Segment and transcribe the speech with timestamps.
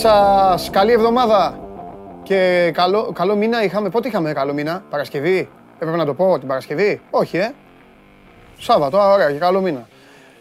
[0.00, 1.58] Γεια σας, καλή εβδομάδα
[2.22, 3.88] και καλό, καλό μήνα είχαμε.
[3.88, 5.48] Πότε είχαμε καλό μήνα, Παρασκευή.
[5.74, 7.00] Έπρεπε να το πω την Παρασκευή.
[7.10, 7.52] Όχι, ε.
[8.58, 9.88] Σάββατο, α, ωραία και καλό μήνα.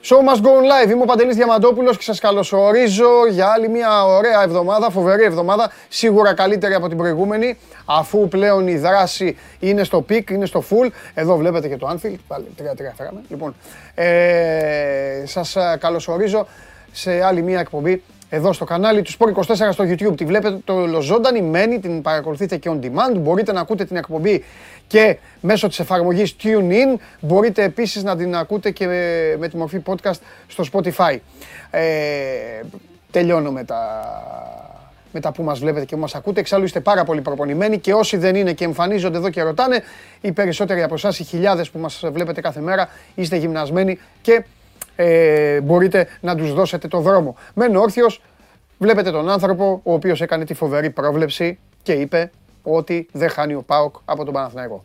[0.04, 0.90] Show must go on live.
[0.92, 6.34] Είμαι ο Παντελής Διαμαντόπουλος και σας καλωσορίζω για άλλη μια ωραία εβδομάδα, φοβερή εβδομάδα, σίγουρα
[6.34, 10.90] καλύτερη από την προηγούμενη, αφού πλέον η δράση είναι στο peak, είναι στο full.
[11.14, 13.22] Εδώ βλέπετε και το Anfield, πάλι 3-3 φέραμε.
[13.30, 13.56] Λοιπόν,
[13.96, 16.48] ε, σας καλωσορίζω
[16.92, 20.18] σε άλλη μια εκπομπή εδώ στο κανάλι του Sport 24 στο YouTube.
[20.18, 23.18] Τη βλέπετε το ζωντανή μένει, την παρακολουθείτε και on demand.
[23.18, 24.44] Μπορείτε να ακούτε την εκπομπή
[24.88, 27.00] και μέσω της εφαρμογής TuneIn.
[27.20, 28.88] Μπορείτε επίσης να την ακούτε και
[29.40, 31.18] με, τη μορφή podcast στο Spotify.
[31.72, 31.82] Ε,
[33.12, 33.82] τελειώνω με τα,
[35.12, 36.40] με τα που μας βλέπετε και μας ακούτε.
[36.40, 39.84] Εξάλλου είστε πάρα πολύ προπονημένοι και όσοι δεν είναι και εμφανίζονται εδώ και ρωτάνε,
[40.22, 44.44] οι περισσότεροι από εσάς, οι χιλιάδες που μας βλέπετε κάθε μέρα, είστε γυμνασμένοι και
[44.98, 47.36] ε, μπορείτε να τους δώσετε το δρόμο.
[47.54, 48.22] Μένω όρθιος,
[48.78, 52.32] βλέπετε τον άνθρωπο ο οποίος έκανε τη φοβερή πρόβλεψη και είπε
[52.64, 54.84] ότι δεν χάνει ο ΠΑΟΚ από τον Παναθηναϊκό.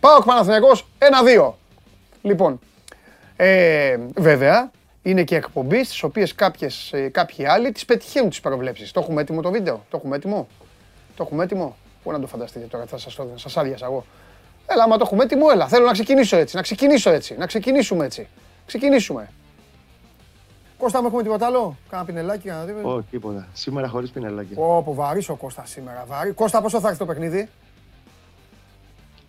[0.00, 1.52] ΠΑΟΚ Παναθηναϊκός 1-2.
[2.22, 2.60] Λοιπόν,
[3.36, 4.70] ε, βέβαια,
[5.02, 8.92] είναι και εκπομπή στις οποίες κάποιες, ε, κάποιοι άλλοι τις πετυχαίνουν τις προβλέψεις.
[8.92, 10.48] Το έχουμε έτοιμο το βίντεο, το έχουμε έτοιμο;
[11.16, 14.04] Το έχουμε έτοιμο; Πού να το φανταστείτε τώρα, θα σας, το, σας άδειασα εγώ.
[14.66, 15.68] Έλα, άμα το έχουμε έτοιμο, έλα.
[15.68, 18.28] Θέλω να ξεκινήσω έτσι, να ξεκινήσω έτσι, να ξεκινήσουμε έτσι.
[18.66, 19.32] Ξεκινήσουμε.
[20.80, 22.88] Κώστα, μου έχουμε τίποτα άλλο; Κάνα πινελάκι, κάνα τίποτα.
[22.88, 23.48] Όχι, τίποτα.
[23.52, 24.54] Σήμερα χωρίς πινελάκι.
[24.54, 26.04] Πω, πω, βαρύς ο Κώστα σήμερα.
[26.08, 26.32] Βαρύ.
[26.32, 27.48] Κώστα, πόσο θα έρθει το παιχνίδι;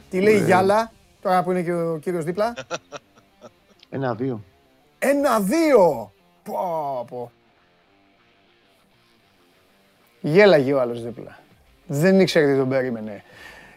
[0.10, 0.46] Τι λέει η ε.
[0.46, 2.54] Γιάλα, τώρα που είναι και ο κύριος δίπλα;
[3.90, 4.44] Ένα-δύο.
[5.00, 6.12] Ένα-δύο.
[6.44, 7.32] Πω, πω.
[10.22, 11.40] Γέλαγε ο άλλος δίπλα.
[11.88, 13.24] Δεν ήξερε τι τον περίμενε.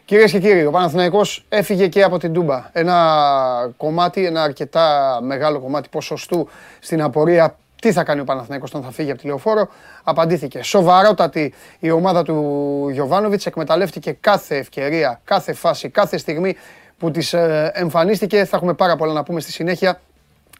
[0.05, 2.71] Κυρίες και κύριοι, ο Παναθηναϊκός έφυγε και από την Τούμπα.
[2.73, 6.49] Ένα κομμάτι, ένα αρκετά μεγάλο κομμάτι ποσοστού
[6.81, 9.69] στην απορία τι θα κάνει ο Παναθηναϊκός όταν θα φύγει από τη λεωφόρο.
[10.05, 16.57] Απαντήθηκε σοβαρότατη η ομάδα του Γιωβάνοβιτς, εκμεταλλεύτηκε κάθε ευκαιρία, κάθε φάση, κάθε στιγμή
[16.99, 18.45] που της ε, εμφανίστηκε.
[18.45, 20.01] Θα έχουμε πάρα πολλά να πούμε στη συνέχεια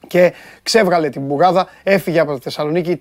[0.07, 0.33] και
[0.63, 2.97] ξέβγαλε την μπουγάδα, έφυγε από τη Θεσσαλονίκη.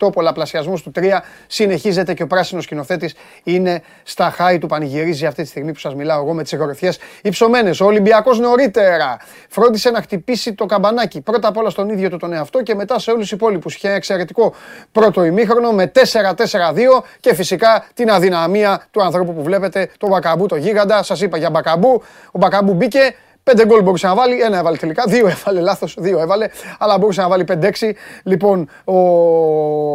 [0.00, 1.22] 3-6-18, πολλαπλασιασμός του 3.
[1.46, 4.66] Συνεχίζεται και ο πράσινος σκηνοθέτης είναι στα χάη του.
[4.66, 6.90] Πανηγυρίζει αυτή τη στιγμή που σας μιλάω εγώ με τις εγωρεφιέ
[7.22, 7.80] υψωμένες.
[7.80, 9.16] Ο Ολυμπιακός νωρίτερα
[9.48, 11.20] φρόντισε να χτυπήσει το καμπανάκι.
[11.20, 13.74] Πρώτα απ' όλα στον ίδιο του τον εαυτό και μετά σε όλους τους υπόλοιπους.
[13.74, 14.54] Είχε ένα εξαιρετικό
[14.92, 20.56] πρώτο ημίχρονο με 4-4-2 και φυσικά την αδυναμία του ανθρώπου που βλέπετε, τον Μπακαμπού, το
[20.56, 21.02] γίγαντα.
[21.02, 22.02] Σας είπα για Μπακαμπού.
[22.30, 23.14] Ο Μπακαμπού μπήκε,
[23.50, 25.04] Πέντε γκολ μπορούσε να βάλει, ένα έβαλε τελικά.
[25.06, 26.48] Δύο έβαλε, λάθος, δύο έβαλε.
[26.78, 27.92] Αλλά μπορούσε να βάλει 5-6.
[28.22, 28.94] Λοιπόν, ο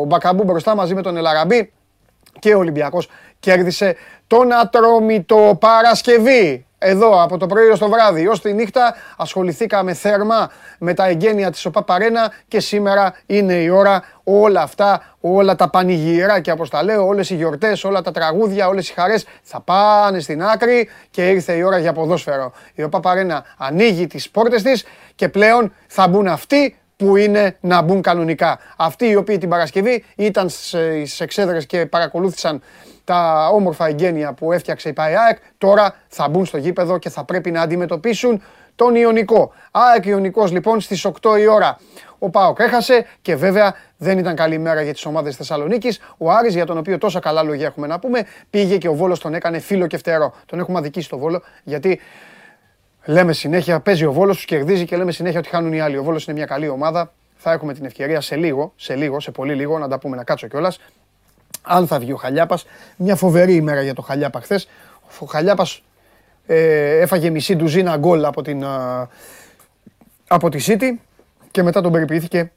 [0.05, 1.71] Μπακαμπού μπροστά μαζί με τον Ελαραμπή
[2.39, 3.95] και ο Ολυμπιακός κέρδισε
[4.27, 10.51] τον Ατρόμητο Παρασκευή εδώ από το πρωί ως το βράδυ ως τη νύχτα ασχοληθήκαμε θέρμα
[10.79, 15.69] με τα εγγένεια της ΟΠΑ Παρένα και σήμερα είναι η ώρα όλα αυτά, όλα τα
[15.69, 20.19] πανηγυράκια όπως τα λέω, όλες οι γιορτές, όλα τα τραγούδια, όλες οι χαρές θα πάνε
[20.19, 22.51] στην άκρη και ήρθε η ώρα για ποδόσφαιρο.
[22.73, 24.85] Η ΟΠΑ Παρένα ανοίγει τις πόρτες της
[25.15, 28.59] και πλέον θα μπουν αυτοί που είναι να μπουν κανονικά.
[28.77, 32.61] Αυτοί οι οποίοι την Παρασκευή ήταν στις εξέδρες και παρακολούθησαν
[33.05, 37.51] τα όμορφα εγγένεια που έφτιαξε η ΠΑΕΑΕΚ, τώρα θα μπουν στο γήπεδο και θα πρέπει
[37.51, 38.41] να αντιμετωπίσουν
[38.75, 39.51] τον Ιωνικό.
[39.71, 41.79] ΑΕΚ Ιωνικός λοιπόν στις 8 η ώρα.
[42.19, 45.99] Ο ΠΑΟΚ έχασε και βέβαια δεν ήταν καλή μέρα για τις ομάδες Θεσσαλονίκης.
[46.17, 49.19] Ο Άρης για τον οποίο τόσα καλά λόγια έχουμε να πούμε πήγε και ο Βόλος
[49.19, 50.33] τον έκανε φίλο και φτερό.
[50.45, 51.99] Τον έχουμε αδικήσει στο Βόλο γιατί
[53.05, 55.97] λέμε συνέχεια παίζει ο Βόλος, τους κερδίζει και λέμε συνέχεια ότι χάνουν οι άλλοι.
[55.97, 57.13] Ο Βόλος είναι μια καλή ομάδα.
[57.35, 60.23] Θα έχουμε την ευκαιρία σε λίγο, σε λίγο, σε πολύ λίγο να τα πούμε να
[60.23, 60.79] κάτσω κιόλας
[61.61, 62.65] αν θα βγει ο Χαλιάπας.
[62.97, 64.67] Μια φοβερή ημέρα για το Χαλιάπα χθες.
[65.19, 65.81] Ο Χαλιάπας
[66.45, 68.65] ε, έφαγε μισή ντουζίνα γκολ από, την,
[70.27, 70.97] από τη City
[71.51, 72.51] και μετά τον περιποιήθηκε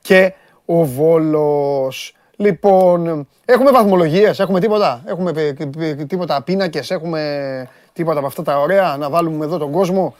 [0.00, 0.34] και
[0.64, 2.16] ο Βόλος.
[2.36, 5.32] Λοιπόν, έχουμε βαθμολογίες, έχουμε τίποτα, έχουμε
[6.08, 10.14] τίποτα πίνακες, έχουμε τίποτα από αυτά τα ωραία, να βάλουμε εδώ τον κόσμο.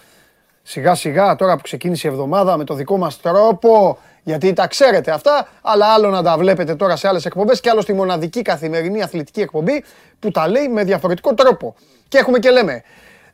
[0.62, 5.10] Σιγά σιγά τώρα που ξεκίνησε η εβδομάδα με το δικό μας τρόπο γιατί τα ξέρετε
[5.10, 9.02] αυτά, αλλά άλλο να τα βλέπετε τώρα σε άλλες εκπομπές και άλλο στη μοναδική καθημερινή
[9.02, 9.84] αθλητική εκπομπή
[10.18, 11.74] που τα λέει με διαφορετικό τρόπο.
[12.08, 12.82] Και έχουμε και λέμε,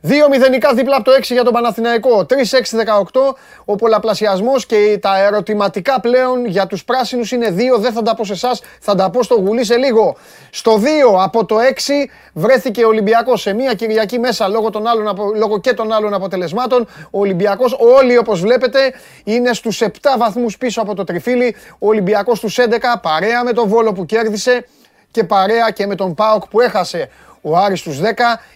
[0.03, 2.25] Δύο μηδενικά δίπλα από το 6 για τον Παναθηναϊκό.
[2.29, 7.79] 3-6-18 ο πολλαπλασιασμός και τα ερωτηματικά πλέον για τους πράσινους είναι 2.
[7.79, 10.15] Δεν θα τα πω σε εσάς, θα τα πω στο γουλί σε λίγο.
[10.49, 15.17] Στο 2 από το 6 βρέθηκε ο Ολυμπιακός σε μία Κυριακή μέσα λόγω, των άλλων,
[15.35, 16.87] λόγω και των άλλων αποτελεσμάτων.
[17.11, 18.93] Ο Ολυμπιακός, όλοι όπως βλέπετε,
[19.23, 19.87] είναι στους 7
[20.17, 21.55] βαθμούς πίσω από το τριφύλι.
[21.79, 24.65] Ο Ολυμπιακός στους 11 παρέα με τον Βόλο που κέρδισε
[25.11, 27.09] και παρέα και με τον Πάοκ που έχασε
[27.41, 28.03] ο Άρης στους 10,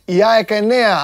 [0.06, 0.54] η ΑΕΚ 9,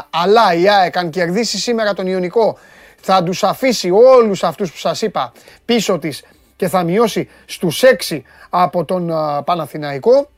[0.10, 2.58] αλλά η ΑΕΚ αν κερδίσει σήμερα τον Ιωνικό
[3.02, 5.32] θα τους αφήσει όλους αυτούς που σας είπα
[5.66, 6.24] πίσω της
[6.56, 9.12] και θα μειώσει στους 6 από τον
[9.46, 10.30] Παναθηναϊκό.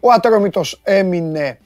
[0.00, 1.58] Ο Ατρόμητος έμεινε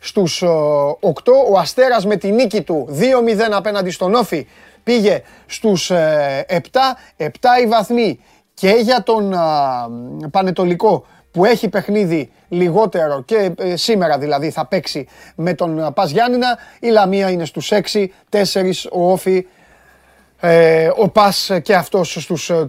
[0.00, 1.32] στους 8.
[1.50, 4.46] Ο Αστέρας με τη νίκη του 2-0 απέναντι στον Όφη
[4.84, 5.96] πήγε στους 7.
[7.16, 7.28] 7
[7.62, 8.20] οι βαθμοί
[8.54, 9.34] και για τον
[10.30, 16.58] Πανετολικό που έχει παιχνίδι λιγότερο και ε, σήμερα δηλαδή θα παίξει με τον Πας Γιάννηνα.
[16.80, 19.46] Η Λαμία είναι στους 6, 4 ο Όφη,
[20.40, 22.68] ε, ο Πας και αυτός στους 4,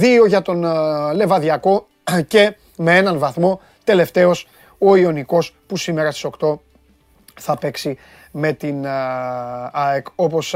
[0.00, 0.66] 2 για τον
[1.14, 1.86] Λεβαδιακό
[2.28, 4.48] και με έναν βαθμό τελευταίος
[4.78, 6.58] ο Ιωνικός που σήμερα στις 8
[7.40, 7.98] θα παίξει
[8.32, 8.86] με την
[9.72, 10.54] ΑΕΚ όπως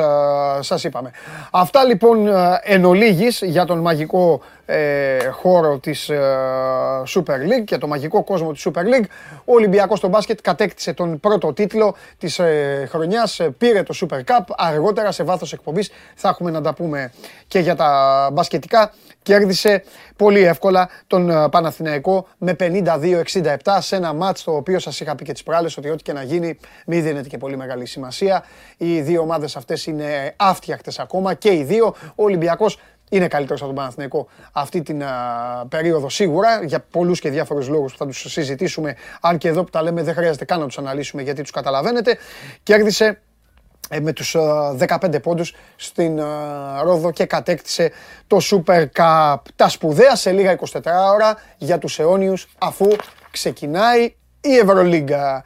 [0.60, 1.10] σας είπαμε.
[1.52, 2.28] Αυτά λοιπόν
[2.62, 6.10] εν ολίγης για τον μαγικό ε, χώρο της
[7.14, 9.04] Super League και το μαγικό κόσμο της Super League.
[9.44, 14.44] Ο Ολυμπιακός στο μπάσκετ κατέκτησε τον πρώτο τίτλο της ε, χρονιάς, πήρε το Super Cup.
[14.56, 17.12] Αργότερα σε βάθος εκπομπής θα έχουμε να τα πούμε
[17.48, 18.92] και για τα μπασκετικά
[19.26, 19.82] κέρδισε
[20.16, 25.24] πολύ εύκολα τον ε, Παναθηναϊκό με 52-67 σε ένα μάτς το οποίο σας είχα πει
[25.24, 28.44] και τις προάλλες ότι ό,τι και να γίνει μην δίνεται και πολύ μεγάλη σημασία.
[28.76, 31.94] Οι δύο ομάδες αυτές είναι άφτιακτες ακόμα και οι δύο.
[32.14, 32.78] Ο Ολυμπιακός
[33.10, 35.02] είναι καλύτερος από τον Παναθηναϊκό αυτή την
[35.68, 39.70] περίοδο σίγουρα για πολλούς και διάφορους λόγους που θα τους συζητήσουμε αν και εδώ που
[39.70, 42.18] τα λέμε δεν χρειάζεται καν να τους αναλύσουμε γιατί τους καταλαβαίνετε.
[42.62, 43.18] Κέρδισε ε,
[44.00, 44.36] με τους
[44.78, 46.22] 15 ε, πόντους στην ε,
[46.82, 47.90] Ρόδο και κατέκτησε
[48.26, 49.36] το Super Cup.
[49.56, 50.80] Τα σπουδαία σε λίγα 24
[51.14, 52.88] ώρα για τους αιώνιους αφού
[53.30, 55.44] ξεκινάει η Ευρωλίγκα.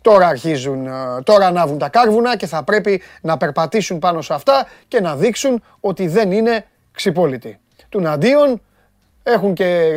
[0.00, 0.88] Τώρα αρχίζουν,
[1.24, 5.62] τώρα ανάβουν τα κάρβουνα και θα πρέπει να περπατήσουν πάνω σε αυτά και να δείξουν
[5.80, 7.58] ότι δεν είναι ξυπόλοιτοι.
[7.88, 8.60] Του αντίον
[9.22, 9.90] έχουν και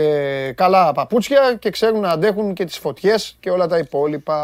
[0.55, 4.39] καλά παπούτσια και ξέρουν να αντέχουν και τις φωτιές και όλα τα υπόλοιπα.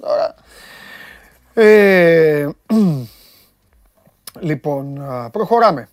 [0.00, 0.34] Τώρα,
[1.54, 2.48] ε,
[4.48, 5.02] λοιπόν,
[5.32, 5.88] προχωράμε.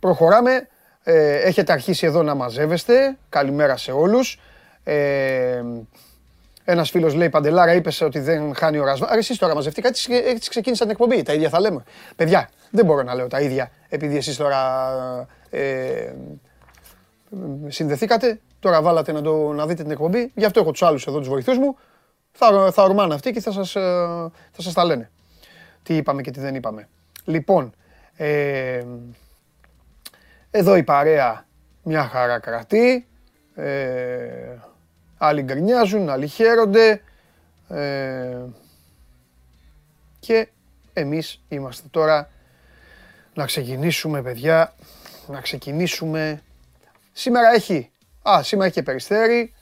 [0.00, 0.68] Προχωράμε.
[1.02, 3.16] Ε, έχετε αρχίσει εδώ να μαζεύεστε.
[3.28, 4.40] Καλημέρα σε όλους.
[4.84, 5.62] Ε,
[6.64, 9.08] ένας φίλος λέει Παντελάρα, είπες ότι δεν χάνει ο Ρασβάν.
[9.08, 11.22] Άρα εσείς τώρα μαζευτήκατε, έτσι ξεκίνησα την εκπομπή.
[11.22, 11.84] Τα ίδια θα λέμε.
[12.16, 16.12] Παιδιά, δεν μπορώ να λέω τα ίδια επειδή εσείς τώρα ε,
[17.68, 18.40] συνδεθήκατε.
[18.60, 20.32] Τώρα βάλατε να, το, να δείτε την εκπομπή.
[20.34, 21.76] Γι' αυτό έχω τους άλλους εδώ, τους βοηθούς μου
[22.36, 23.80] θα, θα ορμάνε αυτοί και θα σας, ε,
[24.52, 25.10] θα σας τα λένε.
[25.82, 26.88] Τι είπαμε και τι δεν είπαμε.
[27.24, 27.74] Λοιπόν,
[28.16, 28.84] ε,
[30.50, 31.46] εδώ η παρέα
[31.82, 33.06] μια χαρά κρατεί.
[33.54, 34.56] Ε,
[35.18, 37.02] άλλοι γκρινιάζουν, άλλοι χαίρονται.
[37.68, 38.36] Ε,
[40.20, 40.48] και
[40.92, 42.30] εμείς είμαστε τώρα
[43.34, 44.74] να ξεκινήσουμε, παιδιά,
[45.26, 46.42] να ξεκινήσουμε.
[47.12, 47.90] Σήμερα έχει,
[48.30, 49.52] α, σήμερα έχει και Περιστέρι,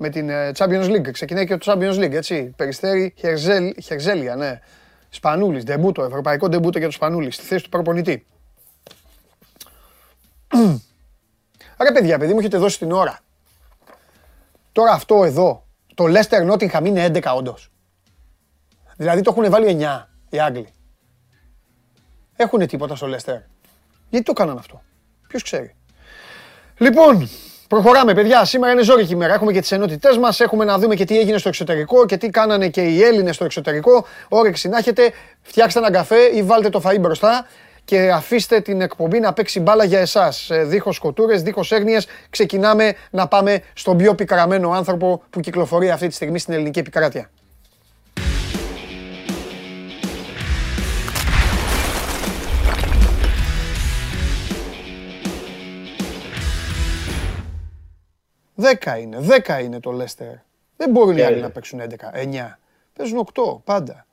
[0.00, 1.10] με την ε, Champions League.
[1.12, 2.52] Ξεκινάει και το Champions League, έτσι.
[2.56, 4.60] Περιστέρι, Χερζέλ, Χερζέλια, ναι.
[5.08, 8.26] Σπανούλης, ντεμπούτο, ευρωπαϊκό ντεμπούτο για τον Σπανούλης, στη θέση του προπονητή.
[11.82, 13.18] Ρε παιδιά, παιδί μου έχετε δώσει την ώρα.
[14.72, 17.70] Τώρα αυτό εδώ, το Leicester Nottingham είναι 11 όντως.
[18.96, 20.68] Δηλαδή το έχουν βάλει 9 οι Άγγλοι.
[22.36, 23.40] Έχουνε τίποτα στο Leicester.
[24.08, 24.82] Γιατί το κάνανε αυτό;
[25.28, 25.74] Ποιος ξέρει.
[26.78, 27.28] Λοιπόν,
[27.70, 28.44] Προχωράμε, παιδιά.
[28.44, 29.34] Σήμερα είναι ζώρικη ημέρα.
[29.34, 30.40] Έχουμε και τις ενότητές μας.
[30.40, 33.44] Έχουμε να δούμε και τι έγινε στο εξωτερικό και τι κάνανε και οι Έλληνες στο
[33.44, 34.06] εξωτερικό.
[34.28, 35.12] Όρεξη να έχετε.
[35.42, 37.46] Φτιάξτε έναν καφέ ή βάλτε το φαΐ μπροστά
[37.84, 40.50] και αφήστε την εκπομπή να παίξει μπάλα για εσάς.
[40.50, 42.06] Ε, δίχως κοτούρες, δίχως έγνοιες.
[42.30, 47.30] Ξεκινάμε να πάμε στον πιο πικραμένο άνθρωπο που κυκλοφορεί αυτή τη στιγμή στην ελληνική επικράτεια.
[58.60, 59.18] Δέκα είναι.
[59.20, 60.34] Δέκα είναι το Λέστερ.
[60.76, 62.58] Δεν μπορούν οι άλλοι να παίξουν 11, 9.
[62.96, 64.06] Παίζουν 8 πάντα.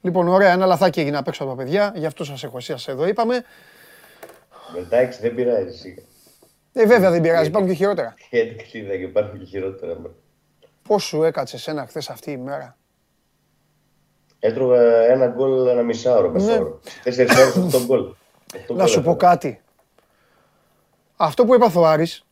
[0.00, 2.74] Λοιπόν, ωραία, ένα λαθάκι έγινε να παίξω από τα παιδιά, γι' αυτό σας έχω εσεί
[2.86, 3.44] εδώ είπαμε.
[4.76, 5.94] Εντάξει, δεν πειράζει.
[6.72, 8.14] Ε, βέβαια δεν πειράζει, υπάρχουν και χειρότερα.
[8.30, 9.96] Εντάξει, είδα και υπάρχουν και χειρότερα.
[10.82, 12.76] Πώ σου έκατσε ένα χθες αυτή η μέρα;
[14.38, 16.80] Έτρωγα ένα γκολ ένα μισάωρο μεσόωρο.
[17.02, 18.14] Τέσσερις ώρες αυτό γκολ.
[18.68, 19.60] Να σου πω κάτι.
[21.16, 22.25] Αυτό που έπαθε ο Άρης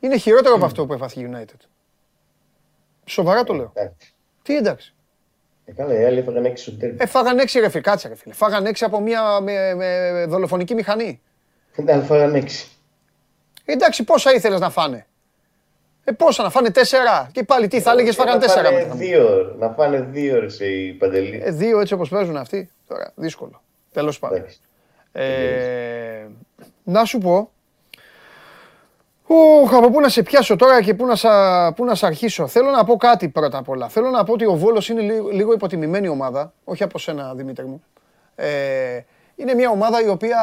[0.00, 1.66] είναι χειρότερο από αυτό που έπαθε η United.
[3.04, 3.72] Σοβαρά το λέω.
[4.42, 4.94] Τι εντάξει.
[5.64, 6.96] Ε, καλά, οι άλλοι έφαγαν έξι στο τέρμι.
[7.00, 8.34] Έφαγαν έξι ρε κάτσε ρε φίλε.
[8.34, 11.20] Φάγαν έξι από μια με, με δολοφονική μηχανή.
[11.76, 12.68] Δεν φάγαν έξι.
[13.64, 15.06] Εντάξει, πόσα ήθελες να φάνε;
[16.04, 18.70] Ε, πόσα να φάνε τέσσερα; Και πάλι τι θα έλεγες, φάγαν τέσσερα.
[18.70, 21.40] Να φάνε δύο, να φάνε δύο ρε, σε η Παντελή.
[21.44, 22.70] Ε, δύο έτσι όπως παίζουν αυτοί.
[22.88, 23.62] Τώρα, δύσκολο.
[23.92, 24.44] Τέλος πάντων.
[25.12, 26.26] Ε,
[26.84, 27.50] να σου πω,
[29.26, 32.46] Οχ, από πού να σε πιάσω τώρα και πού να, σα, πού να σε αρχίσω.
[32.46, 33.88] Θέλω να πω κάτι πρώτα απ' όλα.
[33.88, 37.64] Θέλω να πω ότι ο Βόλος είναι λίγο, λίγο υποτιμημένη ομάδα, όχι από σένα Δημήτρη
[37.64, 37.82] μου.
[38.34, 38.46] Ε,
[39.36, 40.38] είναι μια ομάδα η οποία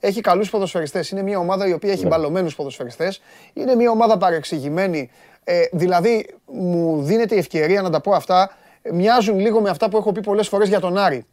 [0.00, 1.10] έχει καλούς ποδοσφαιριστές.
[1.10, 2.08] Είναι μια ομάδα η οποία έχει Ναι.
[2.08, 3.22] μπαλωμένους ποδοσφαιριστές.
[3.52, 5.10] Είναι μια ομάδα παρεξηγημένη.
[5.44, 8.50] Ε, δηλαδή, μου δίνεται η ευκαιρία να τα πω αυτά.
[8.92, 11.26] Μοιάζουν λίγο με αυτά που έχω πει πολλές φορές για τον Άρη.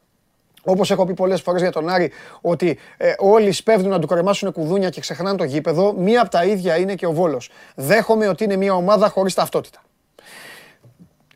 [0.63, 2.11] Όπως έχω πει πολλές φορές για τον Άρη,
[2.41, 6.45] ότι ε, όλοι σπέβδουν να του κρεμάσουν κουδούνια και ξεχνάνε το γήπεδο, μία από τα
[6.45, 7.49] ίδια είναι και ο Βόλος.
[7.75, 9.81] Δέχομαι ότι είναι μια ομάδα χωρίς ταυτότητα.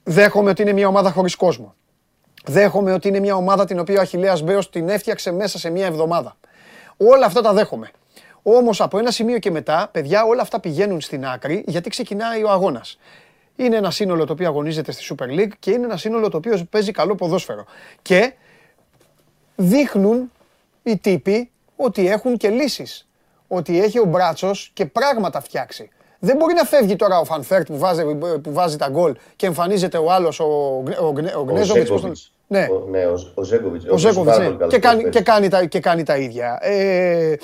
[0.04, 1.76] Δέχομαι ότι είναι μια ομάδα χωρίς κόσμο.
[2.46, 5.86] Δέχομαι ότι είναι μια ομάδα την οποία ο Αχιλέας Μπέος την έφτιαξε μέσα σε μια
[5.86, 6.36] εβδομάδα.
[6.98, 7.92] Όλα αυτά τα δέχομαι.
[8.44, 12.50] Όμως από ένα σημείο και μετά, παιδιά, όλα αυτά πηγαίνουν στην άκρη γιατί ξεκινάει ο
[12.50, 13.00] αγώνας.
[13.56, 16.66] Είναι ένα σύνολο το οποίο αγωνίζεται στη Super League και είναι ένα σύνολο το οποίο
[16.70, 17.66] παίζει καλό ποδόσφαιρο.
[18.02, 18.34] Και
[19.56, 20.32] δείχνουν
[20.84, 23.08] οι τύποι ότι έχουν και λύσεις.
[23.48, 25.90] Ότι έχει ο Μπράτσος και πράγματα φτιάξει.
[26.20, 29.46] Δεν μπορεί να φεύγει τώρα ο Φαν Βέερτ που βάζει, που βάζει τα γκολ και
[29.46, 31.90] εμφανίζεται ο άλλος, ο, Γκνε- ο, Γκνε- ο Ο Γκνέζοβιτς.
[31.90, 32.32] πώς τον- Ζέκοβιτς.
[32.48, 33.84] Ναι, Ο, ναι, ο, ο Ζέκοβιτς.
[33.84, 34.46] ο οποίος Ζέκοβιτς, πάρα ναι.
[34.46, 35.34] πολύ καλός και, κάνει, και, ποδοσφαιριστής.
[35.34, 36.58] κάνει τα, και κάνει τα ίδια.
[36.62, 37.36] Ε,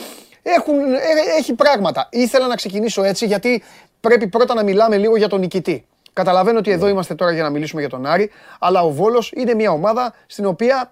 [0.44, 0.98] έχουν, ε,
[1.40, 2.08] έχει πράγματα.
[2.12, 3.64] Ήθελα να ξεκινήσω έτσι γιατί
[4.02, 5.86] πρέπει πρώτα να μιλάμε λίγο για τον νικητή.
[6.14, 9.54] Καταλαβαίνω ότι εδώ είμαστε τώρα για να μιλήσουμε για τον Άρη, αλλά ο Βόλος είναι
[9.54, 10.92] μια ομάδα στην οποία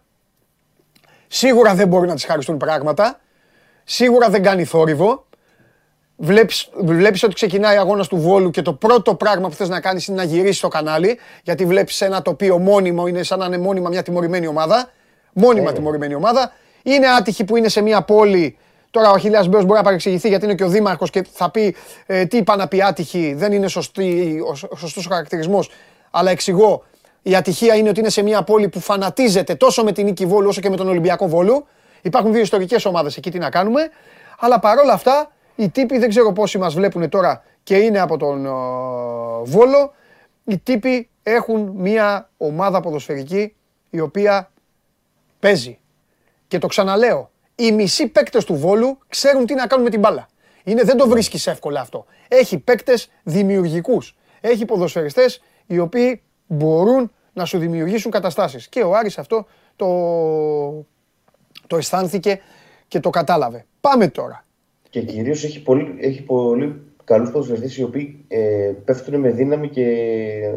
[1.28, 3.20] σίγουρα δεν μπορεί να της χαριστούν πράγματα,
[3.84, 5.26] σίγουρα δεν κάνει θόρυβο,
[6.20, 10.08] Βλέπεις, βλέπεις ότι ξεκινάει αγώνας του Βόλου και το πρώτο πράγμα που θες να κάνεις
[10.08, 13.90] είναι να γυρίσεις το κανάλι γιατί βλέπεις ένα τοπίο μόνιμο, είναι σαν να είναι μόνιμα
[13.90, 14.90] μια τιμωρημένη ομάδα.
[15.34, 15.74] Μόνιμα Ε.
[15.74, 16.52] τιμωρημένη ομάδα.
[16.84, 18.58] Είναι άτυχη που είναι σε μια πόλη.
[18.92, 21.76] Τώρα ο Αχιλιάς Μπέος μπορεί να παρεξηγηθεί γιατί είναι και ο Δήμαρχος και θα πει
[22.06, 25.70] ε, τι είπα να πει άτυχη, δεν είναι σωστή, ο, σ- ο σωστός ο χαρακτηρισμός.
[26.12, 26.84] Αλλά εξηγώ,
[27.28, 30.48] η ατυχία είναι ότι είναι σε μια πόλη που φανατίζεται τόσο με την Νίκη Βόλου
[30.48, 31.68] όσο και με τον Ολυμπιακό Βόλου.
[32.02, 33.90] Υπάρχουν δύο ιστορικές ομάδες εκεί, τι να κάνουμε.
[34.40, 38.46] Αλλά παρόλα αυτά, οι τύποι δεν ξέρω πόσοι μας βλέπουν τώρα και είναι από τον
[38.46, 38.50] ε,
[39.44, 39.94] Βόλο.
[40.44, 43.56] Οι τύποι έχουν μια ομάδα ποδοσφαιρική
[43.90, 44.52] η οποία
[45.40, 45.80] παίζει.
[46.48, 50.28] Και το ξαναλέω, οι μισοί παίκτες του Βόλου ξέρουν τι να κάνουν με την μπάλα.
[50.64, 52.06] Είναι, δεν το βρίσκεις εύκολα αυτό.
[52.28, 54.16] Έχει παίκτες δημιουργικούς.
[54.42, 58.67] Έχει ποδοσφαιριστές οι οποίοι μπορούν να σου δημιουργήσουν καταστάσεις.
[58.67, 59.88] Και ο Άρης αυτό το,
[61.67, 62.39] το αισθάνθηκε
[62.88, 63.65] και το κατάλαβε.
[63.82, 64.46] Πάμε τώρα.
[64.89, 69.86] Και κυρίως έχει πολύ, έχει πολύ καλούς ποδοσφαιριστές οι οποίοι ε, πέφτουν με δύναμη και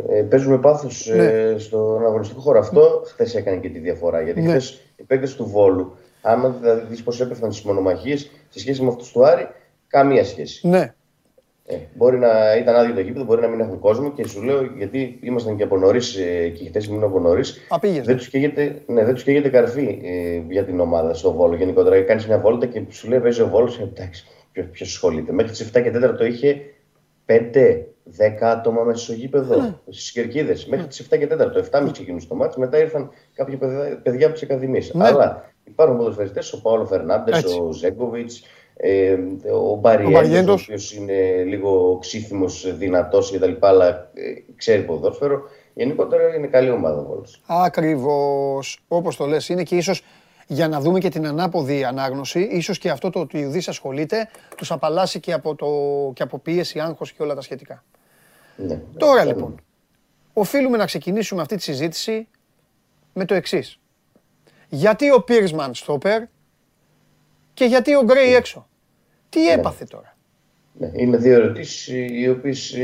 [0.08, 1.24] ε, παίζουν με πάθος Ναι.
[1.24, 2.58] ε, στον αγωνιστικό χώρο.
[2.58, 4.20] Αυτό χθες έκανε και τη διαφορά.
[4.20, 4.48] Γιατί Ναι.
[4.48, 8.88] χθες οι παίκτες του Βόλου, άμα δηλαδή δεις πώς έπεφταν στις μονομαχίες σε σχέση με
[8.88, 9.48] αυτούς του Άρη,
[9.86, 10.68] καμία σχέση.
[10.68, 10.94] Ναι,
[11.70, 14.62] Ε, μπορεί να ήταν άδειο το γήπεδο, μπορεί να μην έχουν κόσμο και σου λέω
[14.76, 17.60] γιατί ήμασταν και από νωρίς ε, και χθε ήμουν από νωρίς.
[17.68, 18.20] Α, πήγες, Δεν ναι.
[18.20, 22.02] τους καίγεται, ναι, δεν τους καίγεται καρφί ε, για την ομάδα στο Βόλο γενικότερα.
[22.02, 23.78] Κάνεις μια βόλτα και σου λέει παίζει ο Βόλος.
[23.80, 25.32] Εντάξει, ποιο ασχολείται.
[25.32, 26.60] Μέχρι τις 7 και 4 το είχε
[27.26, 27.32] 5-10
[28.40, 29.74] άτομα μέσα στο γήπεδο, Ναι.
[29.88, 30.66] στις κερκίδες.
[30.66, 32.60] Μέχρι τις 7 και 4 το 7.30 ξεκινούσε το μάτι.
[32.60, 34.94] Μετά ήρθαν κάποια παιδιά, παιδιά από τις Ακαδημίες.
[34.94, 35.06] Ναι.
[35.06, 37.60] Αλλά υπάρχουν ποδοσφαιριστές, ο Παόλο Φερνάντες, Έτσι.
[37.60, 38.42] ο Ζέγκοβιτς,
[38.82, 39.16] ε,
[39.52, 40.62] ο Μπαριέντο, ο Μπαριέντος.
[40.62, 42.46] οποίος είναι λίγο ξύθιμο,
[42.78, 43.52] δυνατός κτλ.
[43.60, 45.42] Αλλά ε, ξέρει ποδόσφαιρο.
[45.74, 47.42] Γενικότερα είναι καλή ομάδα ο Βόλος.
[47.46, 48.80] Ακριβώς.
[48.88, 50.02] Όπως το λες, είναι και ίσως
[50.46, 54.28] για να δούμε και την ανάποδη ανάγνωση, ίσως και αυτό το ότι ο Ιδής ασχολείται,
[54.56, 55.66] τους απαλλάσσει και από, το,
[56.14, 57.84] και από πίεση, άγχος και όλα τα σχετικά.
[58.56, 58.80] Ναι.
[58.96, 59.54] Τώρα Ε, λοιπόν,
[60.32, 62.28] οφείλουμε να ξεκινήσουμε αυτή τη συζήτηση
[63.12, 63.78] με το εξής.
[64.68, 66.22] Γιατί ο Πίρσμαν στόπερ
[67.54, 68.68] και γιατί ο Γκρέι έξω;
[69.30, 70.16] Τι έπαθε τώρα;
[70.78, 71.88] Ναι, είναι δύο ερωτήσεις
[72.22, 72.76] οι οποίες.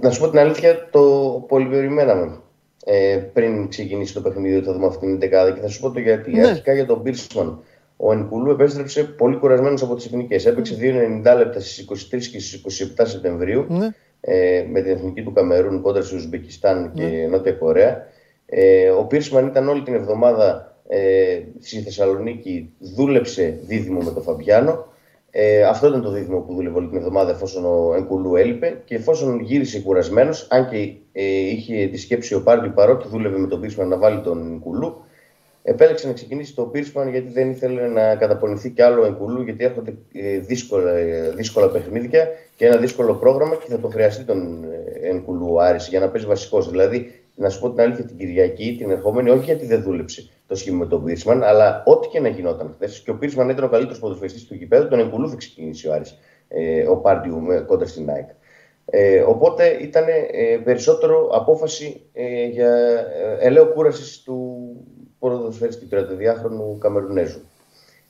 [0.00, 1.00] να σου πω την αλήθεια, το
[1.48, 2.38] πολυπεριμέναμε.
[2.84, 5.90] Ε, πριν ξεκινήσει το παιχνίδι, ότι θα δούμε αυτή την δεκάδα και θα σου πω
[5.90, 6.32] το γιατί.
[6.32, 6.46] Ναι.
[6.46, 7.62] Αρχικά για τον Πίρσμαν.
[7.96, 10.46] Ο Ενκουλού επέστρεψε πολύ κουρασμένος από τις εθνικές.
[10.46, 12.62] Έπαιξε 2,90 λεπτά στις 23 και στις
[12.96, 13.88] 27 Σεπτεμβρίου Ναι.
[14.20, 18.06] ε, με την εθνική του Καμερούν κόντρα στο Ουσμπεκιστάν και Νότια Κορέα.
[18.46, 24.89] Ε, ο Πίρσμαν ήταν όλη την εβδομάδα ε, στη Θεσσαλονίκη, δούλεψε δίδυμο με τον Φαμπιάνο.
[25.30, 28.94] Ε, αυτό ήταν το δίδυμο που δούλευε όλη την εβδομάδα εφόσον ο Ενκουλού έλειπε και
[28.94, 30.76] εφόσον γύρισε κουρασμένος, αν και
[31.12, 35.04] ε, είχε τη σκέψη ο Πάρντι παρότι δούλευε με τον Πίρσμαν να βάλει τον Ενκουλού,
[35.62, 39.64] επέλεξε να ξεκινήσει το Πίρσμαν γιατί δεν ήθελε να καταπονηθεί κι άλλο ο Ενκουλού γιατί
[39.64, 44.64] έρχονται ε, δύσκολα, ε, δύσκολα παιχνίδια και ένα δύσκολο πρόγραμμα και θα το χρειαστεί τον
[44.64, 46.70] ε, Ενκουλού ο Άρης για να παίζει βασικός.
[46.70, 50.54] Δηλαδή, να σου πω την αλήθεια, την Κυριακή, την ερχόμενη, όχι γιατί δεν δούλεψε το
[50.54, 53.00] σχήμα με τον Πίρσμαν, αλλά ό,τι και να γινόταν χθες.
[53.00, 56.18] Και ο Πίρσμαν ήταν ο καλύτερος ποδοσφαιριστής του γηπέδου, τον Ενκουλού θα ξεκινήσει ο Άρης,
[56.48, 58.28] ε, ο Πάρντιου με, κόντρα στην ΑΕΚ.
[58.84, 64.58] Ε, οπότε ήταν ε, περισσότερο απόφαση ε, για ε, ελαίο κούρασης του
[65.18, 67.40] ποδοσφαιριστή 32χρονου Καμερουνέζου.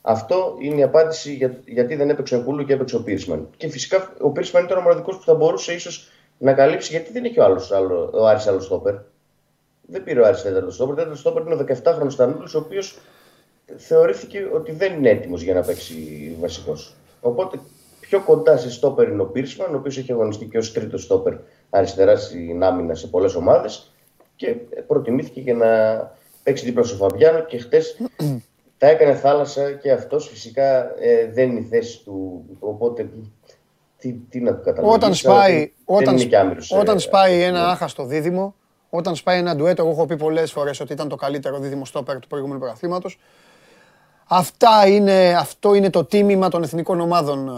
[0.03, 3.49] Αυτό είναι η απάντηση για, γιατί δεν έπαιξε ο Ενκούλου και έπαιξε ο Πίρσμαν.
[3.57, 7.25] Και φυσικά ο Πίρσμαν ήταν ο μοναδικός που θα μπορούσε ίσως να καλύψει, γιατί δεν
[7.25, 8.95] έχει ο, άλλος, άλλο, ο Άρης άλλο στόπερ.
[9.91, 10.95] Δεν πήρε ο Άρης τέταρτο στόπερ.
[10.95, 12.99] Τέταρτο στόπερ είναι ο 17χρονο Στανούλης, ο οποίος
[13.77, 15.95] θεωρήθηκε ότι δεν είναι έτοιμος για να παίξει
[16.41, 16.95] βασικός.
[17.21, 17.61] Οπότε
[18.01, 21.35] πιο κοντά σε στόπερ είναι ο Πίρσμαν, ο οποίος έχει αγωνιστεί και ως τρίτος στόπερ
[21.71, 23.93] αριστεράς στην άμυνα σε πολλές ομάδες
[24.37, 24.57] και
[24.87, 25.69] προτιμήθηκε για να
[26.43, 27.97] παίξει δίπλα στο Φαμπιάνο και χτες
[28.81, 32.45] τα έκανε θάλασσα και αυτός φυσικά ε, δεν είναι η θέση του.
[32.59, 33.09] Οπότε
[33.99, 34.95] τι, τι να του καταλάβει.
[34.95, 36.17] Όταν σπάει, όταν,
[36.79, 38.55] όταν σπάει ένα άχαστο δίδυμο,
[38.91, 42.19] όταν σπάει ένα ντουέτο, εγώ έχω πει πολλές φορές ότι ήταν το καλύτερο δίδυμο στόπερ
[42.19, 43.19] του προηγούμενου πρωταθλήματος.
[44.29, 47.51] Αυτά είναι, αυτό είναι το τίμημα των εθνικών ομάδων,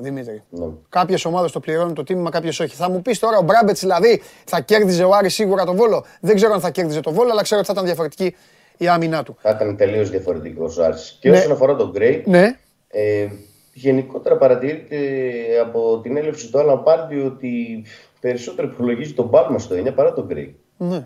[0.00, 0.42] Δημήτρη.
[0.50, 0.66] Ναι.
[0.88, 2.76] Κάποιες ομάδες το πληρώνουν το τίμημα, κάποιες όχι.
[2.76, 6.34] Θα μου πεις τώρα ο Μπράμπετς δηλαδή θα κέρδιζε ο Άρης σίγουρα το βόλο; Δεν
[6.34, 8.36] ξέρω αν θα κέρδιζε το βόλο, αλλά ξέρω ότι θα ήταν διαφορετική
[8.76, 9.36] η άμυνά του.
[9.40, 11.18] Θα ήταν τελείως διαφορετικός ο Άρης.
[11.20, 11.36] Και ναι.
[11.36, 12.58] όσον αφορά τον Γκρέι, ναι.
[12.88, 13.26] ε,
[13.72, 14.98] γενικότερα παρατηρείται
[15.62, 17.84] από την έλευση του Άλαν Πάρντι ότι
[18.20, 20.56] περισσότερο υπολογίζει τον Πάλμα στο 9 παρά τον Γκρέι.
[20.76, 21.02] Ναι.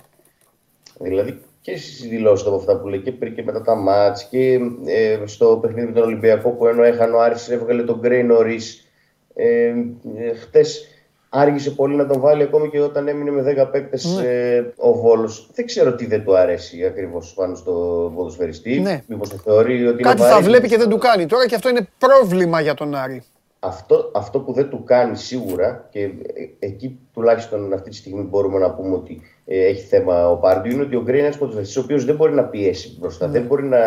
[1.01, 4.61] Δηλαδή και στις δηλώσεις από αυτά που λέει και πριν και μετά τα μάτς και
[4.85, 8.87] ε, στο παιχνίδι με τον Ολυμπιακό που ενώ έχανε ο Άρης έβγαλε τον Γκρέι νωρίς.
[9.35, 9.75] Ε,
[10.17, 10.87] ε, χτες
[11.29, 14.29] άργησε πολύ να τον βάλει ακόμη και όταν έμεινε με 10 παίκτες ναι.
[14.29, 15.51] ε, ο Βόλος.
[15.55, 17.73] Δεν ξέρω τι δεν του αρέσει ακριβώς πάνω στο
[18.17, 18.81] ποδοσφαιριστή.
[18.81, 19.03] Ναι.
[19.07, 20.03] Μήπως το θεωρεί ότι.
[20.03, 23.23] Κάτι θα βλέπει και δεν του κάνει τώρα και αυτό είναι πρόβλημα για τον Άρη.
[23.65, 26.11] Αυτό, αυτό που δεν του κάνει σίγουρα και
[26.59, 30.83] εκεί τουλάχιστον αυτή τη στιγμή μπορούμε να πούμε ότι ε, έχει θέμα ο Πάρντιου είναι
[30.83, 33.27] ότι ο Γκρέι είναι ένας ποδοσφαιριστή ο οποίος δεν μπορεί να πιέσει μπροστά.
[33.27, 33.33] Ναι.
[33.33, 33.79] Δεν μπορεί να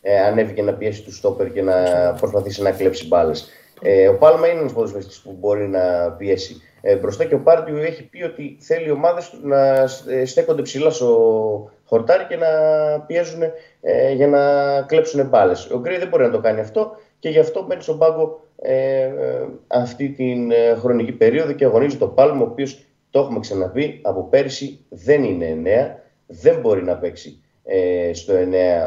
[0.00, 1.74] ε, ανέβει και να πιέσει τους στόπερ και να
[2.18, 3.48] προσπαθήσει να κλέψει μπάλες.
[3.82, 7.76] Ε, ο Πάλμα είναι ένας ποδοσφαιριστής που μπορεί να πιέσει ε, μπροστά και ο Πάρντιου
[7.76, 12.48] έχει πει ότι θέλει οι ομάδες να ε, στέκονται ψηλά στο χορτάρι και να
[13.06, 13.42] πιέζουν
[13.80, 14.40] ε, για να
[14.82, 15.70] κλέψουν μπάλες.
[15.70, 19.12] Ο Γκρέι δεν μπορεί να το κάνει αυτό και γι' αυτό μπαίνει στον πάγκο ε,
[19.66, 24.84] αυτή την χρονική περίοδο και αγωνίζει το Πάλμα, ο οποίος το έχουμε ξαναπεί από πέρυσι
[24.88, 28.36] δεν είναι εννέα, δεν μπορεί να παίξει ε, στο 9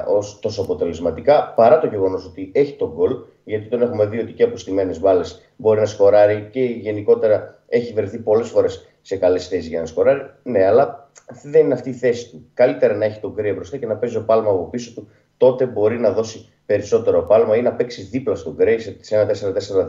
[0.08, 4.32] ως τόσο αποτελεσματικά παρά το γεγονός ότι έχει τον γκολ γιατί τον έχουμε δει ότι
[4.32, 9.48] και από στιμένες μπάλες μπορεί να σκοράρει και γενικότερα έχει βρεθεί πολλές φορές σε καλές
[9.48, 10.22] θέσεις για να σκοράρει.
[10.44, 11.10] Ναι αλλά
[11.44, 12.50] δεν είναι αυτή η θέση του.
[12.54, 15.65] Καλύτερα να έχει τον κρύο μπροστά και να παίζει ο Πάλμα από πίσω του τότε
[15.65, 19.32] μπορεί να δώσει περισσότερο Πάλμα ή να παίξεις δίπλα στον Γκρέι σε ένα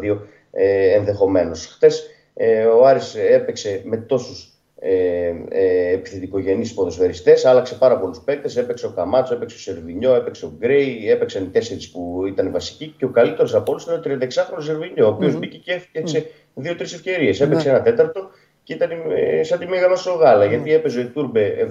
[0.02, 0.18] 4-4-2
[0.50, 1.66] ε, ενδεχομένως.
[1.66, 4.50] Χτες ε, ο Άρης έπαιξε με τόσους
[4.82, 7.44] ε, ε, επιθετικογενείς ποδοσφαιριστές.
[7.44, 8.56] Άλλαξε πάρα πολλούς παίκτες.
[8.56, 12.94] Έπαιξε ο Καμάτσο, έπαιξε ο Σερβινιό, έπαιξε ο Γκρέι, έπαιξαν οι τέσσερις που ήταν βασικοί.
[12.98, 16.50] Και ο καλύτερος από όλους ήταν ο 36χρονο Σερβινιό, ο οποιο μπήκε και έφτιαξε mm-hmm.
[16.54, 17.38] δύο-τρεις ευκαιρίες.
[17.38, 17.46] Mm-hmm.
[17.46, 18.30] Έπαιξε ένα τέταρτο
[18.62, 20.44] και ήταν ε, σαν τη Μέγα Μασογάλα.
[20.44, 20.48] Mm-hmm.
[20.48, 21.68] Γιατί έπαιζε η Τούρμπε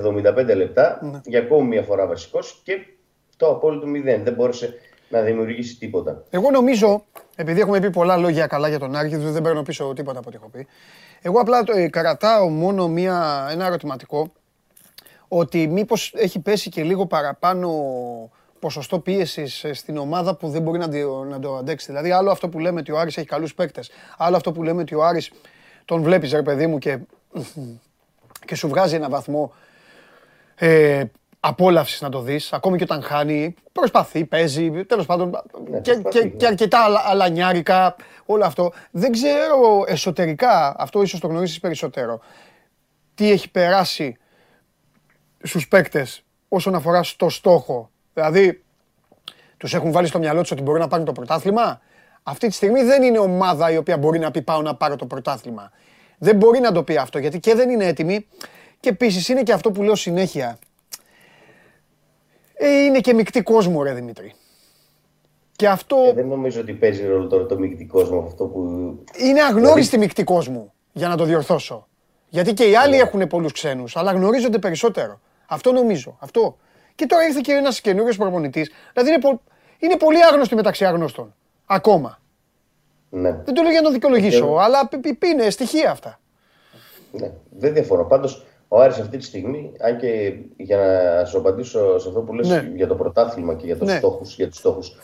[0.49, 1.21] 75 λεπτά mm-hmm.
[1.25, 2.73] για ακόμη μια φορά βασικός και
[3.37, 4.23] το απόλυτο μηδέν.
[4.23, 4.73] Δεν μπόρεσε
[5.09, 6.23] να δημιουργήσει τίποτα.
[6.29, 10.19] Εγώ νομίζω, επειδή έχουμε πει πολλά λόγια καλά για τον Άρη, δεν παίρνω πίσω τίποτα
[10.19, 10.67] από ό,τι έχω πει.
[11.21, 14.31] Εγώ απλά το, ε, κρατάω μόνο μια, ένα ερωτηματικό
[15.27, 17.69] ότι μήπως έχει πέσει και λίγο παραπάνω
[18.59, 20.87] ποσοστό πίεσης ε, στην ομάδα που δεν μπορεί να,
[21.25, 21.85] να το αντέξει.
[21.85, 24.81] Δηλαδή, άλλο αυτό που λέμε ότι ο Άρης έχει καλούς παίκτες, άλλο αυτό που λέμε
[24.81, 25.31] ότι ο Άρης
[25.85, 26.99] τον βλέπεις ρε παιδί μου και,
[28.45, 29.53] και σου βγάζει ένα βαθμό
[30.55, 31.03] ε,
[31.39, 33.55] απόλαυσης να το δεις, ακόμη και όταν χάνει.
[33.71, 35.41] Προσπαθεί, παίζει, τέλος πάντων.
[35.69, 38.73] Ναι, και, και, και, αρκετά αλανιάρικα, όλο αυτό.
[38.91, 42.19] Δεν ξέρω εσωτερικά, αυτό ίσως το γνωρίζεις περισσότερο,
[43.15, 44.17] τι έχει περάσει
[45.43, 47.89] στους παίκτες όσον αφορά στο στόχο.
[48.13, 48.63] Δηλαδή,
[49.57, 51.81] τους έχουν βάλει στο μυαλό τους ότι μπορεί να πάρουν το πρωτάθλημα.
[52.23, 55.05] Αυτή τη στιγμή δεν είναι ομάδα η οποία μπορεί να πει πάω να πάρω το
[55.05, 55.71] πρωτάθλημα.
[56.17, 58.27] Δεν μπορεί να το πει αυτό γιατί και δεν είναι έτοιμη
[58.79, 60.57] και επίσης είναι και αυτό που λέω συνέχεια
[62.61, 64.33] ε, είναι και μεικτή κόσμο, ρε Δημήτρη.
[65.55, 65.97] Και αυτό...
[66.07, 68.59] Ε, δεν νομίζω ότι παίζει ρόλο τώρα το μεικτή κόσμο αυτό που...
[69.17, 69.97] Είναι αγνώριστη δηλαδή...
[69.97, 71.87] μεικτή κόσμο, για να το διορθώσω.
[72.29, 72.97] Γιατί και οι άλλοι yeah.
[72.97, 73.03] Ναι.
[73.03, 75.19] έχουν πολλούς ξένους, αλλά γνωρίζονται περισσότερο.
[75.47, 76.17] Αυτό νομίζω.
[76.19, 76.57] Αυτό.
[76.95, 78.71] Και τώρα ήρθε και ένας καινούριος προπονητής.
[78.93, 79.41] Δηλαδή είναι, πο...
[79.79, 81.35] είναι πολύ άγνωστοι μεταξύ άγνωστων.
[81.65, 82.19] Ακόμα.
[83.09, 83.31] Ναι.
[83.31, 84.89] Δεν το λέω για να το δικαιολογήσω, ε, αλλά
[85.25, 86.19] είναι στοιχεία αυτά.
[87.11, 88.03] Ναι, δεν διαφωνώ.
[88.03, 92.33] Πάντως ο Άρης αυτή τη στιγμή, αν και για να σου απαντήσω σε αυτό που
[92.33, 92.71] λες ναι.
[92.75, 93.97] για το πρωτάθλημα και για, τους ναι.
[93.97, 94.97] στόχους, για τους στόχους,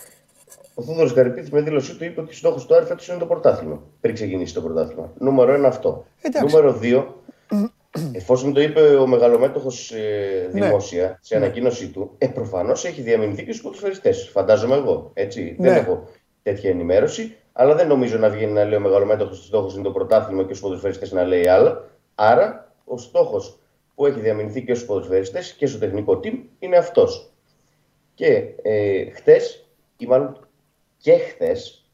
[0.73, 3.25] ο Θόδωρος Καρυπίδης με δήλωσή του είπε ότι ο στόχος του Άρη φέτος είναι το
[3.25, 5.11] πρωτάθλημα, πριν ξεκινήσει το πρωτάθλημα.
[5.17, 6.05] Νούμερο ένα αυτό.
[6.21, 6.55] Εντάξει.
[6.55, 7.23] Νούμερο δύο,
[8.11, 10.61] εφόσον το είπε ο μεγαλομέτωχος ε, ναι.
[10.61, 11.17] δημόσια ναι.
[11.21, 15.55] σε ανακοίνωσή του, ε, προφανώς έχει διαμηνθεί και στους ποδοσφαιριστές, φαντάζομαι εγώ, έτσι.
[15.59, 15.77] Δεν ναι.
[15.79, 16.07] έχω
[16.43, 19.91] τέτοια ενημέρωση, αλλά δεν νομίζω να βγαίνει να λέει ο μεγαλομέτωχος ότι στόχος είναι το
[19.91, 21.83] πρωτάθλημα και στους ποδοσφαιριστές να λέει άλλα.
[22.15, 23.59] Άρα ο στόχος
[23.95, 27.33] που έχει διαμηνθεί και στους ποδοσφαιριστές και στο τεχνικό team είναι αυτός.
[28.13, 29.67] Και ε, χτες,
[29.97, 30.47] ή μάλλον
[30.97, 31.89] και χθες,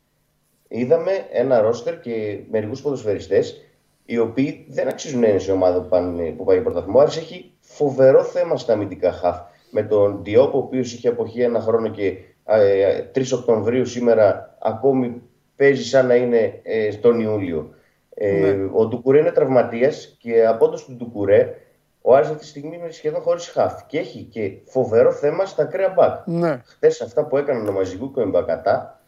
[0.68, 3.62] είδαμε ένα ρόστερ και μερικούς ποδοσφαιριστές
[4.06, 7.00] οι οποίοι δεν αξίζουν να είναι σε ομάδα που, πάνε, που πάει πρωταθλημό.
[7.00, 9.38] Άρης έχει φοβερό θέμα στα αμυντικά χαφ.
[9.72, 15.22] Με τον Διόπ, ο οποίος είχε αποχή ένα χρόνο και ε, 3 Οκτωβρίου σήμερα ακόμη
[15.56, 17.74] παίζει σαν να είναι ε, τον Ιούλιο.
[18.14, 18.70] Ε, Ναι.
[18.74, 21.56] Ο Ντουκουρέ είναι τραυματίας και από όντως του Ντουκουρέ
[22.02, 25.64] ο Άρης αυτή τη στιγμή είναι σχεδόν χωρίς χαφ και έχει και φοβερό θέμα στα
[25.64, 26.28] ακραία μπακ.
[26.28, 26.62] Ναι.
[26.66, 29.02] Χθες αυτά που έκαναν ο Μαζικού και ο Εμπακατά,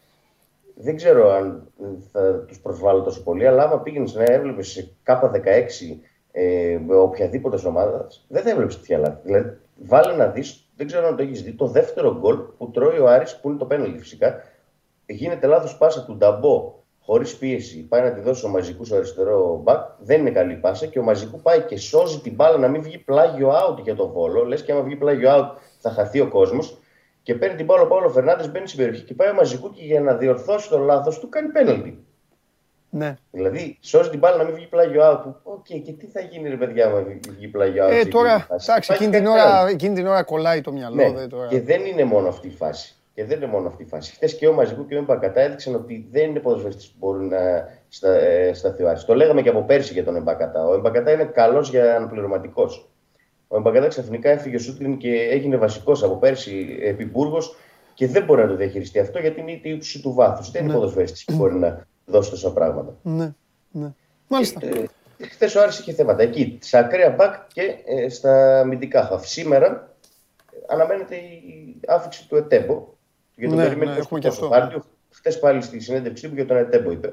[0.74, 1.72] δεν ξέρω αν
[2.12, 5.96] θα τους προσβάλλω τόσο πολύ, αλλά άμα πήγαινες να έβλεπες σε K16
[6.32, 9.20] ε, με οποιαδήποτε ομάδα, δεν θα έβλεπες τέτοια λάθη.
[9.22, 12.98] Δηλαδή, βάλε να δεις, δεν ξέρω αν το έχεις δει, το δεύτερο γκολ που τρώει
[12.98, 14.42] ο Άρης, που είναι το πέναλτι φυσικά,
[15.06, 16.73] γίνεται λάθος πάσα του Νταμπό
[17.06, 17.86] χωρίς πίεση.
[17.88, 21.02] Πάει να τη δώσει ο Μαζικούς στο αριστερό μπακ, δεν είναι καλή πάσα και ο
[21.02, 24.44] Μαζικού πάει και σώζει την μπάλα να μην βγει πλάγιο out για το βόλο.
[24.44, 26.78] Λες και άμα βγει πλάγιο out θα χαθεί ο κόσμος.
[27.22, 29.84] Και παίρνει την μπάλα ο Πάολο Φερνάντες, μπαίνει στην περιοχή και πάει ο Μαζικού και
[29.84, 32.04] για να διορθώσει το λάθος του κάνει πέναλτι.
[32.90, 33.16] Ναι.
[33.30, 35.32] Δηλαδή, σώζει την μπάλα να μην βγει πλάγιο out.
[35.42, 37.88] OK, και τι θα γίνει, ρε παιδιά, άμα βγει πλάγιο out.
[37.88, 39.68] σε Ε, εκείνη τώρα, τη φάση; εντάξει, Υπάρχει εκείνη την, κάτι ώρα, άλλο.
[39.68, 40.94] εκείνη την ώρα κολλάει το μυαλό.
[40.94, 41.46] Ναι, δε, τώρα.
[41.48, 42.96] και δεν είναι μόνο αυτή η φάση.
[43.14, 44.12] Και δεν είναι μόνο αυτή η φάση.
[44.12, 47.38] Χθες και ο Μαζικού και ο Εμπακατά έδειξαν ότι δεν είναι ποδοσφαιριστής που μπορεί να
[47.88, 49.04] στα, ε, σταθεί στον Άρη.
[49.04, 50.66] Το λέγαμε και από πέρσι για τον Εμπακατά.
[50.66, 52.88] Ο Εμπακατά είναι καλός για αναπληρωματικός.
[53.48, 57.56] Ο Εμπακατά ξαφνικά έφυγε ο Σούτλιν και έγινε βασικός από πέρσι επί Μπούργος
[57.94, 60.50] και δεν μπορεί να το διαχειριστεί αυτό γιατί είναι η ύψη του βάθους.
[60.50, 60.78] Δεν είναι Ναι.
[60.78, 62.96] ποδοσφαιριστής που μπορεί να δώσει τόσα πράγματα.
[63.02, 63.32] Ναι,
[63.70, 63.92] ναι.
[64.28, 64.60] Μάλιστα.
[65.30, 69.28] Χθες ο Άρης είχε θέματα εκεί, στα ακραία μπακ και ε, στα αμυντικά χαφ.
[69.28, 69.94] Σήμερα
[70.52, 72.92] ε, αναμένεται η άφηξη του Ετέμπο.
[73.36, 74.48] Για τον Ναι, περιμένει ναι, πώς έχουμε το και αυτό.
[74.48, 74.84] Πάρτιο.
[75.10, 77.12] Χθες πάλι στη συνέντευξή του για τον Ετέμπο είπε.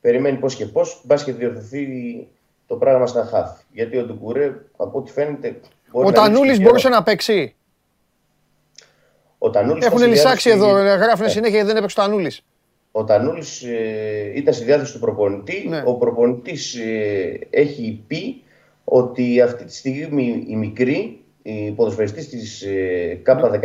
[0.00, 1.86] Περιμένει πώς και πώς, μπας και διορθωθεί
[2.66, 3.58] το πράγμα στα χαφ.
[3.72, 5.48] Γιατί ο Ντουκουρέ, από ό,τι φαίνεται.
[5.48, 5.60] μπορεί
[5.90, 6.98] Ο να λείψει Τανούλης και μπορούσε καιρό.
[6.98, 7.54] να παίξει.
[9.38, 11.30] Ο Τανούλης ήταν Έχουν στη λυσάξει διάθεση- εδώ, γράφουν Ναι.
[11.30, 12.42] συνέχεια δεν έπαιξε ο Τανούλης.
[12.92, 15.66] Ο Τανούλης ε, ήταν στη διάθεση του προπονητή.
[15.68, 15.82] Ναι.
[15.86, 16.76] Ο προπονητής
[17.50, 18.42] έχει πει
[18.84, 23.60] ότι αυτή τη στιγμή η μικρή, οι ποδοσφαιριστές της ε, K19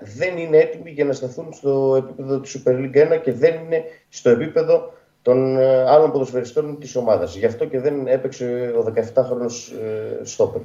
[0.00, 3.84] δεν είναι έτοιμοι για να σταθούν στο επίπεδο της Super League 1 και δεν είναι
[4.08, 7.36] στο επίπεδο των ε, άλλων ποδοσφαιριστών της ομάδας.
[7.36, 9.72] Γι' αυτό και δεν έπαιξε ο 17χρονος
[10.20, 10.60] ε, στόπερ.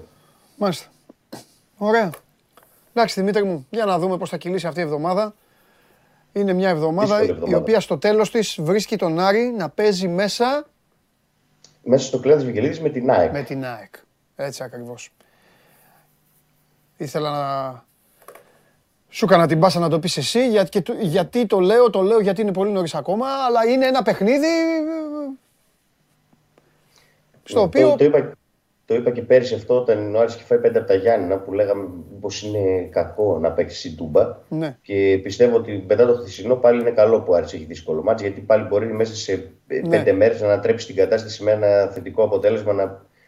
[0.57, 0.87] Μάλιστα.
[1.77, 2.09] Ωραία.
[2.93, 5.33] Εντάξει, Δημήτρη μου, για να δούμε πώς θα κυλήσει αυτή η εβδομάδα.
[6.33, 7.57] Είναι μια εβδομάδα, Δύσκολη η εβδομάδα.
[7.57, 10.65] οποία στο τέλος της βρίσκει τον Άρη να παίζει μέσα
[11.83, 13.31] Μέσα στο κλάδο της Βικελίδης με την ΑΕΚ.
[13.31, 13.93] με την ΑΕΚ.
[14.35, 15.11] Έτσι ακριβώς.
[17.01, 17.83] Ήθελα να...
[19.09, 22.01] Σου έκανα την πάσα να το πεις εσύ, γιατί, και του- γιατί το λέω, το
[22.01, 25.31] λέω γιατί είναι πολύ νωρίς ακόμα, αλλά είναι ένα παιχνίδι ε,
[27.43, 27.95] στο Το- οποίο...
[27.97, 28.31] Το, είπα,
[28.85, 31.53] το είπα και πέρυσι αυτό όταν ο Άρης είχε φάει πέντε από τα Γιάννηνα που
[31.53, 31.87] λέγαμε
[32.19, 34.37] πως είναι κακό να παίξεις η Τούμπα.
[34.49, 34.77] Ναι.
[34.81, 38.21] Και πιστεύω ότι μετά το χθεσινό πάλι είναι καλό που ο Άρης έχει δύσκολο μάτς
[38.21, 39.31] γιατί πάλι μπορεί μέσα σε
[39.67, 39.89] ε, Ναι.
[39.89, 42.85] πέντε μέρες να ανατρέψει την κατάσταση με ένα θετικό αποτέλεσμα να,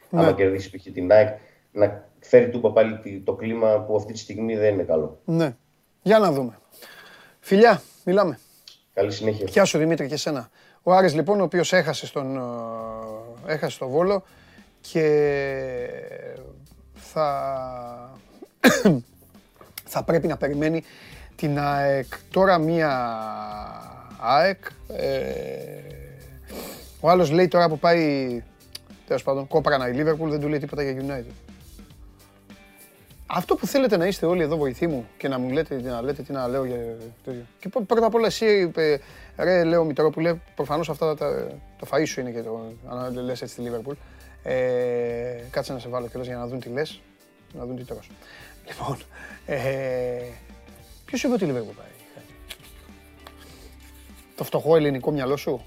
[0.10, 0.20] Ναι.
[0.22, 0.84] άμα κερδίσει π.χ.
[0.94, 1.38] την ΑΕΚ
[1.72, 5.20] να φέρει Τούμπα πάλι τη- το κλίμα που αυτή τη στιγμή δεν είναι καλό.
[5.26, 5.56] Ναι.
[6.02, 6.58] Για να δούμε.
[7.40, 8.40] Φιλιά, μιλάμε.
[8.94, 9.46] Καλή συνέχεια.
[9.50, 10.50] Γεια σου Δημήτρη και εσένα.
[10.84, 12.36] Ο Άρης λοιπόν, ο οποίος έχασε στον,
[13.48, 14.24] ε, έχασε στο Βόλο
[14.82, 15.08] και
[16.94, 18.20] θα,
[19.94, 20.84] θα πρέπει να περιμένει
[21.36, 22.06] την ΑΕΚ.
[22.32, 22.90] Τώρα μία
[24.20, 25.14] ΑΕΚ, ε,
[27.00, 28.44] ο άλλος λέει τώρα που πάει,
[29.08, 31.43] τέλος πάντων, κόπρανα η Λίβερπουλ, δεν του λέει τίποτα για United.
[33.36, 36.22] Αυτό που θέλετε να είστε όλοι εδώ βοηθοί μου και να μου λέτε, να λέτε
[36.22, 36.78] τι να λέω για
[37.24, 37.46] τέτοιο.
[37.60, 39.02] Και πρω- πρώτα απ' όλα εσύ, είπε,
[39.38, 41.48] ρε Λέω Μητρόπουλε, προφανώς αυτά τα,
[41.80, 43.96] το φαΐ σου είναι και το, αν λες έτσι τη Λίβερπουλ.
[44.44, 47.02] Ε, κάτσε να σε βάλω κιόλας για να δουν τι λες,
[47.54, 48.10] να δουν τι τρως.
[48.68, 48.98] Λοιπόν,
[49.46, 50.22] ε,
[51.06, 51.88] ποιος είπε ότι η Λίβερπουλ πάει;
[54.36, 55.66] Το φτωχό ελληνικό μυαλό σου;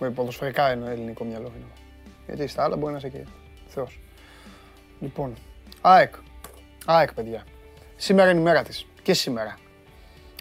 [0.00, 1.70] Με ποδοσφαιρικά εννοώ ελληνικό μυαλό εννοώ.
[2.26, 3.24] Γιατί στα άλλα μπορεί να είσαι και
[3.68, 4.00] θεός.
[5.00, 5.34] Λοιπόν,
[5.80, 6.14] ΑΕΚ.
[6.90, 7.44] ΑΕΚ, παιδιά.
[7.96, 8.86] Σήμερα είναι η μέρα της.
[9.02, 9.58] Και σήμερα.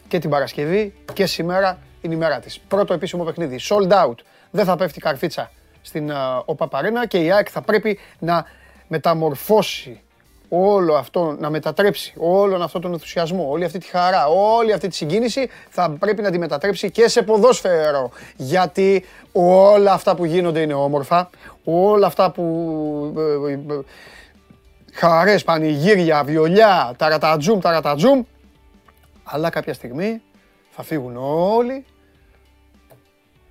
[0.07, 2.59] Και την Παρασκευή και σήμερα είναι η μέρα της.
[2.59, 3.59] Πρώτο επίσημο παιχνίδι.
[3.69, 4.15] Sold out.
[4.51, 8.45] Δεν θα πέφτει καρφίτσα στην uh, ΟΠΑ Παρένα και η ΑΕΚ θα πρέπει να
[8.87, 10.01] μεταμορφώσει
[10.49, 14.95] όλο αυτό, να μετατρέψει όλον αυτό τον ενθουσιασμό, όλη αυτή τη χαρά, όλη αυτή τη
[14.95, 18.11] συγκίνηση θα πρέπει να τη μετατρέψει και σε ποδόσφαιρο.
[18.35, 21.29] Γιατί όλα αυτά που γίνονται είναι όμορφα,
[21.63, 22.43] όλα αυτά που
[23.17, 23.81] ε, ε, ε,
[24.93, 28.23] χαρές, πανηγύρια, βιολιά, ταρατατζούμ, ταρατατζούμ.
[29.23, 30.21] Αλλά κάποια στιγμή
[30.69, 31.85] θα φύγουν όλοι,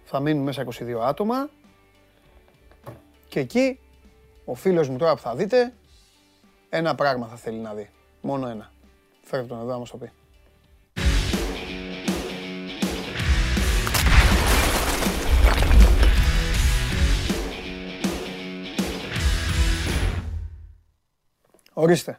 [0.04, 1.48] θα μείνουν μέσα 22 άτομα
[3.28, 3.78] και εκεί
[4.44, 5.72] ο φίλος μου τώρα που θα δείτε,
[6.68, 7.90] ένα πράγμα θα θέλει να δει.
[8.20, 8.72] Μόνο ένα.
[9.22, 10.10] Φέρε τον εδώ να μας το πει.
[21.80, 22.18] Ορίστε.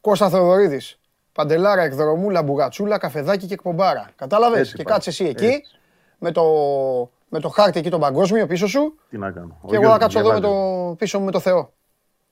[0.00, 0.98] Κώστα Θεοδωρίδης.
[1.32, 4.10] παντελάρα, εκδρομούλα, μπουγατσούλα, καφεδάκι και εκπομπάρα.
[4.16, 4.92] Κατάλαβες; Έτσι Και πάει.
[4.94, 5.62] κάτσε εσύ εκεί Έτσι.
[6.18, 6.42] με το,
[7.28, 8.98] με το χάρτη εκεί τον παγκόσμιο πίσω σου.
[9.10, 9.58] Τι να κάνω.
[9.60, 10.88] Ο Και εγώ γιος θα μου κάτσω εδώ με διαβάζει.
[10.88, 11.72] το πίσω μου με το Θεό.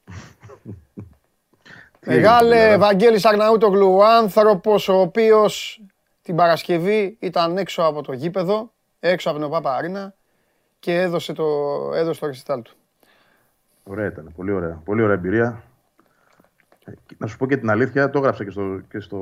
[2.00, 2.72] Τι έγινε, Μεγάλε τώρα.
[2.72, 5.80] Ευαγγέλης Αρναούτογλου, ο άνθρωπος ο οποίος
[6.22, 10.14] την Παρασκευή ήταν έξω από το γήπεδο, έξω από την ΟΠΑΠΑ Αρίνα
[10.78, 11.44] και έδωσε το,
[11.94, 12.74] έδωσε το ρεσιτάλ του.
[13.84, 14.32] Ωραία ήταν.
[14.36, 14.80] Πολύ ωραία.
[14.84, 15.62] Πολύ ωραία εμπειρία.
[16.84, 19.18] Ε, Να σου πω και την αλήθεια, το έγραψα και στο, και στο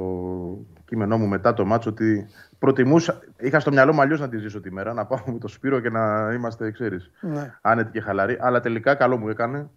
[0.84, 2.26] κείμενό μου μετά το μάτσο ότι
[2.58, 5.48] προτιμούσα, είχα στο μυαλό μου αλλιώς να τη ζήσω τη μέρα, να πάω με το
[5.48, 7.54] Σπύρο και να είμαστε, ξέρεις, Ναι.
[7.60, 8.38] άνετοι και χαλαροί.
[8.40, 9.70] Αλλά τελικά καλό μου έκανε.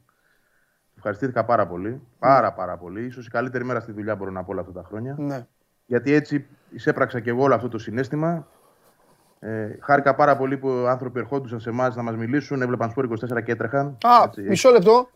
[0.98, 2.02] Ευχαριστήθηκα πάρα πολύ.
[2.19, 3.06] Πάρα πάρα πολύ.
[3.06, 5.15] Ίσως η καλύτερη μέρα στη δουλειά μπορώ να πω όλα αυτά τα χρόνια.
[5.17, 5.45] Ναι.
[5.86, 8.48] Γιατί έτσι εισέπραξα και εγώ όλο αυτό το συνέστημα.
[9.39, 13.43] Ε, χάρηκα πάρα πολύ που άνθρωποι ερχόντουσαν σε εμάς να μας μιλήσουν, έβλεπαν σπορ 24
[13.43, 13.86] και έτρεχαν.
[13.88, 15.10] Α, Έτσι, μισό λεπτό.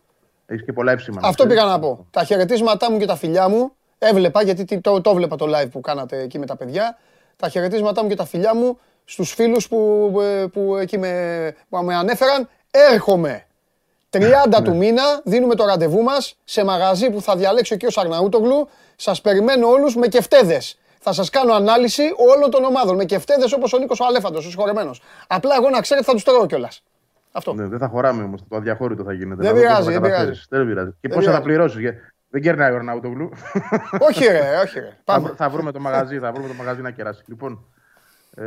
[0.52, 1.20] Έχεις και πολλά εύσημα.
[1.20, 1.62] να Αυτό ξέρεις.
[1.62, 2.06] πήγα να πω.
[2.10, 5.70] Τα χαιρετίσματά μου και τα φιλιά μου έβλεπα, γιατί τι- το, το έβλεπα το live
[5.70, 6.98] που κάνατε εκεί με τα παιδιά.
[7.36, 11.76] Τα χαιρετίσματά μου και τα φιλιά μου στους φίλους που, ε, που εκεί με, που
[11.84, 12.48] με ανέφεραν.
[12.70, 13.44] Έρχομαι
[14.10, 17.80] 30 του μήνα, δίνουμε το ραντεβού μας σε μαγαζί που θα διαλέξει ο κ.
[17.98, 18.68] Αρναούτογλου.
[18.96, 20.78] Σας περιμένω όλους με κεφτέδες.
[21.00, 22.02] Θα σας κάνω ανάλυση
[22.34, 25.02] όλων των ομάδων με κεφτέδες όπως ο Νίκος ο Αλέφαντος, ο συγχωρεμένος.
[25.26, 26.82] Απλά εγώ να ξέρετε θα τους τρώω κιόλας.
[27.32, 27.54] Αυτό.
[27.54, 28.40] Ναι, δεν θα χωράμε όμως.
[28.48, 29.42] Το αδιαχώρητο θα γίνεται.
[29.42, 30.46] Δεν Να δω πώς πειράζει, θα δεν καταφέρεις.
[30.50, 30.90] Δεν πειράζει.
[30.90, 31.68] Και Δεν πόσα θα πειράζει.
[31.72, 32.00] πληρώσεις.
[32.32, 33.30] Δεν κερνάει ο Ρναούτογλου.
[34.08, 34.86] όχι ρε, όχι ρε.
[34.88, 35.24] θα, Πάμε.
[35.24, 37.22] βρω- θα βρούμε το μαγαζί, θα βρούμε το μαγαζί να κεράσει.
[37.26, 37.64] Λοιπόν.
[38.36, 38.42] Ε,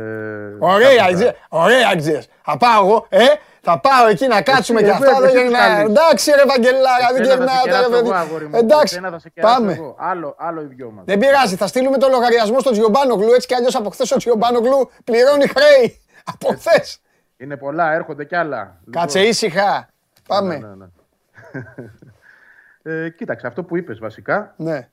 [0.58, 1.32] Ωραία, κάπου θα- Αγγλίες.
[1.48, 2.28] Ωραία, Αγγλίες.
[2.42, 3.24] Θα πάω εγώ, ε,
[3.60, 5.20] θα πάω εκεί να κάτσουμε Εσύ, και εγώ, αυτά.
[5.20, 5.68] Δεν εσύ τους γυρνάει.
[5.76, 5.90] καλείς.
[5.98, 8.08] Εντάξει, ρε Βαγγελάρα, δεν Εσένα θα σε γυρνάτε, ρε κεράσω παιδί.
[8.08, 8.56] εγώ, αγόρι μου.
[8.56, 9.72] Εντάξει, Εσένα θα σε κεράσω πάμε.
[9.72, 9.96] εγώ.
[9.98, 11.04] Άλλο, άλλο οι δυο μας.
[11.06, 13.32] Δεν πειράζει, θα στείλουμε το λογαριασμό στον Τζιομπάνογλου.
[13.32, 16.00] Έτσι κι αλλιώς από χθες ο Τζιομπάνογλου πληρώνει χρέη.
[16.32, 16.98] Από χθες.
[17.44, 18.80] Είναι πολλά, έρχονται κι άλλα.
[18.90, 19.88] Κάτσε Λοιπόν, ήσυχα.
[20.28, 20.56] Πάμε.
[20.56, 20.86] ναι, ναι, ναι.
[23.04, 24.88] ε, κοίταξε, αυτό που είπες βασικά, Ναι.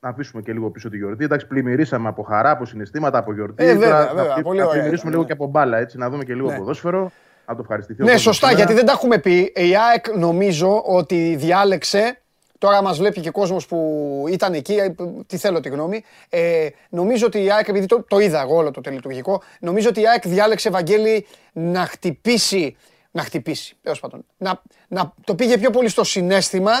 [0.00, 1.24] να αφήσουμε και λίγο πίσω τη γιορτή.
[1.24, 3.64] Εντάξει, πλημμυρίσαμε από χαρά, από συναισθήματα, από γιορτή.
[3.64, 5.26] Ε, βέβαια, Τώρα βέβαια, να, πολύ να ωραία πλημμυρίσουμε ήταν, λίγο ναι.
[5.26, 6.56] και από μπάλα, έτσι, να δούμε και λίγο Ναι.
[6.56, 7.10] ποδόσφαιρο.
[7.46, 8.64] Να το ευχαριστηθεί ο Ναι, κόσμος σωστά, σήμερα.
[8.66, 9.52] γιατί δεν τα έχουμε πει.
[9.54, 12.18] Η ΑΕΚ νομίζω ότι διάλεξε.
[12.64, 14.94] Τώρα μας βλέπει και κόσμος που ήταν εκεί, ε,
[15.26, 16.02] τι θέλω τη γνώμη.
[16.28, 20.00] Ε, νομίζω ότι η ΑΕΚ, επειδή το, το είδα εγώ όλο το τελειτουργικό, νομίζω ότι
[20.00, 22.76] η ΑΕΚ διάλεξε, Βαγγέλη, να χτυπήσει,
[23.10, 26.72] να χτυπήσει, τέλος πάντων, να, να το πήγε πιο πολύ στο συνέστημα,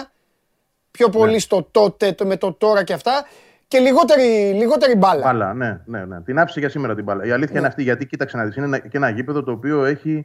[0.90, 1.38] πιο πολύ Ναι.
[1.38, 3.24] στο τότε, το, με το τώρα και αυτά,
[3.68, 5.22] και λιγότερη, λιγότερη μπάλα.
[5.22, 6.20] Μπάλα, ναι, ναι, ναι.
[6.20, 7.24] Την άφησε για σήμερα την μπάλα.
[7.26, 7.58] Η αλήθεια Ναι.
[7.58, 8.56] είναι αυτή, γιατί κοίταξε να δεις.
[8.56, 10.24] Είναι ένα- και ένα γήπεδο το οποίο έχει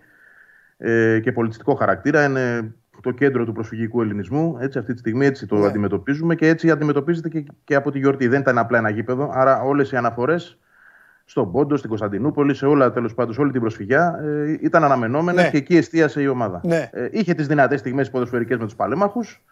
[0.78, 2.24] ε, και πολιτιστικό χαρακτήρα.
[2.24, 4.58] Είναι το κέντρο του προσφυγικού ελληνισμού.
[4.60, 5.66] Έτσι, αυτή τη στιγμή έτσι το Ναι.
[5.68, 8.28] αντιμετωπίζουμε και έτσι αντιμετωπίζεται και, και από τη γιορτή.
[8.28, 9.30] Δεν ήταν απλά ένα γήπεδο.
[9.34, 10.58] Άρα όλες οι αναφορές
[11.26, 15.42] στον Πόντο, στην Κωνσταντινούπολη, σε όλα τέλος πάντων, σε όλη την προσφυγιά ε, ήταν αναμενόμενε
[15.42, 15.50] Ναι.
[15.50, 16.62] και εκεί εστίασε η ομάδα.
[16.64, 16.90] Ναι.
[16.94, 19.44] Ε, είχε τις δυνατές στιγμές ποδοσφαιρικές με τους παλέμαχους.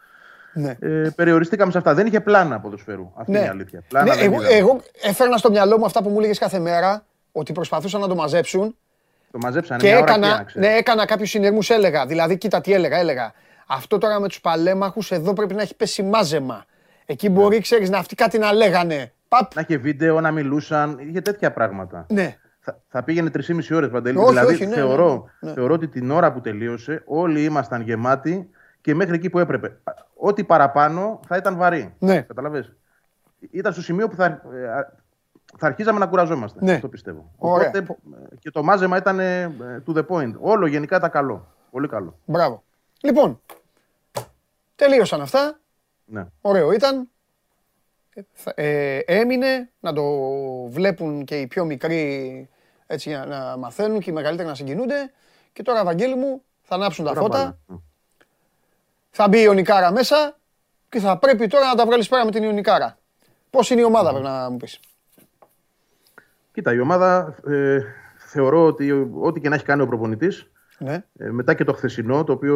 [0.53, 0.75] Ναι.
[0.79, 1.93] Ε, περιοριστήκαμε σε αυτά.
[1.93, 3.11] Δεν είχε πλάνα ποδοσφαίρου.
[3.15, 3.83] Αυτή είναι η αλήθεια.
[3.89, 4.55] Πλάνα Ναι, δεν εγώ, είδαμε.
[4.55, 8.15] εγώ έφερνα στο μυαλό μου αυτά που μου έλεγες κάθε μέρα, ότι προσπαθούσαν να το
[8.15, 8.75] μαζέψουν
[9.31, 10.69] Το μαζέψανε και μια ώρα έκανα, να ξέρεις.
[10.69, 12.05] ναι, έκανα κάποιους συνειρμού, έλεγα.
[12.05, 13.33] Δηλαδή, κοίτα τι έλεγα, έλεγα.
[13.67, 16.65] Αυτό τώρα με τους παλέμαχους εδώ πρέπει να έχει πέσει μάζεμα.
[17.05, 19.11] Εκεί μπορεί, ξέρεις, να αυτοί κάτι να λέγανε.
[19.27, 22.05] Παπ, Να είχε βίντεο, να μιλούσαν, είχε τέτοια πράγματα.
[22.09, 22.37] ναι.
[22.69, 24.17] Θα, θα πήγαινε 3,5 ώρες παντελή.
[24.17, 25.55] Όχι, δηλαδή όχι, ναι, θεωρώ, ναι, ναι.
[25.55, 28.49] θεωρώ ότι την ώρα που τελείωσε όλοι ήμασταν γεμάτοι
[28.81, 29.77] και μέχρι εκεί που έπρεπε.
[30.15, 31.93] Ό,τι παραπάνω θα ήταν βαρύ.
[31.99, 32.21] Ναι.
[32.21, 32.73] Καταλαβες.
[33.51, 34.39] Ήταν στο σημείο που θα, ε,
[35.57, 36.59] θα αρχίζαμε να κουραζόμαστε.
[36.61, 36.73] Ναι.
[36.73, 37.31] Αυτό πιστεύω.
[37.37, 37.67] Ωραία.
[37.67, 37.93] Οπότε
[38.31, 39.55] ε, και το μάζεμα ήταν ε,
[39.87, 40.33] to the point.
[40.39, 41.47] Όλο γενικά ήταν καλό.
[41.71, 42.19] Πολύ καλό.
[42.25, 42.63] Μπράβο.
[43.01, 43.41] Λοιπόν,
[44.75, 45.59] τελείωσαν αυτά.
[46.05, 46.25] Ναι.
[46.41, 47.09] Ωραίο ήταν.
[48.13, 50.03] Ε, θα- ε, έμεινε να το
[50.69, 52.49] βλέπουν και οι πιο μικροί
[52.87, 55.11] έτσι για να μαθαίνουν και οι μεγαλύτεροι να συγκινούνται.
[55.53, 57.37] Και τώρα, Βαγγέλη μου, θα ανάψουν τα Τώρα φώτα.
[57.37, 57.55] πάλι.
[57.65, 57.75] Ναι.
[59.11, 60.37] Θα μπει η Ιωνικάρα μέσα
[60.89, 62.97] και θα πρέπει τώρα να τα βγάλεις πέρα με την Ιωνικάρα.
[63.49, 64.79] Πώς είναι η ομάδα, πρέπει να μου πεις;
[66.57, 67.79] Κοίτα, η ομάδα ε,
[68.17, 71.03] θεωρώ ότι ό,τι και να έχει κάνει ο προπονητής, Ναι.
[71.17, 72.55] Ε, μετά και το χθεσινό, το οποίο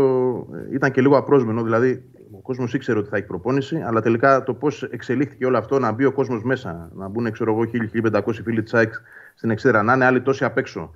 [0.53, 4.43] ε, ήταν και λίγο απρόσμενο, δηλαδή ο κόσμος ήξερε ότι θα έχει προπόνηση, αλλά τελικά
[4.43, 7.69] το πώς εξελίχθηκε όλο αυτό, να μπει ο κόσμος μέσα, να μπουν ξέρω εγώ
[8.11, 8.93] 1.000-1.500 φίλοι της ΑΕΚ
[9.35, 10.91] στην εξέδρα, να είναι άλλοι τόσοι απ' έξω,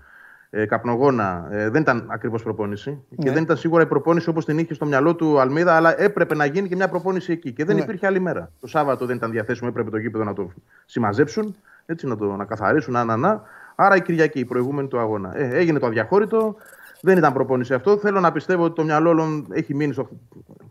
[0.50, 3.04] ε, καπνογόνα, ε, δεν ήταν ακριβώς προπόνηση.
[3.18, 3.32] Και Ναι.
[3.34, 6.46] δεν ήταν σίγουρα η προπόνηση όπως την είχε στο μυαλό του Αλμίδα, αλλά έπρεπε να
[6.46, 7.52] γίνει και μια προπόνηση εκεί.
[7.52, 7.82] Και δεν Ναι.
[7.82, 8.52] υπήρχε άλλη μέρα.
[8.60, 10.52] Το Σάββατο δεν ήταν διαθέσιμο, έπρεπε το γήπεδο να το
[10.86, 13.43] συμμαζέψουν, έτσι, να το να καθαρίσουν, να, να, να.
[13.76, 15.38] Άρα η Κυριακή, η προηγούμενη του αγώνα.
[15.38, 16.56] Ε, έγινε το αδιαχώρητο,
[17.02, 17.98] δεν ήταν προπόνηση αυτό.
[17.98, 20.10] Θέλω να πιστεύω ότι το μυαλό όλων έχει μείνει στο,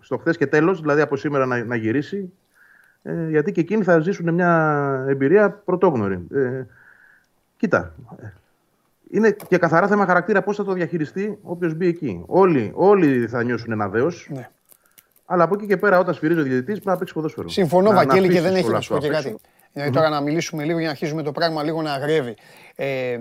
[0.01, 2.33] στο χθες και τέλος, δηλαδή από σήμερα να, να γυρίσει.
[3.03, 6.27] Ε, γιατί και εκείνοι θα ζήσουν μια εμπειρία πρωτόγνωρη.
[6.35, 6.65] Ε,
[7.57, 7.95] κοίτα.
[8.17, 8.27] ε,
[9.11, 12.23] Είναι και καθαρά θέμα χαρακτήρα πώς θα το διαχειριστεί όποιος μπει εκεί.
[12.27, 14.29] Όλοι, όλοι θα νιώσουν ένα δέος.
[14.31, 14.49] ναι.
[15.35, 17.49] Αλλά από εκεί και πέρα, όταν σφυρίζει ο διαιτητής, πρέπει να παίξει ποδόσφαιρο.
[17.49, 19.23] Συμφωνώ, Να- να Βαγγέλη, και αφήσεις δεν έχεις όλα να σου πω αυτά και απ'
[19.23, 19.35] κάτι.
[19.35, 19.49] έξω.
[19.73, 22.37] Δηλαδή, τώρα να μιλήσουμε λίγο για να αρχίσουμε το πράγμα λίγο να αγρεύει.
[22.75, 23.19] Ε,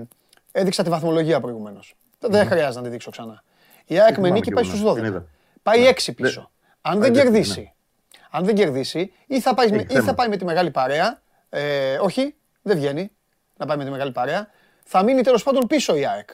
[0.52, 1.95] έδειξα τη βαθμολογία προηγουμένως.
[2.19, 3.43] Δεν χρειάζεται να τη δείξω ξανά.
[3.86, 4.89] Η ΑΕΚ με θυμάμαι νίκη κι πάει εγώ, στους ναι.
[4.91, 4.95] 12.
[4.95, 5.26] Την είδα.
[5.63, 6.52] Πάει 6 πίσω.
[6.82, 7.73] Αν δεν πάει δέκτη, κερδίσει,
[8.32, 10.13] αν δεν κερδίσει, ή θα πάει, με- Έχει ή θα θέμα.
[10.13, 11.21] πάει με τη μεγάλη παρέα.
[11.49, 13.12] Ε, όχι, δεν βγαίνει
[13.58, 14.47] να πάει με τη μεγάλη παρέα.
[14.84, 16.30] Θα μείνει τέλος πάντων πίσω η ΑΕΚ.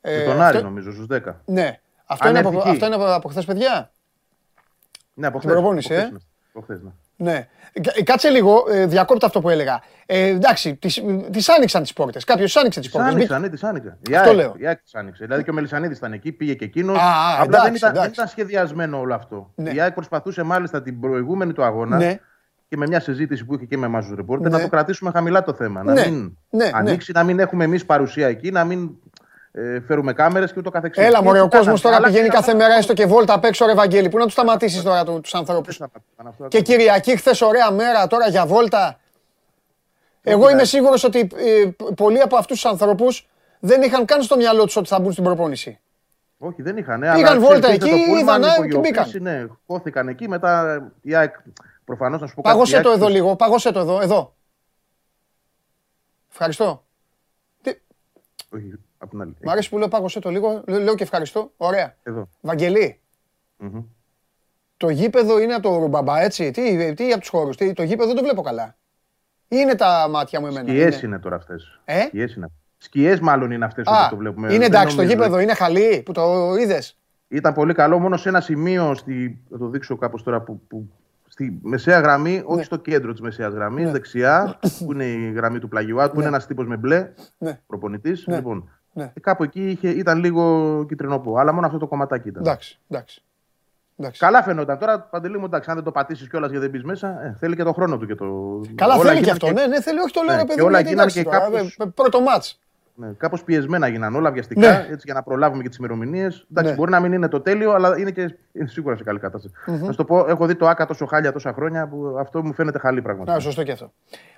[0.00, 1.40] Ε, Με τον αυτό- Άρη, νομίζω, στους 10.
[1.44, 1.80] Ναι.
[2.06, 2.68] Αυτό Αν είναι, έρθει από, εκεί.
[2.68, 3.91] αυτό είναι από, από χθες, παιδιά.
[5.14, 6.06] Ναι, από Την χθες, προπόνηση, από ε.
[6.06, 6.18] χθες, ναι.
[6.54, 6.90] Από χθες, ναι.
[7.16, 7.48] Ναι.
[7.82, 9.82] Κα- Κάτσε λίγο, ε, διακόπτω αυτό που έλεγα.
[10.06, 12.24] Ε, εντάξει, τις, τις άνοιξαν τις πόρτες.
[12.24, 13.14] Κάποιος άνοιξε τις Τις πόρτες.
[13.14, 13.98] άνοιξαν, ναι, τις άνοιξε.
[14.10, 14.54] Η Αυτό ΑΕΚ- λέω.
[14.58, 15.24] Η ΑΕΚ τις άνοιξε.
[15.24, 16.98] Δηλαδή και ο Μελισανίδης ήταν εκεί, πήγε και εκείνος.
[16.98, 18.10] Α, α, Απλά δεν, εντάξει, ήταν, δεν εντάξει.
[18.14, 19.52] ήταν σχεδιασμένο όλο αυτό.
[19.54, 19.70] Ναι.
[19.70, 22.18] Η ΑΕΚ προσπαθούσε μάλιστα την προηγούμενη του αγώνα Ναι.
[22.68, 24.56] και με μια συζήτηση που είχε και με εμάς τους ρεπόρτερ Ναι.
[24.56, 25.82] να το κρατήσουμε χαμηλά το θέμα.
[25.82, 26.06] Να Ναι.
[26.08, 26.70] μην Ναι, ναι.
[26.74, 28.90] ανοίξει, να μην έχουμε εμείς παρουσία εκεί, να μην
[29.52, 31.04] ε, φέρουμε κάμερες και ούτω καθεξής.
[31.04, 31.80] Έλα, μωρέ, ο Έτσι κόσμος κάναμε.
[31.80, 34.08] τώρα Αλλά πηγαίνει και κάθε να- μέρα έστω και βόλτα απ' έξω, ρε Βαγγέλη.
[34.08, 36.48] Πού να τους σταματήσεις τώρα του ανθρώπους; Δεν σταματήσαν αυτό.
[36.48, 38.98] Και Κυριακή, χθες ωραία μέρα τώρα για βόλτα.
[40.22, 43.28] Εγώ είμαι σίγουρος ότι ε, πολλοί από αυτούς τους ανθρώπους
[43.60, 45.78] δεν είχαν καν στο μυαλό τους ότι θα μπουν στην προπόνηση.
[46.38, 47.00] Όχι, δεν είχαν.
[47.14, 49.10] Πήγαν βόλτα εκεί, είδαν, α, και μπήκαν.
[49.20, 50.28] Ναι, χώθηκαν εκεί.
[50.28, 51.34] Μετά η ΑΕΚ
[51.84, 52.54] προφανώς να σου πω κάτι.
[52.54, 54.34] Πάγωσε η το ΑΕΚ εδώ λίγο, πάγωσε το εδώ, εδώ.
[56.30, 56.84] Ευχαριστώ.
[59.08, 59.36] Τι- Όχι, απ' την άλλη.
[59.44, 61.52] Μ' αρέσει που λέω πάγωσε το λίγο, Λέ- λέω και ευχαριστώ.
[61.56, 61.94] Ωραία.
[62.02, 62.28] Εδώ.
[62.40, 63.00] Βαγγελή,
[63.56, 63.82] Μμμ.
[64.76, 68.16] το γήπεδο είναι από το Ρουμπαμπά, έτσι; Τι, τι από τους χώρους, το γήπεδο δεν
[68.16, 68.76] το βλέπω καλά.
[69.48, 70.68] Ή είναι τα μάτια μου εμένα.
[70.68, 71.06] Σκιές είναι.
[71.06, 71.80] είναι τώρα αυτές.
[71.84, 72.46] Ε; Σκιές είναι.
[72.78, 74.46] Σκιές μάλλον είναι αυτές Α, όπω το βλέπουμε.
[74.46, 75.20] είναι Δεν εντάξει το νομίζω.
[75.22, 79.58] γήπεδο, είναι χαλί που το είδες; Ήταν πολύ καλό μόνο σε ένα σημείο, στη, θα
[79.58, 80.90] το δείξω κάπως τώρα, που, που,
[81.28, 83.90] στη μεσαία γραμμή, όχι στο κέντρο της μεσαίας γραμμής, Ναι.
[83.92, 87.60] δεξιά, που είναι η γραμμή του πλαγιουάτ, που είναι ένας τύπος με μπλε, Ναι.
[87.66, 88.26] προπονητής.
[88.26, 88.36] Ναι.
[88.36, 89.10] Λοιπόν, Ναι.
[89.14, 92.42] και κάπου εκεί είχε, ήταν λίγο κυτρινό αλλά μόνο αυτό το κομματάκι ήταν.
[92.42, 93.22] Εντάξει, εντάξει.
[93.98, 94.20] εντάξει.
[94.20, 94.78] Καλά φαινόταν.
[94.78, 97.56] Τώρα παντελή μου, εντάξει, αν δεν το πατήσεις κιόλας γιατί δεν μπεις μέσα, ε, θέλει
[97.56, 98.24] και το χρόνο του και το.
[98.74, 99.52] Καλά όλα θέλει και γίνανε αυτό.
[99.60, 100.66] Ναι, ναι, θέλει, όχι το λέω Ναι, ρε και παιδί μου.
[100.66, 102.60] όλα γιατί γίνανε εντάξει και τώρα, κάπως- ε, Πρώτο μάτς.
[102.94, 104.86] Ναι, Κάπως πιεσμένα γίνανε όλα βιαστικά Ναι.
[104.90, 106.46] έτσι, για να προλάβουμε και τις ημερομηνίες.
[106.50, 106.76] Εντάξει, Ναι.
[106.76, 109.54] μπορεί να μην είναι το τέλειο, αλλά είναι, και, είναι σίγουρα σε καλή κατάσταση.
[109.66, 112.52] Να σου το πω, έχω δει το ΑΚΑ τόσο χάλια τόσα χρόνια που αυτό μου
[112.54, 113.34] φαίνεται χαλή πραγματικά.
[113.34, 113.92] Να, σωστό και αυτό.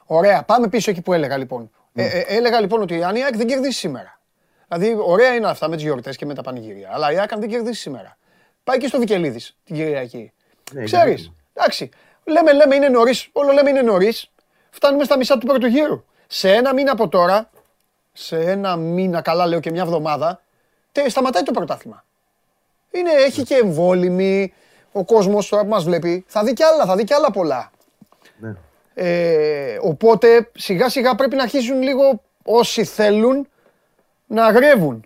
[0.06, 1.70] Ωραία, πάμε πίσω εκεί που έλεγα λοιπόν.
[1.92, 2.02] Ναι.
[2.02, 4.18] Ε, ε, έλεγα λοιπόν ότι αν η ΑΕΚ δεν κερδίσει σήμερα.
[4.78, 6.90] Δηλαδή, ωραία είναι αυτά με τις γιορτές και με τα πανηγύρια.
[6.92, 8.16] Αλλά η ΑΕΚ αν δεν κερδίσει σήμερα.
[8.64, 10.32] Πάει και στο Βικελίδης την Κυριακή.
[10.72, 11.24] Ναι, Ξέρεις.
[11.24, 11.90] είναι Εντάξει.
[12.24, 13.28] Λέμε, λέμε είναι νωρίς.
[13.32, 14.30] Όλο λέμε είναι νωρίς.
[14.70, 16.04] Φτάνουμε στα μισά του πρώτου γύρου.
[16.26, 17.50] Σε ένα μήνα από τώρα,
[18.12, 20.40] σε ένα μήνα, καλά λέω και μια εβδομάδα,
[20.92, 22.04] τε, σταματάει το πρωτάθλημα.
[22.90, 24.52] Είναι, έχει και εμβόλυμη.
[24.92, 27.70] Ο κόσμος τώρα που μας βλέπει θα δει κι άλλα, θα δει κι άλλα πολλά.
[28.38, 28.54] Ναι.
[28.94, 33.48] Ε, οπότε σιγά σιγά πρέπει να αρχίσουν λίγο όσοι θέλουν
[34.34, 35.04] να αγρεύουν.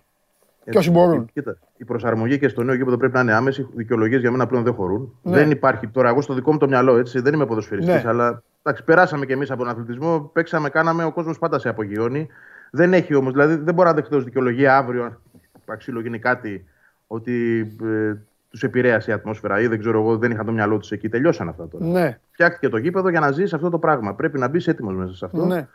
[0.69, 1.29] Και όσοι μπορούν.
[1.33, 3.67] Κοίτα, η προσαρμογή και στο νέο γήπεδο πρέπει να είναι άμεση.
[3.73, 5.13] Δικαιολογίες για μένα πλέον δεν χωρούν.
[5.21, 5.35] Ναι.
[5.35, 8.09] Δεν υπάρχει τώρα, εγώ στο δικό μου το μυαλό, έτσι, δεν είμαι ποδοσφαιριστής, Ναι.
[8.09, 12.27] αλλά εντάξει, περάσαμε κι εμείς από τον αθλητισμό, παίξαμε, κάναμε, ο κόσμος πάντα σε απογειώνει.
[12.71, 15.19] Δεν έχει όμως, δηλαδή δεν μπορώ να δεχτώ ως δικαιολογία αύριο, αν
[15.65, 16.65] αξίλο γίνει κάτι,
[17.07, 18.13] ότι ε,
[18.49, 21.09] τους επηρέασε η ατμόσφαιρα ή δεν ξέρω εγώ, δεν είχαν το μυαλό τους εκεί.
[21.09, 21.85] Τελειώσαν αυτά τώρα.
[21.85, 24.13] Ναι, Φτιάχτηκε το γήπεδο για να ζήσει αυτό το πράγμα.
[24.15, 25.45] Πρέπει να μπεις έτοιμος μέσα σε αυτό.
[25.45, 25.67] ναι.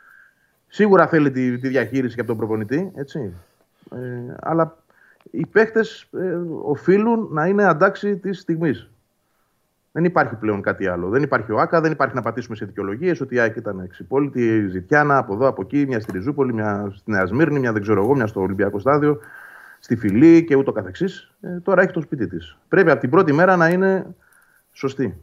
[0.75, 3.33] Σίγουρα θέλει τη, τη διαχείριση και από τον προπονητή, έτσι.
[3.91, 4.77] Ε, αλλά
[5.31, 5.79] οι παίχτε
[6.11, 8.89] ε, οφείλουν να είναι αντάξει της στιγμής.
[9.91, 11.09] Δεν υπάρχει πλέον κάτι άλλο.
[11.09, 14.45] Δεν υπάρχει ο ΑΚΑ, δεν υπάρχει να πατήσουμε σε δικαιολογίες ότι η ΑΕΚ ήταν εξυπόλυτη,
[14.45, 17.81] η Ζητιάνα από εδώ, από εκεί, μια στη Ριζούπολη, μια στη Νέα Σμύρνη, μια δεν
[17.81, 19.19] ξέρω εγώ, μια στο Ολυμπιακό Στάδιο,
[19.79, 21.31] στη Φιλή και ούτω καθεξής.
[21.41, 22.57] Ε, τώρα έχει το σπίτι της.
[22.67, 24.15] Πρέπει από την πρώτη μέρα να είναι
[24.71, 25.17] σωστή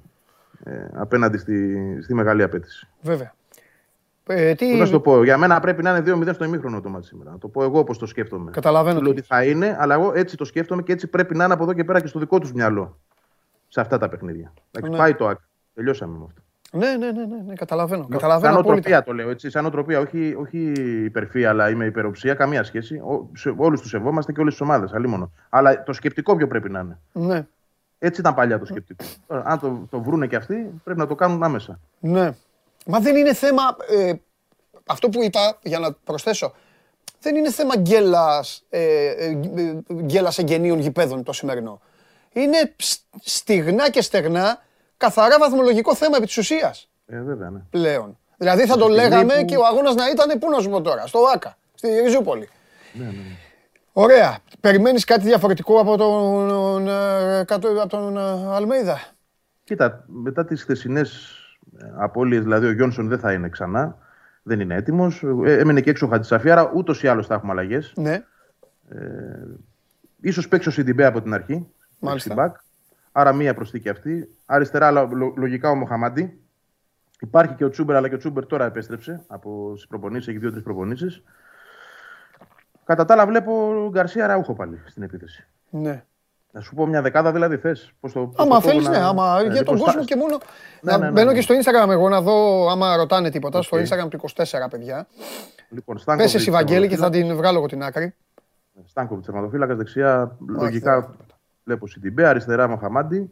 [0.64, 2.88] ε, απέναντι στη, στη μεγάλη απέτηση.
[3.02, 3.34] Βέβαια.
[4.26, 4.70] Ε, τι...
[4.70, 7.06] Πώς να σου το πω, για μένα πρέπει να είναι 2-0 στο ημίχρονο το μάτι
[7.06, 7.30] σήμερα.
[7.30, 8.50] Να το πω εγώ όπως το σκέφτομαι.
[8.50, 11.44] Καταλαβαίνω Λέω τι ότι θα είναι, αλλά εγώ έτσι το σκέφτομαι και έτσι πρέπει να
[11.44, 12.98] είναι από εδώ και πέρα και στο δικό τους μυαλό.
[13.68, 14.52] Σε αυτά τα παιχνίδια.
[14.70, 14.96] Εντάξει, Ναι.
[14.96, 15.38] Πάει το ΑΚ.
[15.74, 16.40] Τελειώσαμε με αυτό.
[16.74, 18.02] Ναι, ναι, ναι, ναι, ναι, καταλαβαίνω.
[18.02, 19.02] Σαν Καταλαβαίνω οτροπία απόλυτα.
[19.02, 19.50] το λέω έτσι.
[19.50, 20.72] Σαν οτροπία, όχι, όχι
[21.04, 23.00] υπερφύα, αλλά είμαι υπεροψία, καμία σχέση.
[23.56, 24.92] Όλους τους σεβόμαστε και όλες τις ομάδες.
[24.92, 25.32] Αλλήμον.
[25.48, 26.98] Αλλά το σκεπτικό ποιο πρέπει να είναι.
[27.12, 27.46] Ναι,
[27.98, 29.04] Έτσι ήταν παλιά το σκεπτικό.
[29.26, 31.78] Τώρα, αν το, το βρούνε και αυτοί, πρέπει να το κάνουν άμεσα.
[32.00, 32.32] ναι.
[32.86, 34.12] Μα δεν είναι θέμα, ε,
[34.86, 36.54] αυτό που είπα, για να προσθέσω,
[37.20, 39.24] δεν είναι θέμα γκέλας, ε, ε,
[39.56, 41.80] ε, γκέλας εγγενείων γηπέδων το σημερινό.
[42.32, 44.62] Είναι σ- στιγνά και στεγνά
[44.96, 47.60] καθαρά βαθμολογικό θέμα επί της ουσίας Ε, βέβαια, ναι.
[47.70, 48.18] πλέον.
[48.36, 50.80] Δηλαδή θα το στιγμή λέγαμε που- και ο αγώνας να ήταν, πού να σου πω
[50.80, 52.48] τώρα, στο ΆΚΑ, στη Ριζούπολη.
[52.92, 53.12] ναι, ναι.
[53.92, 54.38] Ωραία.
[54.60, 59.00] Περιμένεις κάτι διαφορετικό από τον, ε, κάτω- από τον ε, Αλμέιδα;
[59.64, 61.36] Κοίτα, μετά τις χθεσινές
[61.96, 63.96] απώλειε, δηλαδή ο Γιόνσον δεν θα είναι ξανά.
[64.42, 65.22] Δεν είναι έτοιμος.
[65.44, 67.92] έμενε και έξω ο Χατζησαφή, άρα ούτως ή άλλως θα έχουμε αλλαγές.
[67.96, 68.24] Ναι.
[70.32, 71.66] σω παίξει ο Σιντιμπέ από την αρχή.
[71.98, 72.34] Μάλιστα.
[72.38, 72.52] Back.
[73.12, 74.28] Άρα μία προσθήκη αυτή.
[74.46, 74.90] Αριστερά
[75.36, 76.40] λογικά ο Μοχαμάντη.
[77.20, 80.62] Υπάρχει και ο Τσούμπερ, αλλά και ο Τσούμπερ τώρα επέστρεψε από τις προπονήσεις, έχει δύο-τρεις
[80.62, 81.22] προπονήσεις.
[82.84, 85.46] Κατά τα άλλα, βλέπω Γκαρσία Ραούχο πάλι στην επίθεση.
[85.70, 86.04] Ναι.
[86.54, 87.92] Να σου πω μια δεκάδα δηλαδή θες.
[88.36, 88.96] Άμα θέλεις, ναι.
[88.96, 90.38] Άμα, ναι, για λοιπόν, τον κόσμο και μόνο.
[90.80, 93.58] Ναι, να ναι, ναι, μπαίνω και στο Instagram εγώ να δω άμα ρωτάνε τίποτα.
[93.58, 93.62] Okay.
[93.62, 95.06] Στο Instagram του 24, παιδιά.
[95.68, 98.14] Λοιπόν, Πες εσύ Βαγγέλη και θα την βγάλω εγώ την άκρη.
[98.84, 100.36] Στάνκοβιτς, τερματοφύλακα δεξιά.
[100.46, 101.14] Λογικά
[101.64, 103.30] βλέπω Σιντιμπέ, αριστερά Μοχαμάντι.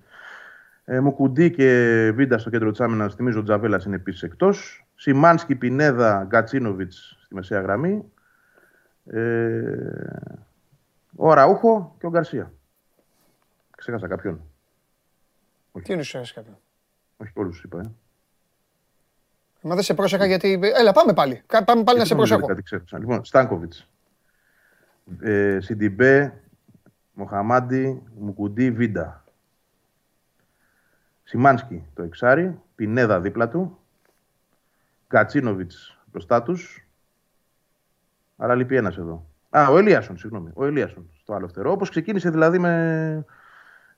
[0.85, 3.15] Ε, Μουκουντή και Βίντα στο κέντρο της άμυνας.
[3.15, 4.87] Θυμίζω ο Τζαβέλας είναι επίσης εκτός.
[4.95, 8.05] Σιμάνσκι, Πινέδα, Γκατσίνοβιτς στη μεσαία γραμμή.
[9.05, 9.21] Ε,
[11.17, 12.53] ο Ραούχο και ο Γκαρσία.
[13.81, 14.41] Ξέχασα κάποιον.
[15.73, 15.85] Όχι.
[15.85, 16.59] Τι είναι ξέχασα κάποιον;
[17.17, 17.81] Όχι όλου είπα.
[17.81, 17.91] Ε.
[19.63, 20.61] Μα δεν σε πρόσεχα γιατί.
[20.63, 21.43] Έλα, πάμε πάλι.
[21.65, 22.47] Πάμε πάλι να σε προσέχω.
[22.47, 22.99] Κάτι ξέχασα.
[22.99, 23.89] Λοιπόν, Στάνκοβιτς.
[25.21, 26.43] Ε, Σιντιμπέ,
[27.13, 29.25] Μοχαμάντι, Μουκουντή, Βίντα.
[31.23, 33.79] Σιμάνσκι το εξάρι, Πινέδα δίπλα του,
[35.07, 36.87] Κατσίνοβιτς μπροστά τους.
[38.37, 39.27] Άρα λείπει ένας εδώ.
[39.51, 40.51] Α, ο Ελίασον, συγγνώμη.
[40.55, 41.71] Ο Ελίασον στο άλλο φτερό.
[41.71, 43.25] Όπως ξεκίνησε δηλαδή με,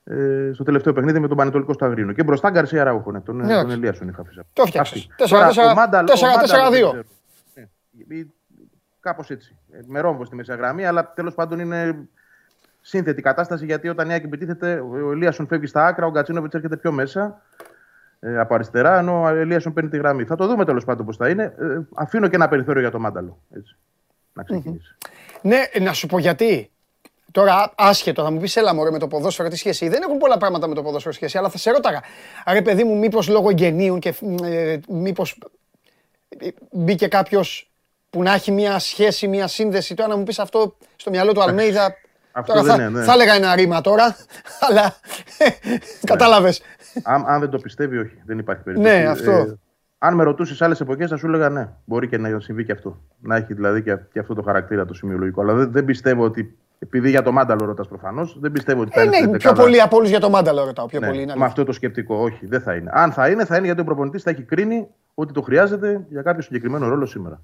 [0.03, 2.13] ε, στο τελευταίο παιχνίδι με τον Πανετολικό στο Αγρίνο.
[2.13, 3.11] Και μπροστά Γκαρσία Ραούχο.
[3.11, 4.39] Ναι, τον, ναι, τον Ελίασον είχα αφήσει.
[4.53, 5.07] Το φτιάξει.
[6.95, 6.99] 4-4-2.
[8.99, 9.57] Κάπως έτσι.
[9.71, 12.07] Ε, με ρόμβο στη μεσαγραμμή, αλλά τέλος πάντων είναι
[12.81, 16.77] σύνθετη κατάσταση γιατί όταν η Άκη επιτίθεται, ο Ελίασον φεύγει στα άκρα, ο Γκατσίνοβιτς έρχεται
[16.77, 17.41] πιο μέσα
[18.19, 20.23] ε, από αριστερά, ενώ ο Ελίασον παίρνει τη γραμμή.
[20.23, 21.43] Θα το δούμε τέλος πάντων πώς θα είναι.
[21.43, 23.39] Ε, αφήνω και ένα περιθώριο για το Μάνταλο.
[23.51, 23.77] Έτσι,
[24.33, 24.95] να ξεκινήσει.
[24.99, 25.39] Mm-hmm.
[25.41, 26.72] Ναι, να σου πω γιατί.
[27.33, 29.87] Τώρα, άσχετο, θα μου πεις, έλα μωρέ με το ποδόσφαιρο τι σχέση.
[29.87, 32.01] Δεν έχουν πολλά πράγματα με το ποδόσφαιρο σχέση, αλλά θα σε ρώταγα.
[32.45, 35.37] Άρα, παιδί μου, μήπως λόγω εγγενείων και ε, μήπως
[36.39, 37.71] ε, μπήκε κάποιος
[38.09, 39.93] που να έχει μια σχέση, μια σύνδεση.
[39.93, 41.95] Τώρα να μου πεις αυτό στο μυαλό του Αλμέιδα.
[42.31, 43.03] Αυτό τώρα θα, είναι, ναι.
[43.03, 44.15] θα έλεγα ένα ρήμα τώρα,
[44.69, 44.95] αλλά
[46.03, 46.61] κατάλαβες.
[47.03, 48.21] Αν, αν δεν το πιστεύει, όχι.
[48.25, 48.95] Δεν υπάρχει περίπτωση.
[48.95, 49.31] Ναι, αυτό.
[49.31, 49.59] Ε,
[49.97, 51.69] αν με ρωτούσες άλλες εποχές, θα σου έλεγα ναι.
[51.85, 53.01] Μπορεί και να συμβεί και αυτό.
[53.19, 55.41] Να έχει δηλαδή και, και αυτό το χαρακτήρα το σημειολογικό.
[55.41, 56.57] Αλλά δεν, δεν πιστεύω ότι.
[56.83, 59.19] Επειδή για το Μάνταλο ρωτάς προφανώς, δεν πιστεύω ότι θα ε, είναι.
[59.19, 60.85] Ναι, πιο πολύ από όλους για το Μάνταλο ρωτάω.
[60.85, 62.89] Πιο ναι, πολύ είναι με αυτό το σκεπτικό, όχι, δεν θα είναι.
[62.93, 66.21] Αν θα είναι, θα είναι γιατί ο προπονητής θα έχει κρίνει ότι το χρειάζεται για
[66.21, 67.41] κάποιο συγκεκριμένο ρόλο σήμερα.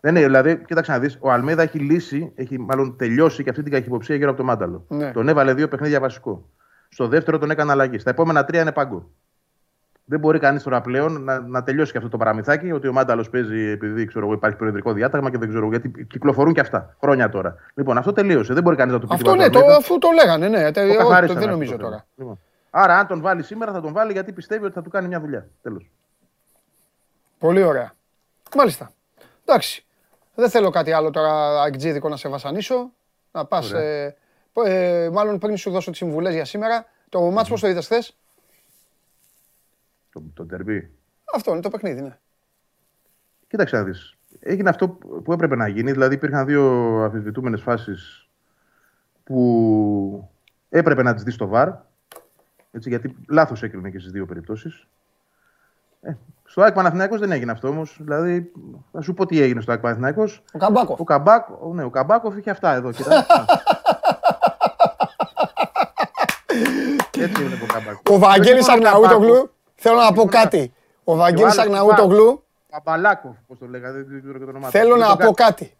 [0.00, 3.62] Δεν είναι, δηλαδή, κοίταξε να δεις, ο Αλμέδα έχει λύσει, έχει μάλλον τελειώσει και αυτή
[3.62, 4.84] την καχυποψία γύρω από το Μάνταλο.
[4.88, 5.12] Ναι.
[5.12, 6.48] Τον έβαλε δύο παιχνίδια βασικό.
[6.88, 7.98] Στο δεύτερο τον έκανε αλλαγή.
[7.98, 9.10] Στα επόμενα τρία είναι πάγκο.
[10.08, 13.30] Δεν μπορεί κανείς τώρα πλέον να, να τελειώσει και αυτό το παραμυθάκι ότι ο Μάνταλος
[13.30, 17.56] παίζει επειδή ξέρω, υπάρχει προεδρικό διάταγμα και δεν ξέρω γιατί κυκλοφορούν και αυτά χρόνια τώρα.
[17.74, 18.54] Λοιπόν, αυτό τελείωσε.
[18.54, 19.14] Δεν μπορεί κανείς να το πει.
[19.14, 20.70] Αυτό ναι, το, αφού το λέγανε, ναι.
[20.70, 22.06] Το όχι, δεν νομίζω τώρα.
[22.16, 22.40] Λοιπόν.
[22.70, 25.20] Άρα, αν τον βάλει σήμερα, θα τον βάλει γιατί πιστεύει ότι θα του κάνει μια
[25.20, 25.48] δουλειά.
[25.62, 25.90] Τέλος.
[27.38, 27.92] Πολύ ωραία.
[28.56, 28.90] Μάλιστα.
[29.44, 29.84] Εντάξει.
[30.34, 32.92] Δεν θέλω κάτι άλλο τώρα αγκτζίδικο να σε βασανίσω.
[33.32, 33.72] Να πας.
[33.72, 34.16] Ε,
[34.64, 36.84] ε, μάλλον πριν σου δώσω τις συμβουλές για σήμερα.
[37.08, 38.16] Το μάτσο πώς το είδες χθες;
[40.16, 40.90] Το, το τερμπί.
[41.34, 42.18] Αυτό είναι το παιχνίδι, ναι.
[43.48, 44.16] Κοίταξε να δεις.
[44.40, 44.88] Έγινε αυτό
[45.24, 45.92] που έπρεπε να γίνει.
[45.92, 46.64] Δηλαδή υπήρχαν δύο
[47.04, 48.28] αφισβητούμενε φάσεις
[49.24, 50.28] που
[50.68, 51.68] έπρεπε να τις δεις στο βαρ.
[52.72, 54.86] Έτσι, γιατί λάθος έκρινε και στις δύο περιπτώσεις.
[56.00, 56.12] Ε,
[56.44, 57.96] στο ΑΕΚ Παναθηναϊκός δεν έγινε αυτό όμως.
[58.00, 58.52] Δηλαδή,
[58.92, 60.42] θα σου πω τι έγινε στο ΑΕΚ Παναθηναϊκός.
[60.52, 61.00] Ο Καμπάκοφ.
[61.00, 62.92] Ο, Καμπάκο, ναι, ο Καμπάκοφ είχε αυτά εδώ.
[62.92, 63.26] Κοίτα.
[67.18, 68.14] Έτσι είναι ο Καμπάκοφ.
[68.14, 70.72] Ο Βαγγέλης Αρναούτογλου, θέλω να πω κάτι.
[71.04, 72.44] Ο Βαγγέλης Αρναούτογλου.
[72.70, 75.76] Παπαλάκοφ, πώς το λέγατε, δεν ξέρω και το όνομά Θέλω να πω κάτι.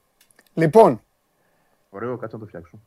[0.54, 1.00] Λοιπόν.
[1.90, 2.78] Ωραίο, κάτσε να το φτιάξω.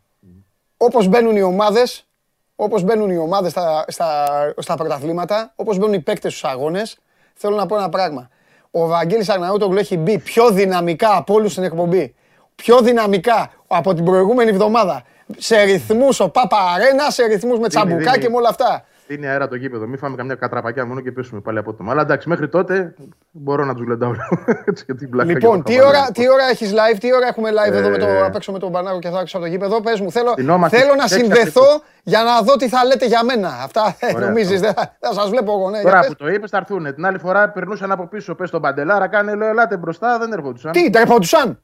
[0.78, 2.08] Όπως μπαίνουν οι ομάδες,
[2.56, 6.98] όπως μπαίνουν οι ομάδες στα, στα, στα πρωταθλήματα, όπως μπαίνουν οι παίκτες στους αγώνες,
[7.34, 8.30] θέλω να πω ένα πράγμα.
[8.72, 12.16] Ο Βαγγέλης Αρναούτογλου έχει μπει πιο δυναμικά από όλους στην εκπομπή.
[12.56, 15.04] Πιο δυναμικά από την προηγούμενη εβδομάδα.
[15.38, 18.86] Σε ρυθμούς ο Πάπα Αρένα, σε ρυθμούς με τσαμπουκά και με όλα αυτά.
[19.12, 19.88] Είναι αέρα το γήπεδο.
[19.88, 21.86] Μην φάμε καμιά κατραπακιά μόνο και πέσουμε πάλι από το.
[21.90, 22.94] Αλλά εντάξει, μέχρι τότε
[23.32, 24.12] μπορώ να τους γλεντάω.
[25.26, 28.22] λοιπόν, τι ώρα, τι ώρα έχεις live, τι ώρα έχουμε live εδώ με το, ε,
[28.22, 29.82] απ' έξω με τον Πανάγο και θα έξω από το γήπεδο.
[29.82, 30.34] Πες μου, θέλω,
[30.70, 33.48] θέλω να συνδεθώ για να δω τι θα λέτε για μένα.
[33.64, 35.70] Αυτά νομίζεις, δεν θα σας βλέπω εγώ.
[35.70, 36.94] Ναι, τώρα που το είπες, θα έρθουν.
[36.94, 40.72] Την άλλη φορά περνούσαν από πίσω, πες τον Παντελάρα, κάνε λέω, ελάτε μπροστά, δεν ερχόντουσαν.
[40.72, 41.60] Τι, τα ερχόντουσαν.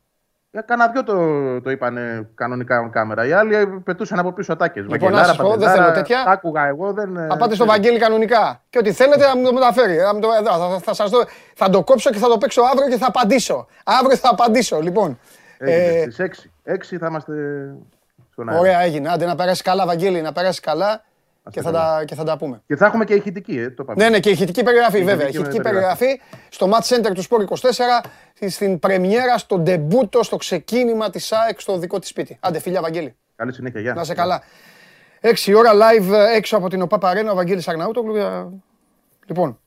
[0.56, 1.97] Για κανένα δυο το, το είπαν
[2.36, 3.26] κανονικά κάμερα.
[3.26, 4.86] Οι άλλοι πετούσαν από πίσω ατάκες.
[4.89, 6.24] Λοιπόν, να σας πω, δεν θέλω τέτοια.
[6.24, 6.93] Τα άκουγα εγώ.
[6.93, 7.28] Δεν...
[7.30, 8.62] Θα πάτε στο Βαγγέλη κανονικά.
[8.70, 9.97] Και ό,τι θέλετε να μου το μεταφέρει.
[9.97, 11.24] Θα, το, θα, θα, σας δω,
[11.56, 13.68] θα το κόψω και θα το παίξω αύριο και θα απαντήσω.
[13.84, 14.80] Αύριο θα απαντήσω.
[14.80, 15.20] Λοιπόν.
[15.58, 16.95] Ε, Στις 6.
[16.95, 17.34] 6 θα είμαστε
[18.32, 18.60] στον αέρα.
[18.60, 19.10] Ωραία, έγινε.
[19.10, 21.01] Άντε να περάσει καλά, Βαγγέλη, να περάσει καλά.
[21.50, 22.62] Και θα, τα, και θα τα πούμε.
[22.68, 24.04] Και θα έχουμε και ηχητική, ε, το πάμε.
[24.04, 25.28] Ναι, ναι, και ηχητική περιγραφή, βέβαια.
[25.28, 27.46] Ηχητική περιγραφή στο Match Center του Sport
[28.41, 32.38] 24, στην πρεμιέρα, στο ντεμπούτο, στο ξεκίνημα της ΑΕΚ στο δικό της σπίτι.
[32.39, 33.16] Άντε, φιλιά, Βαγγέλη.
[33.36, 33.93] Καλή συνέχεια, γεια.
[33.93, 34.41] Να σε καλά.
[35.22, 38.16] 6 ώρα live έξω από την ΟΠΑ Παρένα, ο Βαγγέλης Αρναούτογλου.
[39.26, 39.60] Λοιπόν,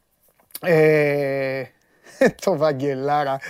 [0.61, 1.63] ε,
[2.45, 3.41] το Βαγγελάρα.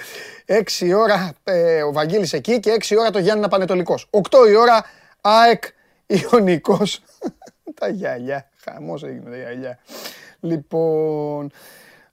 [0.46, 4.08] 6 ώρα ε, ο Βαγγέλης εκεί και 6 ώρα το Γιάννη Πανετολικός.
[4.10, 4.20] 8
[4.50, 4.84] η ώρα
[5.20, 5.64] ΑΕΚ
[6.06, 7.02] Ιωνικός.
[7.74, 8.50] τα γυαλιά.
[8.56, 9.78] Χαμός έγινε τα γυαλιά.
[10.40, 11.52] Λοιπόν,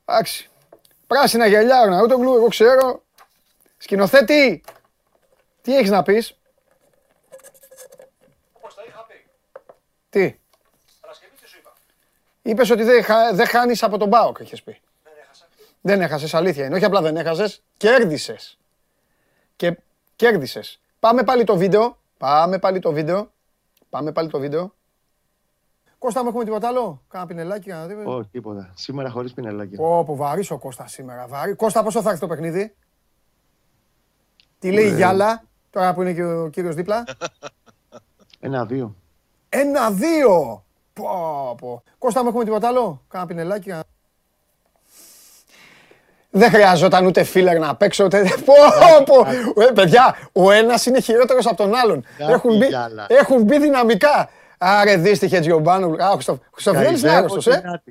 [0.06, 0.50] εντάξει.
[1.08, 3.04] Πράσινα γυαλιά, ο Ναούτογλου, εγώ ξέρω.
[3.78, 4.64] Σκηνοθέτη,
[5.62, 6.40] τι έχεις να πεις;
[8.54, 9.26] Όπως τα είχα πει;
[10.10, 10.40] Τι;
[11.02, 11.74] Παρασκευή τι σου είπα.
[12.42, 13.34] Είπες ότι δεν, χα...
[13.34, 14.82] δεν χάνεις από τον Μπάοκ, έχεις πει.
[15.04, 15.46] Δεν έχασα.
[15.82, 16.76] Δεν έχασες, αλήθεια είναι.
[16.76, 18.58] Όχι απλά δεν έχασες, κέρδισες.
[19.56, 19.78] Και
[20.16, 20.80] κέρδισες.
[21.00, 21.98] Πάμε πάλι το βίντεο.
[22.18, 23.32] Πάμε πάλι το βίντεο.
[23.90, 24.74] Πάμε πάλι το βίντεο.
[26.06, 27.02] Κώστα, μου έχουμε τίποτα άλλο.
[27.10, 28.10] Κάνα πινελάκι, κάνα τίποτα.
[28.10, 28.70] Όχι, τίποτα.
[28.74, 29.76] Σήμερα χωρίς πινελάκι.
[29.76, 31.26] Πω, πω, βαρύς ο Κώστας σήμερα.
[31.28, 31.54] Βαρύ.
[31.54, 32.76] Κώστα, πόσο θα έρθει το παιχνίδι;
[34.60, 34.96] Τι λέει η Ναι.
[34.96, 37.04] Γιάλα, τώρα που είναι και ο κύριος δίπλα;
[38.40, 38.96] Ένα-δύο.
[39.50, 40.64] Ένα-δύο.
[40.94, 41.84] Πω, πω.
[41.98, 43.02] Κώστα, μου έχουμε τίποτα άλλο.
[43.08, 43.84] Κάνα πινελάκι, κάνα...
[46.30, 48.24] Δεν χρειαζόταν ούτε φίλερ να παίξω, ούτε...
[48.46, 48.54] Πω,
[49.06, 49.30] πω.
[49.62, 52.06] Ε, παιδιά, ο ένας είναι χειρότερος από τον άλλον.
[52.18, 53.06] Κάτι Έχουν μπει, γυάλα.
[53.10, 54.30] έχουν μπει δυναμικά.
[54.58, 56.04] Άρε, δύστιχε Τζιομπάνου.
[56.04, 57.82] Α, ο Χριστο- Χριστοφιδέλης είναι άρρωστος, ε;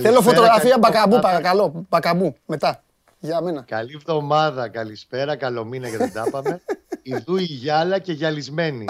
[0.00, 1.86] Θέλω φωτογραφία μπακαμπού, παρακαλώ.
[1.88, 2.82] Μπακαμπού, μετά.
[3.20, 3.62] Για μένα.
[3.62, 6.60] Καλή εβδομάδα, καλησπέρα, καλό μήνα γιατί δεν τα είπαμε.
[7.02, 8.84] Ιδού η γυάλα και γυαλισμένη.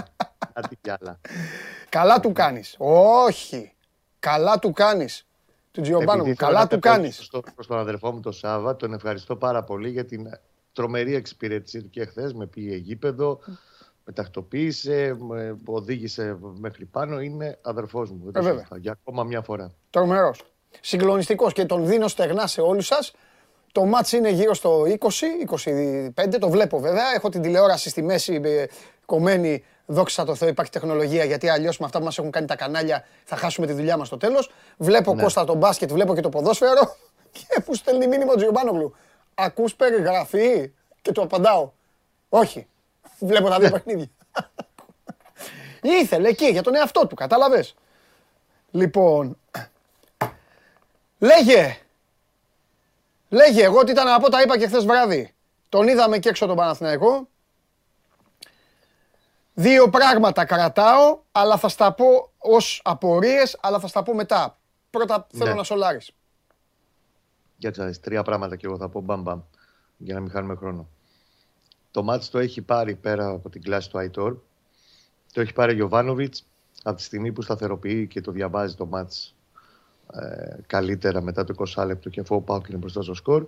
[0.52, 1.20] Κάτι γυάλα.
[1.88, 2.74] Καλά του κάνεις.
[2.78, 3.72] Όχι.
[4.18, 5.26] Καλά του κάνεις.
[5.70, 6.20] Του Τζιομπάνου.
[6.22, 7.16] Επειδή θέλω Καλά να του πετάξω κάνεις.
[7.24, 10.26] στο- Προς τον αδερφό μου τον Σάβα, τον ευχαριστώ πάρα πολύ για την
[10.72, 12.32] τρομερή εξυπηρέτησή του και χθες.
[12.32, 13.38] Με πήγε γήπεδο,
[14.08, 17.20] με τακτοποίησε, με οδήγησε μέχρι πάνω.
[17.20, 18.20] Είναι αδερφός μου.
[18.24, 18.58] Δεν το Ε, βέβαια.
[18.58, 18.78] συζητάω.
[18.78, 19.72] Για ακόμα μια φορά.
[19.90, 20.42] Τρομερός.
[20.80, 23.12] Συγκλονιστικός και τον δίνω στεγνά σε όλους σας.
[23.72, 27.04] Το μάτς είναι γύρω στο 20-25, το βλέπω βέβαια.
[27.14, 28.64] Έχω την τηλεόραση στη μέση ε,
[29.06, 29.64] κομμένη.
[29.86, 33.04] Δόξα τω Θεώ υπάρχει τεχνολογία γιατί αλλιώς με αυτά που μας έχουν κάνει τα κανάλια
[33.24, 34.50] θα χάσουμε τη δουλειά μας στο τέλος.
[34.76, 35.22] Βλέπω Ναι.
[35.22, 36.96] Κώστα το μπάσκετ, βλέπω και το ποδόσφαιρο
[37.36, 38.94] και που στέλνει μήνυμα ο Τζιομπάνογλου.
[39.34, 41.70] Ακούς περιγραφή και του απαντάω.
[42.28, 42.66] Όχι.
[43.20, 44.08] Βλέπω τα δύο παιχνίδια.
[45.82, 47.74] Ήθελε εκεί για τον εαυτό του, κατάλαβες.
[48.70, 49.38] Λοιπόν,
[51.18, 51.78] λέγε.
[53.28, 55.34] Λέγε, εγώ τι ήταν να πω, τα είπα και χθες βράδυ.
[55.68, 57.28] Τον είδαμε και έξω τον Παναθηναϊκό.
[59.54, 64.58] Δύο πράγματα κρατάω, αλλά θα στα πω ως απορίες, αλλά θα στα πω μετά.
[64.90, 65.56] Πρώτα θέλω Ναι.
[65.56, 66.10] να σολάρεις.
[67.56, 69.40] Για τις τρία πράγματα και εγώ θα πω μπαμ μπαμ
[69.96, 70.88] για να μην χάνουμε χρόνο.
[71.90, 74.36] Το μάτς το έχει πάρει πέρα από την κλάση του Αϊτόρ.
[75.32, 76.44] Το έχει πάρει ο Γιωβάνοβιτς
[76.82, 79.34] από τη στιγμή που σταθεροποιεί και το διαβάζει το μάτς
[80.12, 83.46] ε, καλύτερα μετά το 20 λεπτό και αφού ο Πάουκ είναι μπροστά στο σκορ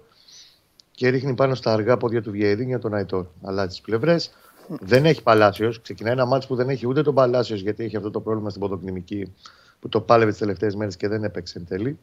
[0.90, 3.26] και ρίχνει πάνω στα αργά πόδια του Βιερίνη για τον Αϊτόρ.
[3.42, 4.32] Αλλάζει τις πλευρές.
[4.80, 5.80] Δεν έχει Παλάσιος.
[5.80, 8.60] Ξεκινάει ένα μάτς που δεν έχει ούτε τον Παλάσιος γιατί έχει αυτό το πρόβλημα στην
[8.60, 9.32] ποδοκνημική
[9.80, 11.98] που το πάλευε τις τελευταίες μέρες και δεν έπαιξε εν τέλει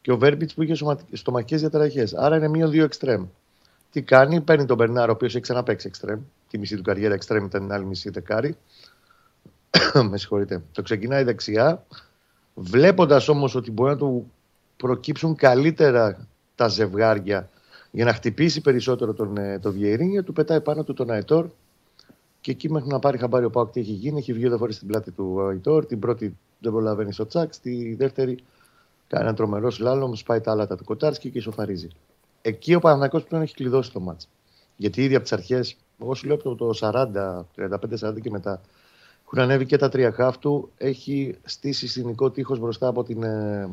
[0.00, 0.74] και ο Βέρμπιτς που είχε
[1.12, 2.14] στομαχικές διαταραχές.
[2.14, 3.26] Άρα είναι μείον δύο εξτρέμ.
[3.94, 6.20] Τι κάνει, παίρνει τον Μπερνάρ, ο οποίος έχει ξαναπέξει εξτρέμ.
[6.48, 8.56] Τη μισή του καριέρα εξτρέμ ήταν την άλλη μισή δεκάρι.
[10.10, 10.62] Με συγχωρείτε.
[10.72, 11.86] Το ξεκινάει δεξιά,
[12.54, 14.30] βλέποντας όμως ότι μπορεί να του
[14.76, 17.48] προκύψουν καλύτερα τα ζευγάρια
[17.90, 21.46] για να χτυπήσει περισσότερο τον, ε, τον Βιερίνια, του πετάει πάνω του τον Αετόρ
[22.40, 24.74] και εκεί μέχρι να πάρει χαμπάρι ο Πάουκ τι έχει γίνει, έχει βγει δύο φορές
[24.74, 25.86] στην πλάτη του Αιτόρ.
[25.86, 28.38] Την πρώτη δεν προλαβαίνει στο τσακ, στη δεύτερη
[29.08, 31.88] κάνει ένα τρομερό σλάλομ, σπάει τα άλατα του Κοτάρσκι και ισοφαρίζει.
[32.46, 34.28] Εκεί ο Παναγιακό πλέον έχει κλειδώσει το μάτς.
[34.76, 38.60] Γιατί ήδη από τις αρχές, εγώ σου λέω από το 40, 35-40 και μετά,
[39.24, 43.68] έχουν ανέβει και τα τρία χάφ του, έχει στήσει συνικό τείχος μπροστά από την, ε,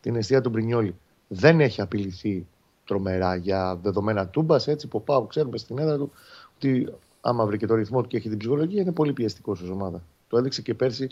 [0.00, 0.94] την αιστεία του Μπρινιόλη.
[1.28, 2.46] Δεν έχει απειληθεί
[2.84, 6.12] τρομερά για δεδομένα τούμπας, έτσι που πάω, ξέρουμε στην έδρα του
[6.54, 9.68] ότι άμα βρει και το ρυθμό του και έχει την ψυχολογία, είναι πολύ πιεστικός ως
[9.68, 10.02] ομάδα.
[10.28, 11.08] Το έδειξε και πέρσι,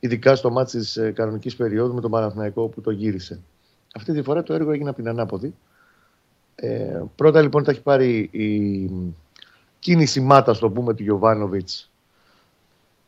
[0.00, 3.40] ειδικά στο μάτι της ε, κανονικής περίοδου με τον Παναθηναϊκό που το γύρισε.
[3.94, 5.54] Αυτή τη φορά το έργο έγινε από την ανάποδη.
[6.62, 8.90] Ε, πρώτα λοιπόν τα έχει πάρει η
[9.78, 11.90] κίνηση μάτας, το πούμε, του Γιωβάνοβιτς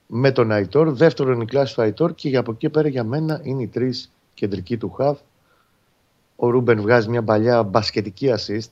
[0.07, 0.91] με τον Αϊτόρ.
[0.93, 4.13] Δεύτερον η κλάση του Αϊτόρ και από εκεί και πέρα για μένα είναι οι τρεις
[4.35, 5.19] κεντρικοί του Χαβ.
[6.37, 8.71] Ο Ρούμπεν βγάζει μια παλιά μπασκετική assist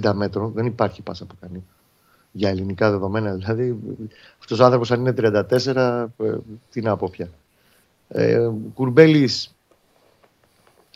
[0.00, 0.52] 60 μέτρων.
[0.52, 1.64] Δεν υπάρχει πάσα που κάνει
[2.32, 3.34] για ελληνικά δεδομένα.
[3.34, 3.78] Δηλαδή,
[4.40, 6.36] αυτός ο άνθρωπος, αν είναι 34, ε,
[6.70, 7.28] τι να πω πια.
[8.08, 9.54] Ε, Κουρμπέλης,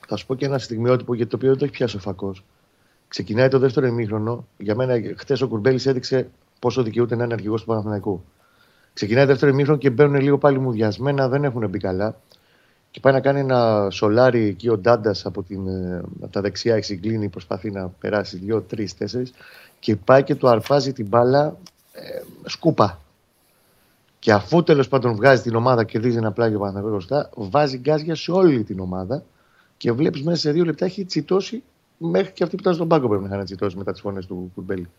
[0.06, 2.44] θα σου πω και ένα στιγμιότυπο γιατί το οποίο δεν το έχει πιάσει ο φακός.
[3.14, 4.46] Ξεκινάει το δεύτερο ημίχρονο.
[4.58, 8.24] Για μένα, χθες ο Κουρμπέλης έδειξε πόσο δικαιούται να είναι αρχηγός του Παναθηναϊκού.
[8.92, 12.16] Ξεκινάει το δεύτερο ημίχρονο και μπαίνουν λίγο πάλι μουδιασμένα, δεν έχουν μπει καλά.
[12.90, 16.74] Και πάει να κάνει ένα σολάρι εκεί ο Ντάντας από, την, ε, από τα δεξιά,
[16.74, 19.32] εξυγκλίνει, προσπαθεί να περάσει δύο, τρεις, τέσσερις
[19.80, 21.56] και πάει και του αρπάζει την μπάλα
[21.92, 23.00] ε, σκούπα.
[24.18, 28.14] Και αφού τέλος πάντων βγάζει την ομάδα και δίζει ένα πλάγιο Παναθηναϊκό μπροστά, βάζει γκάζια
[28.14, 29.22] σε όλη την ομάδα
[29.76, 31.62] και βλέπεις μέσα σε δύο λεπτά έχει τσιτώσει
[31.98, 34.50] μέχρι και αυτοί που ήταν στον πάγκο πρέπει να είχαν τσιτώσει μετά τις φωνές του
[34.54, 34.90] Κουρμπέλη.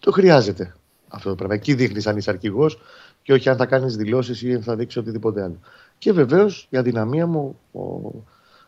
[0.00, 0.74] Το χρειάζεται
[1.08, 1.54] αυτό το πράγμα.
[1.54, 2.78] Εκεί δείχνεις αν είσαι αρχηγός
[3.22, 5.58] και όχι αν θα κάνεις δηλώσεις ή αν θα δείξεις οτιδήποτε άλλο.
[5.98, 7.80] Και βεβαίως η αδυναμία μου, ο,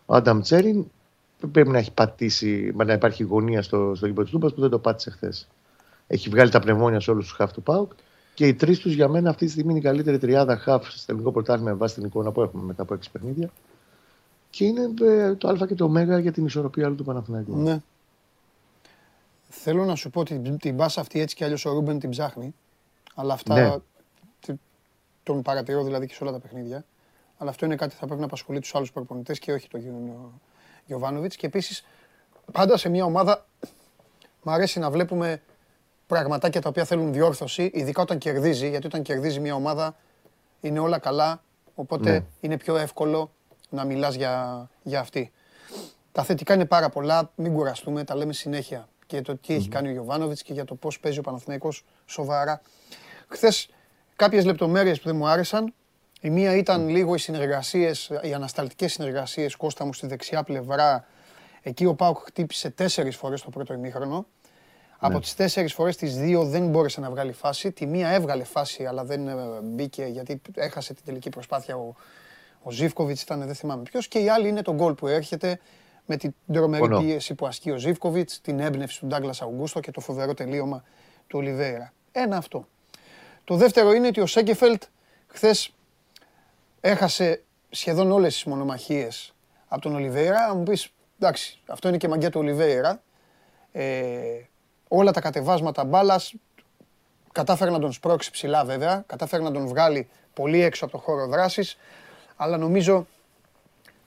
[0.07, 0.85] ο Άνταμ Τσέριν
[1.51, 4.79] πρέπει να έχει πατήσει, να υπάρχει γωνία στο, στο γήπεδο της Τούμπα που δεν το
[4.79, 5.49] πάτησε χθες.
[6.07, 7.93] Έχει βγάλει τα πνευμόνια σε όλους τους χαφ του Πάουκ
[8.35, 11.05] και οι τρεις τους για μένα αυτή τη στιγμή είναι η καλύτερη τριάδα χαφ στο
[11.07, 13.51] ελληνικό πρωτάθλημα με βάση την εικόνα που έχουμε μετά από έξι παιχνίδια.
[14.55, 17.57] Και είναι ε, το Α και το Ω για την ισορροπία όλου του Παναθηναϊκού.
[17.57, 17.81] Ναι.
[19.49, 22.11] Θέλω να σου πω ότι την, την μπάσα αυτή έτσι κι αλλιώς ο Ρούμπεν την
[22.11, 22.55] ψάχνει.
[23.15, 23.77] Αλλά αυτά Ναι.
[24.41, 24.55] τι-
[25.23, 26.85] τον παρατηρώ δηλαδή και σε όλα τα παιχνίδια.
[27.39, 29.81] Αλλά αυτό είναι κάτι που θα πρέπει να απασχολεί τους άλλους προπονητές και όχι τον
[30.87, 31.37] Γιωβάνοβιτς.
[31.37, 31.85] Και επίσης
[32.53, 33.47] πάντα σε μια ομάδα
[34.43, 35.43] μ' αρέσει να βλέπουμε
[36.07, 39.97] πραγματάκια τα οποία θέλουν διόρθωση, ειδικά όταν κερδίζει, γιατί όταν κερδίζει μια ομάδα
[40.61, 41.43] είναι όλα καλά,
[41.75, 42.25] οπότε Ναι.
[42.41, 43.31] είναι πιο εύκολο
[43.71, 45.33] να μιλάς για, για αυτή.
[46.13, 48.89] Τα θετικά είναι πάρα πολλά, μην κουραστούμε, τα λέμε συνέχεια.
[49.07, 52.61] Και το τι έχει κάνει ο Γιωβάνοβιτς και για το πώς παίζει ο Παναθηναϊκός σοβαρά.
[53.29, 53.69] Χθες
[54.17, 55.75] κάποιες λεπτομέρειες που δεν μου άρεσαν.
[56.21, 61.07] Η μία ήταν λίγο οι συνεργασίες, οι ανασταλτικές συνεργασίες Κώστα μου στη δεξιά πλευρά.
[61.63, 64.27] Εκεί ο Πάουκ χτύπησε τέσσερις φορές το πρώτο ημίχρονο.
[64.99, 67.73] Από τις τέσσερις φορές τις δύο δεν μπόρεσε να βγάλει φάση.
[67.73, 71.95] Τη μία έβγαλε φάση αλλά δεν ε, μπήκε γιατί έχασε την τελική προσπάθεια ο,
[72.65, 74.09] ο Ζίβκοβιτς ήταν δεν θυμάμαι ποιος.
[74.09, 75.61] Και η άλλη είναι το γκολ που έρχεται
[76.07, 77.07] με την τρομερή Συμφωνώ.
[77.07, 80.85] πίεση που ασκεί ο Ζίβκοβιτς, την έμπνευση του Ντάγκλας Αουγκούστο και το φοβερό τελείωμα
[81.27, 81.93] του Ολιβέηρα.
[82.13, 82.67] Ένα αυτό.
[83.45, 84.83] Το δεύτερο είναι ότι ο Σέγκεφελτ
[85.27, 85.75] χθες
[86.81, 89.35] έχασε σχεδόν όλες τις μονομαχίες
[89.69, 90.39] από τον Ολιβέηρα.
[90.39, 90.89] Αν μου πεις,
[91.19, 93.03] εντάξει, αυτό είναι και μαγκιά του Ολιβέηρα.
[93.73, 94.41] Ε,
[94.89, 96.35] όλα τα κατεβάσματα μπάλας
[97.33, 101.27] κατάφερε να τον σπρώξει ψηλά βέβαια, κατάφερε να τον βγάλει πολύ έξω από το χώρο
[101.27, 101.77] δράσης,
[102.37, 103.07] αλλά νομίζω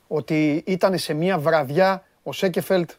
[0.08, 2.90] ότι ήταν σε μια βραδιά ο Σέκεφελτ,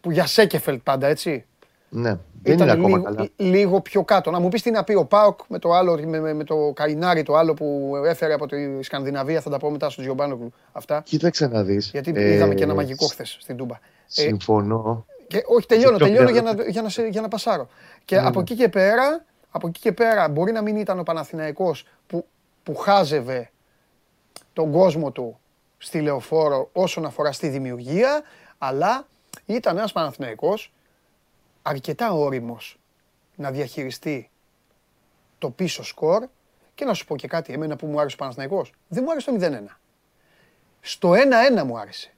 [0.00, 1.44] που για Σέκεφελτ πάντα έτσι,
[1.88, 3.28] Ναι, δεν είναι ακόμα λίγο, καλά.
[3.36, 4.30] λίγο πιο κάτω.
[4.30, 6.72] Να μου πεις τι να πει ο Πάοκ με το άλλο, με, με, με το
[6.74, 11.02] Καϊνάρι το άλλο που έφερε από τη Σκανδιναβία, θα τα πω μετά στον Τζιομπάνογλου αυτά.
[11.04, 11.90] Κοίταξε να δεις.
[11.90, 13.74] Γιατί είδαμε και ένα μαγικό χθες στην Τούμπα.
[13.74, 15.06] Ε, Συμφωνώ.
[15.26, 17.68] και, όχι, τελειώνω, πιο τελειώνω για πέρα- να, για, να, σε- για να πασάρω.
[18.04, 18.40] Και Ναι, από ναι.
[18.40, 22.26] εκεί και πέρα, από εκεί και πέρα μπορεί να μην ήταν ο Παναθηναϊκός που,
[22.62, 23.50] που χάζευε
[24.54, 25.38] τον κόσμο του
[25.78, 28.22] στη λεωφόρο όσον αφορά στη δημιουργία,
[28.58, 29.06] αλλά
[29.46, 30.72] ήταν ένας Παναθηναϊκός
[31.62, 32.78] αρκετά όριμος
[33.36, 34.30] να διαχειριστεί
[35.38, 36.26] το πίσω σκορ
[36.74, 39.30] και να σου πω και κάτι, εμένα που μου άρεσε ο Παναθηναϊκός, δεν μου άρεσε
[39.30, 39.80] το 0-1.
[40.80, 41.12] Στο
[41.58, 42.12] 1-1 μου άρεσε.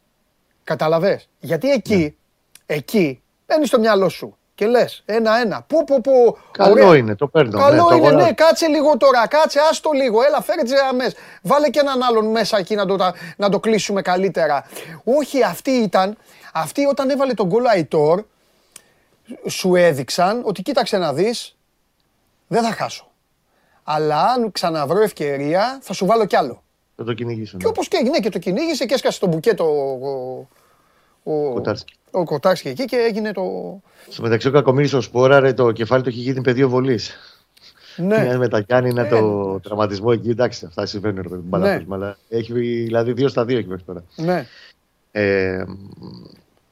[0.65, 2.77] Καταλαβες; Γιατί εκεί, Ναι.
[2.77, 5.63] εκεί μπαίνει στο μυαλό σου και λες ένα-ένα.
[5.67, 6.39] Πού, πού, πού.
[6.51, 6.97] Καλό ωραία.
[6.97, 7.59] είναι, το παίρνω.
[7.59, 8.25] Καλό ναι, το είναι, αγοράζω.
[8.27, 11.15] ναι, κάτσε λίγο τώρα, κάτσε, άστο λίγο, έλα φέρε τις γραμμές.
[11.43, 14.67] Βάλε και έναν άλλον μέσα εκεί να το, τα- να το κλείσουμε καλύτερα.
[15.05, 16.17] Όχι, αυτή ήταν,
[16.53, 18.25] αυτή όταν έβαλε τον γκολ Αϊτόρ,
[19.49, 21.57] σου έδειξαν ότι κοίταξε να δεις,
[22.47, 23.11] δεν θα χάσω.
[23.85, 26.63] Αλλά αν ξαναβρω ευκαιρία, θα σου βάλω κι άλλο.
[26.97, 27.57] Θα το κυνηγήσω.
[27.57, 27.71] Και ναι.
[27.71, 31.95] όπως και έγινε και το κυνήγησε και έσκασε το μπουκέτο ο, ο, Κοτάρσκι.
[32.17, 33.43] Ο Κοτάρσκι εκεί και έγινε το...
[34.09, 37.15] Στο μεταξύ ο Κακομήρης ο Σπόρα, ρε, το κεφάλι του έχει γίνει πεδίο βολής.
[37.97, 38.37] Ναι, Ναι.
[38.37, 39.61] Με τα Γιάννηνα Ε, το ναι.
[39.61, 43.59] τραυματισμό εκεί, εντάξει, αυτά συμβαίνουν ρε, παιδί μου, μπαλάκωσμα, αλλά έχει δηλαδή δύο στα δύο
[43.59, 44.05] έχει μέχρι τώρα.
[44.17, 44.47] ναι,
[45.11, 45.65] Ε,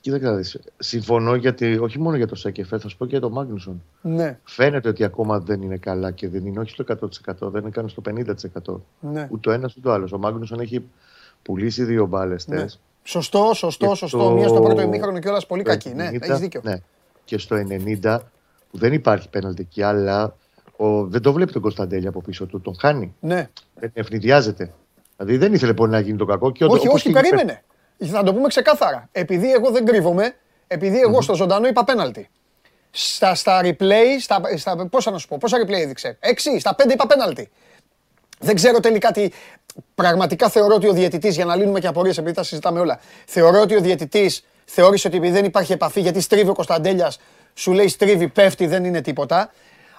[0.01, 0.59] κοίταξε να δεις.
[0.79, 3.83] Συμφωνώ γιατί, όχι μόνο για το Σέκεφε, θα σου πω και για τον Μάγνουσον.
[4.01, 7.71] ναι, Φαίνεται ότι ακόμα δεν είναι καλά και δεν είναι όχι στο 100%, δεν είναι
[7.71, 8.03] καν στο
[8.65, 8.81] 50%.
[9.01, 9.29] ναι.
[9.31, 10.13] Ούτε ο ένας ούτε ο άλλος.
[10.13, 10.85] Ο Μάγνουσον έχει
[11.43, 12.65] πουλήσει δύο μπάλες ναι.
[13.07, 14.19] Σωστό, σωστό, Και σωστό.
[14.19, 15.89] το- Μία στο πρώτο ημίχρονο κιόλα πολύ το κακή.
[15.95, 16.61] Ναι, 90, έχεις δίκιο.
[16.65, 16.75] Ναι.
[17.25, 18.19] Και στο 90
[18.71, 20.37] που δεν υπάρχει πέναλτι εκεί, αλλά
[20.77, 22.61] ο, δεν το βλέπει τον Κωνσταντέλια από πίσω του.
[22.61, 23.15] Τον χάνει.
[23.21, 23.49] Ναι.
[23.75, 24.73] Δεν ευνηδιάζεται.
[25.17, 26.53] Δηλαδή δεν ήθελε πολύ να γίνει το κακό.
[26.53, 27.63] Και όντως, Όχι, όπως όχι, και εκεί περίμενε.
[27.99, 29.09] Θα το πούμε ξεκάθαρα.
[29.13, 30.35] Επειδή εγώ δεν κρύβομαι,
[30.67, 32.29] επειδή εγώ στο ζωντανό είπα πέναλτι.
[32.91, 36.93] Στα, στα replay, στα, στα, πόσα να σου πω, πόσα replay έδειξε; Έξι, στα πέντε
[36.93, 37.51] είπα πέναλτι.
[38.39, 39.29] Δεν ξέρω τελικά τι.
[39.95, 43.61] Πραγματικά θεωρώ ότι ο διαιτητής, για να λύνουμε και απορίες, επειδή τα συζητάμε όλα, θεωρώ
[43.61, 47.19] ότι ο διαιτητής θεώρησε ότι επειδή δεν υπάρχει επαφή, γιατί στρίβει ο Κωνσταντέλιας,
[47.55, 49.53] σου λέει στρίβει, πέφτει, δεν είναι τίποτα.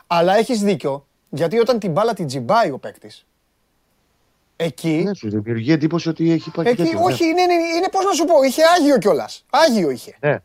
[0.07, 3.25] Αλλά έχεις δίκιο, γιατί όταν την μπάλα την τζιμπάει ο παίκτης,
[4.55, 5.01] εκεί.
[5.05, 8.11] Ναι, σου δημιουργεί εντύπωση ότι έχει υπάρχει Εκεί, τέτοιο, όχι, είναι, είναι, είναι πώς να
[8.11, 9.45] σου πω, είχε άγιο κιόλας.
[9.49, 10.15] Άγιο είχε.
[10.19, 10.29] Ναι.
[10.29, 10.37] ναι.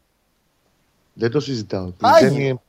[1.13, 1.93] Δεν το συζητάω.
[2.01, 2.29] Άγιο.
[2.29, 2.61] Δεν είναι-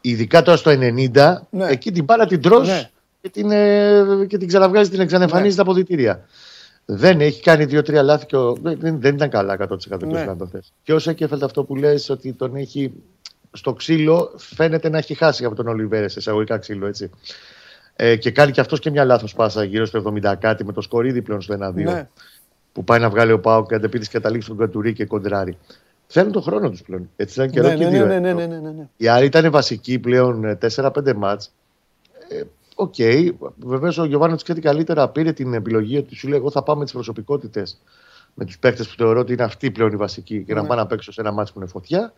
[0.00, 1.66] Ειδικά τώρα στο 90, Ναι.
[1.68, 2.90] εκεί την μπάλα την τρως Ναι.
[3.24, 5.52] Και, την, ε, και την ξαναβγάζει, την εξανεμφανίζει Ναι.
[5.52, 6.24] στα αποδητήρια.
[6.84, 10.22] Δεν έχει κάνει δύο-τρία λάθη και ο, δεν, δεν ήταν καλά 100% Ναι.
[10.24, 10.72] και ο το θες.
[10.82, 12.92] Και ο Σέκεφελτ αυτό που λες ότι τον έχει
[13.52, 17.10] στο ξύλο φαίνεται να έχει χάσει από τον Ολιβέρες σε εισαγωγικά ξύλο έτσι.
[17.96, 20.80] Ε, και κάνει και αυτός και μια λάθος πάσα γύρω στο 70 κάτι με το
[20.80, 21.72] σκορίδι πλέον στο 1-2.
[21.74, 22.08] Ναι.
[22.72, 25.58] Που πάει να βγάλει ο Πάο και αντεπίτη καταλήξει στον Κατουρί και κοντράρει.
[26.06, 27.10] Θέλουν τον χρόνο τους πλέον.
[27.16, 28.06] Έτσι ήταν καιρό Ναι, και ναι, δύο.
[28.06, 28.18] ναι, ε.
[28.20, 28.86] ναι, ναι, ναι, ναι, ναι.
[28.96, 31.50] Η Άρη ήταν βασική πλέον ε, 4-5 μάτς.
[32.28, 32.42] Ε,
[32.74, 32.94] Οκ,
[33.56, 36.92] βεβαίως ο Γιοβάνοβιτς καλύτερα πήρε την επιλογή ότι σου λέει: Εγώ θα πάω με τις
[36.92, 37.80] προσωπικότητες,
[38.34, 40.60] με τους παίκτες που θεωρώ ότι είναι αυτοί πλέον οι βασικοί και Ναι.
[40.60, 42.12] να πάω να παίξω σε ένα μάτς που είναι φωτιά.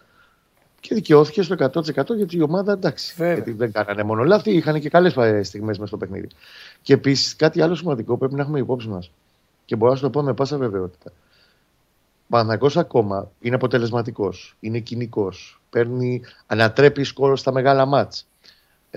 [0.80, 3.14] Και δικαιώθηκε στο 100% γιατί η ομάδα εντάξει.
[3.16, 3.34] Βέβαια.
[3.34, 5.12] Γιατί δεν κάνανε μόνο λάθη, είχαν και καλές
[5.46, 6.28] στιγμές μέσα στο παιχνίδι.
[6.82, 9.10] Και επίσης κάτι άλλο σημαντικό πρέπει να έχουμε υπόψη μας.
[9.64, 11.10] Και μπορώ να σου το πω με πάσα βεβαιότητα.
[11.10, 15.60] Ο Παναθηναϊκός ακόμα είναι αποτελεσματικός, είναι κυνικός.
[15.70, 18.26] Παίρνει, ανατρέπει σκορ στα μεγάλα ματς.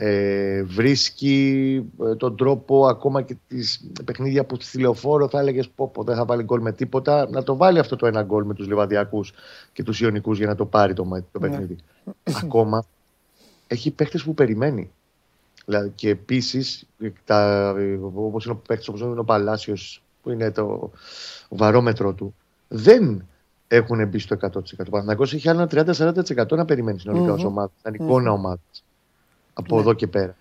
[0.01, 5.87] Ε, βρίσκει ε, τον τρόπο ακόμα και τις παιχνίδια που στη λεωφόρο θα έλεγες πω,
[5.87, 8.53] πω δεν θα βάλει γκολ με τίποτα να το βάλει αυτό το ένα γκολ με
[8.53, 9.33] τους Λιβαδιακούς
[9.73, 11.49] και τους Ιωνικούς για να το πάρει το, μα- το Ναι.
[11.49, 11.75] παιχνίδι
[12.43, 12.85] ακόμα
[13.67, 14.91] έχει παίχτες που περιμένει
[15.65, 16.87] δηλαδή, και επίσης
[17.25, 17.73] τα,
[18.13, 20.91] όπως είναι ο παίχτης όπως είναι ο Παλάσιος που είναι το
[21.49, 22.35] βαρόμετρο του
[22.67, 23.25] δεν
[23.67, 24.49] έχουν μπει στο 100%.
[24.79, 25.93] Ο Παναθηναϊκός έχει άλλο ένα
[26.33, 27.47] 30-40% να περιμένει συνολικά ως Μμμ.
[27.47, 28.83] ομάδα, σαν εικόνα ομάδας
[29.59, 29.81] από Ναι.
[29.81, 30.35] εδώ και πέρα.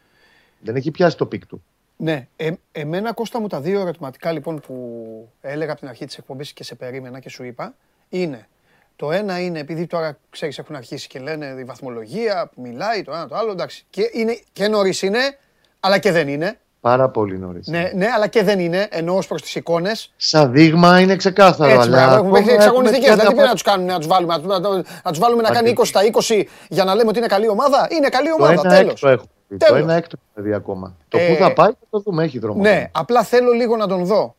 [0.60, 1.62] Δεν έχει πιάσει το peak του.
[1.96, 6.18] Ναι, ε, εμένα Κώστα μου τα δύο ερωτηματικά λοιπόν που έλεγα από την αρχή της
[6.18, 7.74] εκπομπής και σε περίμενα και σου είπα
[8.08, 8.48] είναι
[8.96, 13.12] το ένα είναι επειδή τώρα ξέρεις έχουν αρχίσει και λένε η βαθμολογία που μιλάει το
[13.12, 15.38] ένα το άλλο εντάξει και, είναι, και νωρίς είναι
[15.80, 17.66] αλλά και δεν είναι Πάρα πολύ νωρίς.
[17.66, 21.70] ναι, ναι αλλά και δεν είναι ενώ ως προς τις εικόνες Σαν δείγμα είναι ξεκάθαρο.
[21.70, 23.98] έτσι αλλά μπράβο έχουν ακόμα μέχρι εξαγωνιστικές έχουμε δηλαδή και πρέπει να τους κάνουν να
[23.98, 26.94] τους βάλουμε να, να, να, να τους βάλουμε να κάνει 20 στα 20 για να
[26.94, 29.56] λέμε ότι είναι καλή ομάδα; Είναι καλή Το ομάδα ένα τέλος έκτο έχουμε δει.
[29.58, 29.82] Το Τέλος.
[29.82, 30.96] ένα έκτο έχουμε δει ακόμα.
[31.08, 32.24] Το Ε, πού θα πάει θα το δούμε.
[32.24, 32.60] Έχει δρόμο.
[32.60, 34.34] Ναι, απλά θέλω λίγο να τον δω.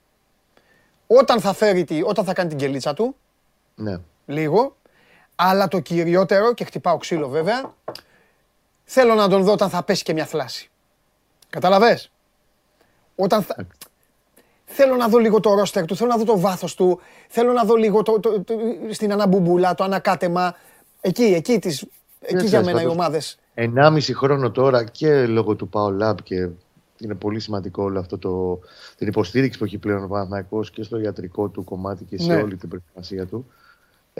[1.08, 3.16] Όταν θα, φέρει, τη- όταν θα κάνει την κελίτσα του,
[3.76, 3.98] ναι.
[4.26, 4.76] λίγο,
[5.36, 7.74] αλλά το κυριότερο, και χτυπάω ξύλο βέβαια,
[8.84, 10.70] θέλω να τον δω όταν θα πέσει και μια θλάση.
[11.50, 12.12] Καταλαβες;
[13.20, 13.56] Όταν θα...
[14.66, 17.64] Θέλω να δω λίγο το ρόστερ του, θέλω να δω το βάθος του, θέλω να
[17.64, 18.56] δω λίγο το, το, το-
[18.92, 20.56] στην αναμπουμπούλα, το ανακάτεμα.
[21.02, 21.82] Εκεί, εκεί, τις,
[22.20, 23.38] εκεί για ξέρεις, μένα οι πάντως, ομάδες.
[23.54, 26.48] Ενάμιση χρόνο τώρα και λόγω του Πάο Λαμπ και
[26.98, 28.60] είναι πολύ σημαντικό όλο αυτό το,
[28.98, 32.42] την υποστήριξη που έχει πλέον ο Παναθηναϊκός και στο ιατρικό του κομμάτι και σε Ναι.
[32.42, 33.46] όλη την προετοιμασία του.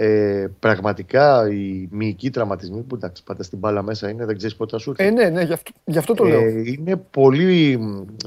[0.02, 4.72] Ε, πραγματικά οι μυϊκοί τραυματισμοί που εντάξει πάντα στην μπάλα μέσα είναι, δεν ξέρεις πότε
[4.72, 5.04] θα σου έρθει.
[5.04, 6.40] Ε, ναι, ναι, γι' αυτό, γι' αυτό το λέω.
[6.40, 7.80] Ε, είναι πολύ,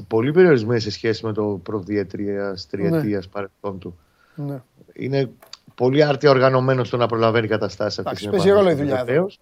[0.07, 2.55] πολύ περιορισμένοι σε σχέση με το προδιετρία Ναι.
[2.69, 3.97] τριετίας παρελθόν του.
[4.35, 4.61] Ναι.
[4.93, 5.29] Είναι
[5.75, 9.05] πολύ άρτια οργανωμένος στο να προλαβαίνει καταστάσεις αυτή Εντάξει, παίζει ρόλο η δουλειά εδώ.
[9.05, 9.39] Βεβαίως.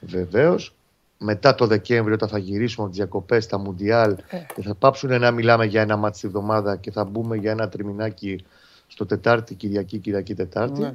[0.00, 0.74] Βεβαίως.
[1.18, 4.36] Μετά το Δεκέμβριο, όταν θα γυρίσουμε από τις διακοπές, τα Μουντιάλ Ε.
[4.54, 7.68] και θα πάψουν να μιλάμε για ένα μάτι τη εβδομάδα και θα μπούμε για ένα
[7.68, 8.44] τριμηνάκι
[8.86, 10.80] στο Τετάρτη, Κυριακή, Κυριακή, Τετάρτη.
[10.80, 10.94] Ναι.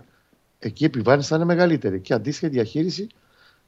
[0.66, 2.00] Εκεί η επιβάρυνση θα είναι μεγαλύτερη.
[2.00, 3.08] Και αντίστοιχα η διαχείριση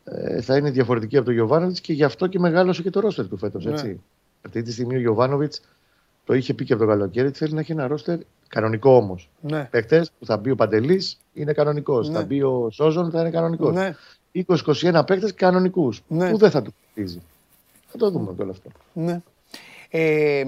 [0.03, 3.27] ε, θα είναι διαφορετική από τον Γιωβάνοβιτς και γι' αυτό και μεγάλωσε και το ρόστερ
[3.27, 3.65] του φέτος.
[3.65, 3.71] Ναι.
[3.71, 4.01] έτσι.
[4.45, 5.61] Αυτή τη στιγμή ο Γιωβάνοβιτς
[6.25, 9.29] το είχε πει και από το καλοκαίρι ότι θέλει να έχει ένα ρόστερ κανονικό όμως.
[9.41, 9.67] Ναι.
[9.71, 12.09] Παίχτε που θα μπει ο Παντελής είναι κανονικός.
[12.09, 12.15] Ναι.
[12.15, 13.73] Θα μπει ο Σόζον θα είναι κανονικός.
[13.73, 13.95] Ναι.
[14.47, 16.03] 20-21 παίχτε κανονικούς.
[16.07, 16.31] Ναι.
[16.31, 17.21] Που δεν θα του χτίζει.
[17.87, 18.69] Θα το δούμε και όλο αυτό.
[18.93, 19.21] Ναι.
[19.89, 20.43] Ε,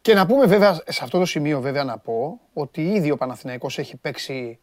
[0.00, 3.78] και να πούμε βέβαια, σε αυτό το σημείο βέβαια να πω ότι ήδη ο Παναθηναϊκός
[3.78, 4.58] έχει παίξει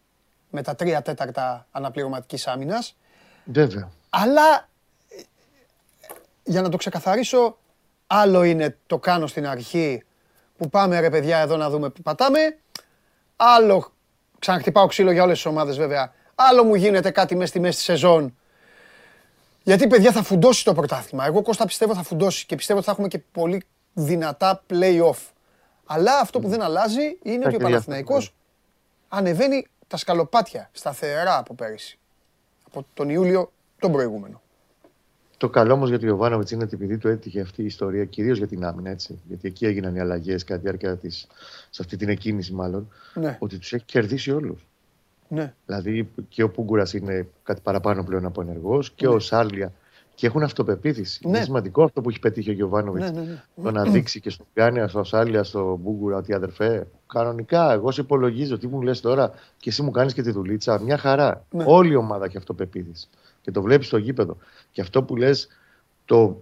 [0.49, 2.95] με τα τρία τέταρτα αναπληρωματικής άμυνας,
[3.45, 3.89] Βέβαια.
[4.09, 4.69] αλλά
[5.09, 5.21] ε,
[6.43, 7.57] για να το ξεκαθαρίσω,
[8.07, 10.03] άλλο είναι το κάνω στην αρχή
[10.57, 12.57] που πάμε ρε παιδιά εδώ να δούμε που πατάμε,
[13.35, 13.91] άλλο
[14.39, 17.83] ξαναχτυπάω ξύλο για όλες τις ομάδες βέβαια, άλλο μου γίνεται κάτι μέσα στη μέση της
[17.83, 18.35] σεζόν
[19.67, 21.25] γιατί παιδιά θα φουντώσει το πρωτάθλημα.
[21.25, 25.17] Εγώ Κώστα πιστεύω θα φουντώσει και πιστεύω ότι θα έχουμε και πολύ δυνατά play-off.
[25.85, 28.33] Αλλά αυτό που δεν αλλάζει είναι ότι ο και Παναθηναϊκός
[29.07, 31.97] ανεβαίνει τα σκαλοπάτια σταθερά από πέρυσι.
[32.67, 34.41] Από τον Ιούλιο τον προηγούμενο.
[35.37, 38.37] Το καλό όμως για τον Ιωβάνοβιτς είναι ότι επειδή του έτυχε αυτή η ιστορία, κυρίως
[38.37, 41.27] για την άμυνα, έτσι, γιατί εκεί έγιναν οι αλλαγές κατά τη διάρκεια της,
[41.69, 44.65] σε αυτή την εκκίνηση μάλλον, Ναι, ότι τους έχει κερδίσει όλους.
[45.27, 49.73] ναι, Δηλαδή και ο Πούγκουρας είναι κάτι παραπάνω πλέον από ενεργός και ο Σάλια.
[50.15, 51.19] Και έχουν αυτοπεποίθηση.
[51.27, 51.29] Ναι.
[51.37, 53.11] Είναι σημαντικό αυτό που έχει πετύχει ο Γιωβάνοβιτς.
[53.11, 53.25] ναι, ναι,
[53.55, 53.63] ναι.
[53.63, 58.01] Το να δείξει και στον Γκάνια, στο Σάλια, στο Μπούγκουρα ότι αδερφέ, κανονικά εγώ σε
[58.01, 60.79] υπολογίζω τι μου λες τώρα και εσύ μου κάνεις και τη δουλίτσα.
[60.79, 61.45] Μια χαρά.
[61.49, 61.63] Ναι.
[61.67, 63.07] Όλη η ομάδα έχει αυτοπεποίθηση.
[63.41, 64.37] Και το βλέπεις στο γήπεδο.
[64.71, 65.47] Και αυτό που λες,
[66.05, 66.41] το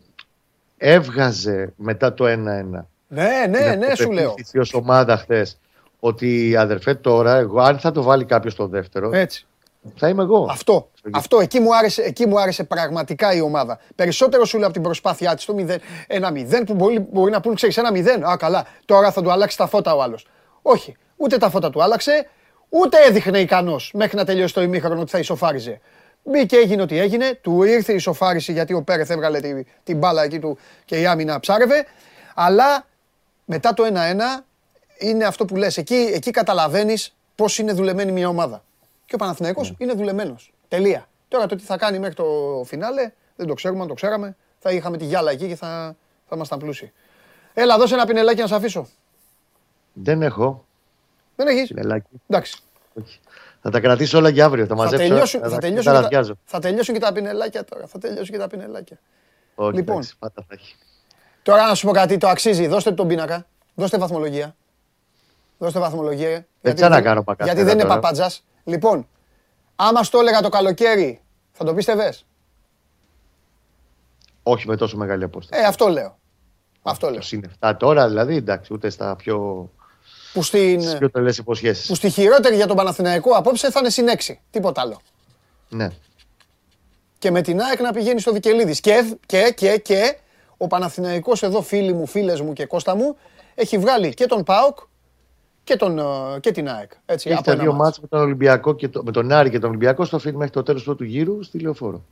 [0.77, 2.33] έβγαζε μετά το 1-1.
[3.07, 4.29] Ναι, ναι, ναι, σου λέω.
[4.31, 5.59] Ω ομάδα χθες.
[5.99, 9.45] Ότι αδερφέ τώρα, εγώ, αν θα το βάλει κάποιος στο δεύτερο, Έτσι.
[9.95, 10.47] θα είμαι εγώ.
[10.49, 10.89] Αυτό.
[11.11, 11.39] Αυτό.
[11.39, 13.79] Εκεί μου, άρεσε, εκεί μου άρεσε πραγματικά η ομάδα.
[13.95, 15.55] Περισσότερο σου λέω από την προσπάθειά της το
[16.07, 18.29] 1-0 που μπορεί, μπορεί να πούνε, ξέρεις, 1-0.
[18.29, 18.65] Α, καλά.
[18.85, 20.27] Τώρα θα του αλλάξει τα φώτα ο άλλος.
[20.67, 20.95] Όχι.
[21.17, 22.29] Ούτε τα φώτα του άλλαξε,
[22.69, 25.81] ούτε έδειχνε ικανός μέχρι να τελειώσει το ημίχρονο ότι θα ισοφάριζε.
[26.23, 27.39] Μπήκε, έγινε ό,τι έγινε.
[27.41, 31.05] Του ήρθε η ισοφάριση γιατί ο Πέρεθ έβγαλε την, την μπάλα εκεί του και η
[31.05, 31.85] άμυνα ψάρευε.
[32.35, 32.85] Αλλά
[33.45, 34.43] μετά το 1-1
[34.97, 35.77] είναι αυτό που λες.
[35.77, 38.63] Εκεί, εκεί καταλαβαίνεις πώς είναι δουλεμένη μια ομάδα.
[39.05, 40.53] Και ο Παναθηναϊκός είναι δουλεμένος.
[40.67, 41.07] Τελεία.
[41.27, 42.25] Τώρα το τι θα κάνει μέχρι το
[42.65, 44.35] φινάλε δεν το ξέρουμε, αν το ξέραμε.
[44.59, 45.95] Θα είχαμε τη γυάλα εκεί και θα,
[46.27, 46.91] θα ήμασταν πλούσιοι.
[47.53, 48.87] Έλα, δώσε ένα πινελάκι να σε αφήσω.
[49.97, 50.65] Δεν έχω.
[51.35, 52.07] Δεν έχεις; Πινελάκι.
[52.27, 52.57] Εντάξει.
[52.93, 53.19] Όχι.
[53.61, 54.63] Θα τα κρατήσω όλα για αύριο.
[54.65, 55.07] Θα Θα μαζέψω.
[55.07, 56.35] τελειώσουν, θα θα, τα- τελειώσουν τα και τα, ραδιάζω.
[56.45, 57.87] θα τελειώσουν και τα πινελάκια τώρα.
[57.87, 58.99] Θα τελειώσουν και τα πινελάκια.
[59.55, 59.95] Όχι, Λοιπόν.
[59.95, 60.75] εντάξει, πάντα θα έχει.
[61.43, 62.67] Τώρα να σου πω κάτι, το αξίζει.
[62.67, 63.45] Δώστε τον πίνακα.
[63.75, 64.55] Δώστε βαθμολογία.
[65.57, 66.45] Δώστε βαθμολογία.
[66.61, 68.01] γιατί ξανακάνω δεν- πακαστέρα Γιατί δεν είναι τώρα.
[68.01, 68.31] παπάντζα.
[68.63, 69.07] Λοιπόν,
[69.75, 71.21] άμα στο έλεγα το καλοκαίρι,
[71.51, 72.25] θα το πίστευες;
[74.43, 75.61] Όχι με τόσο μεγάλη απόσταση.
[75.63, 76.17] Ε, αυτό λέω.
[76.83, 77.15] Αυτό λέω.
[77.15, 79.69] Το συν 7 τώρα δηλαδή, εντάξει, ούτε στα πιο,
[80.35, 81.87] Που, στην, στις πιο τελές υποσχέσεις.
[81.87, 84.33] που στη χειρότερη για τον Παναθηναϊκό απόψε θα είναι συν 6.
[84.51, 85.01] Τίποτα άλλο.
[85.69, 85.89] Ναι.
[87.19, 88.79] Και με την ΑΕΚ να πηγαίνει στο Δικελίδης.
[88.79, 90.17] Και, και, και, και
[90.57, 93.17] ο Παναθηναϊκός εδώ, φίλοι μου, φίλες μου και Κώστα μου,
[93.55, 94.77] έχει βγάλει και τον ΠΑΟΚ
[95.63, 96.03] και, τον, ε,
[96.39, 96.91] και την ΑΕΚ.
[97.05, 97.83] Έτσι, Έχει από τα ένα δύο μάτς.
[97.83, 100.53] μάτς με τον, Ολυμπιακό και το, με τον Άρη και τον Ολυμπιακό στο φιλμ μέχρι
[100.53, 102.03] το τέλος του πρώτου γύρου στη Λεωφόρο.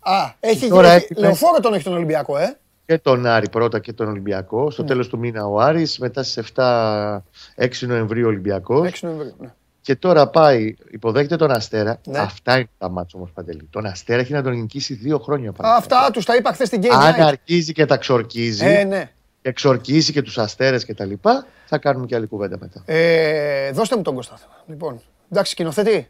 [0.00, 2.58] Α, έχει Τώρα έχει- έχει- λεωφόρο τον έχει τον Ολυμπιακό, ε.
[2.86, 4.64] Και τον Άρη πρώτα και τον Ολυμπιακό.
[4.64, 4.70] Ναι.
[4.70, 7.22] Στο τέλος του μήνα ο Άρης, μετά στις 7
[7.56, 8.88] 6 Νοεμβρίου ο Ολυμπιακός.
[8.88, 9.34] 6 Νοεμβρίου.
[9.38, 9.52] Ναι.
[9.80, 12.00] Και τώρα πάει, υποδέχεται τον Αστέρα.
[12.06, 12.18] Ναι.
[12.18, 13.68] Αυτά είναι τα μάτια όμως Παντελή.
[13.70, 15.74] Τον Αστέρα έχει να τον νικήσει δύο χρόνια Α, πάνω.
[15.74, 17.20] Αυτά τους τα είπα χθες στην Game Αν Night.
[17.20, 19.10] αρχίζει και τα ξορκίζει, Ε, ναι.
[19.42, 22.82] και εξορκίσει και τους αστέρες και τα λοιπά, θα κάνουμε και άλλη κουβέντα μετά.
[22.84, 24.38] Ε, δώστε μου τον Κώστα.
[24.66, 26.08] Λοιπόν, εντάξει, σκηνοθέτη.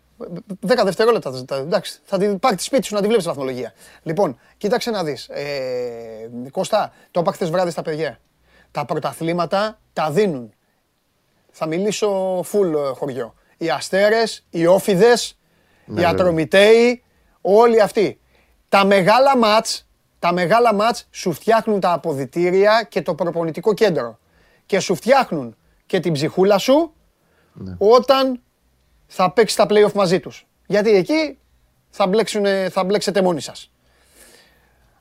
[0.67, 1.31] 10 δευτερόλεπτα.
[1.31, 1.59] θα ζητάω.
[1.59, 3.73] Εντάξει, θα την πάρει τη σπίτι σου να τη βλέπεις βαθμολογία.
[4.03, 5.29] Λοιπόν, κοίταξε να δεις.
[5.29, 8.21] Ε, Κώστα, το είπα χθες βράδυ στα παιδιά.
[8.71, 10.53] Τα πρωταθλήματα τα δίνουν.
[11.51, 13.35] Θα μιλήσω full ε, χωριό.
[13.57, 15.37] Οι αστέρες, οι όφιδες, οι
[15.87, 16.09] βέβαια.
[16.09, 17.03] ατρομητέοι,
[17.41, 18.21] όλοι αυτοί.
[18.69, 19.87] Τα μεγάλα μάτς,
[20.19, 24.19] τα μεγάλα μάτς σου φτιάχνουν τα αποδητήρια και το προπονητικό κέντρο.
[24.67, 25.57] Και σου φτιάχνουν
[25.87, 26.93] και την ψυχούλα σου
[27.79, 28.41] όταν
[29.15, 30.47] θα παίξει τα play-off μαζί τους.
[30.67, 31.39] Γιατί εκεί
[31.91, 33.71] θα, μπλέξουνε, θα μπλέξετε μόνοι σας.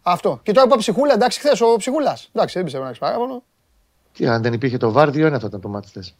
[0.02, 0.40] Αυτό.
[0.44, 2.30] Και τώρα είπα ψυχούλα, εντάξει, χθες ο ψυχούλας.
[2.34, 3.44] Εντάξει, δεν πιστεύω να έχεις παράπονο.
[4.14, 6.16] Τι, αν δεν υπήρχε το βάρ, δύο ένα θα ήταν το μάτι θες.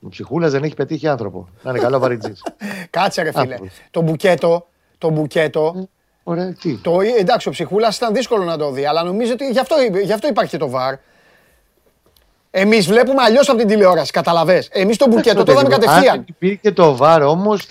[0.00, 1.48] Ο ψυχούλας δεν έχει πετύχει άνθρωπο.
[1.62, 2.32] Να είναι καλά βαριτζή.
[2.90, 3.54] Κάτσε ρε φίλε.
[3.54, 3.68] Άκου.
[3.90, 4.66] Το μπουκέτο,
[4.98, 5.88] το μπουκέτο,
[6.22, 9.58] Ωραία, τι; το, εντάξει, ο ψυχούλας ήταν δύσκολο να το δει, αλλά νομίζω ότι γι'
[9.58, 10.94] αυτό, γι αυτό υπάρχει και το βαρ.
[12.54, 14.68] Εμείς βλέπουμε αλλιώς από την τηλεόραση, καταλαβες.
[14.72, 16.24] Εμείς το μπουκέτο το είδαμε Αν κατευθείαν.
[16.28, 17.66] υπήρχε το βάρ όμως,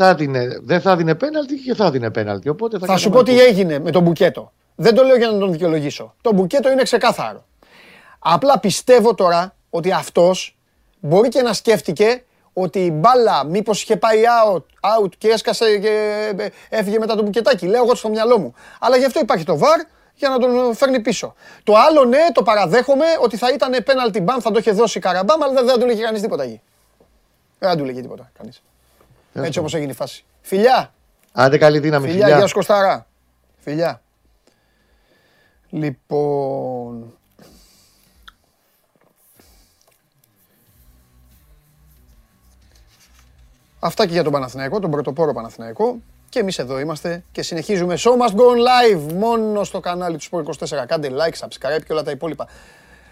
[0.64, 2.50] δεν θα δίνε πέναλτι και θα δίνε πέναλτι.
[2.50, 4.52] Οπότε θα, Θα σου κάναμε πω τι έγινε με τον μπουκέτο.
[4.76, 6.16] Δεν το λέω για να τον δικαιολογήσω.
[6.22, 7.46] Το μπουκέτο είναι ξεκάθαρο.
[8.20, 10.58] Απλά πιστεύω τώρα ότι αυτός
[11.00, 12.24] μπορεί και να σκέφτηκε
[12.54, 14.64] ότι η μπάλα μήπως είχε πάει out,
[14.98, 15.90] out και έσκασε και
[16.38, 17.66] ε, έφυγε μετά το μπουκετάκι.
[17.66, 18.54] Λέω εγώ στο μυαλό μου.
[18.80, 19.80] Αλλά γι' αυτό υπάρχει το βαρ
[20.28, 21.34] για να τον φέρνει πίσω.
[21.64, 25.02] Το άλλο ναι, το παραδέχομαι ότι θα ήταν penalty ban, θα το είχε δώσει η
[25.02, 26.62] Καραμπάμ, αλλά δεν θα του λέγε κανείς τίποτα εκεί.
[27.60, 28.62] Δεν θα του λέγε τίποτα κανείς.
[29.34, 30.24] Έτσι όπως έγινε η φάση.
[30.42, 30.94] Φιλιά!
[31.32, 32.38] Άντε καλή δύναμη, Φιλιά, φιλιά.
[32.38, 33.08] γεια σου Κωστάρα.
[33.58, 34.02] Φιλιά.
[35.70, 37.14] Λοιπόν...
[43.80, 46.02] Αυτά και για τον Παναθηναϊκό, τον πρωτοπόρο Παναθηναϊκό.
[46.32, 47.96] Και εμείς εδώ είμαστε και συνεχίζουμε.
[47.98, 50.86] Show must go on live μόνο στο κανάλι του Sport 24.
[50.88, 52.48] Κάντε like, subscribe και όλα τα υπόλοιπα.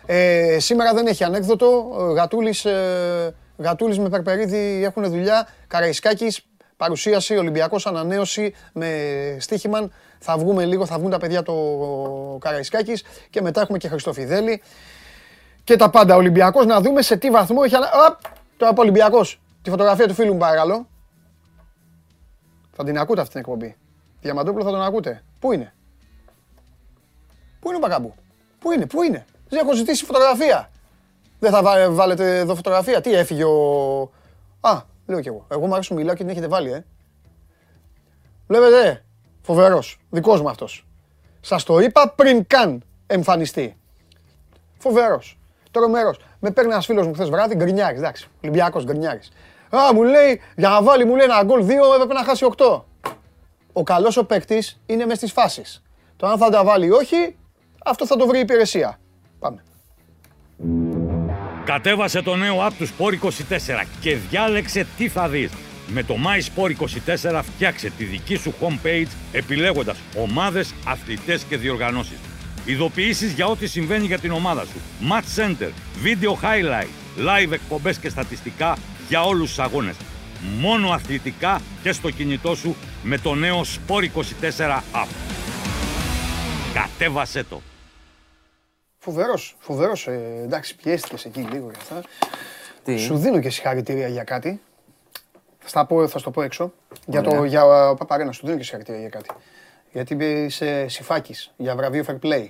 [0.05, 1.87] Ε, σήμερα δεν έχει ανέκδοτο.
[1.97, 5.47] Ο Γατούλης, ε, Γατούλης με Περπερίδη έχουν δουλειά.
[5.67, 6.45] Καραϊσκάκης,
[6.77, 8.89] παρουσίαση, Ολυμπιακός ανανέωση με
[9.39, 9.93] στοίχημαν.
[10.19, 11.53] Θα βγούμε λίγο, θα βγουν τα παιδιά το
[12.41, 14.61] Καραϊσκάκης και μετά έχουμε και Χριστοφιδέλη.
[15.63, 17.89] Και τα πάντα Ολυμπιακός να δούμε σε τι βαθμό έχει ανα...
[18.07, 18.21] Απ,
[18.57, 19.39] τώρα από Ολυμπιακός.
[19.61, 20.87] Τη φωτογραφία του φίλου μου παρακαλώ.
[22.81, 23.75] Θα την ακούτε αυτή την εκπομπή.
[24.21, 25.23] Διαμαντόπουλο θα τον ακούτε.
[25.39, 25.73] Πού είναι;
[27.59, 28.13] Πού είναι ο Μπακαμπού.
[28.59, 30.69] Πού είναι, πού είναι; Δεν έχω ζητήσει φωτογραφία.
[31.39, 33.01] Δεν θα βά- βάλετε εδώ φωτογραφία.
[33.01, 34.01] Τι έφυγε ο...
[34.59, 35.45] Α, λέω κι εγώ.
[35.51, 36.85] Εγώ μου αρέσει που μιλάω και την έχετε βάλει, ε.
[38.47, 39.05] Βλέπετε,
[39.41, 39.99] φοβερός.
[40.09, 40.87] Δικός μου αυτός.
[41.41, 43.77] Σας το είπα πριν καν εμφανιστεί.
[44.77, 45.39] Φοβερός.
[45.71, 46.19] Τρομερός.
[46.39, 48.27] Με παίρνει ένας φίλος μου χθες βράδυ, γκρινιάρης, εντάξει.
[48.43, 49.31] Ολυμπιακός γκρινιάρης.
[49.69, 52.81] Α, μου λέει, για να βάλει, μου λέει ένα γκολ 2, έπρεπε να χάσει 8.
[53.73, 55.83] Ο καλός ο παίκτης είναι μες στις φάσεις.
[56.15, 57.35] Το αν θα τα βάλει ή όχι,
[57.85, 58.99] αυτό θα το βρει η υπηρεσία.
[59.39, 59.63] Πάμε.
[61.65, 65.51] Κατέβασε το νέο app του Sport 24 και διάλεξε τι θα δεις.
[65.87, 66.71] Με το My Sport
[67.29, 72.17] 24 φτιάξε τη δική σου homepage επιλέγοντας ομάδες, αθλητές και διοργανώσεις.
[72.65, 74.81] Ειδοποιήσεις για ό,τι συμβαίνει για την ομάδα σου.
[75.11, 75.69] Match Center,
[76.03, 78.77] Video Highlight, Live εκπομπές και στατιστικά
[79.09, 79.95] για όλους τους αγώνες.
[80.59, 85.07] Μόνο αθλητικά και στο κινητό σου με το νέο Sport 24 app.
[86.73, 87.61] Κατέβασέ το.
[88.97, 90.07] Φοβερός, φοβερός.
[90.07, 92.01] Ε, εντάξει, πιέστηκες εκεί λίγο για αυτά.
[92.83, 94.61] Τι; Σου δίνω και συγχαρητήρια για κάτι.
[95.59, 96.73] Θα, στα πω, θα σου το πω έξω.
[97.05, 97.45] Για το Ωραία.
[97.45, 99.29] για ε, Παπαρένα, σου δίνω και συγχαρητήρια για κάτι.
[99.91, 102.47] Γιατί είσαι συμφάκης για βραβείο fair play.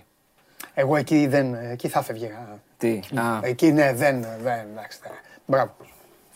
[0.74, 2.60] Εγώ εκεί, δεν, εκεί θα έφευγα.
[2.78, 4.22] Τι; Α, Εκεί ναι, δεν.
[4.22, 5.12] δεν εντάξει, δεν.
[5.46, 5.76] Μπράβο.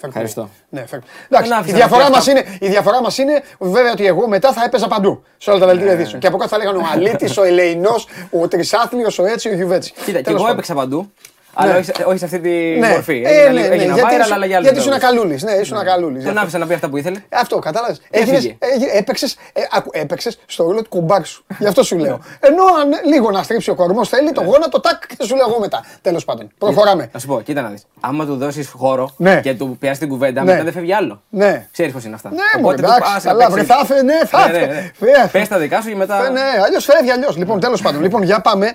[0.04, 0.10] Fair play.
[0.10, 0.50] Ευχαριστώ.
[0.70, 1.00] Ναι, fair play.
[1.30, 2.32] Εντάξει, Δεν η άφησα διαφορά, να πει μας αυτά.
[2.32, 5.66] είναι, η διαφορά μας είναι βέβαια ότι εγώ μετά θα έπαιζα παντού σε όλα τα
[5.66, 5.92] δελτία Ναι.
[5.92, 6.20] ειδήσεων.
[6.22, 8.08] Και από κάτω θα λέγανε ο Αλήτης, ο Ελεηνός,
[8.42, 9.92] ο Τρισάθλιος, ο έτσι, ο Γιουβέτσι.
[9.92, 10.52] Κοίτα, και Τέλος εγώ πάντων.
[10.52, 11.12] έπαιξα παντού.
[11.54, 12.50] Αλλά όχι, σε- όχι σε αυτή τη
[12.80, 12.88] Ναι.
[12.90, 13.22] μορφή.
[13.26, 15.06] Ε, Έγινα ναι, λίγο- ναι, έγινα γιατί viral, ήσουν- αλλά για άλλους Γιατί ήσουν λόγους.
[15.08, 16.24] ακαλούλης, ναι, ήσουν ακαλούλης.
[16.26, 17.20] Τον άφησα να πει αυτά που ήθελε.
[17.30, 18.02] Αυτό, κατάλαβες.
[18.10, 18.36] Έφυγε.
[18.36, 21.46] Έγινες, έγι- έπαιξες, ε, άκου, έπαιξες στο ρόλο του κουμπάρ σου.
[21.60, 22.20] Γι' αυτό σου λέω.
[22.40, 25.60] Ενώ αν λίγο να στρίψει ο κορμός θέλει, το γόνατο, τάκ, και σου λέω εγώ
[25.60, 25.86] μετά.
[26.02, 26.50] Τέλος πάντων.
[26.58, 27.10] Προχωράμε.
[27.14, 27.86] Να σου πω, κοίτα να δεις.
[28.00, 29.40] Άμα του δώσεις χώρο Ναι.
[29.42, 30.52] και του πιάσεις την κουβέντα, Ναι.
[30.52, 31.22] μετά δεν φεύγει άλλο.
[31.30, 31.68] Ναι.
[31.72, 32.30] Ξέρεις πώς είναι αυτά.
[32.30, 33.76] Ναι, μου εντάξει, άσε να καλά, βρε, παίξεις.
[33.88, 34.74] θα έφε, ναι, θα Ναι, ναι, έφε.
[34.74, 34.92] ναι.
[35.16, 36.26] Φε- Πες τα δικά σου και μετά.
[36.26, 37.38] Ε, Ναι, αλλιώς φεύγει αλλιώς.
[37.38, 38.02] Λοιπόν, τέλος πάντων.
[38.02, 38.74] Λοιπόν, για πάμε.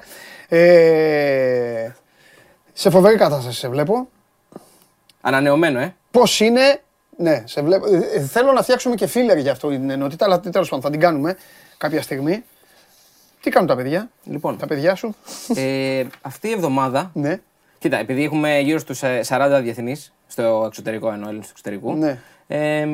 [2.78, 4.08] Ε, σε φοβερή κατάσταση σε βλέπω.
[5.20, 5.94] Ανανεωμένο, ε.
[6.10, 6.82] Πώς είναι.
[7.16, 7.86] Ναι, σε βλέπω.
[7.86, 10.90] ε, ε, θέλω να φτιάξουμε και φίλερ για αυτό την ενότητα, αλλά τέλος πάντων θα
[10.90, 11.36] την κάνουμε
[11.78, 12.44] κάποια στιγμή.
[13.40, 15.14] Τι κάνουν τα παιδιά, Λοιπόν, τα παιδιά σου;
[15.54, 17.10] ε, αυτή η εβδομάδα.
[17.14, 17.40] Ναι,
[17.78, 21.94] Κοίτα, επειδή έχουμε γύρω στους 40 διεθνείς στο εξωτερικό εννοώ, Έλληνες του εξωτερικού.
[21.94, 22.18] Ναι.
[22.50, 22.86] Ε,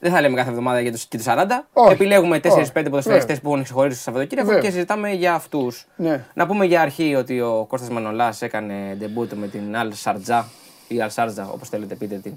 [0.00, 1.66] δεν θα λέμε κάθε εβδομάδα για τους, και τους 40.
[1.72, 1.92] Όχι.
[1.92, 2.72] Επιλέγουμε 4-5 Όχι.
[2.72, 3.40] ποδοσφαιριστές Βέβαια.
[3.40, 4.62] που έχουν ξεχωρίσει το Σαββατοκύριακο Βέβαια.
[4.64, 5.86] και συζητάμε για αυτούς.
[5.96, 6.24] Ναι.
[6.34, 10.42] Να πούμε για αρχή ότι ο Κώστας Μανολάς έκανε ντεμπούτο με την Al Sharjah
[10.88, 12.32] ή Al Sharjah, όπως θέλετε πείτε την,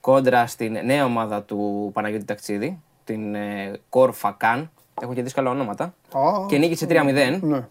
[0.00, 4.70] κόντρα στην νέα ομάδα του Παναγιώτη Ταξίδη, την ε, Κορ Φακάν.
[5.02, 5.84] Έχουν και δύσκολα ονόματα.
[5.84, 7.66] Α, και νίκησε 3-0 ναι.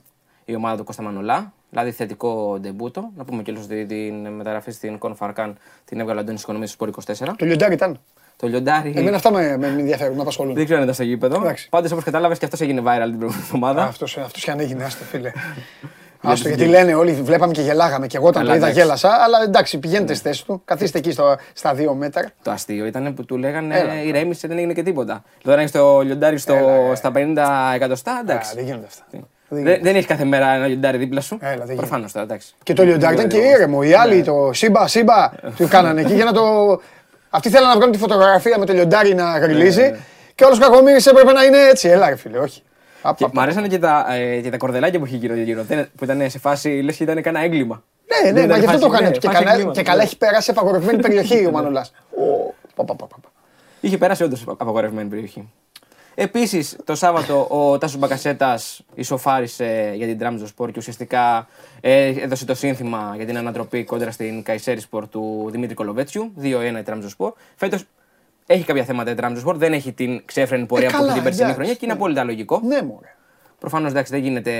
[0.46, 1.54] η ομάδα του Κώστα Μανολά.
[1.70, 3.10] Δηλαδή θετικό ντεμπούτο.
[3.16, 6.86] Να πούμε και ότι την μεταγραφή στην Κορ Φακάν την έβγαλε ο Αντώνης Οικονομίας στο
[6.86, 7.34] Sport 24.
[7.38, 8.00] Το λιοντάρι ήταν.
[8.36, 8.94] Το λιοντάρι.
[8.96, 10.54] Εμένα αυτά με, με ενδιαφέρουν, με απασχολούν.
[10.54, 11.36] Δεν ξέρω αν ήταν στο γήπεδο.
[11.36, 11.70] Εντάξει.
[11.70, 13.84] Πάντως, όπως κατάλαβες, και αυτός έγινε viral την προηγούμενη εβδομάδα.
[13.84, 15.32] Αυτός αυτός κι αν έγινε, άστο φίλε.
[16.22, 18.08] Άστο γιατί λένε όλοι, βλέπαμε και γελάγαμε.
[18.08, 18.82] Και εγώ όταν Καλά, το είδα εντάξει.
[18.86, 20.62] γέλασα, αλλά εντάξει, πηγαίνετε στη θέση του.
[20.66, 22.30] Καθίστε εκεί στο, στα δύο μέτρα.
[22.42, 24.04] Το αστείο ήταν που του λέγανε Έλα.
[24.04, 25.24] ηρέμησε, δεν έγινε και τίποτα.
[25.44, 26.56] Τώρα έχει το λιοντάρι στο,
[26.96, 27.38] στα 50
[27.76, 28.56] εκατοστά, Α, εντάξει.
[28.56, 29.04] δεν γίνονται αυτά.
[29.50, 32.54] Δεν, δεν έχεις κάθε μέρα ένα λιοντάρι δίπλα σου; Έλα, δεν Προφανώς τώρα, εντάξει.
[32.64, 33.80] Και το λιοντάρι ήταν και ήρεμο.
[33.84, 36.42] Οι άλλοι το σύμπα, σύμπα του κάνανε εκεί για να το.
[37.30, 39.96] Αυτοί θέλανε να βγάλουν τη φωτογραφία με το λιοντάρι να γριλίζει.
[40.36, 41.88] Και όλος κακομοίρης έπρεπε να είναι έτσι.
[41.90, 42.62] Έλα, ρε φίλε, όχι.
[43.02, 45.64] Απ' Και απ' μ' αρέσανε και τα, ε, και τα κορδελάκια που είχε γύρω-γύρω.
[45.64, 47.84] δεν- Που ήταν σε φάση λες και ήταν κανένα έγκλημα.
[48.06, 49.10] Ναι, ναι, Δεν μα ήταν γι' αυτό το φάση, έκανε.
[49.10, 50.04] ναι, Και φάση καλά- εγκλήματος, Και καλά ναι.
[50.04, 51.92] έχει περάσει σε απαγορευμένη περιοχή ο Μανολάς.
[53.82, 55.52] Είχε περάσει όντως απαγορευμένη περιοχή.
[56.22, 61.48] Επίσης, το Σάββατο ο Τάσος Μπακασέτας ισοφάρισε για την Τραμζο Sport και ουσιαστικά
[61.82, 66.34] ε, έδωσε το σύνθημα για την ανατροπή κόντρα στην Καϊσέρι Sport του Δημήτρη Κολοβέτσιου.
[66.42, 66.44] 2-1
[66.80, 67.32] η Τραμζο Sport.
[67.56, 67.84] Φέτος
[68.46, 71.24] έχει κάποια θέματα η Τραμζο Sport, δεν έχει την ξέφρενη πορεία που καλά, είχε την
[71.24, 72.00] περσινή εντάξει, χρονιά και είναι ναι.
[72.00, 72.62] απόλυτα λογικό.
[72.64, 73.16] Ναι, μωρέ.
[73.60, 74.54] Προφανώς εντάξει δεν γίνεται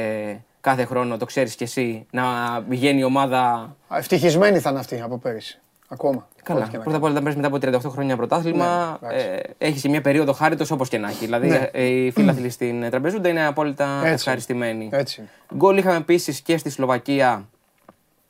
[0.62, 2.24] κάθε χρόνο, το ξέρεις κι εσύ, να
[2.70, 3.76] πηγαίνει η ομάδα.
[3.90, 5.62] Ευτυχισμένοι θα είναι αυτοί από πέρυσι.
[5.92, 6.28] Ακόμα.
[6.44, 6.60] Καλά.
[6.60, 9.26] Ό,τι και να Πρώτα απ' όλα, όταν παίρνεις μετά από 38 χρόνια πρωτάθλημα, Ναι, εντάξει.
[9.58, 11.26] ε, έχεις και μια περίοδο χάριτος όπως και να έχει.
[11.26, 11.70] Δηλαδή, Ναι.
[11.72, 14.12] ε, οι φίλαθλοι στην Τραμπεζούντα είναι απόλυτα Έτσι.
[14.14, 14.90] ευχαριστημένοι.
[14.92, 15.22] Έτσι.
[15.22, 15.30] είναι.
[15.56, 17.48] Γκολ είχαμε επίσης και στη Σλοβακία.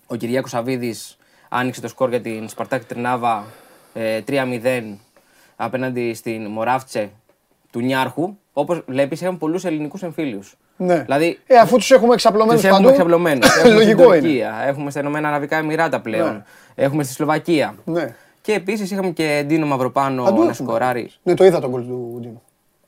[0.08, 1.18] Ο Κυριάκος Σαββίδης
[1.50, 3.46] άνοιξε το σκορ για την Σπαρτάκ Τρινάβα
[3.94, 4.98] ε, 3-0
[5.56, 7.10] απέναντι στην Μοράβτσε
[7.72, 8.36] του Νιάρχου.
[8.54, 10.56] Όπως βλέπεις, είχαμε πολλούς ελληνικούς εμφύλιους.
[10.82, 10.98] Ναι.
[11.00, 12.94] Δηλαδή, Ε, αφού τους έχουμε εξαπλωμένους τους έχουμε παντού.
[12.94, 13.46] εξαπλωμένους.
[13.50, 14.18] έχουμε στην Λογικό είναι.
[14.22, 16.44] Τουρκία, έχουμε στα Ηνωμένα Αραβικά Εμμυράτα πλέον.
[16.76, 17.76] Έχουμε στη Σλοβακία.
[17.86, 18.16] Ναι.
[18.42, 20.68] Και επίσης είχαμε και Ντίνο Μαυροπάνο Παντού να έχουμε.
[20.68, 21.12] σκοράρει.
[21.24, 22.42] Ναι, το είδα τον γκολ του Ντίνου.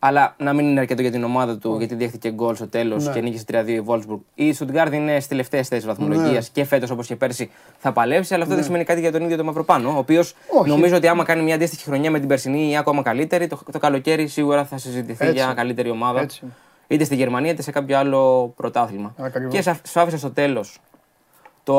[0.03, 3.13] Αλλά να μην είναι αρκετό για την ομάδα του, γιατί δέχτηκε γκολ στο τέλος Ναι.
[3.13, 4.19] και νίκησε 3-2 η Βόλσμπουργκ.
[4.35, 6.49] Η Σουτγκάρδη είναι στις τελευταίες θέσεις βαθμολογίας Ναι.
[6.53, 9.37] και φέτος όπως και πέρσι θα παλέψει, αλλά αυτό δεν σημαίνει κάτι για τον ίδιο
[9.37, 9.89] τον Μαυροπάνο.
[9.89, 10.69] Ο οποίος Όχι.
[10.69, 13.79] νομίζω ότι άμα κάνει μια αντίστοιχη χρονιά με την περσινή ή ακόμα καλύτερη, το, το
[13.79, 15.35] καλοκαίρι σίγουρα θα συζητηθεί Έτσι.
[15.35, 16.19] για καλύτερη ομάδα.
[16.21, 16.51] Έτσι είναι.
[16.91, 19.13] Είτε στη Γερμανία είτε σε κάποιο άλλο πρωτάθλημα.
[19.17, 19.53] Ακριβώς.
[19.53, 20.79] Και σα- σου άφησα στο τέλος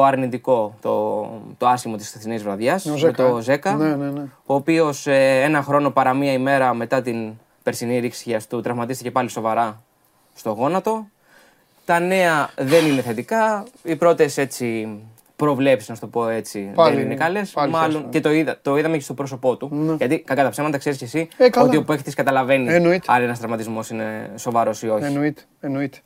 [0.04, 1.22] αρνητικό, το,
[1.58, 2.86] το άσημο της χθεσινής βραδιάς.
[2.86, 3.40] Ο Με Ζέκα, το ε.
[3.40, 3.74] Ζέκα.
[3.74, 4.20] Ναι, ναι, ναι.
[4.46, 7.32] Ο οποίος ένα χρόνο παρά μία ημέρα μετά την
[7.62, 9.82] περσινή ρήξη του τραυματίστηκε πάλι σοβαρά
[10.34, 11.06] στο γόνατο.
[11.84, 13.64] Τα νέα δεν είναι θετικά.
[13.82, 14.98] Οι πρώτες έτσι
[15.44, 17.24] προβλέψεις, να σου το πω έτσι, Πάλι δεν είναι είναι.
[17.24, 17.50] καλές.
[17.50, 18.08] Πάλι Μάλλον χάσαμε.
[18.10, 19.94] και το, είδα, το είδαμε και στο πρόσωπό του.
[19.98, 21.66] Γιατί κακά τα ψέματα ξέρεις και εσύ Ε, καλά.
[21.66, 23.06] ότι ο παίχτη καταλαβαίνεις Εννοείται.
[23.12, 25.04] αν ένας τραυματισμός είναι σοβαρός ή όχι.
[25.04, 25.98] Εννοείται, εννοείται.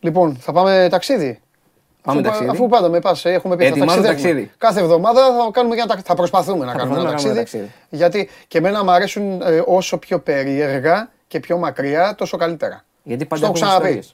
[0.00, 1.40] Λοιπόν, θα πάμε ταξίδι.
[2.02, 2.50] Πάμε αφού, ταξίδι.
[2.50, 4.22] Αφού πάντα με πας, έχουμε πει θα Ετοιμάζω ταξιδεύουμε.
[4.32, 4.50] ταξίδι.
[4.58, 7.62] Κάθε εβδομάδα θα, κάνουμε και ένα, ταξ- θα προσπαθούμε να κάνουμε ένα προσπαθούμε να ταξίδι,
[7.62, 12.84] κάνουμε Γιατί και εμένα μου αρέσουν ε, όσο πιο περίεργα και πιο μακριά, τόσο καλύτερα.
[13.02, 14.08] Γιατί Στο πάντα έχω έχουν ξαναπεί.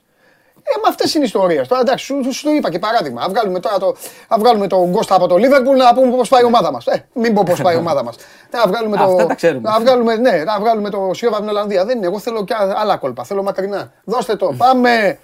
[0.65, 0.77] Ιστορίες.
[0.77, 1.69] Ε, μα αυτές είναι οι ιστορίες.
[1.69, 3.23] Τώρα εντάξει, σου, σου το είπα και παράδειγμα.
[3.23, 3.95] Α βγάλουμε τώρα το,
[4.29, 6.87] α βγάλουμε τον Γκώστα από το Λίβερπουλ να πούμε πώς πάει η ομάδα μας.
[6.87, 8.17] Ε, μην πω πώς πάει η ομάδα μας.
[8.51, 9.03] Να βγάλουμε το.
[9.03, 9.71] Αυτά τα ξέρουμε.
[9.71, 11.85] Να βγάλουμε, ναι, να βγάλουμε το Σιώβα από την Ολλανδία.
[11.85, 12.07] Δεν είναι.
[12.07, 13.25] Εγώ θέλω και άλλα κόλπα.
[13.25, 13.93] Θέλω μακρινά.
[14.05, 14.55] Δώστε το.
[14.57, 15.19] Πάμε.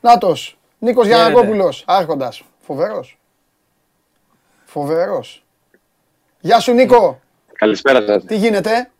[0.00, 0.58] Νάτος.
[0.78, 1.24] Νίκος Χαίρετε.
[1.30, 1.84] Γιανακόπουλος.
[1.86, 2.42] Άρχοντας.
[2.60, 3.18] Φοβερός.
[4.64, 5.44] Φοβερός.
[6.40, 7.20] Γεια σου Νίκο.
[7.52, 8.24] Καλησπέρα σας.
[8.24, 8.90] Τι γίνεται;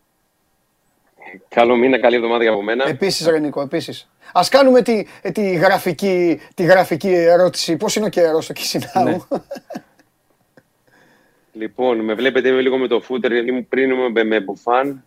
[1.49, 2.87] Καλό μήνα, καλή εβδομάδα για από μένα.
[2.87, 4.09] Επίσης ρε Νίκο, επίσης.
[4.33, 7.77] Ας κάνουμε τη, τη, γραφική, τη γραφική ερώτηση.
[7.77, 9.03] Πώς είναι ο καιρός στο Κισινάου.
[9.03, 9.17] Ναι.
[11.57, 15.03] Λοιπόν, με βλέπετε είμαι λίγο με το φούτερ, γιατί ήμουν πριν ήμουν με μπουφάν.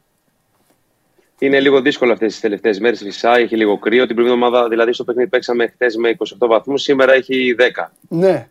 [1.39, 3.03] Είναι λίγο δύσκολο αυτές τις τελευταίες μέρες.
[3.03, 4.07] Φυσάει, έχει λίγο κρύο.
[4.07, 6.83] Την προηγούμενη εβδομάδα, δηλαδή, στο παιχνίδι παίξαμε χθες με 28 βαθμούς.
[6.83, 7.91] Σήμερα έχει 10.
[8.09, 8.49] ναι.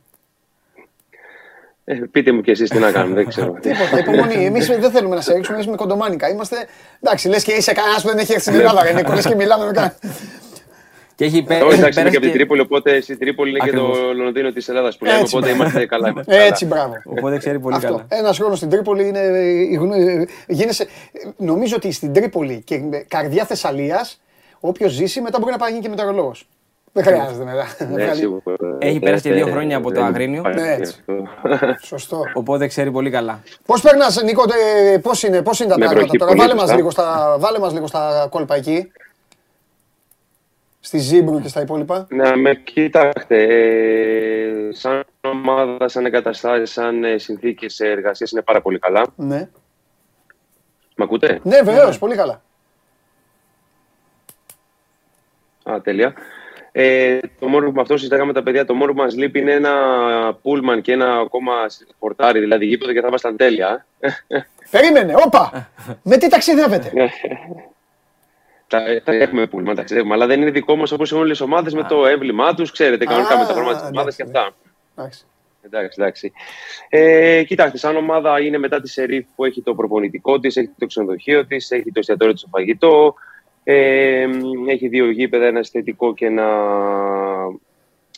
[1.92, 3.52] Ε, πείτε μου κι εσείς τι να κάνουμε, δεν ξέρω.
[3.62, 4.46] Τίποτα, υπομονή.
[4.46, 6.30] Εμείς δεν θέλουμε να σε ρίξουμε, εμείς με κοντομάνικα.
[6.30, 6.56] Είμαστε.
[7.02, 9.14] Εντάξει, λες και είσαι κανένας που δεν έχει έρθει στην Ελλάδα, ρε Νίκο.
[9.14, 9.96] Λες και μιλάμε με κανένα.
[11.16, 13.20] Και έχει πέ- Εγώ έχει εντάξει είμαι πέρασει και από την και- Τρίπολη, οπότε στην
[13.20, 14.16] Τρίπολη είναι και το Ακριβώς.
[14.18, 15.18] Λονδίνο της Ελλάδας που λέμε.
[15.20, 15.62] Έτσι, Οπότε μπράβο.
[15.64, 16.10] είμαστε καλά.
[16.10, 16.44] Είμαστε καλά.
[16.46, 16.94] Έτσι, μπράβο.
[17.06, 17.88] Οπότε ξέρει πολύ Αυτό.
[17.88, 18.06] καλά.
[18.10, 19.20] Ένας χρόνος στην Τρίπολη είναι.
[19.72, 20.88] η γνω- Γίνεσαι,
[21.38, 24.22] νομίζω ότι στην Τρίπολη και με καρδιά Θεσσαλίας,
[24.60, 26.48] όποιος ζήσει μετά μπορεί να πάει να γίνει και μετεωρολόγος.
[26.92, 27.66] Δεν χρειάζεται μετά.
[27.80, 28.42] να Ναι, βγάλει- σίγουρα.
[28.80, 30.40] Έχει πέρασει και Ε, δύο ε, χρόνια από το δεν Αγρίνιο.
[30.40, 30.96] υπάρχει Ναι, έτσι.
[31.06, 31.28] αυτό.
[31.82, 32.22] Σωστό.
[32.34, 33.40] Οπότε ξέρει πολύ καλά.
[33.66, 34.44] Πώ περνά, Νίκο,
[35.02, 36.32] πώ είναι, πώς είναι τα Με πράγματα βροχή τώρα.
[36.32, 36.76] πολύ Βάλε μα σωστά.
[36.76, 38.92] λίγο, στα- βάλε μας λίγο στα κόλπα εκεί.
[40.80, 42.08] Στη Ζήμπρου και στα υπόλοιπα.
[42.10, 48.80] Ναι, με κοιτάξτε, ε, σαν ομάδα, σαν εγκαταστάσεις, σαν ε, συνθήκες εργασίας είναι πάρα πολύ
[48.80, 49.02] καλά.
[49.16, 49.50] Ναι.
[50.96, 51.40] Μ' ακούτε?
[51.44, 52.42] Ναι, βεβαίω, πολύ καλά.
[55.64, 56.14] Α, τέλεια.
[56.72, 59.40] Ε, το μόνο που με αυτό συζητάγαμε με τα παιδιά, το μόνο που μας λείπει
[59.40, 59.74] είναι ένα
[60.42, 61.54] πούλμαν και ένα ακόμα
[62.00, 63.86] πορτάρι, δηλαδή γήπεδο και θα ήμασταν τέλεια.
[64.72, 65.70] Περίμενε, όπα!
[66.04, 66.92] Με τι ταξιδεύετε;
[68.68, 71.74] Τα, τα έχουμε πούλμαν, ταξιδεύουμε, αλλά δεν είναι δικό μας όπως είναι όλες οι ομάδες
[71.74, 74.56] με το έμβλημά τους, ξέρετε, κανονικά με τα χρώματα της ομάδας και εντάξει, αυτά.
[74.96, 75.26] Εντάξει.
[75.62, 76.32] Εντάξει, εντάξει.
[76.90, 80.86] Ε, κοιτάξτε, σαν ομάδα είναι μετά τη Σερίφ που έχει το προπονητικό της, έχει το
[80.86, 83.16] ξενοδοχείο της, έχει το εστιατόριο τη στο φαγητό.
[83.72, 84.28] Ε,
[84.68, 86.44] έχει δύο γήπεδα, ένα αισθητικό και ένα,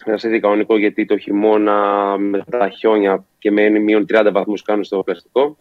[0.06, 4.84] ένα αισθητικό κανονικό, γιατί το χειμώνα με τα χιόνια και με μείον 30 βαθμούς κάνουν
[4.84, 5.58] στο πλαστικό.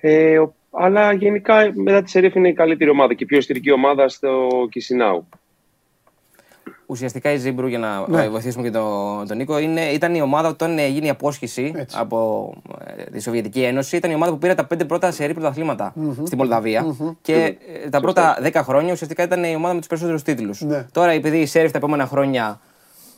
[0.00, 3.70] Ε, ο- αλλά γενικά μετά τη Σερίφ είναι η καλύτερη ομάδα και η πιο ιστορική
[3.70, 5.28] ομάδα στο Κισινάου.
[6.86, 8.22] Ουσιαστικά η Ζήμπρου, για να Ναι.
[8.22, 11.72] ε, βοηθήσουμε και τον, τον Νίκο, είναι, ήταν η ομάδα όταν ε, γίνει η απόσχηση
[11.76, 11.96] Έτσι.
[12.00, 12.52] από
[12.96, 13.96] ε, τη Σοβιετική Ένωση.
[13.96, 15.92] Ήταν η ομάδα που πήρε τα πέντε πρώτα σερί πρωταθλήματα
[16.26, 16.96] στη Μολδαβία.
[17.22, 20.60] Και ε, τα πρώτα δέκα χρόνια ουσιαστικά ήταν η ομάδα με τους περισσότερους τίτλους.
[20.60, 20.86] Ναι.
[20.92, 22.60] Τώρα, επειδή η Σέριφ τα επόμενα χρόνια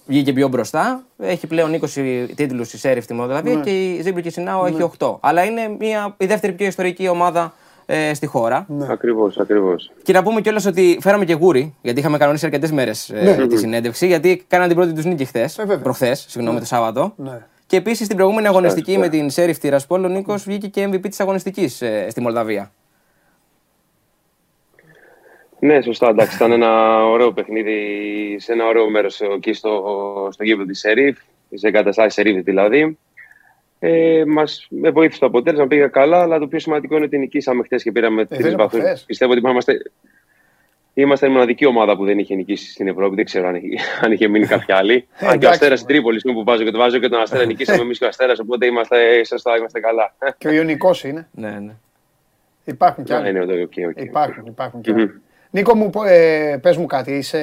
[0.06, 3.60] βγήκε πιο μπροστά, έχει πλέον 20 τίτλους η Σέριφ στη Μολδαβία Ναι.
[3.60, 5.16] και η Ζίμπρου Κισινάου έχει 8.
[5.20, 7.54] Αλλά είναι μια, η δεύτερη πιο ιστορική ομάδα
[7.86, 8.66] ε, στη χώρα.
[8.68, 8.86] Ναι.
[8.90, 9.90] Ακριβώς, ακριβώς.
[10.02, 13.46] Και να πούμε κιόλας ότι φέραμε και γούρι, γιατί είχαμε κανονίσει αρκετές μέρες Ναι.
[13.46, 15.56] τη συνέντευξη, γιατί κάναν την πρώτη τους νίκη χθες.
[15.56, 15.78] βέβαια.
[15.78, 17.12] Προχθές, συγγνώμη, το Σάββατο.
[17.16, 17.46] Ναι.
[17.66, 19.04] Και επίσης στην προηγούμενη αγωνιστική σωστά.
[19.04, 22.70] με την Σέριφ Τιρασπόλ, ο Νίκος βγήκε και MVP της αγωνιστικής στη Μολδαβία.
[25.58, 26.08] Ναι, σωστά.
[26.08, 27.76] Εντάξει, ήταν ένα ωραίο παιχνίδι
[28.38, 29.82] σε ένα ωραίο μέρος εκεί στο,
[30.32, 31.18] στο γήπεδο της Σερίφ,
[31.54, 32.98] σε εγκαταστάσει Σερίφ δηλαδή.
[33.78, 37.62] Ε, μας, με βοήθησε το αποτέλεσμα, πήγα καλά, αλλά το πιο σημαντικό είναι ότι νικήσαμε
[37.62, 38.80] χθες και πήραμε δεν τρει είναι από βαθμού.
[38.80, 39.04] χθες.
[39.04, 39.72] Πιστεύω ότι είμαστε,
[40.94, 43.14] είμαστε η μοναδική ομάδα που δεν είχε νικήσει στην Ευρώπη.
[43.14, 44.94] Δεν ξέρω αν είχε, αν είχε μείνει κάποια άλλη.
[44.94, 45.76] Ε, αν και ο εντάξει, Αστέρας μωρέ.
[45.76, 48.38] στην Τρίπολη, που βάζω και το βάζω και τον Αστέρα, νικήσαμε εμείς και ο Αστέρας,
[48.38, 50.14] οπότε είμαστε, σωστά, είμαστε καλά.
[50.38, 51.28] Και ο Ιωνικός είναι.
[51.32, 51.72] Ναι, ναι.
[52.64, 53.32] Υπάρχουν κι Ναι, άλλοι.
[53.32, 54.00] ναι, OK, OK, OK.
[54.04, 55.20] Υπάρχουν, υπάρχουν κι άλλοι.
[55.50, 57.38] Νίκο μου, πο- ε, πες μου κάτι, είσαι,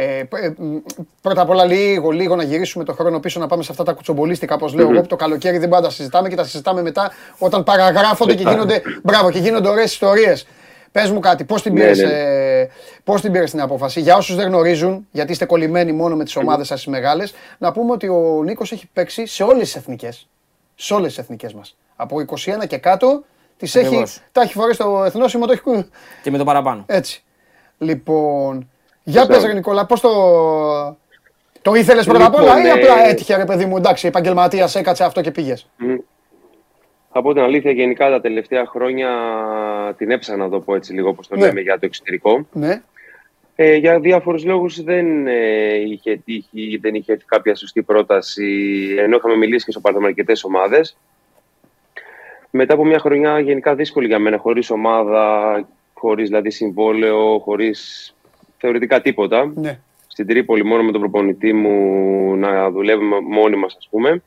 [0.00, 0.76] ε, π- ε, μ,
[1.20, 3.92] πρώτα απ' όλα λίγο, λίγο να γυρίσουμε το χρόνο πίσω, να πάμε σε αυτά τα
[3.92, 7.12] κουτσομπολίστικα, όπως λέω εγώ, που το καλοκαίρι δεν πάντα τα συζητάμε και τα συζητάμε μετά
[7.38, 10.46] όταν παραγράφονται και γίνονται, μπράβο, και γίνονται ωραίες ιστορίες.
[10.92, 12.12] Πες μου κάτι, πώς την Ναι, πήρες, ναι.
[12.60, 12.68] ε,
[13.04, 16.36] πώς την πήρες την απόφαση; Για όσους δεν γνωρίζουν, γιατί είστε κολλημένοι μόνο με τις
[16.36, 20.28] ομάδες σας τις μεγάλες, να πούμε ότι ο Νίκος έχει παίξει σε όλες τις εθνικές.
[20.74, 21.76] Σε όλες τις εθνικές μας.
[21.96, 23.24] Από 21 και κάτω,
[23.56, 24.20] τις έχει, Ακριβώς.
[24.32, 25.86] τα έχει φορέσει στο εθνόσημο, το έχει
[26.22, 26.82] Και με το παραπάνω.
[26.86, 27.22] έτσι.
[27.78, 28.68] Λοιπόν,
[29.10, 29.34] για Σωστά.
[29.34, 30.10] πες ρε Νικόλα, πώς το...
[31.62, 34.74] Το ήθελες πρώτα απ' όλα Λοιπόν, ή απλά ε, έτυχε ρε παιδί μου, εντάξει, επαγγελματίας
[34.74, 35.94] έκατσε αυτό και πήγες; Μμ.
[37.10, 39.08] Από την αλήθεια, γενικά τα τελευταία χρόνια
[39.98, 41.46] την έψανα να το πω έτσι λίγο όπως το Ναι.
[41.46, 42.46] λέμε για το εξωτερικό.
[42.52, 42.82] Ναι,
[43.54, 49.16] Ε, για διάφορους λόγους δεν ε, είχε τύχει, δεν είχε έρθει κάποια σωστή πρόταση, ενώ
[49.16, 50.96] είχαμε μιλήσει και στο παρελθόν με αρκετές ομάδες.
[52.50, 58.12] Μετά από μια χρονιά γενικά δύσκολη για μένα, χωρίς ομάδα, χωρίς δηλαδή συμβόλαιο, χωρίς
[58.58, 59.52] θεωρητικά τίποτα.
[59.54, 59.78] ναι.
[60.06, 64.22] Στην Τρίπολη μόνο με τον προπονητή μου να δουλεύουμε μόνοι μας ας πούμε.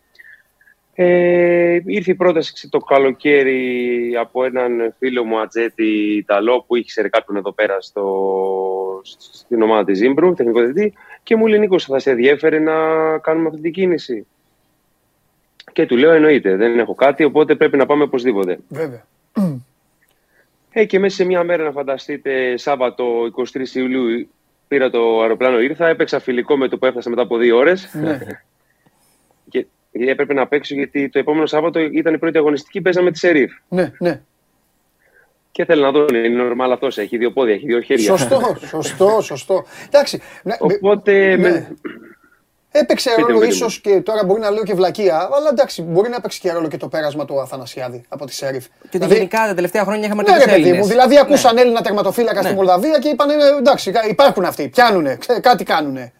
[0.93, 7.37] Ε, ήρθε η πρόταση το καλοκαίρι από έναν φίλο μου Ατζέτη Ιταλό που ήξερε κάποιον
[7.37, 9.01] εδώ πέρα στο,
[9.31, 10.93] στην ομάδα της Ζήμπρου, τεχνικό διευθυντή,
[11.23, 12.73] και μου λέει Νίκος θα σε ενδιέφερε να
[13.17, 14.27] κάνουμε αυτή την κίνηση.
[15.71, 18.59] Και του λέω εννοείται, δεν έχω κάτι, οπότε πρέπει να πάμε οπωσδήποτε.
[18.69, 19.05] Βέβαια.
[20.73, 23.05] Ε, και μέσα σε μια μέρα να φανταστείτε, Σάββατο
[23.53, 24.29] 23 Ιουλίου
[24.67, 27.89] πήρα το αεροπλάνο, ήρθα, έπαιξα φιλικό με το που έφτασα μετά από δύο ώρες.
[27.93, 28.19] Ναι.
[29.49, 33.17] και, γιατί έπρεπε να παίξω γιατί το επόμενο Σάββατο ήταν η πρώτη αγωνιστική, παίζαμε τη
[33.17, 33.51] Σερίφ.
[33.69, 34.21] Ναι, ναι.
[35.51, 36.97] Και θέλω να δω, είναι normal αυτός.
[36.97, 38.05] Έχει δύο πόδια, έχει δύο χέρια.
[38.17, 39.65] Σωστό, σωστό, σωστό.
[39.87, 40.21] Εντάξει.
[40.43, 41.35] ναι, Οπότε.
[41.35, 41.49] ναι.
[41.49, 41.75] με-
[42.73, 43.91] Έπαιξε Πείτε μου, ρόλο πείτε ίσως μου.
[43.95, 46.77] και τώρα μπορεί να λέω και βλακεία, αλλά εντάξει, μπορεί να παίξει και ρόλο και
[46.77, 48.65] το πέρασμα του Αθανασιάδη από τη Σερίφ.
[48.65, 50.87] Και ότι Δηλαδή, γενικά τα τελευταία χρόνια είχαμε Ναι, ρε αρκετούς παιδί μου, Έλληνες.
[50.87, 51.61] δηλαδή ακούσαν Ναι.
[51.61, 52.55] Έλληνα τερματοφύλακα στη Ναι.
[52.55, 53.29] Μολδαβία και είπαν
[53.59, 56.13] εντάξει, υπάρχουν αυτοί, πιάνουνε, ξέ- κάτι κάνουνε.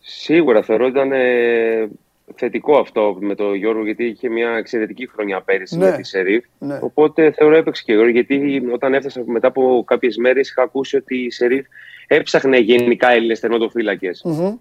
[0.00, 1.88] Σίγουρα θεωρώ ότι ήταν ε,
[2.34, 5.90] θετικό αυτό με τον Γιώργο, γιατί είχε μια εξαιρετική χρονιά πέρυσι Ναι.
[5.90, 6.44] με τη Σερίφ.
[6.58, 6.78] Ναι.
[6.82, 10.96] Οπότε θεωρώ έπαιξε και ο Γιώργο, γιατί όταν έφτασα μετά από κάποιες μέρες είχα ακούσει
[10.96, 11.66] ότι η Σερίφ
[12.06, 14.22] έψαχνε γενικά Έλληνες τερματοφύλακες.
[14.24, 14.54] Μμμ.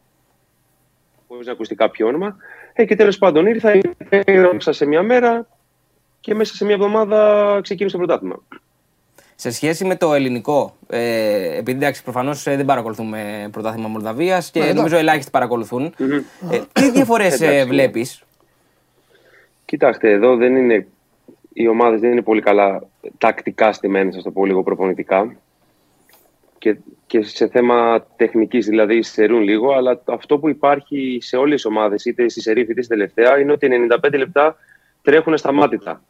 [1.27, 2.35] Χωρίς να ακουστεί κάποιο όνομα.
[2.73, 3.71] Ε, και τέλος πάντων ήρθα,
[4.09, 5.47] έγραψα σε μια μέρα
[6.19, 8.43] και μέσα σε μια εβδομάδα ξεκίνησε το πρωτάθλημα.
[9.35, 14.65] Σε σχέση με το ελληνικό, ε, επειδή εντάξει, προφανώς δεν παρακολουθούμε πρωτάθλημα Μολδαβίας και Ναι,
[14.65, 14.81] εντάξει.
[14.83, 15.93] νομίζω ελάχιστοι παρακολουθούν.
[15.97, 16.11] Μμμ.
[16.51, 17.67] Ε, τι διαφορές Εντάξει.
[17.67, 18.23] βλέπεις;
[19.65, 20.87] Κοιτάξτε, εδώ δεν είναι.
[21.53, 22.83] Οι ομάδες δεν είναι πολύ καλά
[23.17, 25.35] τακτικά στημένες, ας το πω λίγο προπονητικά.
[26.67, 26.77] Και,
[27.07, 29.73] και σε θέμα τεχνικής, δηλαδή στερούν λίγο.
[29.73, 33.51] Αλλά αυτό που υπάρχει σε όλες τις ομάδες, είτε στη Σερίφ είτε στη τελευταία, είναι
[33.51, 34.57] ότι 95 λεπτά
[35.01, 36.01] τρέχουν σταμάτητα.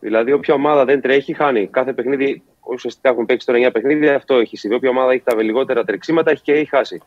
[0.00, 1.66] Δηλαδή, όποια ομάδα δεν τρέχει, χάνει.
[1.66, 4.76] Κάθε παιχνίδι, ουσιαστικά έχουν παίξει τώρα 9 παιχνίδια, αυτό έχει συμβεί.
[4.76, 7.02] Όποια ομάδα έχει τα λιγότερα τρεξίματα, έχει και έχει χάσει.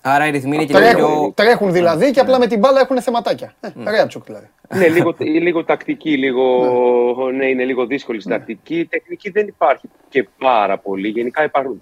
[0.00, 1.32] Άρα οι ρυθμοί είναι και λίγο Τρέχουν, πιο.
[1.34, 3.54] τρέχουν δηλαδή και απλά με την μπάλα έχουν θεματάκια.
[3.60, 4.46] Ε, Ρέατσουκ δηλαδή.
[4.74, 8.86] Ναι, λίγο, λίγο τακτική, λίγο, ναι, είναι λίγο δύσκολη στην τακτική.
[8.90, 11.08] Τεχνική δεν υπάρχει και πάρα πολύ.
[11.08, 11.80] Γενικά υπάρχουν.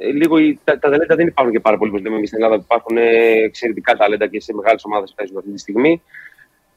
[0.00, 1.90] ε, Λίγο, οι- τα, τα ταλέντα δεν υπάρχουν και πάρα πολύ.
[1.90, 3.02] Όπως λέμε εμείς στην Ελλάδα, που υπάρχουν ε,
[3.44, 6.02] εξαιρετικά ταλέντα και σε μεγάλες ομάδες παίζουν αυτή τη στιγμή.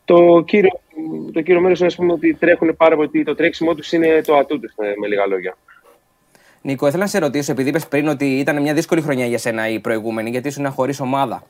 [0.05, 0.79] Το κύριο,
[1.33, 3.23] το κύριο μέρος είναι ας πούμε, ότι τρέχουν πάρα πολύ.
[3.23, 5.57] Το τρέξιμο τους είναι το ατού τους, με λίγα λόγια.
[6.67, 9.69] Νίκο, ήθελα να σε ρωτήσω, επειδή είπες πριν ότι ήταν μια δύσκολη χρονιά για σένα
[9.69, 11.43] η προηγούμενη, γιατί ήσουν χωρίς ομάδα.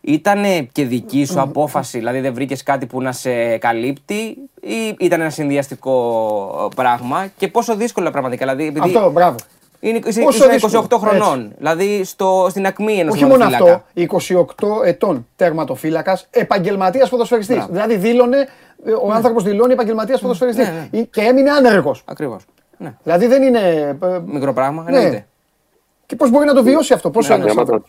[0.00, 5.20] Ήταν και δική σου απόφαση, δηλαδή δεν βρήκες κάτι που να σε καλύπτει, ή ήταν
[5.20, 8.44] ένα συνδυαστικό πράγμα; Και πόσο δύσκολα πραγματικά.
[8.44, 9.36] Δηλαδή, επειδή Αυτό, μπράβο.
[9.80, 13.82] είναι, είσαι, Πόσο είσαι δύσκολο, 28 χρονών, δηλαδή στο, στην ακμή ενός Όχι μόνο αυτό,
[13.94, 17.56] 28 ετών τερματοφύλακας, επαγγελματίας ποδοσφαιριστής.
[17.56, 17.72] Μπράβο.
[17.72, 18.48] Δηλαδή δήλωνε,
[18.84, 20.68] ε, ο άνθρωπος δηλώνει επαγγελματίας ποδοσφαιριστής.
[20.68, 21.02] ναι, ναι.
[21.02, 22.02] Και έμεινε άνεργος.
[22.04, 22.44] Ακριβώς.
[22.82, 22.94] Ναι.
[23.02, 23.98] Δηλαδή δεν είναι.
[24.02, 24.96] ε, Μικρό πράγμα, Ναι.
[24.96, 25.26] εννοείται.
[26.06, 27.84] Και πώς μπορεί να το βιώσει αυτό, πόσο είναι άμα, άνθρωπο.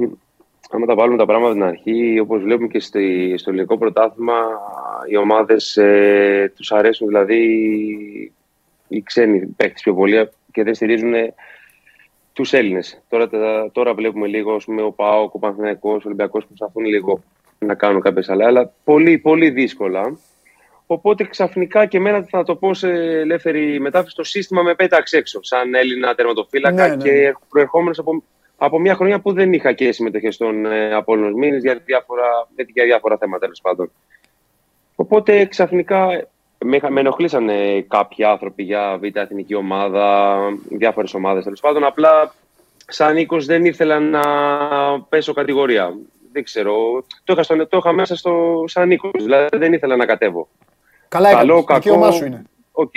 [0.00, 0.08] τα,
[0.70, 4.34] άμα τα βάλουμε τα πράγματα από την αρχή, όπως βλέπουμε και στη, στο ελληνικό πρωτάθλημα,
[5.10, 7.36] οι ομάδες ε, τους αρέσουν δηλαδή
[8.88, 11.12] οι ξένοι παίχτε πιο πολύ και δεν στηρίζουν
[12.32, 13.00] τους Έλληνες.
[13.08, 16.84] Τώρα, τα- τώρα βλέπουμε λίγο ας πούμε, ο ΠΑΟΚ, ο Παναθηναϊκός, ο Ολυμπιακός που προσπαθούν
[16.84, 17.22] λίγο
[17.58, 20.16] να κάνουν κάποιες άλλα, αλλά πολύ, πολύ δύσκολα.
[20.86, 25.42] Οπότε ξαφνικά και εμένα θα το πω σε ελεύθερη μετάφραση, το σύστημα με πέταξε έξω,
[25.42, 27.02] σαν Έλληνα τερματοφύλακα Ναι, ναι.
[27.02, 28.22] και προερχόμενος από,
[28.56, 32.84] από μια χρονιά που δεν είχα και συμμετοχές στον ε, Απόλλωνα Σμύρνης για διάφορα, για
[32.84, 33.90] διάφορα θέματα τέλος πάντων.
[34.94, 36.26] Οπότε ξαφνικά
[36.64, 40.36] με, είχα- με ενοχλήσαν ε, κάποιοι άνθρωποι για β' εθνική ομάδα,
[40.68, 41.84] διάφορες ομάδες τέλος πάντων.
[41.84, 42.34] Απλά
[42.86, 44.20] σαν Νίκος δεν ήθελα να
[45.08, 45.94] πέσω κατηγορία.
[46.32, 47.04] Δεν ξέρω.
[47.24, 49.10] Το είχα, στο, το είχα μέσα στο σαν Νίκος.
[49.14, 50.48] Δηλαδή δεν ήθελα να κατέβω.
[51.12, 51.64] Καλά, Καλό, έκανες.
[51.64, 51.80] κακό.
[51.80, 52.42] Δικαίωμά σου είναι.
[52.72, 52.92] Οκ.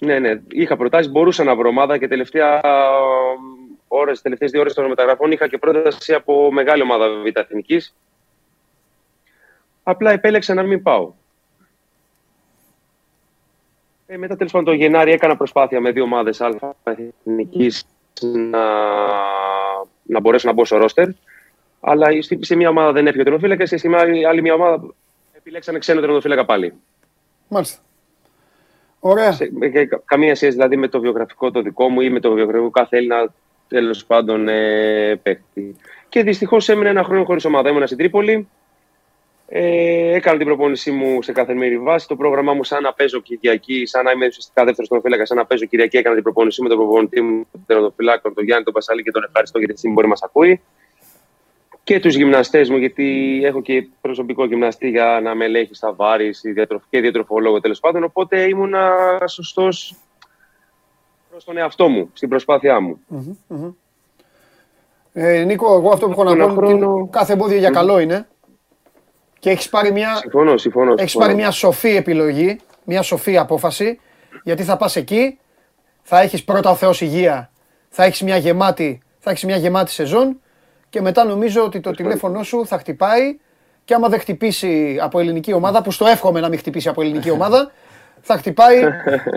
[0.00, 0.40] Ναι, ναι.
[0.48, 2.60] Είχα προτάσεις, μπορούσα να βρω ομάδα και τελευταία
[3.88, 7.94] ώρες, τελευταίες δύο ώρες των μεταγραφών είχα και πρόταση από μεγάλη ομάδα Β' Εθνικής.
[9.82, 11.12] Απλά επέλεξα να μην πάω.
[14.06, 16.48] Ε, μετά τέλος πάντων το Γενάρη έκανα προσπάθεια με δύο ομάδες Α
[16.84, 17.84] Εθνικής
[18.20, 18.60] να,
[20.02, 21.08] να μπορέσω να μπω στο ρόστερ.
[21.80, 24.54] Αλλά στη- σε μια ομάδα δεν έφυγε ο τερματοφύλακας και σε μια άλλη άλλη μια
[24.54, 24.82] ομάδα
[25.32, 26.72] επιλέξανε ξένο τερματοφύλακα πάλι.
[27.48, 27.80] Μάλιστα.
[29.00, 29.32] Ωραία.
[29.32, 32.32] Σε- με κα- καμία σχέση δηλαδή με το βιογραφικό το δικό μου ή με το
[32.32, 33.34] βιογραφικό κάθε Έλληνα
[33.68, 35.76] τέλος πάντων ε, παίκτη.
[36.08, 37.68] Και δυστυχώς έμεινα ένα χρόνο χωρίς ομάδα.
[37.68, 38.48] Ήμουνα στην Τρίπολη.
[39.48, 42.08] Ε, έκανα την προπόνησή μου σε καθημερινή βάση.
[42.08, 45.36] Το πρόγραμμά μου, σαν να παίζω Κυριακή, σαν να είμαι ουσιαστικά δεύτερος στον φύλακα, σαν
[45.36, 48.64] να παίζω Κυριακή, έκανα την προπόνησή μου με τον προπονητή μου, τον τερματοφυλάκο, τον Γιάννη,
[48.64, 50.60] τον Πασάλη και τον ευχαριστώ γιατί αυτή τη στιγμή μπορεί να μας ακούει.
[51.86, 56.30] Και τους γυμναστές μου, γιατί έχω και προσωπικό γυμναστή για να με ελέγχει στα βάρη
[56.90, 58.04] και διατροφολόγο τέλος πάντων.
[58.04, 58.90] Οπότε ήμουνα
[59.28, 59.94] σωστός
[61.30, 62.98] προς τον εαυτό μου, στην προσπάθειά μου.
[65.12, 67.70] Ε, Νίκο, εγώ αυτό που έχω να Ένα πω είναι ότι χρόνο- κάθε εμπόδιο για
[67.70, 68.28] καλό είναι.
[69.38, 70.90] Και έχεις πάρει μια, Συμφωνώ, συμφωνώ.
[70.92, 71.24] έχεις συμφωνώ.
[71.24, 74.00] πάρει μια σοφή επιλογή, μια σοφή απόφαση,
[74.44, 75.38] γιατί θα πας εκεί,
[76.02, 77.50] θα έχεις πρώτα ο Θεός υγεία,
[77.88, 80.40] θα έχεις μια γεμάτη, θα έχεις μια γεμάτη σεζόν
[80.88, 83.36] και μετά νομίζω ότι το τηλέφωνο σου θα χτυπάει
[83.84, 87.30] και άμα δεν χτυπήσει από ελληνική ομάδα, που στο εύχομαι να μην χτυπήσει από ελληνική
[87.30, 87.72] ομάδα,
[88.20, 88.80] θα χτυπάει.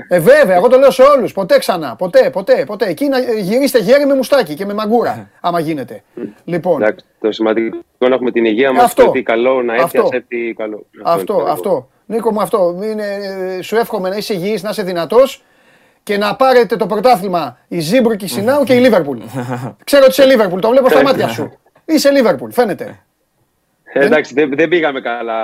[0.08, 1.32] Ε, βέβαια, εγώ το λέω σε όλους.
[1.34, 1.96] Ποτέ ξανά.
[1.96, 2.86] Ποτέ, ποτέ, ποτέ.
[2.86, 6.04] Εκεί να γυρίστε γέρι με μουστάκι και με μαγκούρα, άμα γίνεται.
[6.44, 8.84] Λοιπόν, Εντάξει, το σημαντικό είναι να έχουμε την υγεία μας.
[8.84, 9.02] Αυτό.
[9.02, 9.12] Αυτό.
[9.14, 10.02] έρθει καλό, να έρθει Αυτό.
[10.02, 10.86] ας έρθει καλό.
[11.04, 11.90] αυτό, είναι το αυτό.
[12.06, 12.80] Νίκο μου, αυτό.
[12.84, 13.06] Είναι,
[13.58, 15.44] ε, σου εύχομαι να είσαι υγιής, να είσαι δυνατός
[16.04, 19.18] και να πάρετε το πρωτάθλημα η Ζήμπρου, η Σινάου και η Λίβερπουλ.
[19.84, 21.58] Ξέρω ότι είσαι Λίβερπουλ, το βλέπω στα μάτια σου.
[21.86, 23.00] Είσαι Λίβερπουλ, φαίνεται.
[23.94, 25.38] Ε, εντάξει, δεν, δεν πήγαμε καλά,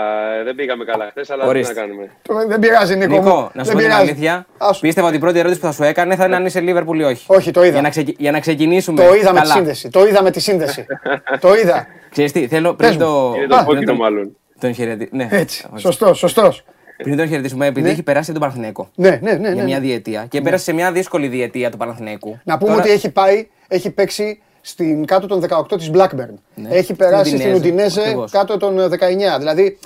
[0.44, 1.74] δεν πήγαμε καλά χθες, αλλά τι Ορίστε.
[1.74, 2.10] να κάνουμε.
[2.22, 3.14] Το- Δεν πειράζει, Νίκο.
[3.14, 3.20] μου.
[3.24, 4.02] Νίκο, να σου Δεν πω την πειράζει.
[4.10, 4.46] αλήθεια.
[4.58, 4.82] Άσου.
[4.82, 7.04] Πίστευα ότι η πρώτη ερώτηση που θα σου έκανε θα είναι αν είσαι Λίβερπουλ ή
[7.04, 7.26] όχι.
[7.28, 7.72] Όχι, το είδα.
[7.72, 9.06] Για να, ξεκι- για να ξεκινήσουμε.
[9.06, 9.54] Το είδα με τη καλά.
[9.54, 9.90] σύνδεση.
[9.90, 10.86] Το είδα με τη σύνδεση.
[11.40, 11.88] Το είδα.
[12.12, 13.06] Ξέρεις τι, θέλω Πες πριν μου.
[13.12, 13.34] το.
[13.44, 14.38] Είναι Α, το κόκκινο τον- μάλλον.
[14.60, 15.10] Τον χαιρετή.
[15.12, 15.66] Ναι, Έτσι.
[15.74, 15.82] όχι.
[15.82, 16.64] Σωστός, σωστός.
[16.98, 17.92] Πριν τον χαιρετήσουμε, επειδή Ναι.
[17.92, 19.48] έχει περάσει τον Παναθηναϊκό Ναι, ναι, ναι.
[19.48, 19.86] για ναι, μια ναι.
[19.86, 22.40] διετία και πέρασε σε μια δύσκολη διετία του Παναθηναϊκού.
[22.44, 26.34] Να πούμε Τώρα- ότι έχει πάει, έχει παίξει στην κάτω των 18 της Blackburn.
[26.56, 26.70] Ναι.
[26.70, 28.32] Έχει Στην περάσει στην Ουντινέζε, Ουντινέζε ακριβώς.
[28.32, 29.38] κάτω των ε, 19.
[29.38, 29.78] Δηλαδή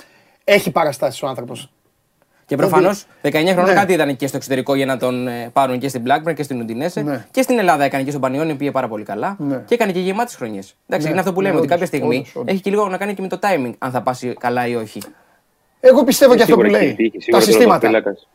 [0.44, 1.72] έχει παραστάσεις ο άνθρωπος.
[2.46, 3.72] Και προφανώς 19 χρόνων Ναι.
[3.74, 6.60] κάτι ήταν και στο εξωτερικό για να τον ε, πάρουν και στην Blackburn και στην
[6.60, 7.00] Ουντινέσε.
[7.02, 7.26] Ναι.
[7.30, 9.36] Και στην Ελλάδα έκανε και στον Πανιόνιο πήγε πάρα πολύ καλά.
[9.38, 9.62] Ναι.
[9.66, 10.74] Και έκανε και γεμάτε χρονιές.
[10.86, 12.52] Εντάξει, Ναι, είναι αυτό που ναι, λέμε ότι όντως, κάποια στιγμή όντως, όντως.
[12.52, 15.00] έχει και λίγο να κάνει και με το timing αν θα πάσει καλά ή όχι.
[15.80, 16.94] Εγώ πιστεύω και αυτό που Σίγουρα έχει λέει.
[16.96, 17.78] τύχη, Τα σίγουρα συστήματα.
[17.80, 18.28] τερματοφύλακας.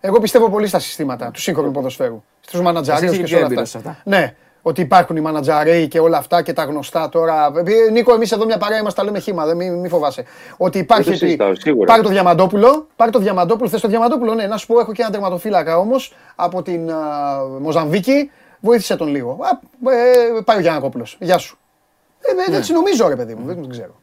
[0.00, 2.22] Εγώ πιστεύω πολύ στα συστήματα του σύγχρονου ποδοσφαίρου.
[2.40, 3.78] Στους μανατζαρίου Εσύ και είσαι σε πιο όλα έμπειρος αυτά.
[3.80, 7.52] σε αυτά; Ναι, ότι υπάρχουν οι μανατζαρέοι και όλα αυτά και τα γνωστά τώρα.
[7.86, 10.24] Ε, Νίκο, εμείς εδώ μια παρέα είμαστε, τα λέμε χήμα, δεν μη, μη φοβάσαι.
[10.56, 11.02] Ότι υπάρχει.
[11.02, 11.86] Δεν το ότι- συζητάω, σίγουρα.
[11.86, 15.02] Πάρε το διαμαντόπουλο, πάρε το διαμαντόπουλο, θες το διαμαντόπουλο, ναι, να σου πω, έχω και
[15.02, 16.98] ένα τερματοφύλακα όμως από την α,
[17.60, 18.30] Μοζαμβίκη.
[18.60, 19.30] Βοήθησε τον λίγο.
[19.40, 19.48] Α,
[19.92, 21.16] ε, πάει ο Γιάννακόπουλος.
[21.20, 21.58] Γεια σου.
[22.20, 22.56] Ε, Ναι.
[22.56, 23.94] Έτσι νομίζω, ρε παιδί μου, δεν ξέρω.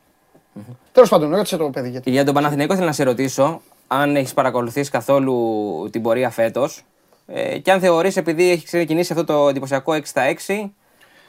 [0.91, 2.09] Τέλος πάντων, ρώτησε το παιδί γιατί.
[2.09, 6.81] Για τον Παναθηναϊκό θέλω να σε ρωτήσω αν έχεις παρακολουθήσει καθόλου την πορεία φέτος
[7.27, 10.69] ε, και αν θεωρείς επειδή έχει ξεκινήσει αυτό το εντυπωσιακό 6 στα 6,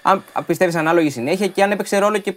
[0.03, 2.35] αν πιστεύεις ανάλογη συνέχεια και αν έπαιξε ρόλο και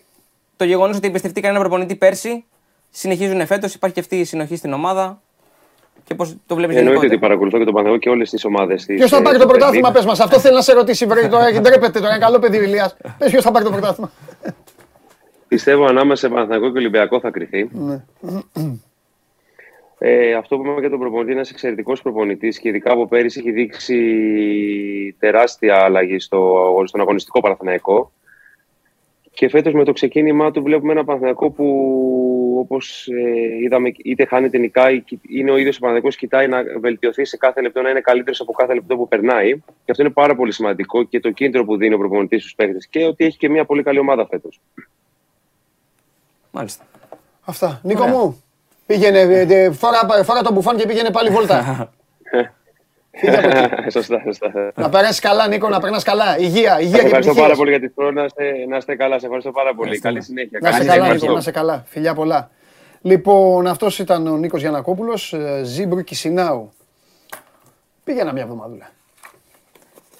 [0.57, 2.45] το γεγονός ότι εμπιστευτήκαν ένα προπονητή πέρσι,
[2.90, 5.22] συνεχίζουν φέτος, υπάρχει και αυτή η συνοχή στην ομάδα
[6.03, 7.20] και πώς το βλέπεις Εννοείται ότι γενικότερα.
[7.20, 8.95] παρακολουθώ και τον Παναγό και όλες τις ομάδες της.
[8.95, 10.20] Ποιος θα πάρει το πρωτάθλημα, πες μας.
[10.20, 11.06] Αυτό θέλει να σε ρωτήσει.
[11.06, 12.12] Βρε, τώρα έχει ντρέπεται τώρα.
[12.16, 12.95] Είναι καλό παιδί ο Ηλίας.
[13.18, 14.12] Πες ποιος θα πάρει το πρωτάθλημα.
[15.47, 17.69] Πιστεύω ανάμεσα σε Παναθηναϊκό και Ολυμπιακό θα κρυθεί.
[17.72, 18.03] Ναι.
[19.97, 23.39] Ε, αυτό που είπαμε για τον προπονητή είναι ένας εξαιρετικός προπονητής και ειδικά από πέρυσι
[23.39, 28.11] έχει δείξει τεράστια αλλαγή στο, στον αγωνιστικό Παναθηναϊκό.
[29.31, 31.65] Και φέτος με το ξεκίνημά του βλέπουμε ένα Παναθηναϊκό που
[32.59, 37.38] όπως ε, είδαμε, είτε χάνεται νικάει, είναι ο ίδιος ο Παναθηναϊκός κοιτάει να βελτιωθεί σε
[37.38, 39.53] κάθε λεπτό, να είναι καλύτερος από κάθε λεπτό που περνάει.
[39.55, 42.77] Και αυτό είναι πάρα πολύ σημαντικό και το κίνητρο που δίνει ο προπονητής στους παίχτε.
[42.89, 44.61] Και ότι έχει και μια πολύ καλή ομάδα φέτος.
[46.56, 46.84] Μάλιστα.
[47.45, 47.80] Αυτά.
[47.84, 48.14] Νίκο Ωραία.
[48.15, 48.44] μου,
[48.86, 51.57] πήγαινε, ε, ε, φόρα, φόρα το μπουφάν και πήγαινε πάλι βόλτα.
[53.18, 53.90] Φύγε από εκεί.
[53.91, 54.72] σωστά, σωστά.
[54.76, 56.38] να περάσεις καλά, Νίκο, να περνάς καλά.
[56.38, 57.57] Υγεία, υγεία Σας και ευχαριστώ πάρα επιτυχίες.
[57.57, 58.11] πολύ για τη χρόνο.
[58.19, 59.19] Να είστε, να είστε καλά.
[59.19, 59.99] Σε ευχαριστώ πάρα πολύ.
[59.99, 60.60] Καλή συνέχεια.
[60.61, 61.22] Να είσαι Καλή καλά, συνέχεια.
[61.22, 61.84] Νίκο, να είσαι καλά.
[61.88, 62.49] Φιλιά πολλά.
[63.02, 66.72] Λοιπόν, αυτός ήταν ο Νίκος Γιανακόπουλος, Ζήμπρου Κισινάου.
[68.03, 68.90] Πήγαινα μια εβδομαδούλα.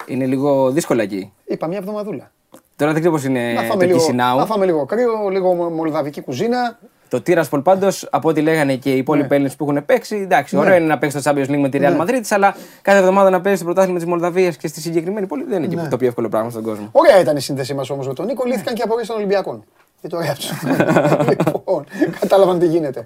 [0.06, 1.32] Είναι λίγο δύσκολα εκεί.
[1.44, 2.30] Είπα μια εβδομαδούλα.
[2.76, 4.38] Τώρα δεν ξέρω πώς είναι να, φάμε Ε, το λίγο, Κισινάου.
[4.38, 6.78] να φάμε λίγο κρύο, λίγο μο- μολδαβική κουζίνα.
[7.08, 9.34] Το Τύρασπολ πάντως, από ό,τι λέγανε και οι υπόλοιποι Ναι.
[9.34, 10.60] Έλληνες που έχουν παίξει, εντάξει, Ναι.
[10.60, 13.40] ωραίο είναι να παίξεις το Champions League με τη Real Madrid, αλλά κάθε εβδομάδα να
[13.40, 15.82] παίζεις το πρωτάθλημα της Μολδαβίας και στη συγκεκριμένη πόλη δεν είναι Ναι.
[15.82, 16.88] και το πιο εύκολο πράγμα στον κόσμο.
[16.92, 18.44] Ωραία ήταν η σύνδεσή μας όμως με τον Νίκο.
[18.44, 19.64] Λύθηκαν και απορίες των Ολυμπιακών.
[20.00, 20.50] Και το ωραία τους.
[21.28, 21.84] λοιπόν,
[22.20, 23.04] κατάλαβαν τι γίνεται.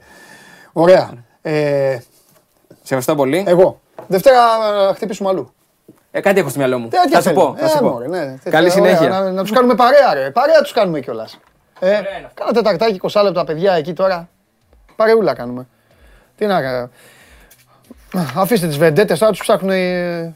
[0.73, 1.11] Ωραία.
[1.43, 1.53] Ε,
[2.69, 3.45] Σε ευχαριστώ πολύ.
[3.47, 3.81] εγώ.
[4.07, 4.39] Δευτέρα
[4.91, 5.53] ε, χτυπήσουμε αλλού.
[6.11, 6.89] Ε, κάτι έχω στο μυαλό μου.
[6.89, 7.41] Τέτοια θα σου θέλω.
[7.47, 7.55] πω.
[7.59, 7.89] Θα Ε, σου πω.
[7.89, 8.51] μωρέ, ναι, τέτοια.
[8.51, 9.09] Καλή Ωραία, συνέχεια.
[9.09, 10.31] Να, να τους κάνουμε παρέα, ρε.
[10.31, 11.39] Παρέα τους κάνουμε κιόλας.
[11.81, 12.01] Ε,
[12.35, 14.29] κάνα τεταρτάκι, 20 λεπτά παιδιά εκεί τώρα.
[14.97, 15.67] Παρεούλα κάνουμε.
[16.37, 16.91] Τι να κάνω.
[18.37, 19.71] Αφήστε τις βεντέτες, τώρα τους ψάχνουν.
[19.73, 20.35] οι-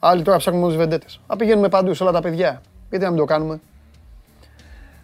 [0.00, 1.20] Άλλοι τώρα ψάχνουν μόνο τις βεντέτες.
[1.26, 2.60] Α πηγαίνουμε παντού σε όλα τα παιδιά.
[2.90, 3.60] Γιατί να μην το κάνουμε;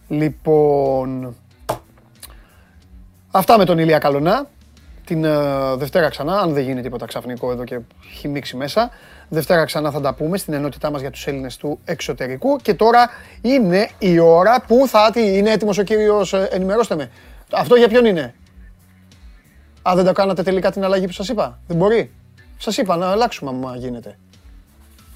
[0.08, 1.34] Λοιπόν.
[3.30, 4.46] Αυτά με τον Ηλία Καλονά.
[5.04, 5.30] Την ε,
[5.76, 7.78] Δευτέρα ξανά, αν δεν γίνει τίποτα ξαφνικό εδώ και
[8.12, 8.90] έχει μίξει μέσα.
[9.28, 12.56] Δευτέρα ξανά θα τα πούμε στην ενότητά μας για τους Έλληνες του εξωτερικού.
[12.56, 13.08] Και τώρα
[13.40, 15.10] είναι η ώρα που θα...
[15.12, 17.10] Τι, είναι έτοιμος ο κύριος, ε, ενημερώστε με.
[17.52, 18.34] Αυτό για ποιον είναι;
[19.82, 22.12] Α, δεν το κάνατε τελικά την αλλαγή που σας είπα; Δεν μπορεί;
[22.58, 24.18] Σας είπα να αλλάξουμε άμα γίνεται.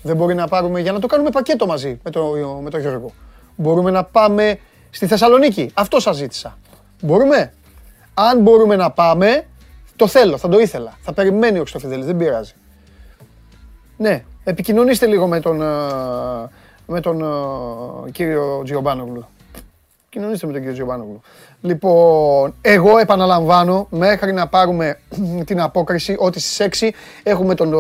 [0.02, 3.12] Δεν μπορεί να πάρουμε, για να το κάνουμε πακέτο μαζί με τον με το Γιώργο.
[3.56, 4.58] Μπορούμε να πάμε
[4.90, 5.70] στη Θεσσαλονίκη.
[5.74, 6.58] Αυτό σας ζήτησα.
[7.02, 7.52] Μπορούμε;
[8.14, 9.46] Αν μπορούμε να πάμε,
[9.96, 10.96] το θέλω, θα το ήθελα.
[11.00, 12.52] Θα περιμένει ο Χρυστοφιδέλης, δεν πειράζει.
[13.98, 15.66] Ναι, επικοινωνήστε λίγο με τον, ε,
[16.86, 17.22] με τον
[18.06, 19.26] ε, κύριο Τζιομπάνογλου.
[20.08, 21.20] Κοινωνήστε με τον κύριο Τζιομπάνογλου.
[21.60, 24.98] Λοιπόν, εγώ επαναλαμβάνω, μέχρι να πάρουμε
[25.46, 26.90] την απόκριση ότι στις 6
[27.22, 27.74] έχουμε τον,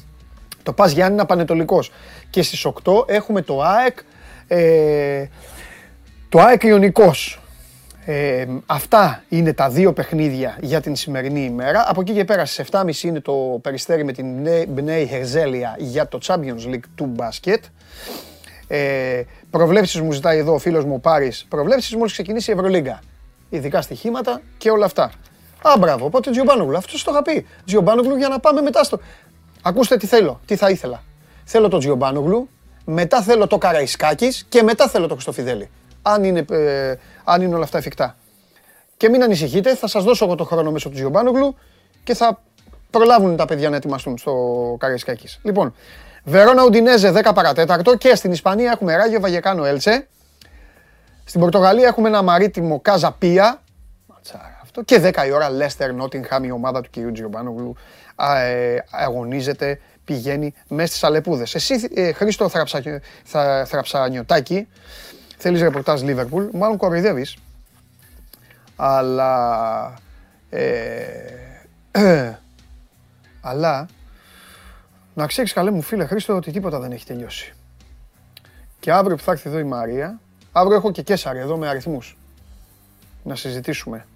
[0.62, 1.92] το Πας Γιάννηνα Πανετολικός
[2.30, 3.98] και στις 8 έχουμε το ΑΕΚ,
[4.46, 5.24] ε,
[6.28, 7.40] το ΑΕΚ Ιωνικός.
[8.08, 11.84] Ε, αυτά είναι τα δύο παιχνίδια για την σημερινή ημέρα.
[11.88, 14.26] Από εκεί και πέρα στις 7.30 είναι το Περιστέρι με την
[14.68, 17.64] Μπνέι Χερζέλια για το Champions League του μπάσκετ.
[18.66, 21.46] Ε, προβλέψεις μου ζητάει εδώ ο φίλος μου ο Πάρης.
[21.48, 23.00] Προβλέψεις μόλις ξεκινήσει η Ευρωλίγκα.
[23.48, 25.12] Ειδικά στοιχήματα και όλα αυτά.
[25.62, 26.04] Α, μπράβο.
[26.04, 26.76] Οπότε Τζιομπάνογλου.
[26.76, 27.46] Αυτός το είχα πει.
[27.64, 29.00] Τζιομπάνογλου για να πάμε μετά στο.
[29.62, 30.40] Ακούστε τι θέλω.
[30.46, 31.02] Τι θα ήθελα.
[31.44, 32.48] Θέλω το Τζιομπάνογλου.
[32.84, 35.68] Μετά θέλω το Καραϊσκάκης και μετά θέλω το Χριστοφιδέλη.
[36.08, 38.16] Αν είναι, ε, αν είναι όλα αυτά εφικτά.
[38.96, 41.56] Και μην ανησυχείτε, θα σας δώσω εγώ το χρόνο μέσω του Τζιομπάνογλου
[42.04, 42.42] και θα
[42.90, 44.34] προλάβουν τα παιδιά να ετοιμαστούν στο
[44.78, 45.38] Καραϊσκάκης.
[45.42, 45.74] Λοιπόν,
[46.24, 50.08] Βερόνα Ουντινέζε 10 παρατέταρτο και στην Ισπανία έχουμε Ράγιο Βαγεκάνο Έλτσε.
[51.24, 53.62] Στην Πορτογαλία έχουμε ένα μαρίτιμο Κάζα Πία.
[54.06, 54.82] Ματσάρα αυτό.
[54.82, 57.76] Και 10 η ώρα Λέστερ Νότιγχαμ, η ομάδα του κυρίου Τζιομπάνογλου
[58.38, 61.54] ε, αγωνίζεται, πηγαίνει μέσα στις Αλεπούδες.
[61.54, 62.82] Εσύ, ε, Χρήστο Θραψα,
[63.24, 64.68] θα, Θραψανιωτάκη,
[65.36, 67.36] θέλεις ρεπορτάζ Λίβερπουλ, μάλλον κοροϊδεύεις.
[68.76, 69.94] Αλλά...
[70.50, 71.04] Ε,
[73.40, 73.86] αλλά
[75.14, 77.54] να ξέρεις καλέ μου φίλε Χρήστο ότι τίποτα δεν έχει τελειώσει.
[78.80, 80.20] Και αύριο που θα έρθει εδώ η Μαρία,
[80.52, 82.18] αύριο έχω και Κέσσαρη εδώ με αριθμούς.
[83.22, 84.06] Να συζητήσουμε.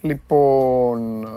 [0.00, 1.28] Λοιπόν,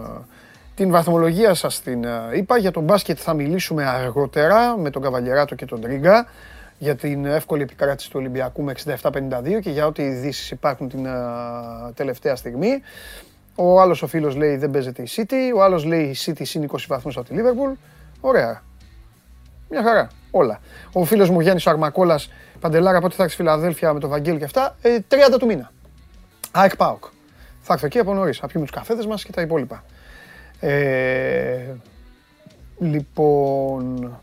[0.75, 2.57] την βαθμολογία σας την ε, είπα.
[2.57, 6.27] Για τον μπάσκετ θα μιλήσουμε αργότερα με τον Καβαλιεράτο και τον Τρίγκα
[6.77, 11.11] για την εύκολη επικράτηση του Ολυμπιακού με 67-52 και για ό,τι ειδήσεις υπάρχουν την ε,
[11.93, 12.81] τελευταία στιγμή.
[13.55, 16.69] Ο άλλος ο φίλος λέει δεν παίζεται η City, ο άλλος λέει η City συν
[16.71, 17.77] 20 βαθμούς από τη Liverpool.
[18.21, 18.63] Ωραία.
[19.69, 20.07] Μια χαρά.
[20.31, 20.59] Όλα.
[20.91, 24.75] Ο φίλος μου Γιάννης Αρμακόλας, Παντελάρα, πότε θα έρθει Φιλαδέλφια με τον Βαγγέλη και αυτά,
[24.81, 25.71] 30 ε, του μήνα.
[26.51, 27.03] ΑΕΚ ΠΑΟΚ.
[27.61, 29.83] Θα έρθω εκεί από νωρίς, θα πιούμε τους καφέδες μας και τα υπόλοιπα.
[30.59, 31.75] Ε,
[32.79, 34.19] λοιπόν,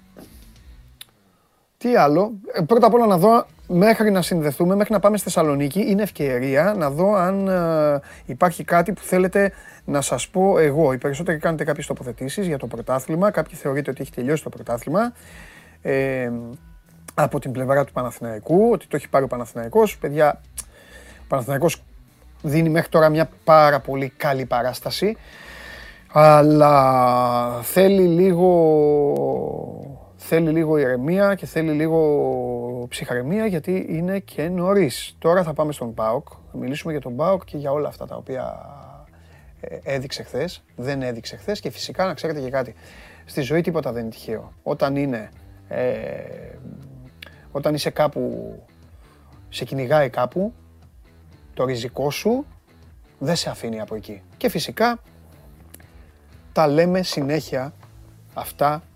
[1.84, 2.32] τι άλλο.
[2.52, 6.02] Ε, πρώτα απ' όλα να δω μέχρι να συνδεθούμε, μέχρι να πάμε στη Θεσσαλονίκη, είναι
[6.02, 9.52] ευκαιρία να δω αν ε, υπάρχει κάτι που θέλετε
[9.84, 10.92] να σας πω εγώ.
[10.92, 15.12] Οι περισσότεροι κάνετε κάποιες τοποθετήσεις για το πρωτάθλημα, κάποιοι θεωρείτε ότι έχει τελειώσει το πρωτάθλημα.
[15.82, 16.30] Ε,
[17.14, 19.98] από την πλευρά του Παναθηναϊκού, ότι το έχει πάρει ο Παναθηναϊκός.
[19.98, 20.40] Παιδιά,
[21.20, 21.82] ο Παναθηναϊκός
[22.42, 25.16] δίνει μέχρι τώρα μια πάρα πολύ καλή παράσταση.
[26.12, 28.50] Αλλά θέλει λίγο,
[30.26, 35.16] θέλει λίγο ηρεμία και θέλει λίγο ψυχραιμία γιατί είναι και νωρίς.
[35.18, 38.16] Τώρα θα πάμε στον ΠΑΟΚ, θα μιλήσουμε για τον ΠΑΟΚ και για όλα αυτά τα
[38.16, 38.66] οποία
[39.60, 42.74] ε, έδειξε χθες, δεν έδειξε χθες και φυσικά να ξέρετε και κάτι.
[43.24, 44.52] Στη ζωή τίποτα δεν είναι τυχαίο.
[44.62, 45.28] Όταν είναι,
[45.68, 45.92] ε,
[47.50, 48.54] όταν είσαι κάπου,
[49.48, 50.52] σε κυνηγάει κάπου,
[51.54, 52.46] το ριζικό σου
[53.18, 54.22] δεν σε αφήνει από εκεί.
[54.36, 54.98] Και φυσικά
[56.52, 57.74] τα λέμε συνέχεια
[58.34, 58.93] αυτά ε,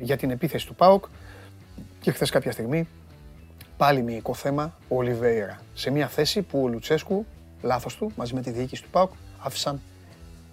[0.00, 1.04] για την επίθεση του ΠΑΟΚ
[2.00, 2.88] και χθες κάποια στιγμή
[3.76, 7.26] πάλι μυϊκό θέμα ο Ολιβέηρα σε μια θέση που ο Λουτσέσκου,
[7.62, 9.80] λάθος του, μαζί με τη διοίκηση του ΠΑΟΚ άφησαν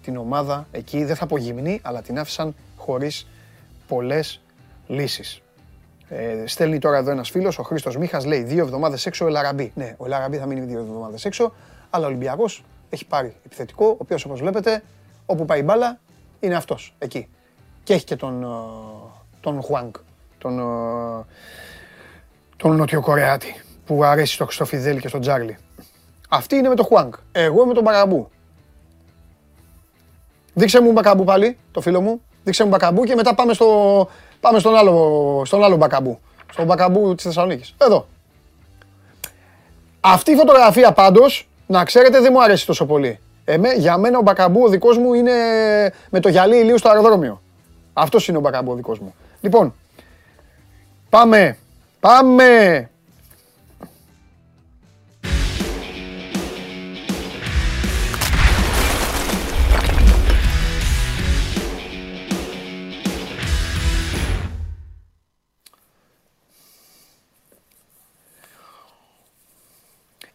[0.02, 3.26] την ομάδα εκεί, δεν θα πω γυμνή, αλλά την άφησαν χωρίς
[3.88, 4.40] πολλές
[4.86, 5.40] λύσεις.
[6.08, 9.72] Ε, στέλνει τώρα εδώ ένας φίλος, ο Χρήστος Μίχας, λέει δύο εβδομάδες έξω ο Ελαραμπή.
[9.74, 11.52] Ναι, ο Ελαραμπή θα μείνει δύο εβδομάδες έξω,
[11.90, 14.82] αλλά ο Ολυμπιακός έχει πάρει επιθετικό, ο οποίος όπως βλέπετε
[15.26, 16.00] όπου πάει η μπάλα
[16.40, 17.28] είναι αυτός, εκεί.
[17.82, 18.46] Και έχει και τον, ε,
[19.40, 19.96] τον Χουάνκ,
[20.38, 21.24] τον, ε,
[22.56, 25.58] τον Νοτιοκορεάτη, που αρέσει στο Χριστοφιδέλη και στον Τζάρλι.
[26.28, 27.14] Αυτή είναι με τον Χουάνγκ.
[27.32, 28.30] Εγώ είμαι τον Μπακαμπού.
[30.54, 32.22] Δείξε μου Μπακαμπού πάλι, το φίλο μου.
[32.44, 34.08] Δείξε μου Μπακαμπού και μετά πάμε, στο,
[34.40, 36.20] πάμε στον, άλλο, στον άλλο Μπακαμπού.
[36.52, 37.74] Στον Μπακαμπού της Θεσσαλονίκης.
[37.78, 38.06] Εδώ.
[40.00, 43.18] Αυτή η φωτογραφία πάντως, να ξέρετε, δεν μου αρέσει τόσο πολύ.
[43.44, 45.32] Εμέ, για μένα ο Μπακαμπού ο δικός μου είναι
[46.10, 47.40] με το γυαλί ηλίου στο αεροδρόμιο.
[48.00, 49.14] Αυτός είναι ο Μπακαμπού ο δικός μου.
[49.40, 49.74] Λοιπόν,
[51.08, 51.58] πάμε,
[52.00, 52.90] πάμε.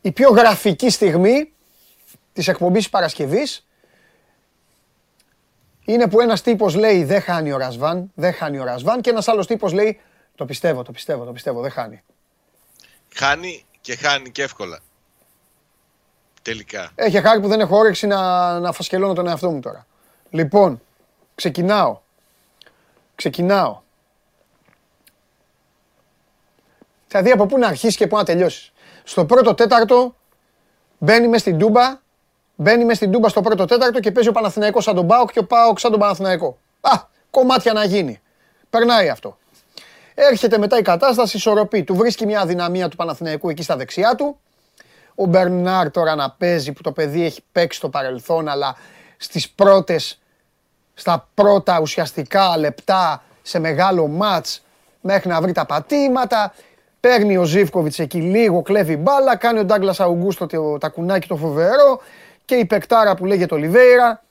[0.01, 1.53] Η πιο γραφική στιγμή
[2.33, 3.65] της εκπομπής Παρασκευής
[5.85, 9.27] είναι που ένας τύπος λέει δεν χάνει ο Ρασβάν, δεν χάνει ο Ρασβάν και ένας
[9.27, 9.99] άλλος τύπος λέει
[10.35, 12.03] το πιστεύω, το πιστεύω, το πιστεύω, δεν χάνει.
[13.13, 14.79] Χάνει και χάνει και εύκολα.
[16.41, 16.91] Τελικά.
[16.95, 19.85] Έχει χάρη που δεν έχω όρεξη να, να φασκελώνω τον εαυτό μου τώρα.
[20.29, 20.81] Λοιπόν,
[21.35, 21.99] ξεκινάω.
[23.15, 23.81] Ξεκινάω.
[27.07, 28.73] Θα δει από πού να αρχίσεις και πού να τελειώσεις.
[29.03, 30.15] Στο πρώτο τέταρτο
[30.97, 31.99] μπαίνει μες στην Τούμπα
[32.55, 35.39] Μπαίνει μες στην Τούμπα στο πρώτο τέταρτο και παίζει ο Παναθηναϊκός σαν τον Πάοκ και
[35.39, 36.57] ο Πάοκ σαν τον Παναθηναϊκό.
[36.81, 36.91] Α,
[37.29, 38.21] κομμάτια να γίνει.
[38.69, 39.37] Περνάει αυτό.
[40.15, 41.83] Έρχεται μετά η κατάσταση, ισορροπή.
[41.83, 44.39] Του βρίσκει μια αδυναμία του Παναθηναϊκού εκεί στα δεξιά του.
[45.15, 48.75] Ο Μπερνάρ τώρα να παίζει που το παιδί έχει παίξει στο παρελθόν, αλλά
[49.17, 50.19] στις πρώτες,
[50.93, 54.63] στα πρώτα ουσιαστικά λεπτά σε μεγάλο μάτς
[55.01, 56.53] μέχρι να βρει τα πατήματα.
[56.99, 62.01] Παίρνει ο Ζήφκοβιτς εκεί λίγο, κλέβει μπάλα, κάνει ο Ντάγκλας Αουγκούστο το τακουνάκι το φοβερό
[62.45, 64.23] και η παικτάρα που λέγεται Ολιβέηρα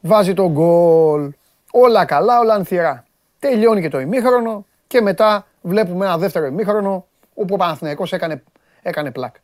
[0.00, 1.30] βάζει τον γκολ.
[1.70, 3.04] Όλα καλά, όλα ανθυρά.
[3.38, 8.42] Τελειώνει και το ημίχρονο και μετά βλέπουμε ένα δεύτερο ημίχρονο όπου ο Παναθηναϊκός έκανε,
[8.82, 9.38] έκανε πλάκα.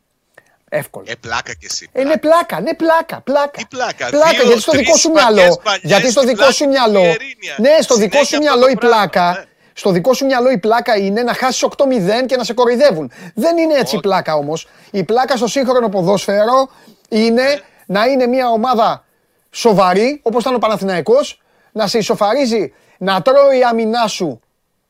[0.68, 1.04] Εύκολο.
[1.08, 1.88] Ε, πλάκα κι εσύ.
[1.92, 3.50] Ε, Είναι πλάκα, ναι, πλάκα, πλάκα.
[3.50, 5.60] Τι πλάκα, Πλάκα, δύο, γιατί στο τρεις δικό σου παλιές μυαλό.
[5.62, 7.00] παλιές Γιατί στο στην δικό πλάτη σου του μυαλό.
[7.00, 7.54] Βιερίνια.
[7.58, 9.30] Ναι, στο δικό Συνέχεια σου αυτό μυαλό το η πράγμα, πλάκα.
[9.38, 9.44] ναι.
[9.72, 13.10] Στο δικό σου μυαλό η πλάκα είναι να χάσεις 8-0 και να σε κοροϊδεύουν.
[13.34, 14.68] Δεν είναι έτσι η πλάκα όμως.
[14.90, 16.68] Η πλάκα στο σύγχρονο ποδόσφαιρο
[17.08, 17.54] είναι Ναι.
[17.86, 19.04] Να είναι μια ομάδα
[19.50, 21.40] σοβαρή, όπως ήταν ο Παναθηναϊκός,
[21.72, 24.40] να σε ισοφαρίζει, να τρώει η άμυνά σου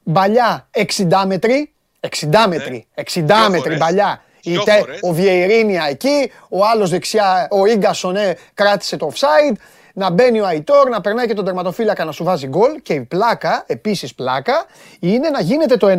[0.02, 1.72] μπαλιά 60 μέτρη.
[2.20, 3.78] 60 μέτρη, 60 Δυο μέτρη φορές.
[3.78, 4.22] μπαλιά.
[4.42, 4.98] Δυο Είτε φορές.
[5.02, 9.54] ο Βιεϊρίνια εκεί, ο άλλος δεξιά, ο Ίγκασον ε, κράτησε το offside,
[9.94, 13.00] να μπαίνει ο Αϊτόρ, να περνάει και τον τερματοφύλακα να σου βάζει γκολ και η
[13.00, 14.64] πλάκα, επίσης πλάκα,
[15.00, 15.94] είναι να γίνεται το 1-1,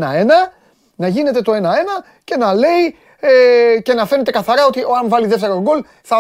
[0.96, 1.58] να γίνεται το 1-1
[2.24, 6.18] και να λέει ε, και να φαίνεται καθαρά ότι ο, αν βάλει δεύτερο γκολ θα,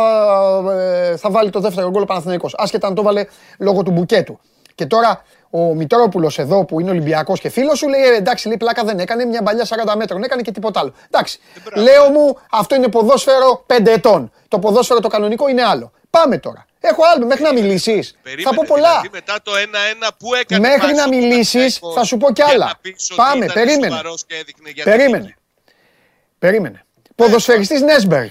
[0.71, 3.25] ε, θα βάλει το δεύτερο γκολ ο Παναθηναϊκός, άσχετα αν το βάλε
[3.59, 4.39] λόγω του μπουκέτου.
[4.75, 8.57] Και τώρα ο Μητρόπουλος εδώ που είναι Ολυμπιακός και φίλος σου λέει: «Ε, Εντάξει, λέει
[8.57, 10.93] πλάκα δεν έκανε, μια παλιά 40 μέτρων έκανε και τίποτα άλλο.
[11.11, 11.39] Εντάξει,
[11.75, 14.31] λέω μου, αυτό είναι ποδόσφαιρο 5 ετών.
[14.47, 15.91] Το ποδόσφαιρο το κανονικό είναι άλλο.
[16.09, 16.65] Πάμε τώρα.
[16.79, 18.11] Έχω άλλο, μέχρι να μιλήσεις.
[18.11, 18.89] Θα Περίμενε, πω πολλά.
[18.89, 22.31] Δηλαδή μετά το 1-1 που έκανε Μέχρι πάση να ο μιλήσεις, Παναθηναϊκός θα σου πω
[22.33, 22.65] κι για άλλα.
[22.65, 23.87] να πεις ότι Πάμε, ήταν περίμενε.
[23.95, 25.23] σοβαρός και έδειχνε για την Περίμενε.
[25.23, 25.35] νίκη.
[26.39, 26.85] Περίμενε.
[27.15, 28.29] Ποδοσφαιριστής Νέσμπεργκ.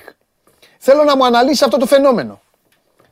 [0.78, 2.40] Θέλω να μου αναλύσεις αυτό το φαινόμενο.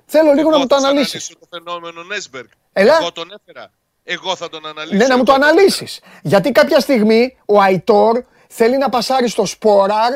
[0.07, 1.15] Θέλω λίγο να Εγώ μου το θα σας αναλύσεις.
[1.15, 2.47] αναλύσω το φαινόμενο Νέσμπεργκ.
[2.73, 2.97] Έλα.
[3.01, 3.71] Εγώ τον έφερα.
[4.05, 4.97] Εγώ θα τον αναλύσω.
[4.97, 6.01] Ναι, να μου εγώ το τον αναλύσεις.
[6.23, 10.13] Γιατί κάποια στιγμή ο Αϊτόρ θέλει να πασάρει στο Σπόραρ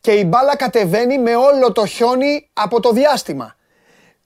[0.00, 3.56] και η μπάλα κατεβαίνει με όλο το χιόνι από το διάστημα.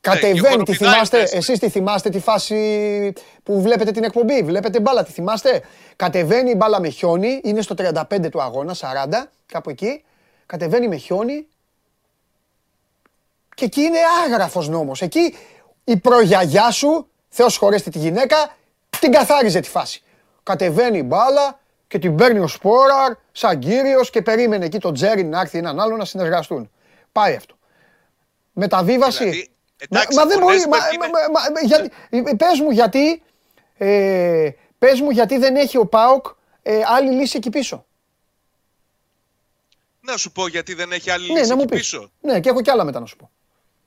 [0.00, 1.36] Κατεβαίνει, τη χοροπηδάει θυμάστε, μέσα.
[1.36, 5.62] εσείς τη θυμάστε τη φάση που βλέπετε την εκπομπή, βλέπετε μπάλα, τη θυμάστε;
[5.96, 10.04] Κατεβαίνει η μπάλα με χιόνι, είναι στο 35 του αγώνα, 40, κάπου εκεί.
[10.52, 11.46] Κατεβαίνει με χιόνι
[13.54, 15.02] και εκεί είναι άγραφος νόμος.
[15.02, 15.34] Εκεί
[15.84, 18.56] η προγιαγιά σου, Θεός χωρέστη τη γυναίκα,
[19.00, 20.02] την καθάριζε τη φάση.
[20.42, 25.24] Κατεβαίνει η μπάλα και την παίρνει ο Σπόραρ σαν κύριος και περίμενε εκεί τον Τζέρι
[25.24, 26.70] να έρθει έναν άλλο να συνεργαστούν.
[27.12, 27.54] Πάει αυτό.
[28.52, 29.24] Μεταβίβαση.
[29.24, 29.50] Δηλαδή,
[29.90, 30.54] Μα, εντάξει, μα δεν ο μπορεί.
[30.56, 33.22] Νέσμπεργκ Μα, είναι- μα- μα- μα- γιατί- πες μου γιατί.
[33.76, 36.26] Ε, πες μου γιατί δεν έχει ο Πάοκ
[36.62, 37.84] ε, άλλη λύση εκεί πίσω.
[40.04, 41.80] Να σου πω γιατί δεν έχει άλλη Ναι, λύση να μου εκεί πεις.
[41.80, 42.10] πίσω.
[42.20, 43.30] Ναι, και έχω κι άλλα μετά να σου πω.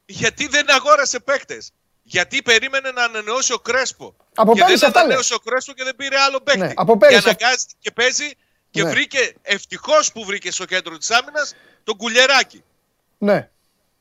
[0.06, 1.72] Γιατί δεν αγόρασε παίκτες.
[2.04, 4.16] Γιατί περίμενε να ανανεώσει ο Κρέσπο.
[4.36, 6.60] Από και πέρυσι δεν αυτά ανανέωσε ο Κρέσπο και δεν πήρε άλλο παίκτη.
[6.60, 8.30] Ναι, από πέρυσι Και αυτά- αναγκάζει και παίζει
[8.70, 8.90] και Ναι.
[8.90, 12.64] βρήκε ευτυχώς που βρήκε στο κέντρο της άμυνας τον κουλεράκι.
[13.18, 13.50] Ναι.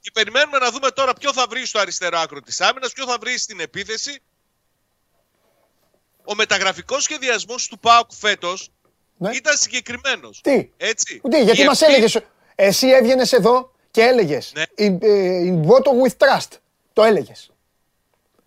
[0.00, 3.16] Και περιμένουμε να δούμε τώρα ποιο θα βρει στο αριστερό άκρο της άμυνας, ποιο θα
[3.20, 4.20] βρει στην επίθεση.
[6.24, 8.70] Ο μεταγραφικός σχεδιασμός του ΠΑΟΚ φέτος
[9.16, 9.30] Ναι.
[9.36, 10.40] ήταν συγκεκριμένος.
[10.42, 11.20] Τι; Έτσι.
[11.30, 12.20] Τι, γιατί Η μας ευθύνη- έλεγες.
[12.54, 14.52] Εσύ έβγαινες εδώ και έλεγες.
[14.54, 14.62] Ναι.
[14.78, 16.48] In, ε, in voto with trust.
[16.92, 17.48] Το έλεγες.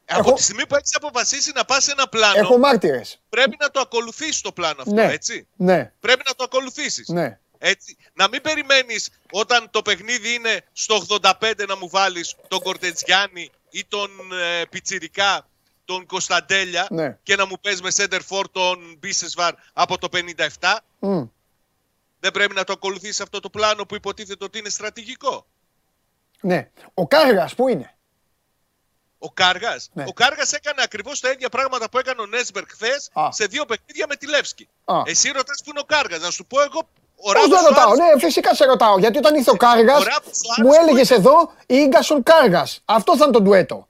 [0.10, 3.22] Από έχω- τη στιγμή που έχεις αποφασίσει να πας σε ένα πλάνο, Έχω μάρτυρες.
[3.30, 5.12] πρέπει να το ακολουθήσει το πλάνο αυτό, Ναι.
[5.12, 5.48] έτσι.
[5.56, 5.92] Ναι.
[6.00, 7.08] Πρέπει να το ακολουθήσεις.
[7.08, 7.40] Ναι.
[7.58, 7.98] Έτσι.
[8.14, 13.86] Να μην περιμένεις όταν το παιχνίδι είναι στο 85 να μου βάλεις τον Κορτετζιάννη ή
[13.88, 14.10] τον
[14.42, 15.48] ε, Πιτσιρικά,
[15.88, 17.18] τον Κωνσταντέλια Ναι.
[17.24, 20.78] και να μου παίζει με center for τον Μπίσεσβαρ από το 57.
[21.00, 21.24] Μμ.
[22.20, 25.46] Δεν πρέπει να το ακολουθήσει αυτό το πλάνο που υποτίθεται ότι είναι στρατηγικό.
[26.42, 26.70] Ναι.
[26.94, 27.96] Ο Κάργας που είναι;
[29.20, 29.90] Ο Κάργας.
[29.94, 30.04] Ναι.
[30.08, 33.28] Ο Κάργας έκανε ακριβώς τα ίδια πράγματα που έκανε ο Νέσμπερκ χθες Α.
[33.32, 34.68] σε δύο παιχνίδια με τη Λεύσκη.
[34.86, 35.02] Α.
[35.06, 36.20] Εσύ ρωτάς που είναι ο Κάργας.
[36.22, 36.80] Να σου πω εγώ.
[37.20, 39.00] Ο Πώς Ράβος δεν ρωτάω, Σουάρες- ναι, φυσικά σε ρωτάω.
[39.00, 41.20] Γιατί όταν ήρθε ο Κάργας, ο Ράβος Σουάρες μου που έλεγες είναι.
[41.20, 41.52] εδώ
[41.88, 42.82] γκασον Κάργας.
[42.86, 43.87] Αυτό θα είναι το ντουέτο.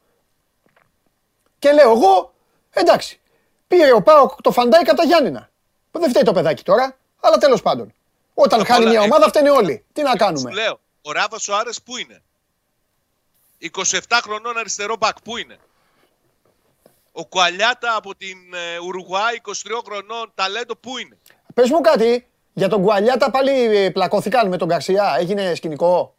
[1.68, 2.34] Και λέω εγώ,
[2.70, 3.20] εντάξει,
[3.68, 5.50] πήρε ο Πάοκ το φαντάει κατά Γιάννηνα.
[5.92, 7.94] Δεν φταίει το παιδάκι τώρα, αλλά τέλος πάντων.
[8.34, 9.86] Όταν Απ' χάνει όλα, μια εγώ- ομάδα, φταίνε όλοι.
[9.94, 12.22] Τι να Σου κάνουμε; λέω, ο Ράβα Σοάρε πού είναι;
[13.60, 15.58] 27 χρονών αριστερό μπακ, πού είναι;
[17.12, 19.52] Ο Κουαλιάτα από την ε, Ουρουγουάη, 23
[19.86, 21.18] χρονών, ταλέντο, πού είναι;
[21.54, 25.16] Πες μου κάτι, για τον Κουαλιάτα πάλι ε, πλακώθηκαν με τον Γκαρσία.
[25.20, 26.16] Έγινε σκηνικό;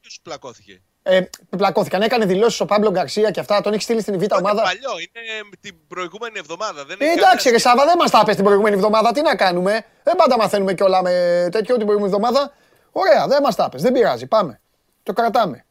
[0.00, 1.20] Ποιος σου πλακώθηκε; Ε,
[1.56, 2.02] πλακώθηκαν.
[2.02, 3.60] Έκανε δηλώσεις ο Πάμπλο Γκαρσία και αυτά.
[3.60, 4.62] Τον έχει στείλει στην Β' Είναι ομάδα.
[4.62, 6.84] παλιό, είναι με την προηγούμενη εβδομάδα.
[6.84, 9.12] Δεν Ε, έχει εντάξει, ρε καμία Σάβα, δεν μας τα πες την προηγούμενη εβδομάδα.
[9.12, 9.84] Τι να κάνουμε.
[10.02, 11.10] Δεν πάντα μαθαίνουμε και όλα με
[11.52, 12.52] τέτοιο την προηγούμενη εβδομάδα.
[12.92, 13.82] Ωραία, δεν μας τα πες.
[13.82, 14.26] Δεν πειράζει.
[14.26, 14.60] Πάμε.
[15.02, 15.64] Το κρατάμε.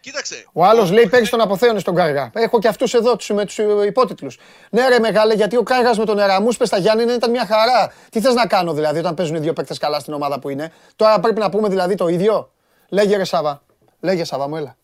[0.00, 0.46] Κοίταξε.
[0.52, 2.30] Ο άλλος λέει χθες- παίζει τον Αποθέωνε στον Κάργα.
[2.34, 4.38] Έχω και αυτούς εδώ τους, με τους υπότιτλους.
[4.70, 7.92] Ναι, ρε μεγάλε, γιατί ο Κάργας με τον Εραμούσπε στα Γιάννη ήταν μια χαρά.
[8.10, 10.72] Τι θες να κάνω δηλαδή όταν παίζουν οι δύο παίκτες καλά στην ομάδα που είναι.
[10.96, 12.52] Τώρα πρέπει να πούμε δηλαδή το ίδιο;
[12.92, 13.62] Λέγε ρε Σάβα.
[14.00, 14.76] Λέγε Σάβα μου, έλα.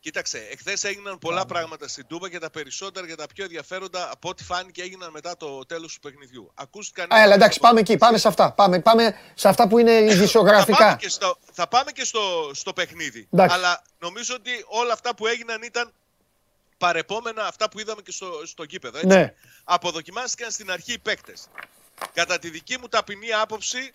[0.00, 4.28] Κοίταξε, εχθές έγιναν πολλά πράγματα στην Τούμπα και τα περισσότερα και τα πιο ενδιαφέροντα από
[4.28, 6.50] ό,τι φάνηκε έγιναν μετά το τέλος του παιχνιδιού.
[6.54, 7.12] Ακούστηκαν.
[7.12, 8.52] Α, έλα, εντάξει, πάμε εκεί, πάμε σε αυτά.
[8.52, 10.96] Πάμε, πάμε σε αυτά που είναι Θα πάμε ειδησιογραφικά.
[10.96, 13.28] και στο, θα πάμε και στο, στο παιχνίδι.
[13.32, 13.54] Εντάξει.
[13.54, 15.92] Αλλά νομίζω ότι όλα αυτά που έγιναν ήταν
[16.78, 18.96] παρεπόμενα αυτά που είδαμε και στο, στο γήπεδο.
[18.96, 19.16] Έτσι.
[19.16, 19.34] Ναι.
[19.64, 21.48] Αποδοκιμάστηκαν στην αρχή οι παίκτες.
[22.12, 23.92] Κατά τη δική μου ταπεινή άποψη,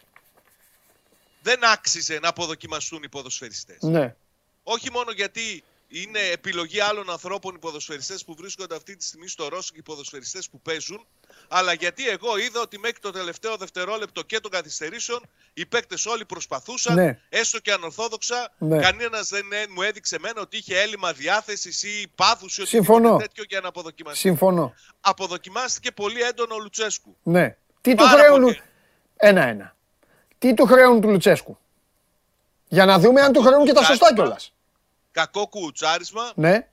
[1.44, 3.78] δεν άξιζε να αποδοκιμαστούν οι ποδοσφαιριστές.
[3.82, 4.16] Ναι.
[4.64, 9.48] Όχι μόνο γιατί είναι επιλογή άλλων ανθρώπων οι ποδοσφαιριστές που βρίσκονται αυτή τη στιγμή στο
[9.48, 11.06] Ρώσο και οι ποδοσφαιριστές που παίζουν,
[11.48, 15.22] αλλά γιατί εγώ είδα ότι μέχρι το τελευταίο δευτερόλεπτο και των καθυστερήσεων
[15.54, 17.20] οι παίκτες όλοι προσπαθούσαν, Ναι.
[17.30, 18.54] έστω και ανορθόδοξα.
[18.58, 18.80] Ναι.
[18.80, 22.98] Κανένας δεν ε, μου έδειξε εμένα ότι είχε έλλειμμα διάθεσης ή πάθους ή Συμφωνώ.
[22.98, 24.20] οτιδήποτε τέτοιο για να αποδοκιμαστεί.
[24.20, 24.74] Συμφωνώ.
[25.02, 27.16] Αποδοκιμάστηκε πολύ έντονο ο Λουτσέσκου.
[27.24, 27.56] Ναι.
[27.82, 28.42] Τι του Πάρα χρέουν.
[28.42, 28.62] πολύ.
[29.16, 29.76] Ένα-ένα.
[30.44, 31.58] Τι του χρέουν του Λουτσέσκου;
[32.68, 34.24] Για να δούμε αν του χρέουν και τα σωστά Κουτσάρισμα.
[34.24, 34.54] κιόλας.
[35.12, 36.68] Κακό κουουουτσάρισμα, Ναι.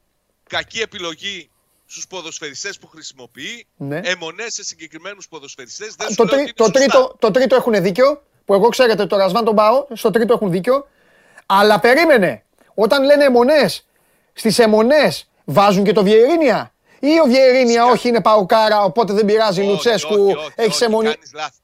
[0.49, 1.51] κακή επιλογή
[1.87, 4.01] στους ποδοσφαιριστές που χρησιμοποιεί, Ναι.
[4.05, 5.95] αιμονές σε συγκεκριμένους ποδοσφαιριστές.
[5.95, 7.01] Δεν σου Το, λέω τρί- ότι είναι το, σωστά.
[7.01, 8.23] τρίτο, το τρίτο έχουν δίκιο.
[8.45, 9.87] Που εγώ ξέρετε το Ρασβάν τον πάω.
[9.93, 10.89] Στο τρίτο έχουν δίκιο.
[11.47, 12.45] Αλλά περίμενε.
[12.75, 13.69] Όταν λένε αιμονέ,
[14.33, 15.13] στις αιμονέ
[15.45, 16.73] βάζουν και το Βιερίνια.
[17.01, 20.85] Ή ο Βιερίνια όχι είναι παοκάρα, οπότε δεν πειράζει Όχι, Λουτσέσκου, όχι, όχι, έχεις όχι,
[20.85, 21.09] αιμονή.
[21.13, 21.59] κάνεις λάθος.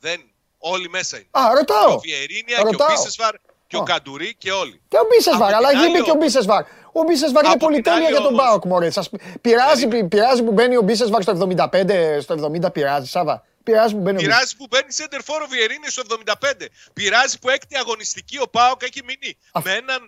[0.00, 0.20] Δεν.
[0.64, 1.26] Όλοι μέσα είναι.
[1.30, 1.94] Α, Και ρωτάω.
[1.94, 2.88] ο Βιερίνια και ο Ρωτάω.
[2.88, 3.34] Μπίσεσβαρ
[3.66, 3.84] και ο Α.
[3.84, 4.80] Καντουρί και όλοι.
[4.88, 6.62] Και ο Μπίσεσβαρ, Από αλλά την εκεί άλλη είπε και ο όμως- Μπίσεσβαρ.
[6.92, 8.90] Ο Μπίσεσβαρ είναι Από την πολυτέλεια άλλη για τον όμως- Μπάουκ, μωρέ.
[8.90, 9.06] Σας
[9.40, 13.36] πειράζει, πειράζει που μπαίνει ο Μπίσεσβαρ στο 75, στο 70 πειράζει, Σάβα.
[13.66, 14.36] Πειράζει που μπαίνει ο Μπίσεσβαρ.
[14.38, 16.66] Πειράζει που μπαίνει center for ο Βιερίνια στο 75.
[16.92, 19.68] Πειράζει που έκτη αγωνιστική ο Πάοκ έχει μείνει Αυτό.
[19.70, 20.00] με έναν,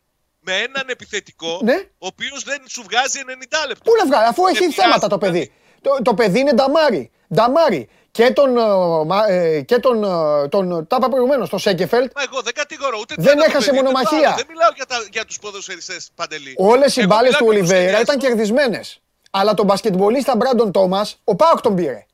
[0.47, 1.77] με έναν επιθετικό Ναι.
[2.05, 3.85] ο οποίος δεν σου βγάζει 90 λεπτά.
[3.85, 5.53] Πού να βγάλει, αφού έχει Δεν θέματα πειράζει, το παιδί.
[5.81, 7.11] Το, το παιδί είναι νταμάρι.
[7.35, 7.89] Νταμάρι.
[8.15, 8.57] Και τον.
[8.59, 8.63] ε,
[9.07, 10.05] μα- ε, και τον.
[10.05, 12.13] ε, τον τα είπα προηγουμένως, τον Σέκεφελτ.
[12.17, 14.29] Μα εγώ δεν κατηγορώ ούτε το Δεν ένα το έχασε παιδί, ούτε το μονομαχία.
[14.29, 14.37] άλλο.
[14.37, 16.55] Δεν μιλάω για, τα, για τους ποδοσφαιριστές Παντελή.
[16.59, 18.29] Όλες οι Εγώ μπάλες μιλάω του για τον Ολιβέηρα ήταν σχεδιασμό.
[18.57, 19.01] κερδισμένες.
[19.31, 22.07] Αλλά τον μπασκετμπολίστα Μπράντον Τόμας, ο Πάοκ τον πήρε.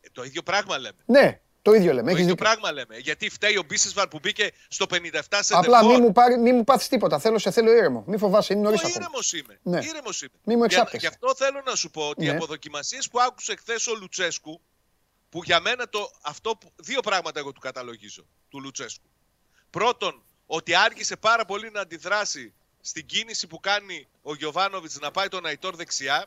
[0.00, 0.96] Ε, Το ίδιο πράγμα λέμε.
[1.06, 2.02] Ναι, το ίδιο λέμε.
[2.02, 2.44] Το Έχεις ίδιο δίκιο.
[2.44, 2.96] πράγμα λέμε.
[2.96, 6.64] Γιατί φταίει ο Μπίσεσβαρ που μπήκε στο 57 σε Απλά μη μου, πάρει, μη μου
[6.64, 7.18] πάθεις τίποτα.
[7.18, 8.04] Θέλω, σε θέλω ήρεμο.
[8.06, 8.94] Μη φοβάσαι, είναι νωρίς ακόμα.
[9.00, 9.58] Ήρεμος είμαι.
[9.62, 9.78] Ναι.
[9.84, 10.30] Ήρεμος είμαι.
[10.44, 10.96] Μη μου Για- εξάπτεσαι.
[10.96, 12.32] Γι' αυτό θέλω να σου πω ότι Ναι.
[12.32, 14.60] οι αποδοκιμασίες που άκουσε χθες ο Λουτσέσκου,
[15.34, 19.06] που για μένα το, αυτό, που- δύο πράγματα εγώ του καταλογίζω, του Λουτσέσκου.
[19.70, 25.28] Πρώτον, ότι άργησε πάρα πολύ να αντιδράσει στην κίνηση που κάνει ο Γιωβάνοβιτς να πάει
[25.28, 26.26] τον Αϊτόρ δεξιά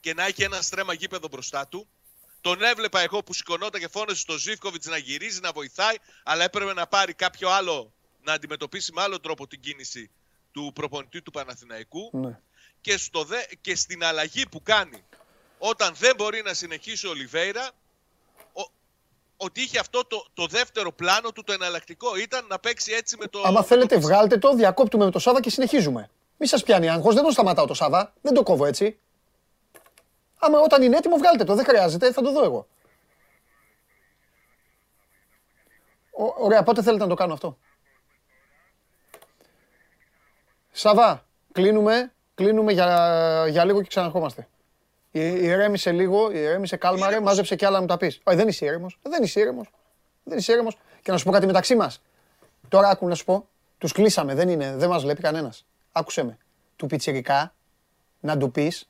[0.00, 1.88] και να έχει ένα στρέμα γήπεδο μπροστά του.
[2.40, 6.72] Τον έβλεπα εγώ που σηκωνόταν και φώναζε στο Ζήφκοβιτς να γυρίζει, να βοηθάει, αλλά έπρεπε
[6.72, 7.92] να πάρει κάποιο άλλο,
[8.22, 10.10] να αντιμετωπίσει με άλλο τρόπο την κίνηση
[10.52, 12.10] του προπονητή του Παναθηναϊκού.
[12.12, 12.40] Ναι.
[12.80, 15.04] Και, στο δε, και στην αλλαγή που κάνει
[15.70, 17.70] όταν δεν μπορεί να συνεχίσει ο Ολιβέηρα,
[18.52, 18.70] ο-
[19.36, 22.16] ότι είχε αυτό το, το δεύτερο πλάνο του, το εναλλακτικό.
[22.16, 23.42] Ήταν να παίξει έτσι με το.
[23.44, 26.10] Άμα με θέλετε, το- βγάλτε το, διακόπτουμε με το Σάβα και συνεχίζουμε.
[26.38, 28.12] Μη σας πιάνει άγχος, δεν τον σταματάω το Σάβα.
[28.20, 28.98] Δεν το κόβω έτσι.
[30.38, 31.54] Άμα όταν είναι έτοιμο, βγάλτε το.
[31.54, 32.66] Δεν χρειάζεται, θα το δω εγώ.
[36.10, 37.58] Ω- ωραία, πότε θέλετε να το κάνω αυτό;
[40.72, 44.48] Σάβα, κλείνουμε, κλείνουμε για, για λίγο και ξαναρχόμαστε.
[45.16, 47.28] Η- Ηρέμησε λίγο, ηρέμησε, κάλμαρε, Ήρεμος.
[47.28, 48.20] μάζεψε κι άλλα να μου τα πεις.
[48.24, 48.98] Όχι, δεν είσαι ήρεμος.
[49.02, 49.70] Δεν είσαι ήρεμος.
[50.24, 50.78] Δεν είσαι ήρεμος.
[51.02, 52.02] Και να σου πω κάτι μεταξύ μας.
[52.68, 53.48] Τώρα άκου να σου πω.
[53.78, 55.66] Τους κλείσαμε, δεν είναι, δεν μας βλέπει κανένας.
[55.92, 56.38] Άκουσε με.
[56.76, 57.54] Του πιτσιρικά
[58.20, 58.88] να του πεις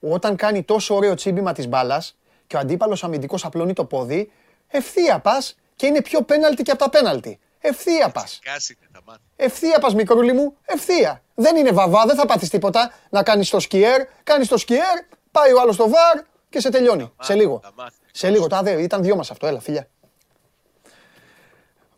[0.00, 2.16] όταν κάνει τόσο ωραίο τσίμπημα της μπάλας
[2.46, 4.32] και ο αντίπαλος αμυντικός απλώνει το πόδι,
[4.68, 7.38] ευθεία πας και είναι πιο πέναλτι και από τα πέναλτι.
[7.60, 8.38] Ευθεία πας.
[8.42, 9.22] Κάση είναι, θα μάθεις.
[9.36, 11.22] Ευθεία πας, μικρούλι μου, ευθεία.
[11.34, 12.92] Δεν είναι βαβά, δεν θα πάθεις τίποτα.
[13.10, 14.98] Να κάνεις το σκιέρ, κάνεις το σκιέρ,
[15.32, 17.12] πάει ο άλλος στο VAR και σε τελειώνει.
[17.20, 17.60] σε λίγο.
[17.62, 17.96] θα μάθει.
[18.12, 19.88] Σε λίγο, τα δε, ήταν δυο μας αυτό, έλα, φιλιά.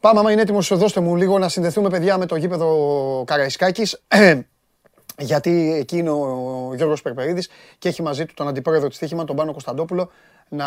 [0.01, 4.03] Πάμε, άμα είναι έτοιμος, δώστε μου λίγο να συνδεθούμε, παιδιά, με το γήπεδο Καραϊσκάκης.
[5.19, 7.49] Γιατί εκεί είναι ο Γιώργος Περπερίδης
[7.79, 10.11] και έχει μαζί του τον αντιπρόεδρο της Τύχημα, τον Πάνο Κωνσταντόπουλο,
[10.49, 10.67] να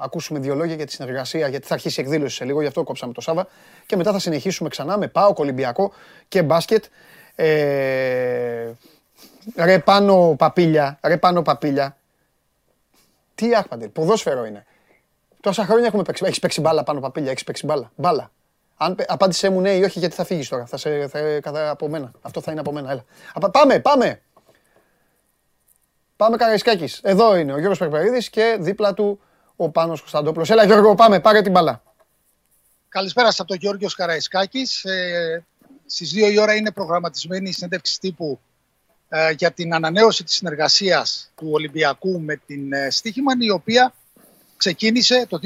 [0.00, 2.82] ακούσουμε δύο λόγια για τη συνεργασία, γιατί θα αρχίσει η εκδήλωση σε λίγο, γι' αυτό
[2.82, 3.46] κόψαμε το Σάβα.
[3.86, 5.92] Και μετά θα συνεχίσουμε ξανά με ΠΑΟΚ, Ολυμπιακό
[6.28, 6.84] και μπάσκετ.
[9.54, 11.96] Ε, ρε πάνω παπίλια, ρε πάνω παπίλια.
[13.34, 14.66] Τι άχπαντε, ποδόσφαιρο είναι.
[15.40, 16.24] Τόσα χρόνια έχουμε παίξει.
[16.26, 17.92] Έχεις παίξει μπάλα πάνω παπίλια, έχεις παίξει μπάλα.
[17.96, 18.30] Μπάλα.
[18.76, 20.66] Αν πε- απάντησέ μου ναι ή όχι, γιατί θα φύγεις τώρα.
[20.66, 22.10] Θα σε, θα, κατά, από μένα.
[22.22, 22.90] Αυτό θα είναι από μένα.
[22.90, 23.04] Έλα.
[23.34, 24.20] Απα- πάμε, πάμε.
[26.16, 27.00] Πάμε Καραϊσκάκης.
[27.02, 29.20] Εδώ είναι ο Γιώργος Περπερίδης και δίπλα του
[29.56, 30.50] ο Πάνος Κωνσταντόπουλος.
[30.50, 31.82] Έλα Γιώργο, πάμε, πάρε την μπάλα.
[32.88, 34.84] Καλησπέρα σας από τον Γιώργος Καραϊσκάκης.
[34.84, 35.44] Ε,
[35.86, 38.53] στις 2 η ώρα είναι προγραμματισμένη η συνέντευξη τύπου ε,
[39.36, 43.94] για την ανανέωση της συνεργασίας του Ολυμπιακού με την ε, Στίχημαν, η οποία
[44.56, 45.38] ξεκίνησε το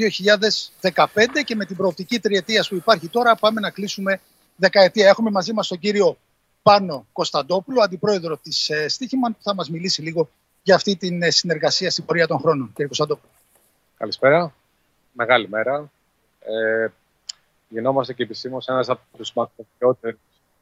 [0.81, 1.05] 2015
[1.43, 4.19] και με την προοπτική τριετίας που υπάρχει τώρα πάμε να κλείσουμε
[4.55, 5.07] δεκαετία.
[5.07, 6.17] Έχουμε μαζί μας τον κύριο
[6.61, 10.29] Πάνο Κωνσταντόπουλο, αντιπρόεδρο της ε, Στίχημαν, που θα μας μιλήσει λίγο
[10.63, 12.67] για αυτή την ε, συνεργασία στην πορεία των χρόνων.
[12.67, 13.31] Κύριε Κωνσταντόπουλο.
[13.97, 14.53] Καλησπέρα.
[15.11, 15.91] Μεγάλη μέρα.
[16.39, 16.87] Ε,
[17.69, 20.17] γινόμαστε και επισήμως ένας από τους μακροπιότερου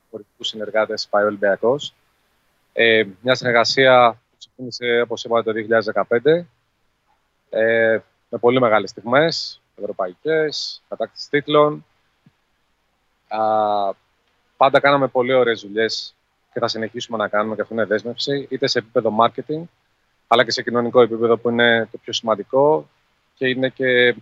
[0.09, 1.75] πολιτικού συνεργάτες πάει ο Ολυμπιακό.
[2.79, 5.59] Ε, μια συνεργασία που ξεκίνησε, όπως είπατε, το
[6.09, 6.45] 2015.
[7.49, 7.99] Ε,
[8.29, 11.85] με πολύ μεγάλες στιγμές, ευρωπαϊκές, κατάκτηση τίτλων.
[13.27, 13.39] Α,
[14.57, 16.15] πάντα κάναμε πολύ ωραίες δουλειές
[16.53, 19.63] και θα συνεχίσουμε να κάνουμε και αυτό είναι δέσμευση, είτε σε επίπεδο marketing,
[20.27, 22.89] αλλά και σε κοινωνικό επίπεδο που είναι το πιο σημαντικό
[23.35, 24.15] και είναι και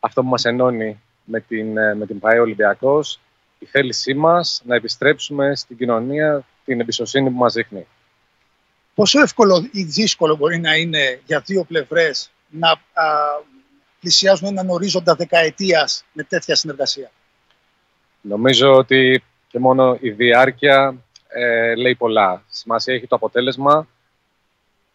[0.00, 3.20] αυτό που μας ενώνει με την, με την ΠαΕ Ολυμπιακός,
[3.58, 7.86] η θέλησή μας να επιστρέψουμε στην κοινωνία την εμπιστοσύνη που μας δείχνει.
[8.94, 12.78] Πόσο εύκολο ή δύσκολο μπορεί να είναι για δύο πλευρές να α,
[14.00, 17.10] πλησιάζουν έναν ορίζοντα δεκαετίας με τέτοια συνεργασία;
[18.20, 20.96] Νομίζω ότι και μόνο η διάρκεια
[21.28, 22.42] ε, λέει πολλά.
[22.48, 23.88] Σημασία έχει το αποτέλεσμα.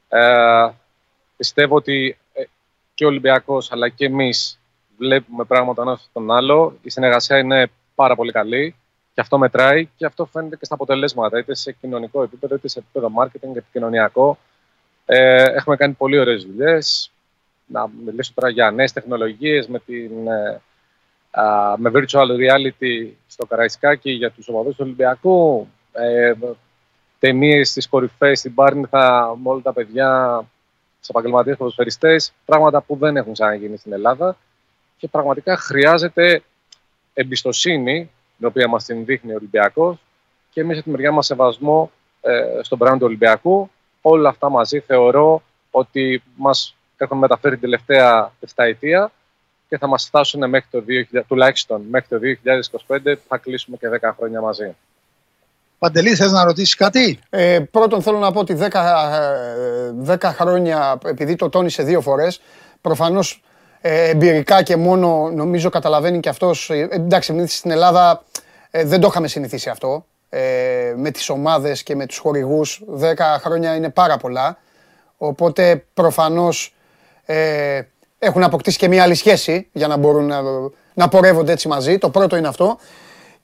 [0.10, 0.70] Ε,
[1.38, 2.44] πιστεύω ότι ε,
[2.94, 4.60] και ο Ολυμπιακός αλλά και εμείς
[4.98, 6.78] βλέπουμε πράγματα ένα στον άλλο.
[6.82, 8.76] Η συνεργασία είναι πάρα πολύ καλή
[9.14, 12.80] και αυτό μετράει και αυτό φαίνεται και στα αποτελέσματα, είτε σε κοινωνικό επίπεδο, είτε σε
[12.80, 14.38] επίπεδο marketing, επικοινωνιακό.
[15.06, 17.12] Ε, έχουμε κάνει πολύ ωραίες δουλειές.
[17.66, 20.62] Να μιλήσω τώρα για νέες τεχνολογίες με, την, ε,
[21.78, 26.34] με virtual reality στο Καραϊσκάκι για τους οπαδούς του Ολυμπιακού, ε,
[27.20, 30.42] ταινίες στις κορυφές στην Πάρνηθα με όλα τα παιδιά,
[30.96, 34.38] στους επαγγελματίες ποδοσφαιριστές, πράγματα που δεν έχουν ξαναγίνει στην Ελλάδα.
[34.98, 36.42] Και πραγματικά χρειάζεται
[37.14, 38.12] εμπιστοσύνη,
[38.42, 39.98] την οποία μας την δείχνει ο Ολυμπιακός
[40.50, 41.92] και εμείς από τη μεριά μας σεβασμό
[42.22, 43.70] ε, στον brand του Ολυμπιακού.
[44.02, 49.12] Όλα αυτά μαζί θεωρώ ότι μας έχουν μεταφέρει την τελευταία 7 ετία
[49.70, 52.20] και θα μας φτάσουν μέχρι το 2000, τουλάχιστον μέχρι το
[52.88, 54.76] 2025 που θα κλείσουμε και 10 χρόνια μαζί.
[55.80, 58.70] Παντελή, θες να ρωτήσεις κάτι; Ε, πρώτον θέλω να πω ότι 10,
[60.06, 62.42] 10 ε, χρόνια, επειδή το τόνισε δύο φορές,
[62.82, 63.51] προφανώς ε,
[63.82, 68.24] εμπειρικά και μόνο νομίζω καταλαβαίνει και αυτός, ε, εντάξει εμείς στην Ελλάδα
[68.72, 73.38] ε, δεν το είχαμε συνηθίσει αυτό, ε, με τις ομάδες και με τους χορηγούς, 10
[73.40, 74.58] χρόνια είναι πάρα πολλά,
[75.18, 76.76] οπότε προφανώς
[77.26, 77.82] ε,
[78.20, 80.42] έχουν αποκτήσει και μια άλλη σχέση για να μπορούν να,
[80.94, 81.98] να πορεύονται έτσι μαζί.
[81.98, 82.78] Το πρώτο είναι αυτό.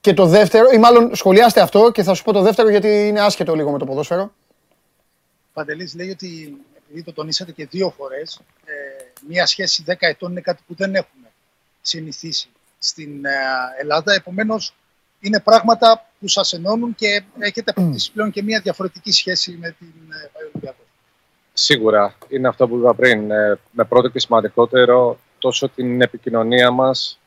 [0.02, 3.22] Και το δεύτερο, ή μάλλον σχολιάστε αυτό και θα σου πω το δεύτερο γιατί είναι
[3.22, 4.32] άσχετο λίγο με το ποδόσφαιρο.
[5.54, 8.97] Παντελής λέει ότι, επειδή το τονίσατε και δύο φορές, ε,
[9.28, 11.32] μια σχέση 10 ετών είναι κάτι που δεν έχουμε
[11.82, 12.50] συνηθίσει
[12.80, 13.32] στην ε,
[13.82, 14.14] Ελλάδα.
[14.14, 14.74] Επομένως,
[15.20, 19.94] είναι πράγματα που σας ενώνουν και έχετε αποκτήσει πλέον και μια διαφορετική σχέση με την
[20.12, 20.82] ε, Ολυμπιακό.
[21.54, 23.32] Σίγουρα είναι αυτό που είπα πριν.
[23.32, 27.20] Ε, με πρώτο και σημαντικότερο τόσο την επικοινωνία μας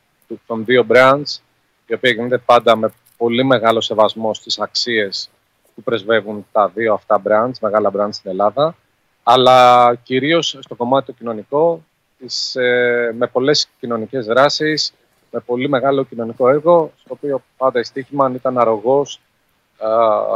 [0.45, 1.39] των δύο brands,
[1.85, 5.29] η οποία γίνεται πάντα με πολύ μεγάλο σεβασμό στις αξίες
[5.75, 8.75] που πρεσβεύουν τα δύο αυτά brands, μεγάλα brands στην Ελλάδα,
[9.23, 11.83] αλλά κυρίως στο κομμάτι το κοινωνικό,
[12.21, 14.93] τις, ε, με πολλές κοινωνικές δράσεις,
[15.31, 19.19] με πολύ μεγάλο κοινωνικό έργο, στο οποίο πάντα η Στίχημαν ήταν αρρωγός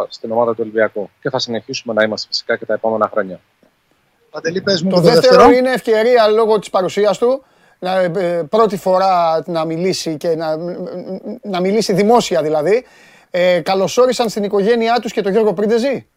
[0.09, 1.09] στην ομάδα του Ολυμπιακού.
[1.21, 3.39] Και θα συνεχίσουμε να είμαστε φυσικά και τα επόμενα χρόνια.
[4.29, 7.43] Παντελή, πες μου το, δεύτερο, είναι ευκαιρία λόγω της παρουσίας του
[7.79, 10.57] να, ε, πρώτη φορά να μιλήσει και να,
[11.41, 12.85] να μιλήσει δημόσια δηλαδή.
[13.31, 16.07] Ε, καλωσόρισαν στην οικογένειά τους και τον Γιώργο Πρίντεζη.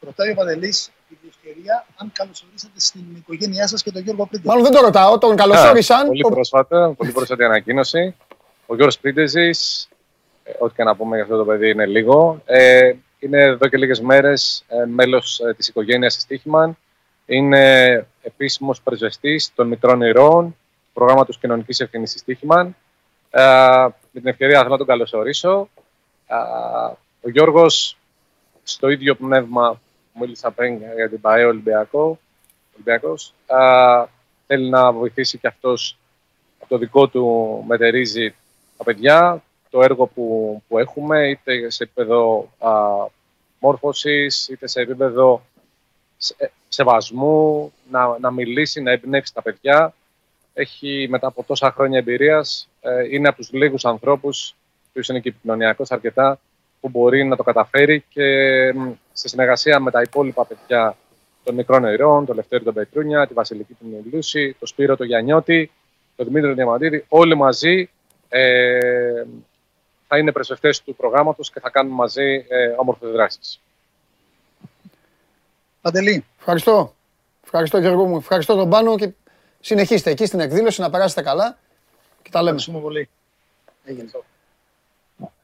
[0.00, 1.15] Ρωτάει ο Παντελής την
[1.46, 4.48] ευκαιρία αν καλωσορίσατε στην οικογένειά σας και τον Γιώργο Πρίντεζη.
[4.48, 6.06] Μάλλον δεν το ρωτάω, τον καλωσόρισαν.
[6.06, 8.14] πολύ πρόσφατα, πολύ πρόσφατη ανακοίνωση.
[8.66, 9.88] Ο Γιώργος Πρίντεζης,
[10.44, 12.42] ε, ό,τι και να πούμε για αυτό το παιδί είναι λίγο.
[12.44, 16.76] Ε, είναι εδώ και λίγες μέρες ε, μέλος ε, της οικογένειας της Στίχημαν.
[17.26, 20.56] Είναι επίσημος πρεσβευτής των Μικρών Ηρώων,
[20.92, 22.76] προγράμματος κοινωνικής ευθύνης της Στίχημαν.
[23.30, 23.42] Ε,
[24.10, 25.68] με την ευκαιρία θέλω να τον καλωσορίσω.
[26.26, 26.34] Ε,
[27.20, 27.96] ο Γιώργος,
[28.62, 29.85] στο ίδιο πνεύμα που
[30.20, 32.18] μίλησα πριν για την ΠαΕ Ολυμπιακό,
[32.74, 34.04] Ολυμπιακός, ε,
[34.46, 35.98] θέλει να βοηθήσει και αυτός
[36.58, 38.34] από το δικό του μετερίζει
[38.76, 42.70] τα παιδιά, το έργο που, που έχουμε, είτε σε επίπεδο α,
[43.58, 45.42] μόρφωσης, είτε σε επίπεδο
[46.16, 49.94] σε, σεβασμού, να, να μιλήσει, να εμπνεύσει τα παιδιά.
[50.54, 54.54] Έχει μετά από τόσα χρόνια εμπειρίας, ε, είναι από τους λίγους ανθρώπους,
[54.92, 56.38] που είναι και επικοινωνιακός αρκετά,
[56.80, 58.22] που μπορεί να το καταφέρει και
[59.18, 60.96] σε συνεργασία με τα υπόλοιπα παιδιά
[61.44, 65.70] των μικρών νοηρών, τον Λευτέρη τον Πετρούνια, τη Βασιλική του Μιλούση, τον Σπύρο τον Γιαννιώτη,
[66.16, 67.90] τον Δημήτρη τον Διαμαντίδη, όλοι μαζί
[68.28, 69.24] ε,
[70.08, 73.60] θα είναι πρεσβευτές του προγράμματος και θα κάνουμε μαζί ε, όμορφες δράσεις.
[75.80, 76.24] Παντελή.
[76.38, 76.94] Ευχαριστώ.
[77.44, 78.16] Ευχαριστώ Γιώργο μου.
[78.16, 79.10] Ευχαριστώ τον Πάνο και
[79.60, 81.58] συνεχίστε εκεί στην εκδήλωση να περάσετε καλά
[82.22, 82.56] και τα λέμε.
[82.56, 83.08] Ευχαριστούμε πολύ.
[83.84, 84.10] Έγινε.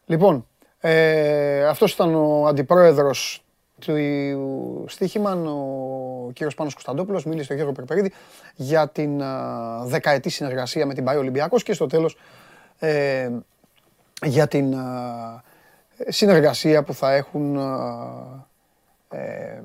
[0.06, 0.46] Λοιπόν,
[0.80, 3.42] ε, αυτός ήταν ο αντιπρόεδρος
[3.86, 8.12] του Στίχημαν, ο κύριος Πάνος Κωνσταντόπουλος, μίλησε στον Γιώργο Περπερίδη
[8.54, 12.16] για την α, δεκαετή συνεργασία με την Πάει Ολυμπιακός και στο τέλος
[12.78, 13.30] ε,
[14.24, 15.42] για την α,
[16.08, 18.46] συνεργασία που θα έχουν α,
[19.08, 19.62] ε,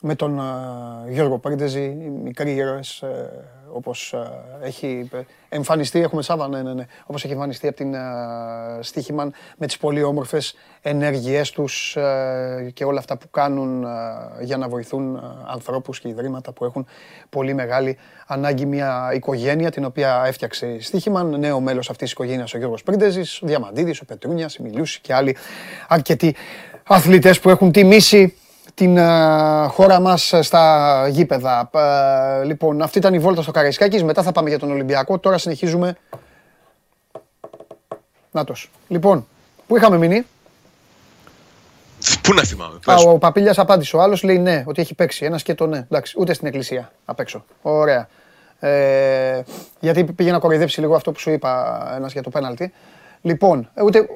[0.00, 4.32] με τον α, Γιώργο Πρίντεζη, οι μικροί ήρωες, ε, όπως α,
[4.62, 5.10] έχει
[5.48, 9.76] εμφανιστεί, έχουμε Σάβα, ναι, ναι, ναι, όπως έχει εμφανιστεί από την α, Στίχημαν με τις
[9.76, 15.20] πολύ όμορφες ενέργειές τους ε, και όλα αυτά που κάνουν α, για να βοηθούν α,
[15.46, 16.86] ανθρώπους και ιδρύματα που έχουν
[17.28, 22.54] πολύ μεγάλη ανάγκη μια οικογένεια την οποία έφτιαξε η Στίχημαν, νέο μέλος αυτής της οικογένειας
[22.54, 25.36] ο Γιώργος Πρίντεζης, ο Διαμαντίδης, ο Πετρούνιας, η Μιλούση και άλλοι
[25.88, 26.34] αρκετοί
[26.86, 28.34] αθλητές που έχουν τιμήσει
[28.76, 31.70] την α, χώρα μας στα γήπεδα.
[31.72, 35.38] Α, λοιπόν, αυτή ήταν η βόλτα στο Καραϊσκάκης, μετά θα πάμε για τον Ολυμπιακό, τώρα
[35.38, 35.96] συνεχίζουμε.
[38.30, 38.70] Νάτος.
[38.88, 39.26] Λοιπόν,
[39.66, 40.26] πού είχαμε μείνει;
[42.22, 42.74] Πού να θυμάμαι.
[42.84, 43.04] Α, Πες.
[43.04, 45.24] ο Παπίλιας απάντησε, ο άλλος λέει ναι, ότι έχει παίξει.
[45.24, 45.78] Ένας και το ναι.
[45.78, 47.44] Εντάξει, ούτε στην εκκλησία απ' έξω.
[47.62, 48.08] Ωραία.
[48.58, 49.42] Ε,
[49.80, 52.72] γιατί πήγε να κοροϊδέψει λίγο αυτό που σου είπα ένας για το πέναλτι.
[53.22, 54.08] Λοιπόν, ε, ούτε,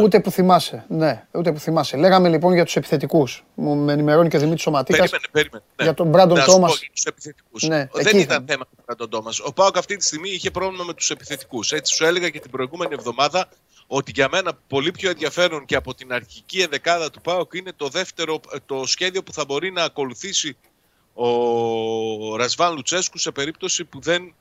[0.00, 0.84] ούτε που θυμάσαι.
[0.88, 1.96] Ναι, ούτε που θυμάσαι.
[1.96, 3.44] Λέγαμε λοιπόν για τους επιθετικούς.
[3.54, 4.98] Μου με ενημερώνει και ο Δημήτρης Σωματίκας.
[5.10, 5.62] Περίμενε, περίμενε.
[5.76, 5.84] Ναι.
[5.84, 6.78] Για τον Μπράντον Να σου πω Τόμας.
[6.80, 7.62] για τους επιθετικούς.
[7.62, 9.40] Ναι, Δεν εκεί ήταν θα- θέμα του Μπράντον Τόμας.
[9.40, 11.72] Ο Πάοκ αυτή τη στιγμή είχε πρόβλημα με τους επιθετικούς.
[11.72, 13.48] Έτσι σου έλεγα και την προηγούμενη εβδομάδα
[13.86, 17.88] ότι για μένα πολύ πιο ενδιαφέρον και από την αρχική ενδεκάδα του Πάοκ είναι το
[17.88, 20.56] δεύτερο το σχέδιο που θα μπορεί να ακολουθήσει
[21.14, 24.34] ο Ρασβάν Λουτσέσκου σε περίπτωση που, δεν,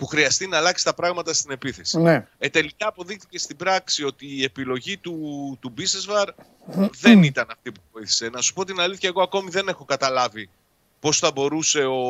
[0.00, 1.98] που χρειαστεί να αλλάξει τα πράγματα στην επίθεση.
[1.98, 2.26] Ναι.
[2.38, 5.16] Ε, τελικά αποδείχθηκε στην πράξη ότι η επιλογή του,
[5.60, 6.28] του Μπίσεσβαρ
[7.00, 8.28] δεν ήταν αυτή που βοήθησε.
[8.28, 10.50] Να σου πω την αλήθεια, εγώ ακόμη δεν έχω καταλάβει
[11.00, 12.02] πώς θα μπορούσε ο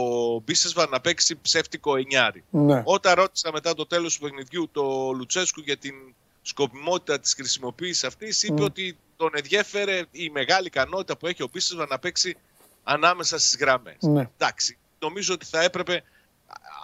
[0.44, 2.44] Μπίσεσβαρ να παίξει ψεύτικο εννιάρι.
[2.50, 2.82] Ναι.
[2.84, 5.94] Όταν ρώτησα μετά το τέλος του παιχνιδιού το Λουτσέσκου για την
[6.42, 8.64] σκοπιμότητα της χρησιμοποίησης αυτής, είπε Μμ.
[8.64, 12.36] ότι τον ενδιέφερε η μεγάλη ικανότητα που έχει ο Μπίσεσβαρ να παίξει
[12.82, 13.96] ανάμεσα στις γραμμές.
[14.00, 14.28] Ναι.
[14.38, 16.02] Εντάξει, νομίζω ότι θα έπρεπε, α,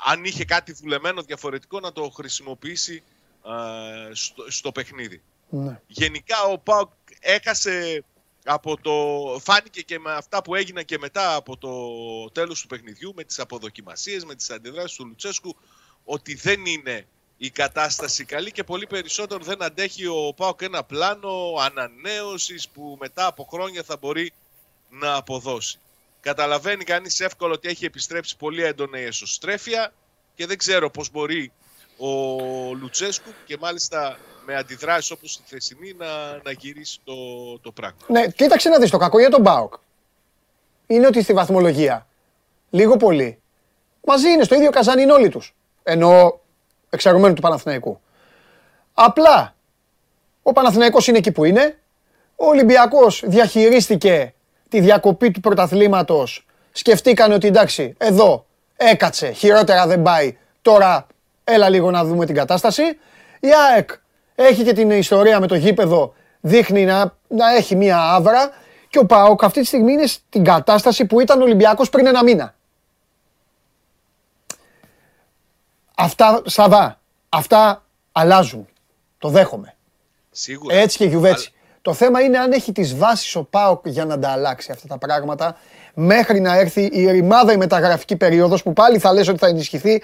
[0.05, 3.03] αν είχε κάτι δουλεμένο διαφορετικό, να το χρησιμοποιήσει
[3.43, 3.55] α,
[4.13, 5.23] στο, στο παιχνίδι.
[5.49, 5.81] Ναι.
[5.87, 6.91] Γενικά ο Πάουκ
[7.21, 8.05] έχασε
[8.45, 8.93] από το...
[9.41, 11.71] Φάνηκε και με αυτά που έγιναν και μετά από το
[12.31, 15.57] τέλος του παιχνιδιού, με τις αποδοκιμασίες, με τις αντιδράσεις του Λουτσέσκου,
[16.05, 17.07] ότι δεν είναι
[17.37, 23.27] η κατάσταση καλή και πολύ περισσότερο δεν αντέχει ο Πάουκ ένα πλάνο ανανέωσης που μετά
[23.27, 24.33] από χρόνια θα μπορεί
[24.91, 25.79] να αποδώσει.
[26.27, 29.93] Καταλαβαίνει κανείς εύκολα ότι έχει επιστρέψει πολύ έντονα η εσωστρέφεια
[30.35, 31.53] και δεν ξέρω πώς μπορεί
[31.97, 32.09] ο
[32.75, 36.07] Λουτσέσκου και μάλιστα με αντιδράσεις όπως τη θεσινή να,
[36.45, 37.15] να γυρίσει το,
[37.59, 37.99] το πράγμα.
[38.07, 39.75] Ναι, κοίταξε να δεις το κακό για τον Μπάουκ.
[40.87, 42.07] Είναι ότι στη βαθμολογία,
[42.71, 43.41] λίγο πολύ,
[44.05, 45.55] μαζί είναι στο ίδιο καζάνι είναι όλοι τους.
[45.83, 46.41] Ενώ
[46.91, 48.01] εξαιρουμένου του Παναθηναϊκού.
[48.95, 49.55] Απλά,
[50.43, 51.79] ο Παναθηναϊκός είναι εκεί που είναι.
[52.37, 54.35] Ο Ολυμπιακός διαχειρίστηκε
[54.77, 56.47] τη διακοπή του πρωταθλήματος.
[56.73, 58.47] Σκεφτήκανε ότι εντάξει, εδώ
[58.77, 60.37] έκατσε, χειρότερα δεν πάει.
[60.63, 61.07] Τώρα
[61.45, 62.83] έλα λίγο να δούμε την κατάσταση.
[63.41, 63.91] Η ΑΕΚ
[64.35, 68.51] έχει και την ιστορία με το γήπεδο, δείχνει να, να έχει μία άβρα.
[68.89, 72.23] Και ο ΠΑΟΚ αυτή τη στιγμή είναι στην κατάσταση που ήταν ο Ολυμπιακός πριν ένα
[72.23, 72.55] μήνα.
[75.95, 77.83] Αυτά, Σαβά, αυτά
[78.13, 78.69] αλλάζουν.
[79.19, 79.77] Το δέχομαι.
[80.31, 80.75] Σίγουρα.
[80.77, 81.53] Έτσι και γιουβέτσι.
[81.87, 84.99] Το θέμα είναι αν έχει τις βάσεις ο ΠΑΟΚ για να τα αλλάξει αυτά τα
[84.99, 85.57] πράγματα
[85.95, 90.03] μέχρι να έρθει η ρημάδα η μεταγραφική περίοδος που πάλι θα λες ότι θα ενισχυθεί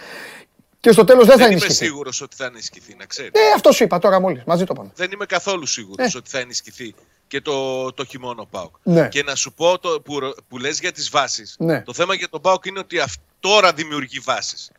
[0.80, 1.84] και στο τέλος δεν θα Δεν είμαι ενισχυθεί.
[1.84, 3.30] σίγουρος ότι θα ενισχυθεί, να ξέρεις.
[3.34, 4.42] Ε, αυτός σου είπα τώρα μόλις.
[4.46, 4.90] Μαζί το πάμε.
[4.94, 6.18] Δεν είμαι καθόλου σίγουρος Ε.
[6.18, 6.94] ότι θα ενισχυθεί
[7.26, 8.74] και το, το χειμώνα ο ΠΑΟΚ.
[8.82, 9.08] Ναι.
[9.08, 11.54] Και να σου πω το, που, ρω- που λες για τις βάσεις.
[11.58, 11.80] Ναι.
[11.82, 14.70] Το θέμα για τον ΠΑΟΚ είναι ότι αυ- τώρα δημιουργεί βάσεις.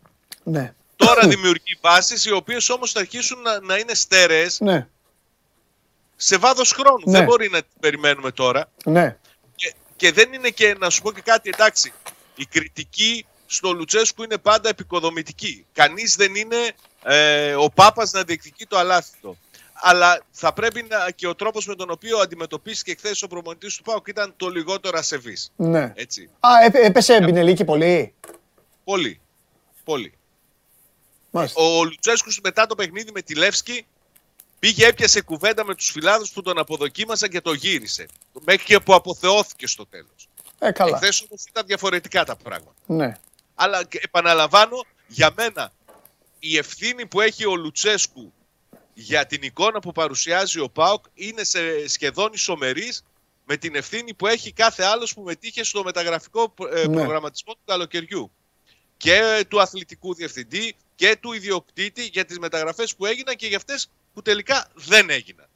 [0.44, 0.74] Ναι.
[0.96, 4.88] Τώρα δημιουργεί βάσεις οι οποίες όμως θα αρχίσουν να, να είναι στέρεες Ναι.
[6.16, 7.04] Σε βάθος χρόνου.
[7.06, 7.18] Ναι.
[7.18, 8.72] Δεν μπορεί να τις περιμένουμε τώρα.
[8.86, 9.18] Ναι.
[9.56, 11.94] Και, και δεν είναι και, να σου πω και κάτι, εντάξει,
[12.36, 15.66] η κριτική στο Λουτσέσκου είναι πάντα επικοδομητική.
[15.74, 16.58] Κανείς δεν είναι
[17.04, 19.38] ε, ο Πάπας να διεκδικεί το αλάθητο.
[19.86, 23.84] Αλλά θα πρέπει να, και ο τρόπος με τον οποίο αντιμετωπίστηκε χθες ο προμονητής του
[23.84, 25.52] ΠΑΟΚ ήταν το λιγότερο ασεβής.
[25.56, 25.92] Ναι.
[25.96, 26.30] Έτσι.
[26.40, 28.14] Α, έπε- έπεσε Μπινελίκη πολύ.
[28.84, 29.20] Πολύ.
[29.84, 30.14] Πολύ.
[31.32, 31.62] Μάλιστα.
[31.62, 33.86] Ο Λουτσέσκους μετά το παιχνίδι με τη Λεύσκη
[34.64, 38.06] πήγε έπιασε κουβέντα με τους φιλάδους που τον αποδοκίμασαν και το γύρισε.
[38.46, 40.30] Μέχρι και που αποθεώθηκε στο τέλος.
[40.60, 40.96] Ε, καλά.
[40.98, 42.74] Εχθές όμως ήταν διαφορετικά τα πράγματα.
[42.86, 43.18] Ναι.
[43.56, 45.74] Αλλά και επαναλαμβάνω, για μένα
[46.40, 48.34] η ευθύνη που έχει ο Λουτσέσκου
[48.94, 53.04] για την εικόνα που παρουσιάζει ο ΠΑΟΚ είναι σε σχεδόν ισομερής
[53.46, 56.96] με την ευθύνη που έχει κάθε άλλος που μετήχε στο μεταγραφικό ε, Ναι.
[56.96, 58.32] προγραμματισμό του καλοκαιριού.
[58.98, 63.90] Και του αθλητικού διευθυντή και του ιδιοκτήτη για τις μεταγραφές που έγιναν και για αυτές
[64.14, 65.48] που τελικά δεν έγιναν.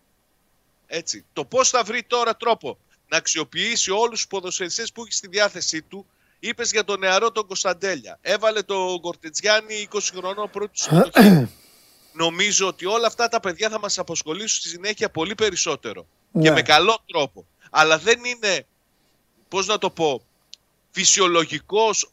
[0.88, 1.26] Έτσι.
[1.34, 2.78] Το πώς θα βρει τώρα τρόπο
[3.08, 6.06] να αξιοποιήσει όλους τους ποδοσφαιριστές που έχει στη διάθεσή του
[6.40, 8.18] Είπες για τον νεαρό τον Κωνσταντέλια.
[8.22, 11.48] Έβαλε τον Κορτετζιάννη 20 χρονών πρώτης συμμετοχής.
[12.14, 16.02] Νομίζω ότι όλα αυτά τα παιδιά θα μας αποσχολήσουν στη συνέχεια πολύ περισσότερο.
[16.34, 16.52] Και Ναι.
[16.52, 17.46] με καλό τρόπο.
[17.70, 18.66] Αλλά δεν είναι,
[19.48, 20.22] πώς να το πω,
[20.92, 22.12] φυσιολογικός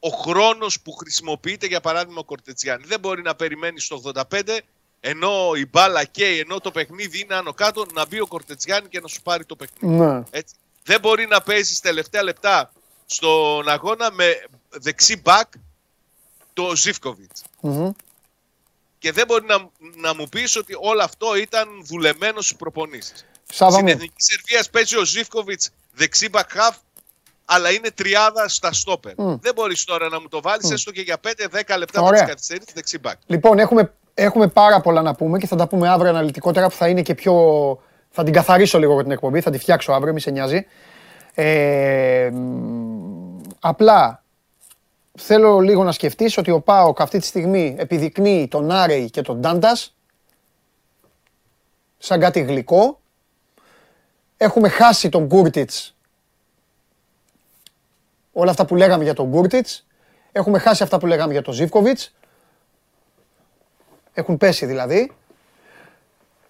[0.00, 2.86] ο χρόνος που χρησιμοποιείται για παράδειγμα ο Κορτετζιάννη.
[2.86, 4.60] Δεν μπορεί να περιμένει στο 85
[5.00, 9.00] ενώ η μπάλα καίει, ενώ το παιχνίδι είναι άνω κάτω, να μπει ο Κορτετζιάννη και
[9.00, 9.94] να σου πάρει το παιχνίδι.
[9.94, 10.22] Ναι.
[10.30, 10.54] Έτσι.
[10.82, 12.72] Δεν μπορεί να παίζεις τελευταία λεπτά
[13.06, 15.52] στον αγώνα με δεξί μπακ
[16.52, 17.30] το Ζιφκοβιτ.
[17.60, 17.90] Μμμ.
[18.98, 23.26] Και δεν μπορεί να, να μου πεις ότι όλο αυτό ήταν δουλεμένο στις προπονήσεις.
[23.52, 23.90] Σάβα Στην μου.
[23.90, 25.62] Εθνική Σερβίας παίζει ο Ζιφκοβιτ
[25.92, 26.74] δεξί back half,
[27.44, 29.12] αλλά είναι τριάδα στα στόπερ.
[29.16, 29.36] Μμ.
[29.40, 30.72] Δεν μπορείς τώρα να μου το βάλεις Μμ.
[30.72, 32.10] έστω και για 5-10 λεπτά Ωραία.
[32.10, 33.14] με τις καθυστερήσει δεξί back.
[33.26, 36.88] Λοιπόν, έχουμε, έχουμε πάρα πολλά να πούμε και θα τα πούμε αύριο αναλυτικότερα που θα
[36.88, 37.34] είναι και πιο.
[38.10, 40.66] Θα την καθαρίσω λίγο την εκπομπή, θα τη φτιάξω αύριο, μη σε νοιάζει.
[41.34, 44.22] Ε, μ, απλά
[45.18, 49.40] θέλω λίγο να σκεφτείς ότι ο ΠΑΟΚ αυτή τη στιγμή επιδεικνύει τον Άρεϊ και τον
[49.40, 49.96] Ντάντας
[51.98, 53.00] σαν κάτι γλυκό.
[54.36, 55.96] Έχουμε χάσει τον Κούρτιτς
[58.32, 59.86] όλα αυτά που λέγαμε για τον Κούρτιτς.
[60.32, 62.14] Έχουμε χάσει αυτά που λέγαμε για τον Ζίβκοβιτς.
[64.18, 65.12] Έχουν πέσει δηλαδή.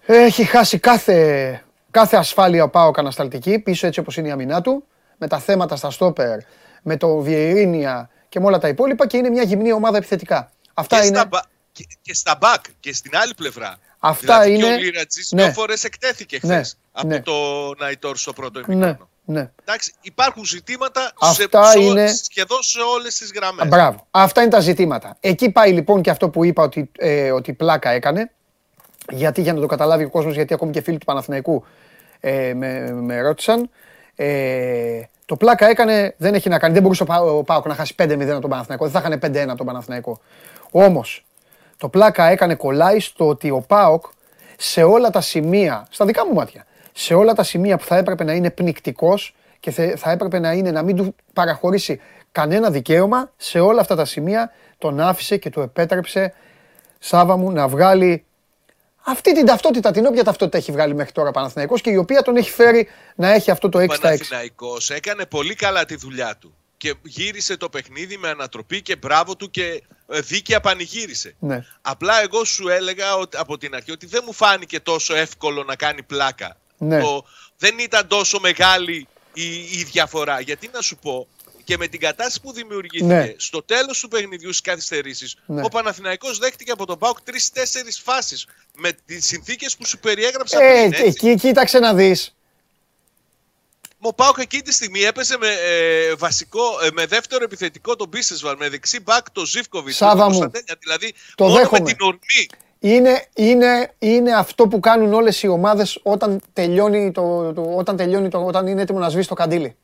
[0.05, 4.83] Έχει χάσει κάθε, κάθε ασφάλεια ο Πάο ανασταλτική, πίσω έτσι όπως είναι η αμυνά του,
[5.17, 6.39] με τα θέματα στα στόπερ,
[6.81, 10.51] με το Βιερίνια και με όλα τα υπόλοιπα και είναι μια γυμνή ομάδα επιθετικά.
[10.73, 11.15] Αυτά και, είναι.
[11.17, 11.41] στα, μπα-
[11.71, 13.77] και, και στα back και στην άλλη πλευρά.
[13.99, 15.43] Αυτά δηλαδή Και είναι- ο Λίρατζης ναι.
[15.43, 17.21] δύο φορές εκτέθηκε Ναι, χθες από ναι.
[17.21, 17.33] το
[17.77, 19.09] Ναϊτόρ στο πρώτο Ναι, ημίχρονο.
[19.31, 19.51] Ναι.
[19.63, 23.65] Εντάξει, υπάρχουν ζητήματα Αυτά σε, σε- είναι- σχεδόν σε όλες τις γραμμές.
[23.65, 24.07] Α, Μπράβο.
[24.11, 25.17] Αυτά είναι τα ζητήματα.
[25.19, 28.31] Εκεί πάει λοιπόν και αυτό που είπα ότι, ε, ότι πλάκα έκανε.
[29.11, 31.65] Γιατί για να το καταλάβει ο κόσμος, γιατί ακόμη και φίλοι του Παναθηναϊκού
[32.19, 33.69] ε, με, με ρώτησαν.
[34.15, 36.73] Ε, το πλάκα έκανε, δεν έχει να κάνει.
[36.73, 38.87] Δεν μπορούσε ο, Πα- ο Πάοκ να χάσει 5-0 από τον Παναθηναϊκό.
[38.87, 40.19] Δεν θα είχαν 5-1 από τον Παναθηναϊκό.
[40.71, 41.25] Όμως,
[41.77, 44.05] το πλάκα έκανε κολλάει στο ότι ο Πάοκ
[44.57, 48.23] σε όλα τα σημεία, στα δικά μου μάτια, σε όλα τα σημεία που θα έπρεπε
[48.23, 52.01] να είναι πνικτικός και θε- θα έπρεπε να είναι να μην του παραχωρήσει
[52.31, 56.33] κανένα δικαίωμα, σε όλα αυτά τα σημεία τον άφησε και του επέτρεψε
[56.99, 58.25] Σάβα μου να βγάλει
[59.05, 62.21] αυτή την ταυτότητα, την όποια ταυτότητα έχει βγάλει μέχρι τώρα ο Παναθηναϊκός και η οποία
[62.21, 64.01] τον έχει φέρει να έχει αυτό το 6 Ο στα 6.
[64.01, 69.35] Παναθηναϊκός έκανε πολύ καλά τη δουλειά του και γύρισε το παιχνίδι με ανατροπή και μπράβο
[69.35, 71.35] του και ε, δίκαια πανηγύρισε.
[71.39, 71.65] Ναι.
[71.81, 75.75] Απλά εγώ σου έλεγα ότι, από την αρχή ότι δεν μου φάνηκε τόσο εύκολο να
[75.75, 76.57] κάνει πλάκα.
[76.79, 76.99] Ναι.
[77.01, 77.25] Το,
[77.57, 80.39] δεν ήταν τόσο μεγάλη η, η διαφορά.
[80.39, 81.27] Γιατί να σου πω,
[81.63, 83.33] και με την κατάσταση που δημιουργήθηκε Ναι.
[83.37, 85.61] στο τέλος του παιχνιδιού στις καθυστερήσεις, Ναι.
[85.63, 88.47] ο Παναθηναϊκός δέχτηκε από τον ΠΑΟΚ τρεις-τέσσερις φάσεις
[88.77, 90.93] με τις συνθήκες που σου περιέγραψα Ε, πριν.
[90.93, 91.03] έτσι.
[91.27, 92.33] εκεί κοίταξε να δεις.
[94.01, 98.57] Ο Πάοκ εκείνη τη στιγμή έπεσε με, ε, βασικό, ε, με δεύτερο επιθετικό τον Μπίσεσβαρ,
[98.57, 99.97] με δεξί μπακ το Ζήφκοβιτς.
[99.97, 100.51] Σάβα μου.
[100.79, 101.79] Δηλαδή, Το μόνο δέχομαι.
[101.79, 102.47] με την ορμή.
[102.79, 108.29] Είναι, είναι, είναι αυτό που κάνουν όλες οι ομάδες όταν τελειώνει το, το, όταν τελειώνει
[108.29, 109.75] το, όταν είναι έτοιμο να σβήσει το καντήλι.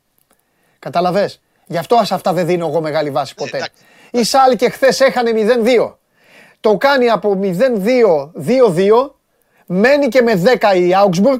[0.80, 3.58] Καταλαβες; Γι' αυτό σε αυτά δεν δίνω εγώ μεγάλη βάση ποτέ.
[3.58, 3.84] εντάξει.
[4.12, 5.32] Η Σάλκε χθες έχανε
[5.86, 5.94] 0-2.
[6.60, 7.52] Το κάνει από 0-2,
[8.48, 9.12] 2-2,
[9.66, 11.40] μένει και με 10 η Augsburg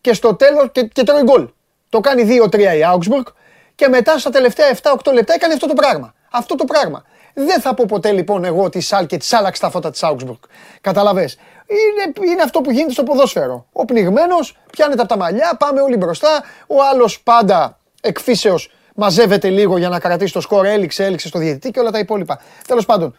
[0.00, 1.48] και στο τέλος και, και τρώει γκολ.
[1.88, 3.32] Το κάνει 2-3 η Augsburg
[3.74, 6.14] και μετά στα τελευταία 7-8 λεπτά έκανε αυτό το πράγμα.
[6.30, 7.04] Αυτό το πράγμα.
[7.40, 10.38] Δεν θα πω ποτέ λοιπόν εγώ ότι η Σάλκε της άλλαξε τα φώτα της Augsburg.
[10.80, 11.38] Καταλαβες.
[11.66, 13.66] Είναι, είναι αυτό που γίνεται στο ποδόσφαιρο.
[13.72, 16.42] Ο πνιγμένος πιάνεται από τα μαλλιά, πάμε όλοι μπροστά.
[16.66, 21.70] Ο άλλος πάντα εκφύσεως μαζεύεται λίγο για να κρατήσει το σκορ, έληξε, έληξε στο διαιτητή
[21.70, 22.40] και όλα τα υπόλοιπα.
[22.66, 23.16] Τέλος πάντων,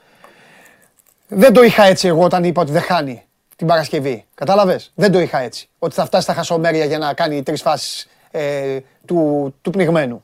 [1.28, 3.24] δεν το είχα έτσι εγώ όταν είπα ότι δεν χάνει
[3.56, 4.26] την Παρασκευή.
[4.36, 4.80] Κατάλαβε.
[4.96, 5.70] Δεν το είχα έτσι.
[5.80, 10.24] Ότι θα φτάσει στα χασομέρια για να κάνει τρεις φάσεις ε, του, του πνιγμένου.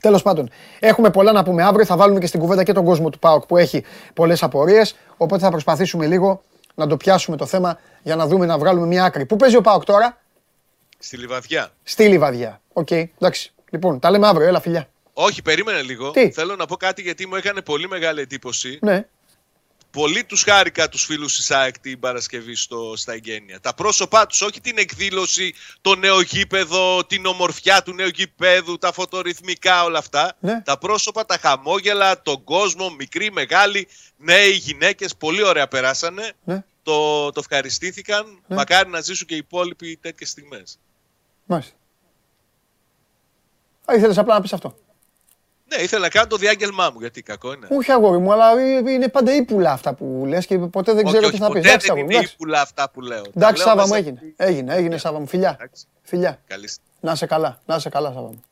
[0.00, 1.84] Τέλος πάντων, έχουμε πολλά να πούμε αύριο.
[1.84, 3.84] Θα βάλουμε και στην κουβέντα και τον κόσμο του ΠΑΟΚ που έχει
[4.14, 4.96] πολλές απορίες.
[5.16, 6.42] Οπότε θα προσπαθήσουμε λίγο
[6.74, 9.26] να το πιάσουμε το θέμα για να δούμε να βγάλουμε μια άκρη.
[9.26, 10.18] Πού παίζει ο ΠΑΟΚ τώρα,
[10.98, 11.72] Στη Λιβαδιά.
[11.82, 12.60] Στη Λιβαδιά.
[12.72, 13.52] Οκ, εντάξει.
[13.70, 14.46] Λοιπόν, τα λέμε αύριο.
[14.46, 14.88] Έλα, φιλιά.
[15.12, 16.10] Όχι, περίμενε λίγο.
[16.10, 18.78] Τι; Θέλω να πω κάτι γιατί μου έκανε πολύ μεγάλη εντύπωση.
[18.82, 19.06] Ναι.
[19.98, 23.60] Πολύ τους χάρηκα τους φίλους της ΑΕΚ την Παρασκευή στο, στα εγκαίνια.
[23.60, 28.92] Τα πρόσωπά τους, όχι την εκδήλωση, το νέο γήπεδο, την ομορφιά του νέου γήπεδου, τα
[28.92, 30.36] φωτορυθμικά, όλα αυτά.
[30.40, 30.60] Ναι.
[30.60, 36.32] Τα πρόσωπα, τα χαμόγελα, τον κόσμο, μικροί, μεγάλοι, νέοι, γυναίκες, πολύ ωραία περάσανε.
[36.44, 36.64] Ναι.
[36.82, 38.42] το, το ευχαριστήθηκαν.
[38.46, 38.56] Ναι.
[38.56, 40.78] Μακάρι να ζήσουν και οι υπόλοιποι τέτοιες στιγμές.
[41.44, 41.74] Μάλιστα.
[43.84, 44.78] Α, ήθελες απλά να πεις αυτό.
[45.76, 47.66] Ναι, ήθελα να κάνω το διάγγελμά μου, γιατί κακό είναι.
[47.70, 51.12] Όχι αγόρι μου, αλλά ε, είναι πάντα ύπουλα αυτά που λες και ποτέ δεν όχι,
[51.14, 51.54] ξέρω όχι, τι θα πεις.
[51.56, 52.34] ποτέ Εντάξει, δεν αγόρι μου, είναι εντάξει.
[52.34, 53.22] ύπουλα αυτά που λέω.
[53.22, 54.20] Τα Εντάξει, λέω Σάβα μου μέσα- έγινε.
[54.36, 55.26] Έγινε, έγινε Σάβα μου.
[55.26, 55.50] Φιλιά.
[55.58, 55.84] Εντάξει.
[56.02, 56.40] Φιλιά.
[56.46, 56.68] Καλή
[57.00, 58.42] Να σε καλά, να σε καλά Σάβα μου.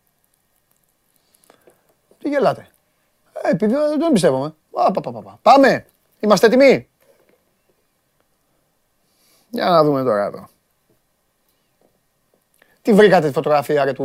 [2.19, 2.69] Τι γελάτε.
[3.43, 4.55] Ε, επειδή δεν τον πιστεύουμε.
[4.73, 5.39] Α, πα, πα, πα, πα.
[5.43, 5.87] Πάμε.
[6.21, 6.89] Είμαστε έτοιμοι;
[9.51, 10.49] Για να δούμε τώρα εδώ.
[12.83, 14.05] Τι βρήκατε τη φωτογραφία ρε, του,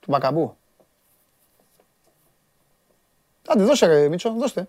[0.00, 0.56] του Μπακαμπού.
[3.48, 4.68] Άντε δώσε ρε Μίτσο, δώστε.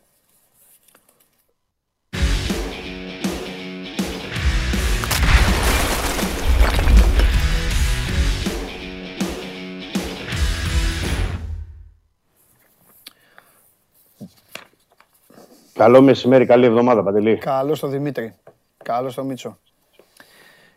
[15.74, 17.38] Καλό μεσημέρι, καλή εβδομάδα, Παντελή.
[17.38, 18.36] Καλό στο Δημήτρη.
[18.84, 19.58] Καλό στο Μίτσο.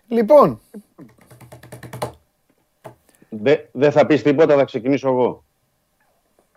[0.08, 0.60] Λοιπόν,
[3.28, 5.44] Δε- Δεν θα πεις τίποτα, θα ξεκινήσω εγώ.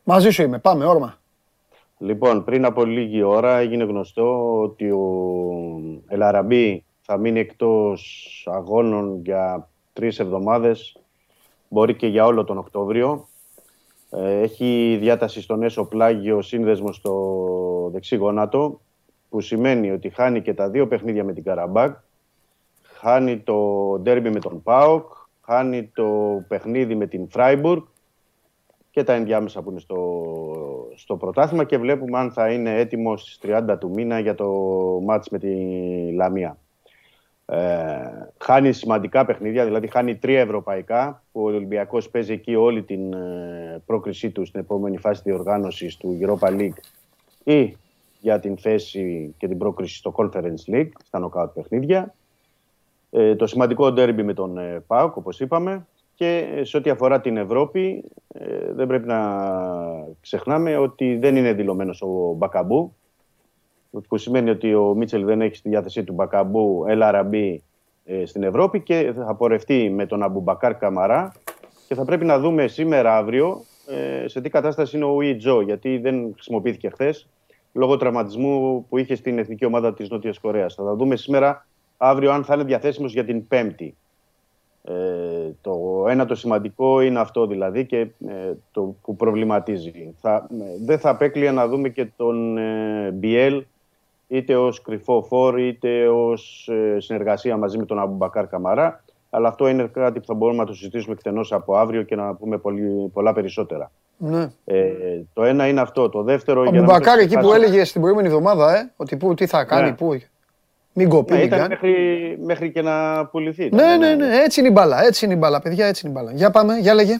[0.03, 0.60] μαζί σου είμαι.
[0.60, 1.19] Πάμε, όρμα.
[2.02, 5.02] Λοιπόν, πριν από λίγη ώρα έγινε γνωστό ότι ο
[6.08, 10.98] Ελαραμπή θα μείνει εκτός αγώνων για τρεις εβδομάδες,
[11.70, 13.28] μπορεί και για όλο τον Οκτώβριο.
[14.10, 18.82] Ε, Έχει διάταση στον έσω πλάγιο σύνδεσμο στο δεξί γόνατο,
[19.30, 21.98] που σημαίνει ότι χάνει και τα δύο παιχνίδια με την Καραμπάκ,
[22.84, 23.56] χάνει το
[24.02, 25.12] ντέρμπι με τον ΠΑΟΚ,
[25.42, 26.08] χάνει το
[26.48, 27.82] παιχνίδι με την Φράιμπουργκ
[28.92, 29.98] και τα ενδιάμεσα που είναι στο,
[31.00, 34.48] στο πρωτάθλημα και βλέπουμε αν θα είναι έτοιμος στις 30 του μήνα για το
[35.04, 35.56] μάτς με τη
[36.12, 36.58] Λαμία.
[37.46, 37.98] Ε,
[38.38, 43.82] χάνει σημαντικά παιχνίδια, δηλαδή χάνει τρία ευρωπαϊκά που ο Ολυμπιακός παίζει εκεί όλη την ε,
[43.86, 46.80] πρόκρισή του στην επόμενη φάση διοργάνωσης του Europa League
[47.44, 47.78] ή
[48.22, 52.14] για την θέση και την πρόκριση στο Conference League, στα νοκάουτ παιχνίδια.
[53.12, 55.88] Ε, το σημαντικό ντέρμπι με τον ε, ΠΑΟΚ, όπως είπαμε.
[56.20, 59.20] Και ε, σε ό,τι αφορά την Ευρώπη, ε, δεν πρέπει να
[60.22, 62.96] ξεχνάμε ότι δεν είναι δηλωμένος ο Μπακαμπού.
[64.08, 67.64] Που σημαίνει ότι ο Μίτσελ δεν έχει στη διάθεσή του Μπακαμπού, Ελ Αραμπί
[68.06, 71.32] ε, στην Ευρώπη και θα πορευτεί με τον Αμπουμπακάρ Καμαρά.
[71.88, 75.98] Και θα πρέπει να δούμε σήμερα, αύριο, ε, σε τι κατάσταση είναι ο Ιτζο, γιατί
[75.98, 77.28] δεν χρησιμοποιήθηκε χθες
[77.74, 80.74] λόγω τραυματισμού που είχε στην εθνική ομάδα της Νότιας Κορέας.
[80.76, 81.68] Θα τα δούμε σήμερα,
[81.98, 83.96] αύριο, αν θα είναι διαθέσιμος για την Πέμπτη.
[84.84, 84.94] Ε,
[85.62, 90.14] το ένα το σημαντικό είναι αυτό δηλαδή και ε, το που προβληματίζει.
[90.22, 93.64] Θα, ε, δεν θα απέκλεια να δούμε και τον ε, Μπιέλ
[94.28, 99.68] είτε ως κρυφό φόρ είτε ως ε, συνεργασία μαζί με τον Αμπουμπακάρ Καμαρά αλλά αυτό
[99.68, 103.10] είναι κάτι που θα μπορούμε να το συζητήσουμε εκτενώς από αύριο και να πούμε πολύ,
[103.14, 103.92] πολλά περισσότερα.
[104.18, 104.52] Ναι.
[104.66, 104.94] Ε,
[105.34, 106.10] το ένα είναι αυτό.
[106.10, 106.60] Το δεύτερο...
[106.60, 109.18] Ο για να μην Μπουμπακάρ το εκεί που ξεχάσω- έλεγε στην προηγούμενη εβδομάδα, ε, ότι
[109.18, 109.96] που, τι θα κάνει, Ναι.
[109.96, 110.20] πού.
[111.00, 111.70] Μην κοπεί, Ναι, μην ήταν κάνει.
[111.70, 113.70] μέχρι, μέχρι και να πουληθεί.
[113.72, 116.18] Ναι, ήταν, ναι, ναι, έτσι είναι η μπάλα, έτσι είναι η μπάλα, παιδιά, έτσι είναι
[116.18, 116.38] η μπάλα.
[116.38, 117.20] Για πάμε, για λέγε.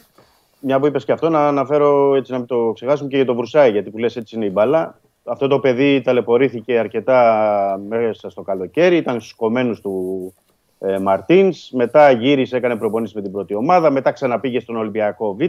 [0.60, 3.36] Μια που είπες και αυτό, να αναφέρω έτσι να μην το ξεχάσουμε και για τον
[3.36, 5.00] Βρουσάη, γιατί που λες έτσι είναι η μπάλα.
[5.24, 10.34] Αυτό το παιδί ταλαιπωρήθηκε αρκετά μέσα στο καλοκαίρι, ήταν στους κομμένους του
[10.80, 11.72] ε, Μαρτίνς.
[11.72, 13.90] Μετά γύρισε, έκανε προπονήσεις με την πρώτη ομάδα.
[13.90, 15.42] Μετά ξαναπήγε στον Ολυμπιακό Β.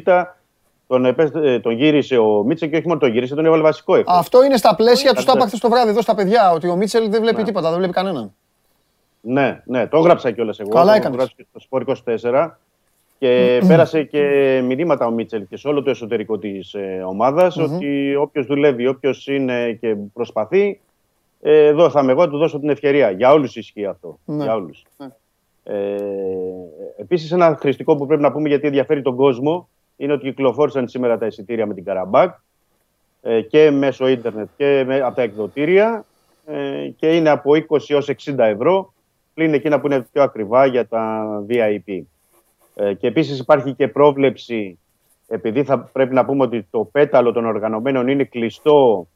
[0.91, 3.95] Τον, επέ- ε, τον γύρισε ο Μίτσε και όχι μόνο τον γύρισε, τον έβαλε βασικό
[3.95, 4.15] εχθές.
[4.17, 5.39] Αυτό είναι στα πλαίσια του, τα Ναι.
[5.39, 7.43] είπα χθες το βράδυ εδώ στα παιδιά, ότι ο Μίτσελ δεν βλέπει Ναι.
[7.45, 8.33] τίποτα, δεν βλέπει κανέναν.
[9.21, 10.69] Ναι, ναι, το έγραψα κιόλας εγώ.
[10.71, 11.13] Καλά το έκανες.
[11.15, 12.59] έγραψα και στο Σπορ 24
[13.19, 14.21] και πέρασε και
[14.65, 19.27] μηνύματα ο Μίτσελ και σε όλο το εσωτερικό της ε, ομαδα ότι όποιος δουλεύει, όποιος
[19.27, 20.81] είναι και προσπαθεί,
[21.41, 23.11] ε, εδώ θα είμαι εγώ, να του δώσω την ευκαιρία.
[23.11, 24.19] Για όλους ισχύει αυτό.
[24.25, 24.43] Ναι.
[24.45, 24.83] Για όλους.
[25.65, 25.97] Ε,
[26.99, 29.69] Επίσης, ένα χρηστικό που πρέπει να πούμε γιατί ενδιαφέρει τον κόσμο
[30.01, 32.35] είναι ότι κυκλοφόρησαν σήμερα τα εισιτήρια με την Καραμπάκ
[33.23, 36.05] ε, και μέσω ίντερνετ και με, από τα εκδοτήρια
[36.47, 38.93] ε, και είναι από 20 έως 60 ευρώ
[39.35, 42.03] πλην εκείνα που είναι πιο ακριβά για τα VIP.
[42.75, 44.79] Ε, και επίσης υπάρχει και πρόβλεψη
[45.29, 49.09] επειδή θα πρέπει να πούμε ότι το πέταλο των οργανωμένων είναι κλειστό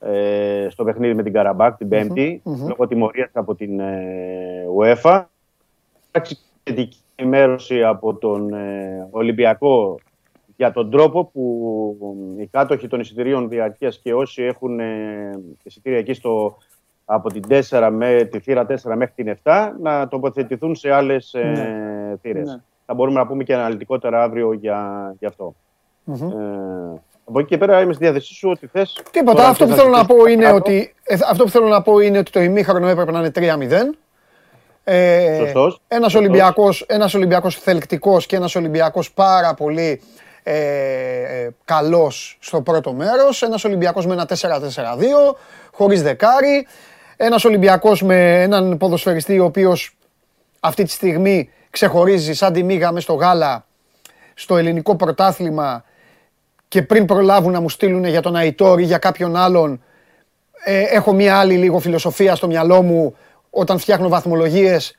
[0.00, 5.24] ε, στο παιχνίδι με την Καραμπάκ την πεμπτη λόγω τιμωρίας από την ε, UEFA.
[6.08, 9.98] Υπάρχει και ειδική ενημέρωση από τον ε, Ολυμπιακό
[10.56, 11.96] για τον τρόπο που
[12.38, 15.30] οι κάτοχοι των εισιτηρίων διαρκείας και όσοι έχουν ε,
[15.62, 16.56] εισιτήρια εκεί στο,
[17.04, 21.42] από την 4 με, τη θύρα 4 μέχρι την 7 να τοποθετηθούν σε άλλες ε,
[21.42, 22.16] Ναι.
[22.20, 22.48] θύρες.
[22.48, 22.56] Ναι.
[22.86, 25.54] Θα μπορούμε να πούμε και αναλυτικότερα αύριο για, για αυτό.
[26.04, 26.30] Μμμ.
[26.30, 29.02] Ε, από εκεί και πέρα είμαι στη διάθεσή σου ότι θες.
[29.10, 29.36] Τίποτα.
[29.36, 30.56] Τώρα Αυτό που θες θέλω να συζητήσουμε πω είναι κάτω.
[30.56, 33.94] ότι, ε, αυτό που θέλω να πω είναι ότι το ημίχρονο έπρεπε να είναι 3-0.
[34.84, 35.80] Ε, Σωστός.
[35.88, 36.14] Ένας Σωστός.
[36.14, 40.00] Ολυμπιακός, ένας Ολυμπιακός θελκτικός και ένας Ολυμπιακός πάρα πολύ
[40.46, 43.42] ε, ε, καλός στο πρώτο μέρος.
[43.42, 45.36] Ένας Ολυμπιακός με ένα 4-4-2,
[45.72, 46.66] χωρίς δεκάρι.
[47.16, 49.96] ένας Ολυμπιακός με έναν ποδοσφαιριστή ο οποίος
[50.60, 53.66] αυτή τη στιγμή ξεχωρίζει σαν τη μίγα μες στο γάλα
[54.34, 55.84] στο ελληνικό πρωτάθλημα
[56.68, 59.82] και πριν προλάβουν να μου στείλουν για τον Αϊτόρ ή για κάποιον άλλον
[60.64, 63.16] ε, έχω μία άλλη λίγο φιλοσοφία στο μυαλό μου
[63.50, 64.96] όταν φτιάχνω βαθμολογίες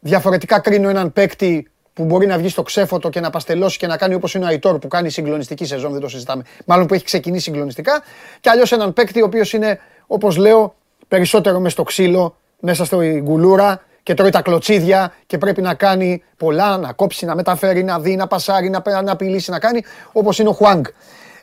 [0.00, 3.96] διαφορετικά κρίνω έναν παίκτη που μπορεί να βγει στο ξέφωτο και να παστελώσει και να
[3.96, 6.42] κάνει όπως είναι ο Αϊτόρ που κάνει συγκλονιστική σεζόν, δεν το συζητάμε.
[6.66, 8.02] Μάλλον που έχει ξεκινήσει συγκλονιστικά.
[8.40, 10.74] Και αλλιώς έναν παίκτη ο οποίος είναι, όπως λέω,
[11.08, 16.22] περισσότερο μέσα στο ξύλο, μέσα στο γκουλούρα και τρώει τα κλωτσίδια και πρέπει να κάνει
[16.36, 19.82] πολλά, να κόψει, να μεταφέρει, να δει, να πασάρει, να, να απειλήσει, να κάνει,
[20.12, 20.84] όπως είναι ο Χουάνγκ.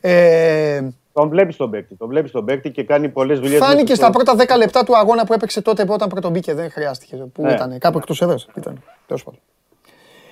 [0.01, 0.81] Ε,
[1.13, 1.95] Τον βλέπεις τον παίκτη.
[1.95, 3.59] Τον βλέπεις τον παίκτη και κάνει πολλές δουλειές.
[3.59, 6.53] Φάνηκε στα πρώτα 10 λεπτά του αγώνα που έπαιξε τότε που όταν πρώτον μπήκε.
[6.53, 7.15] Δεν χρειάστηκε.
[7.15, 7.51] Πού Ναι.
[7.51, 8.35] ήταν, κάπου εκτός εδώ.
[8.57, 8.83] Ήταν.
[9.07, 9.39] Τέλος πάντων.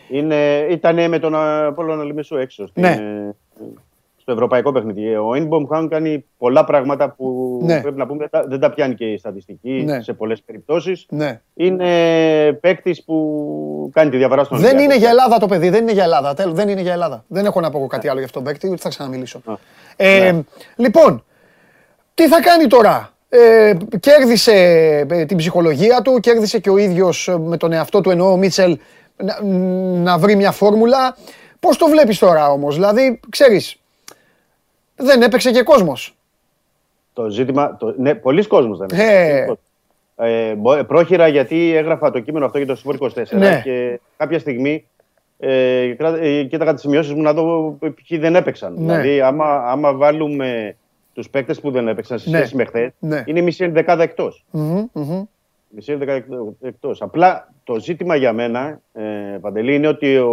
[0.10, 1.36] Είναι, ήτανε με τον
[1.66, 2.90] Απόλλωνα Λιμεσού έξω στην, Ναι.
[2.90, 3.36] ε,
[4.18, 5.16] στο ευρωπαϊκό παιχνίδι.
[5.16, 7.82] Ο Ινμπομ Χάν κάνει πολλά πράγματα που Ναι.
[7.82, 10.02] πρέπει να πούμε δεν τα, δεν τα πιάνει και η στατιστική Ναι.
[10.02, 11.06] σε πολλές περιπτώσεις.
[11.10, 11.42] Ναι.
[11.54, 11.88] Είναι
[12.62, 14.92] παίκτης που κάνει τη διαφορά στον Δεν Ολυμπιακό.
[14.94, 16.34] είναι για Ελλάδα το παιδί, δεν είναι για Ελλάδα.
[16.34, 17.24] Τέλος, δεν είναι για Ελλάδα.
[17.28, 19.42] Δεν έχω να πω εγώ κάτι άλλο για αυτόν τον παίκτη, ούτε θα ξαναμιλήσω.
[19.96, 20.40] Ε,
[20.76, 21.24] Λοιπόν,
[22.14, 24.52] τι θα κάνει τώρα; Ε, κέρδισε
[25.10, 28.38] ε, την ψυχολογία του, κέρδισε και ο ίδιος ε, με τον εαυτό του εννοώ ο
[28.38, 28.78] Μίτσελ
[29.18, 29.44] να,
[30.02, 31.16] να βρει μια φόρμουλα.
[31.60, 33.76] Πώς το βλέπεις τώρα όμως, δηλαδή, ξέρεις,
[34.96, 36.16] δεν έπαιξε και κόσμος.
[37.14, 37.78] Το ζήτημα.
[37.78, 39.04] Το, ναι, πολλοί κόσμος δεν Ε.
[39.04, 39.58] είναι.
[40.16, 43.62] Ε, μπο- πρόχειρα γιατί έγραφα το κείμενο αυτό για το Σπορ 24 Ναι.
[43.64, 44.86] και κάποια στιγμή
[45.40, 48.74] ε, κρα- ε, κοίταγα τις σημειώσεις μου να δω ποιοι δεν έπαιξαν.
[48.74, 48.80] Ναι.
[48.80, 50.76] Δηλαδή, άμα, άμα βάλουμε
[51.14, 52.38] τους παίκτες που δεν έπαιξαν σε Ναι.
[52.38, 53.24] σχέση με χθες, Ναι.
[53.26, 54.46] είναι μισή ενδεκάδα εκτός.
[54.52, 55.24] Μμμ, μμμ.
[55.70, 56.26] Μισή ενδεκάδα
[56.62, 57.02] εκτός.
[57.02, 60.32] Απλά το ζήτημα για μένα, ε, Παντελή, είναι ότι ο,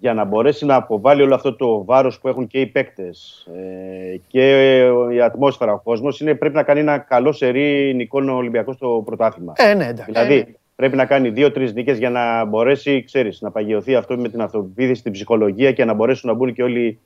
[0.00, 4.16] για να μπορέσει να αποβάλει όλο αυτό το βάρος που έχουν και οι παίκτες ε,
[4.26, 4.76] και
[5.12, 9.52] η ατμόσφαιρα, ο κόσμος, είναι, πρέπει να κάνει ένα καλό σερί νικών Ολυμπιακό στο πρωτάθλημα.
[9.56, 10.12] Ε, ναι, εντάξει.
[10.12, 14.40] Δηλαδή, πρέπει να κάνει δύο-τρεις νίκες για να μπορέσει, ξέρεις, να παγιωθεί αυτό με την
[14.40, 16.98] αυτοπεποίθηση, την ψυχολογία και να μπορέσουν να μπουν και όλοι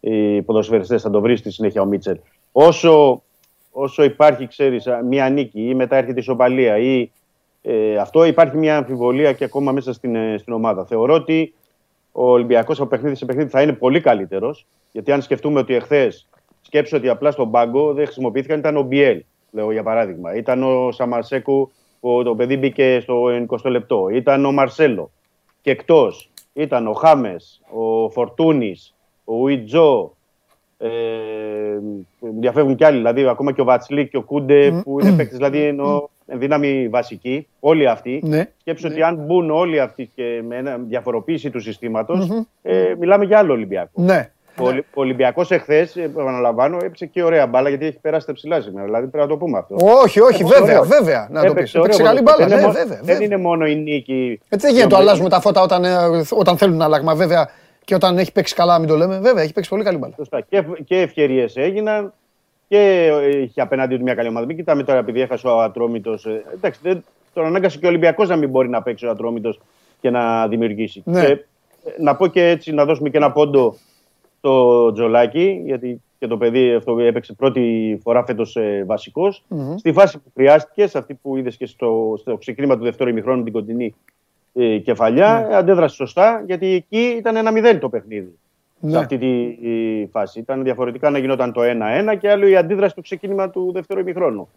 [0.00, 1.02] οι ποδοσφαιριστές.
[1.02, 2.18] Θα το βρεις στη συνέχεια ο Μίτσελ.
[2.52, 3.22] Όσο,
[3.70, 7.10] όσο υπάρχει, ξέρεις, α, μία νίκη ή μετά έρχεται η ισοπαλία ή
[7.68, 10.84] ε, αυτό υπάρχει μια αμφιβολία και ακόμα μέσα στην, ε, στην ομάδα.
[10.84, 11.54] Θεωρώ ότι
[12.12, 14.66] ο Ολυμπιακός από παιχνίδι σε παιχνίδι θα είναι πολύ καλύτερος.
[14.92, 16.28] Γιατί αν σκεφτούμε ότι εχθές
[16.62, 20.34] σκέψω ότι απλά στον πάγκο δεν χρησιμοποιήθηκαν, ήταν ο Μπιέλ, λέω για παράδειγμα.
[20.34, 21.70] Ήταν ο Σαμαρσέκου
[22.00, 24.08] που το παιδί μπήκε στο 20 λεπτό.
[24.08, 25.10] Ήταν ο Μαρσέλο.
[25.62, 28.94] Και εκτός ήταν ο Χάμες, ο Φορτούνης,
[29.24, 30.14] ο Ουιτζό.
[30.78, 30.88] Ε,
[32.20, 35.62] διαφεύγουν κι άλλοι, δηλαδή ακόμα και ο Βατσλίκ και ο Κούντε που είναι παίκτες, δηλαδή
[35.62, 37.46] εννοώ εν δύναμη βασική.
[37.60, 38.20] Όλοι αυτοί.
[38.24, 38.44] Ναι.
[38.60, 43.38] Σκέψου ότι αν μπουν όλοι αυτοί και με ένα διαφοροποίηση του συστηματο ε, μιλάμε για
[43.38, 43.90] άλλο Ολυμπιακό.
[44.02, 44.30] Ναι.
[44.60, 48.60] Ο, Ολυ- ο Ολυμπιακός εχθές, επαναλαμβάνω, έπαιξε και ωραία μπάλα γιατί έχει περάσει τα ψηλά
[48.60, 48.84] σήμερα.
[48.84, 49.76] Δηλαδή πρέπει να το πούμε αυτό.
[49.80, 50.90] Όχι, όχι, Έπαιξε βέβαια, ωραίο.
[50.98, 51.50] βέβαια, να το πεις.
[51.52, 52.48] Έπαιξε ωραίο Έπαιξε καλή ποδόσφαιρο.
[52.48, 53.24] μπάλα, Δεν είναι ναι, μο- βέβαια, Δεν βέβαια.
[53.26, 54.40] είναι μόνο η νίκη.
[54.48, 55.94] Έτσι δεν γίνεται, η οποία- αλλάζουμε τα φώτα όταν, ε,
[56.30, 57.14] όταν θέλουν αλλάγμα.
[57.14, 57.48] Βέβαια
[57.84, 59.18] και όταν έχει παίξει καλά, μην το λέμε.
[59.20, 60.14] Βέβαια, έχει παίξει πολύ καλή μπάλα.
[60.16, 60.40] Σωστά.
[60.48, 62.12] Και, και ευκαιρίες έγιναν
[62.68, 63.10] και
[63.42, 64.46] είχε απέναντι του μια καλή ομάδα.
[64.46, 66.26] Μην κοιτάμε τώρα επειδή έχασε ο Ατρόμητος.
[66.54, 69.60] εντάξει, δεν, τον ανάγκασε και ο Ολυμπιακός να μην μπορεί να παίξει ο Ατρόμητος
[70.00, 71.02] και να δημιουργήσει.
[71.04, 71.24] Ναι.
[71.24, 71.38] Και, ε,
[71.98, 73.76] να πω και έτσι, να δώσουμε και ένα πόντο
[74.38, 79.44] στο Τζολάκι, γιατί και το παιδί αυτό έπαιξε πρώτη φορά φέτος ε, βασικός.
[79.48, 79.76] Μμμ.
[79.76, 83.42] Στη φάση που χρειάστηκε, σε αυτή που είδες και στο, στο ξεκίνημα του δεύτερου ημιχρόνου
[83.42, 83.94] την κοντινή
[84.54, 85.56] ε, κεφαλιά, Ναι.
[85.56, 88.38] αντέδρασε σωστά, γιατί εκεί ήταν ένα μηδέν το παιχνίδι
[88.80, 88.98] σε Ναι.
[88.98, 89.26] αυτή τη
[89.68, 90.38] η φάση.
[90.38, 94.48] Ήταν διαφορετικά να γινόταν το 1-1 και άλλο η αντίδραση στο ξεκίνημα του δεύτερου ημιχρόνου.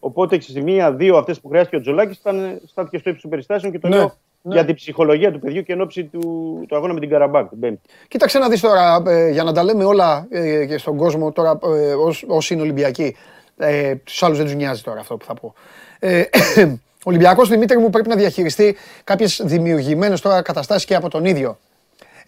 [0.00, 3.78] Οπότε στη μία-δύο αυτές που χρειάστηκε ο Τζολάκης ήταν στάθηκε στο ύψος των περιστάσεων και
[3.78, 4.54] το Ναι, λέω ναι.
[4.54, 6.20] για την ψυχολογία του παιδιού και εν ώψη του,
[6.68, 7.48] του αγώνα με την Καραμπάκ.
[7.48, 7.80] την Πέμπτη.
[8.08, 11.58] Κοίταξε να δεις τώρα, ε, για να τα λέμε όλα ε, και στον κόσμο τώρα,
[11.64, 13.16] ε, ως, όσοι είναι Ολυμπιακοί.
[13.56, 15.54] Ε, τους άλλους δεν τους νοιάζει τώρα αυτό που θα πω.
[15.98, 16.78] Ε, ο
[17.10, 21.58] Ολυμπιακός Δημήτρη μου πρέπει να διαχειριστεί κάποιες δημιουργημένες τώρα καταστάσεις και από τον ίδιο.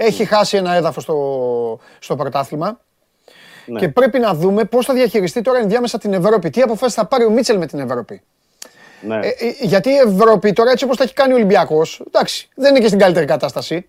[0.02, 2.80] Έχει χάσει ένα έδαφος στο, στο πρωτάθλημα
[3.66, 3.80] Ναι.
[3.80, 6.50] και πρέπει να δούμε πώς θα διαχειριστεί τώρα ενδιάμεσα την Ευρώπη.
[6.50, 8.22] Τι αποφάσεις θα πάρει ο Μίτσελ με την Ευρώπη.
[9.00, 9.16] Ναι.
[9.16, 12.70] Ε, ε, γιατί η Ευρώπη τώρα έτσι όπως τα έχει κάνει ο Ολυμπιακός, εντάξει, δεν
[12.70, 13.88] είναι και στην καλύτερη κατάσταση.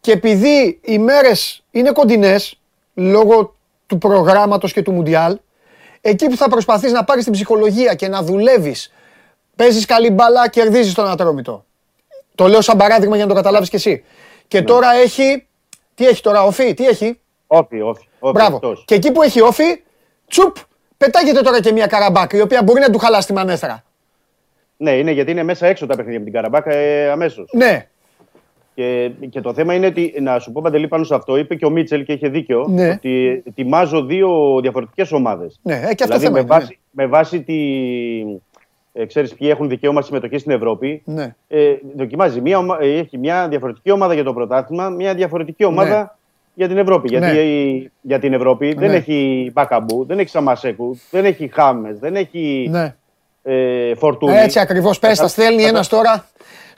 [0.00, 2.58] Και επειδή οι μέρες είναι κοντινές,
[2.94, 3.54] λόγω
[3.86, 5.38] του προγράμματος και του Μουντιάλ,
[6.00, 8.92] εκεί που θα προσπαθείς να πάρεις την ψυχολογία και να δουλεύεις,
[9.56, 11.64] παίζεις καλή μπάλα, κερδίζεις τον Ατρόμητο.
[12.34, 14.04] Το λέω σαν παράδειγμα για να το καταλάβεις κι εσύ.
[14.48, 15.46] Και τώρα έχει,
[15.94, 18.08] τι έχει τώρα, οφή, τι έχει, Όχι, όχι.
[18.18, 18.54] όχι μπράβο.
[18.54, 18.84] αυτός.
[18.86, 19.82] Και εκεί που έχει όφη,
[20.28, 20.56] τσουπ,
[20.96, 23.82] πετάγεται τώρα και μια καραμπάκ, η οποία μπορεί να του χαλάσει τη μανέστρα.
[24.76, 27.50] Ναι, είναι γιατί είναι μέσα έξω τα παιχνίδια με την Καραμπάκ ε, αμέσως.
[27.52, 27.86] Ναι.
[28.74, 31.64] Και, και το θέμα είναι ότι, να σου πω Παντελή πάνω σε αυτό, είπε και
[31.66, 32.88] ο Μίτσελ και είχε δίκιο, Ναι.
[32.90, 35.58] ότι ετοιμάζω δύο διαφορετικές ομάδες.
[35.62, 37.54] Ναι, ε, και αυτό δηλαδή θέμα με, είναι, βάση, με βάση τη...
[39.00, 41.34] Ε, ξέρεις ποιοι έχουν δικαίωμα συμμετοχή στην Ευρώπη; Ναι.
[41.48, 42.40] Ε, δοκιμάζει.
[42.40, 46.18] Μια, ομα- ε, έχει μια διαφορετική ομάδα για το πρωτάθλημα, μια διαφορετική ομάδα
[46.54, 47.10] για την Ευρώπη.
[47.10, 47.18] Ναι.
[47.30, 48.96] Γιατί η- για την Ευρώπη δεν Ναι.
[48.96, 52.94] έχει Μπακαμπού, δεν έχει Σαμασέκου, δεν έχει Χάμες, δεν έχει Ναι.
[53.42, 54.36] ε, Φορτούνη.
[54.36, 54.98] Έτσι ακριβώς.
[54.98, 56.24] Πες, τα Κατα- στέλνει κατα- ένας τώρα.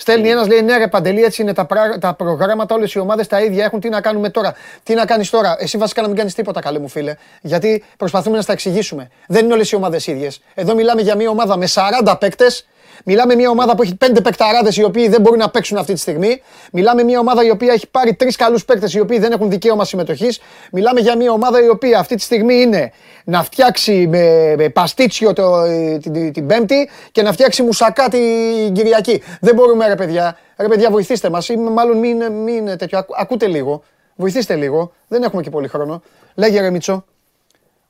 [0.00, 2.74] Στέλνει ένας, λέει ναι, ρε Παντελή, έτσι είναι τα, πρά- τα προγράμματα.
[2.74, 3.80] Όλες οι ομάδες τα ίδια έχουν.
[3.80, 6.78] Τι να κάνουμε τώρα; Τι να κάνεις τώρα; Εσύ βασικά να μην κάνεις τίποτα, καλέ
[6.78, 7.14] μου φίλε.
[7.40, 9.10] Γιατί προσπαθούμε να στα εξηγήσουμε.
[9.26, 10.40] Δεν είναι όλες οι ομάδες ίδιες.
[10.54, 12.66] Εδώ μιλάμε για μια ομάδα με 40 παίκτες.
[13.04, 15.98] Μιλάμε μια ομάδα που έχει πέντε παικταράδες οι οποίοι δεν μπορούν να παίξουν αυτή τη
[16.00, 16.42] στιγμή.
[16.72, 19.84] Μιλάμε μια ομάδα η οποία έχει πάρει τρεις καλούς παίκτες οι οποίοι δεν έχουν δικαίωμα
[19.84, 20.40] συμμετοχής.
[20.72, 22.92] Μιλάμε για μια ομάδα η οποία αυτή τη στιγμή είναι
[23.24, 28.08] να φτιάξει με, με παστίτσιο το, ε, την, την, την Πέμπτη και να φτιάξει μουσακά
[28.08, 29.22] την Κυριακή.
[29.40, 30.38] Δεν μπορούμε, ρε παιδιά.
[30.56, 31.48] Ρε παιδιά, βοηθήστε μας.
[31.72, 32.98] Μάλλον μην, μην τέτοιο.
[32.98, 33.82] Ακού- ακούτε λίγο.
[34.16, 34.92] Βοηθήστε λίγο.
[35.08, 36.02] Δεν έχουμε και πολύ χρόνο.
[36.34, 37.04] Λέγε ρε Μίτσο.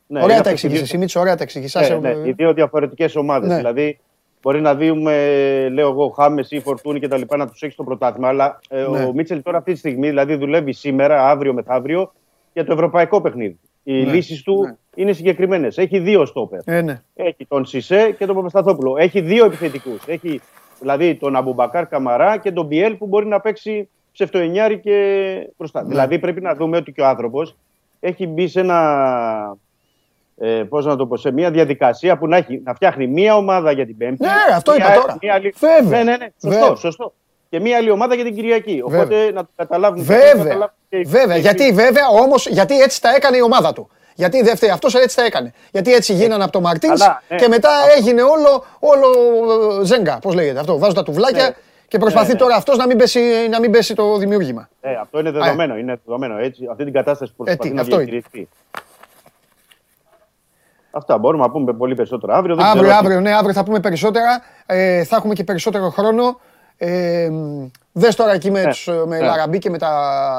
[0.07, 0.81] Ναι, ωραία είναι τα αυτό που εξήγησε.
[0.81, 0.85] δείχνω.
[0.85, 1.79] Εσύ, Μίτσο, ωραία τα εξήγησε.
[1.79, 3.49] Ναι, Άσε, ναι, ε, οι δύο διαφορετικές ομάδες.
[3.49, 3.57] Ναι.
[3.57, 3.99] Δηλαδή,
[4.43, 5.15] μπορεί να δούμε,
[5.73, 7.21] λέω εγώ, Χάμες ή Φορτούνη κτλ.
[7.37, 8.29] να τους έχει στο πρωτάθλημα.
[8.29, 9.05] Αλλά ε, Ναι.
[9.05, 12.13] ο Μίτσελ τώρα αυτή τη στιγμή δηλαδή, δουλεύει σήμερα, αύριο, μεθαύριο
[12.53, 13.59] για το ευρωπαϊκό παιχνίδι.
[13.83, 14.13] Οι Ναι.
[14.13, 15.79] λύσεις του είναι συγκεκριμένες.
[15.79, 16.61] Έχει δύο στόπερ.
[16.65, 17.03] Ε, ναι.
[17.15, 18.97] Έχει τον Σισε και τον Παπασταθόπουλο.
[18.99, 20.07] Έχει δύο επιθετικούς.
[20.07, 20.41] Έχει
[20.81, 24.97] δηλαδή τον Αμπουμπακάρ Καμαρά και τον Μπιέλ που μπορεί να παίξει ψευτοενιάρη και
[25.57, 25.83] μπροστά.
[25.83, 25.89] Ναι.
[25.89, 27.57] Δηλαδή πρέπει να δούμε ότι και ο άνθρωπος
[28.01, 29.57] έχει μπει σε ένα.
[30.43, 33.73] Ε, πώς να το πω, σε μια διαδικασία που να, έχει, να φτιάχνει μία ομάδα
[33.73, 34.25] για την Πέμπτη.
[34.25, 35.17] Ναι, αυτό μία- είπα τώρα.
[35.23, 35.55] Μία άλλη...
[35.59, 35.99] Βέβαια.
[36.05, 36.75] Ναι, ναι, ναι, σωστό, Βέβαια.
[36.75, 37.13] σωστό.
[37.51, 38.83] Και μία άλλη ομάδα για την Κυριακή.
[38.87, 39.01] Βέβαια.
[39.05, 39.99] Οπότε να το καταλάβουν.
[39.99, 40.33] να Βέβαια.
[40.45, 41.35] καταλάβουν και- Βέβαια.
[41.35, 43.91] και- Γιατί, βέβαια, όμως, γιατί έτσι τα έκανε η ομάδα του.
[44.15, 45.53] Γιατί δεν φταίει αυτός, έτσι τα έκανε.
[45.73, 47.37] Γιατί έτσι γίνανε από το Μαρτίνς Καλά, ναι.
[47.37, 49.07] και μετά έγινε όλο, όλο
[49.81, 50.19] ε, ζέγγα.
[50.19, 50.79] Πώς λέγεται αυτό.
[50.79, 51.55] Βάζουν τα τουβλάκια Ναι.
[51.89, 52.39] και προσπαθεί Ναι, ναι.
[52.39, 54.69] τώρα αυτός να, μην πέσει, να μην πέσει το δημιούργημα.
[54.81, 55.77] Ε, αυτό είναι δεδομένο.
[55.77, 56.67] Είναι δεδομένο έτσι.
[56.71, 58.05] Αυτή την κατάσταση που Ε, τι, προσπαθεί να αυτό είναι.
[58.05, 58.49] διαχειριστεί.
[60.91, 62.55] Αυτά μπορούμε να πούμε πολύ περισσότερο αύριο.
[62.57, 64.43] Δεν Αύριο, ξέρω τι- αύριο, ναι, αύριο θα πούμε περισσότερα.
[64.67, 66.41] Ε, θα έχουμε και περισσότερο χρόνο.
[66.83, 67.31] Ε,
[67.93, 69.27] δες τώρα εκεί με, Ναι, τους, με ναι.
[69.27, 69.91] Λαραμπή και με τα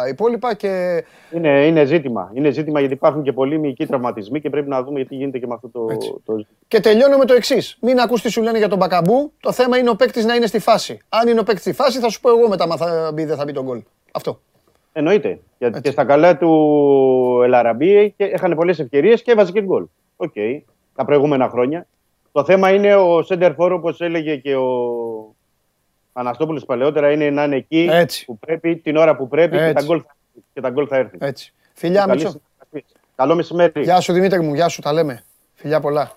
[0.10, 2.32] υπόλοιπα και Είναι, είναι ζήτημα.
[2.34, 5.48] Είναι ζήτημα γιατί υπάρχουν και πολλοί μυϊκοί τραυματισμοί και πρέπει να δούμε γιατί γίνεται και
[5.48, 5.86] με αυτό το,
[6.26, 6.46] το ζήτημα.
[6.68, 7.78] Και τελειώνω με το εξής.
[7.82, 9.32] Μην ακούς τι σου λένε για τον Μπακαμπού.
[9.40, 11.00] Το θέμα είναι ο παίκτης να είναι στη φάση.
[11.10, 13.26] Αν είναι ο παίκτης στη φάση, θα σου πω εγώ μετά αν θα μπει ή
[13.26, 13.82] δεν θα μπει τον γκολ.
[14.12, 14.40] Αυτό.
[14.94, 15.40] Εννοείται.
[15.58, 16.50] Γιατί και στα καλά του
[17.44, 19.86] Ελ Αραμπί και είχαν πολλές ευκαιρίες και έβαζε και γκολ.
[20.24, 20.34] Οκ.
[20.96, 21.88] Τα προηγούμενα χρόνια.
[22.32, 24.70] Το θέμα είναι ο σέντερ φορ, όπως έλεγε και ο
[26.14, 28.26] Αναστόπουλος παλαιότερα, είναι να είναι εκεί Έτσι.
[28.26, 29.74] που πρέπει, την ώρα που πρέπει και Έτσι.
[29.74, 30.16] τα, γκολ, θα-
[30.54, 31.20] και τα γκολ θα έρθουν.
[31.22, 31.54] Έτσι.
[31.74, 32.28] Φιλιά, Καλή Μίτσο.
[32.30, 33.02] συνεργασία.
[33.16, 33.82] Καλό μεσημέρι.
[33.82, 35.24] Γεια σου Δημήτρη μου, γεια σου, τα λέμε.
[35.54, 36.12] Φιλιά πολλά.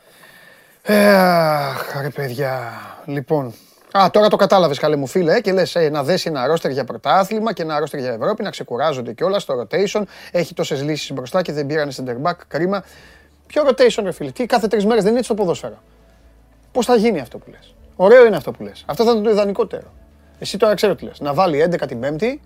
[0.82, 2.72] Ε, αχ, ρε παιδιά.
[3.04, 3.54] Λοιπόν.
[3.98, 6.70] Α, τώρα το κατάλαβες, καλέ μου φίλε, ε, και λες ε, να δέσει ένα ρόστερ
[6.70, 10.02] για πρωτάθλημα και ένα ρόστερ για Ευρώπη, να ξεκουράζονται κιόλας στο rotation.
[10.32, 12.36] Έχει τόσες λύσεις μπροστά και δεν πήραν center back.
[12.48, 12.84] Κρίμα.
[13.46, 15.82] Ποιο rotation, ρε φίλε, τι κάθε τρεις μέρες δεν είναι έτσι το ποδόσφαιρο.
[16.72, 18.84] Πώς θα γίνει αυτό που λες; Ωραίο είναι αυτό που λες.
[18.86, 19.92] Αυτό θα ήταν το ιδανικότερο.
[20.38, 21.20] Εσύ τώρα ξέρω τι λες.
[21.20, 22.40] Να βάλει 11 την Πέμπτη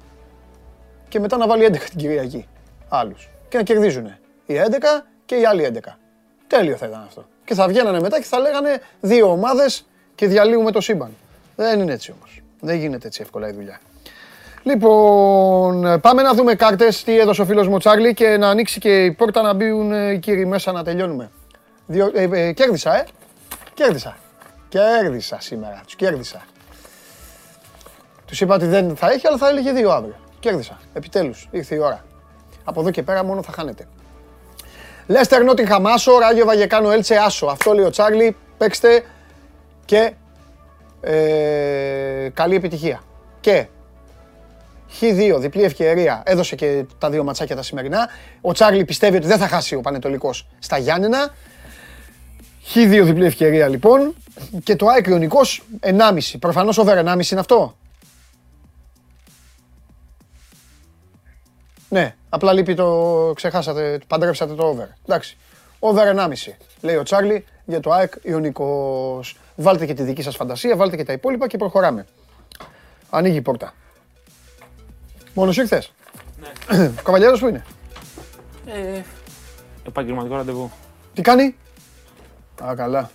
[1.09, 2.49] και μετά να βάλει 11 την Κυριακή.
[2.89, 3.29] Άλλους.
[3.49, 4.07] Και να κερδίζουν
[4.47, 5.99] οι 11 και οι άλλοι 11.
[6.47, 7.25] Τέλειο θα ήταν αυτό.
[7.45, 11.17] Και θα βγαίνανε μετά και θα λέγανε δύο ομάδες και διαλύουμε το σύμπαν.
[11.57, 12.43] Δεν είναι έτσι όμως.
[12.61, 13.81] Δεν γίνεται έτσι εύκολα η δουλειά.
[14.69, 18.81] Λοιπόν, πάμε να δούμε κάρτες τι έδωσε ο φίλος μου ο Τσάρλι και να ανοίξει
[18.81, 21.31] και η πόρτα να μπουν ε, οι κύριοι μέσα να τελειώνουμε.
[21.87, 23.05] Διο, ε, ε, κέρδισα, ε.
[23.75, 24.17] Κέρδισα.
[24.69, 25.81] Κέρδισα σήμερα.
[25.85, 26.45] Τους κέρδισα.
[28.27, 30.17] Τους είπα ότι δεν θα έχει, αλλά θα έλεγε δύο αύριο.
[30.41, 30.79] Κέρδισα.
[30.93, 31.49] Επιτέλους.
[31.51, 32.05] Ήρθε η ώρα.
[32.65, 33.89] Από εδώ και πέρα μόνο θα χάνετε.
[35.07, 37.47] Λέστερ Νότιν Χαμάσο, Ράγιο Βαγεκάνο Έλτσε Άσο.
[37.47, 38.37] Αυτό λέει ο Τσάρλι.
[38.59, 39.05] Παίξτε
[39.85, 40.13] και
[41.01, 43.01] ε, καλή επιτυχία.
[43.41, 43.67] Και
[45.01, 46.23] Χ2, διπλή ευκαιρία.
[46.25, 48.09] Έδωσε και τα δύο ματσάκια τα σημερινά.
[48.41, 51.35] Ο Τσάρλι πιστεύει ότι δεν θα χάσει ο Πανετολικός στα Γιάννενα.
[52.75, 54.15] Χ2 διπλή ευκαιρία λοιπόν.
[54.63, 56.39] Και το ΑΕΚ Ιωνικός 1,5.
[56.39, 57.77] Προφανώς over 1,5 είναι αυτό.
[61.89, 63.33] Ναι, απλά λείπει το.
[63.35, 64.87] Ξεχάσατε, παντρέψατε το over.
[65.07, 65.37] Εντάξει.
[65.79, 69.37] Over 1,5 λέει ο Τσάρλι για το ΑΕΚ Ιωνικός.
[69.57, 72.07] Βάλτε και τη δική σας φαντασία, βάλτε και τα υπόλοιπα και προχωράμε.
[73.11, 73.73] Ανοίγει η πόρτα.
[75.39, 75.93] Μόνος ήρθες.
[76.71, 76.87] Ναι.
[76.87, 77.65] Ο Καβαλιέρος που είναι;
[78.67, 79.01] Ε,
[79.87, 80.71] επαγγελματικό ραντεβού.
[81.15, 81.57] Τι κάνει;
[82.65, 83.11] Α, καλά.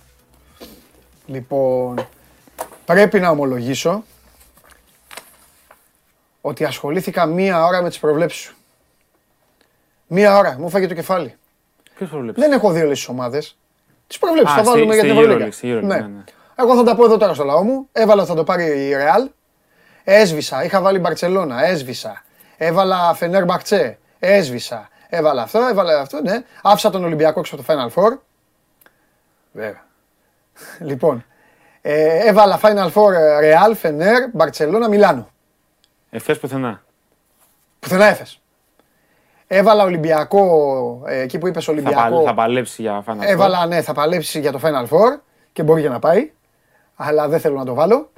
[1.26, 2.06] Λοιπόν,
[2.84, 4.04] πρέπει να ομολογήσω
[6.40, 8.54] ότι ασχολήθηκα μία ώρα με τις προβλέψεις σου.
[10.06, 11.34] Μία ώρα, μου φάγε το κεφάλι.
[11.96, 13.56] Ποιο προβλέψεις; Δεν έχω δει όλες τις ομάδες.
[14.06, 15.46] Τις προβλέψεις, Α, θα στη- βάλουμε για στη την Ευρωλίγα.
[15.46, 16.24] Euroleague, στη Euroleague, ναι, ναι.
[16.56, 17.88] Εγώ θα τα πω εδώ τώρα στο λαό μου.
[17.92, 19.28] Έβαλα ότι θα το πάρει η Real.
[20.04, 20.64] Έσβησα.
[20.64, 21.64] Είχα βάλει Μπαρσελόνα.
[21.64, 22.22] Έσβησα.
[22.56, 23.98] Έβαλα Φενέρ Μπαχτσέ.
[24.18, 24.88] Έσβησα.
[25.08, 26.42] Έβαλα αυτό, έβαλα αυτό, ναι.
[26.62, 28.18] Άφησα τον Ολυμπιακό έξω από το Final Four.
[29.52, 29.84] Βέβαια.
[30.80, 31.24] Λοιπόν,
[31.80, 35.28] ε, έβαλα Final Four ε, Real, Φενέρ, Μπαρσελόνα, Μιλάνο.
[36.10, 36.82] Εφέ πουθενά.
[37.80, 38.38] Πουθενά έφες.
[39.46, 42.00] Έβαλα Ολυμπιακό, ε, εκεί που είπες Θα, Ολυμπιακό.
[42.00, 43.26] παλ- θα παλέψει για Final Four.
[43.26, 45.18] Έβαλα, ναι, θα παλέψει για το Final Four
[45.52, 46.32] και μπορεί και να πάει.
[46.96, 48.10] Αλλά δεν θέλω να το βάλω.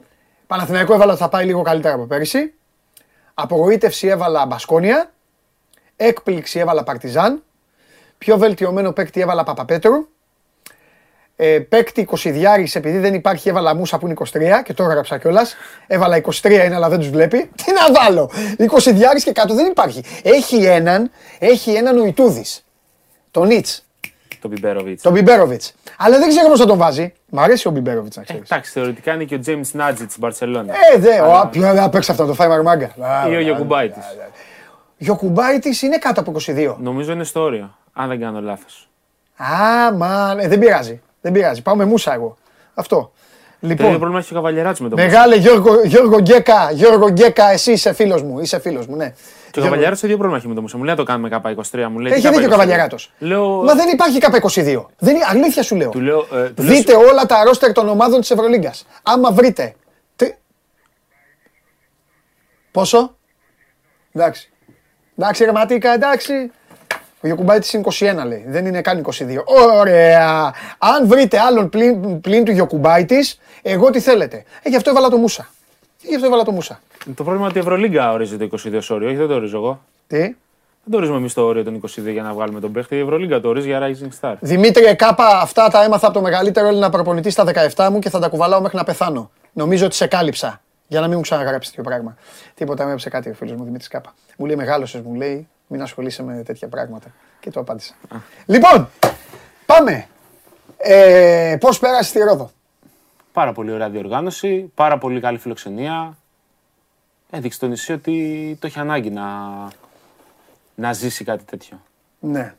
[0.46, 2.54] Παναθηναϊκό έβαλα ότι θα πάει λίγο καλύτερα από πέρυσι.
[3.34, 5.12] Απογοήτευση έβαλα Μπασκόνια.
[5.96, 7.42] Έκπληξη έβαλα Παρτιζάν.
[8.18, 10.08] Πιο βελτιωμένο παίκτη έβαλα Παπαπέτρου.
[11.36, 15.54] Ε, παίκτη 20 επειδή δεν υπάρχει έβαλα Μούσα που είναι 23 και το έγραψα κιόλας.
[15.86, 17.50] Έβαλα 23 είναι αλλά δεν τους βλέπει.
[17.64, 18.30] Τι να βάλω!
[18.58, 20.04] 20 και κάτω δεν υπάρχει.
[20.22, 22.64] Έχει έναν, έχει έναν ο Ιτούδης.
[23.30, 23.84] Τον Νίτς.
[24.40, 25.02] Το Μπιμπέροβιτς.
[25.02, 25.74] Τον Μπιμπέροβιτς.
[25.98, 27.12] Αλλά δεν ξέρω πώς θα τον βάζει.
[27.36, 28.50] Μ' αρέσει ο Μπιμπέροβιτς να ξέρεις.
[28.50, 30.76] Εντάξει, θεωρητικά είναι και ο James Νάτζι της Μπαρσελόνας.
[30.94, 32.90] Ε, δε, ο ποιο δεν παίξει αυτό το Φάιμαρ Μάγκα.
[33.30, 33.98] Ή ο Γιακουμπάητη.
[34.96, 36.74] Γιοκουμπάητη είναι κάτω από 22.
[36.78, 38.88] Νομίζω είναι στο όριο, αν δεν κάνω λάθος.
[39.36, 41.00] Α, μα ε, δεν πειράζει.
[41.20, 41.62] Δεν πειράζει.
[41.62, 42.36] Πάω με μουσα εγώ.
[42.74, 42.96] Αυτό.
[42.96, 47.50] Το ίδιο Λοιπόν, πρόβλημα έχει ο Καβαλιεράτσι με τον μεγάλε Γιώργο, Γιώργο Γκέκα, Γιώργο Γκέκα,
[47.50, 48.38] εσύ είσαι φίλος μου.
[48.38, 49.14] Είσαι φίλος μου, ναι.
[49.60, 50.76] Και ο Καβαλιεράτσι το ίδιο πρόβλημα έχει με τον Μουσα.
[50.76, 51.86] Μου λέει να το κάνουμε K23.
[51.90, 52.50] Μου λέει Έχει τι δίκιο ο K23.
[52.50, 53.62] Καβαλιαράτος; Λέω.
[53.62, 54.84] Μα δεν υπάρχει K22.
[54.98, 55.90] Δεν, είναι- αλήθεια σου λέω.
[55.90, 56.18] Του λέω.
[56.32, 58.86] ε, του λέω Δείτε όλα τα ρόστερ των ομάδων της Ευρωλίγκας.
[59.02, 59.74] Άμα βρείτε...
[60.16, 60.34] Τι...
[62.70, 63.16] Πόσο;
[64.12, 64.50] Εντάξει.
[65.18, 66.32] Εντάξει ρε Ματίκα, εντάξει.
[67.20, 67.82] Ο Γιωκουμπάιτης είναι
[68.22, 69.12] 21 λέει, δεν είναι καν 22.
[69.74, 70.54] Ωραία.
[70.78, 74.44] Αν βρείτε άλλον πλην, πλην του Γιωκουμπάιτης, εγώ τι θέλετε.
[74.62, 75.48] Ε, γι' αυτό έβαλα το Μούσα.
[76.08, 76.80] Γι' αυτό έβαλα το Μούσα.
[77.04, 79.08] Το πρόβλημα είναι ότι η Ευρωλίγκα ορίζει το 22 ως όριο.
[79.08, 79.80] Όχι, δεν το ορίζω εγώ.
[80.06, 80.36] Τι; Δεν
[80.90, 82.96] το ορίζουμε εμείς το όριο των 22 για να βγάλουμε τον παίχτη.
[82.96, 84.34] Η Ευρωλίγκα το ορίζει για Rising Star.
[84.40, 87.44] Δημήτρη Κάπα, αυτά τα έμαθα από το μεγαλύτερο Έλληνα προπονητή στα
[87.76, 89.30] 17 μου και θα τα κουβαλάω μέχρι να πεθάνω.
[89.52, 90.60] Νομίζω ότι σε κάλυψα.
[90.88, 92.16] Για να μην μου ξαναγράψει τέτοιο πράγμα.
[92.54, 94.14] Τίποτα με έψε κάτι ο φίλος μου Δημήτρης Κάπα.
[94.36, 97.06] Μου λέει μεγάλωσες, μου λέει, μην ασχολείσαι με τέτοια πράγματα.
[97.40, 97.94] Και το απάντησα.
[98.46, 98.88] Λοιπόν,
[99.66, 100.06] πάμε.
[100.76, 102.50] Ε, Πώς πέρασε τη Ρόδο;
[103.36, 106.16] Πάρα πολύ ωραία διοργάνωση, πάρα πολύ καλή φιλοξενία.
[107.30, 109.24] Έδειξε το νησί ότι το έχει ανάγκη να,
[110.74, 111.80] να ζήσει κάτι τέτοιο.
[112.20, 112.54] Ναι.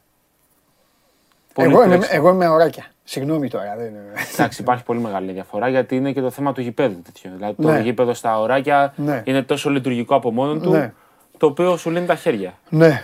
[1.53, 2.19] Πολύ Εγώ είμαι, τρέξιμο.
[2.21, 2.85] εγώ είμαι ωράκια.
[3.03, 3.75] Συγγνώμη τώρα.
[3.77, 4.01] Δεν είναι...
[4.33, 7.31] Εντάξει, υπάρχει πολύ μεγάλη διαφορά γιατί είναι και το θέμα του γηπέδου τέτοιο.
[7.35, 7.79] Δηλαδή το Ναι.
[7.79, 9.21] γήπεδο στα ωράκια Ναι.
[9.25, 10.93] είναι τόσο λειτουργικό από μόνο του, Ναι.
[11.37, 12.53] το οποίο σου λύνει τα χέρια.
[12.69, 13.03] Ναι.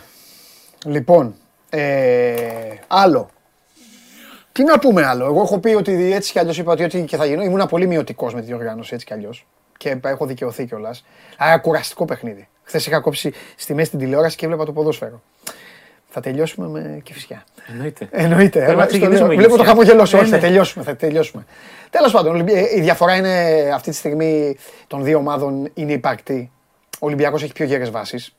[0.86, 1.36] Λοιπόν,
[1.70, 3.30] ε, άλλο.
[4.53, 5.25] Τι να πούμε άλλο.
[5.25, 7.43] Εγώ έχω πει ότι έτσι κι αλλιώς είπα ότι ό,τι και θα γίνω.
[7.43, 9.45] Ήμουν πολύ μειωτικός με τη διοργάνωση έτσι κι αλλιώς.
[9.77, 11.05] Και έχω δικαιωθεί κιόλας.
[11.38, 12.47] Άρα κουραστικό παιχνίδι.
[12.63, 15.21] Χθες είχα κόψει στη μέση την τηλεόραση και έβλεπα το ποδόσφαιρο.
[16.09, 17.43] Θα τελειώσουμε με κυφσιά.
[17.71, 18.07] Εννοείται.
[18.11, 18.59] Εννοείται.
[18.59, 19.27] Πρέπει ε, να στο ξεκινήσουμε λέω.
[19.27, 19.73] με Βλέπω το Κυφσιά.
[19.73, 20.15] χαμογελό σου.
[20.17, 20.41] Ε, Όχι, θα ναι.
[20.41, 20.84] τελειώσουμε.
[20.84, 21.45] Θα τελειώσουμε.
[21.89, 24.57] Τέλος πάντων, Ολυμπι- ε, η διαφορά είναι αυτή τη στιγμή
[24.88, 26.51] των δύο ομάδων είναι υπαρκτή.
[26.93, 28.35] Ο Ολυμπιακός έχει πιο γέρες βάσεις.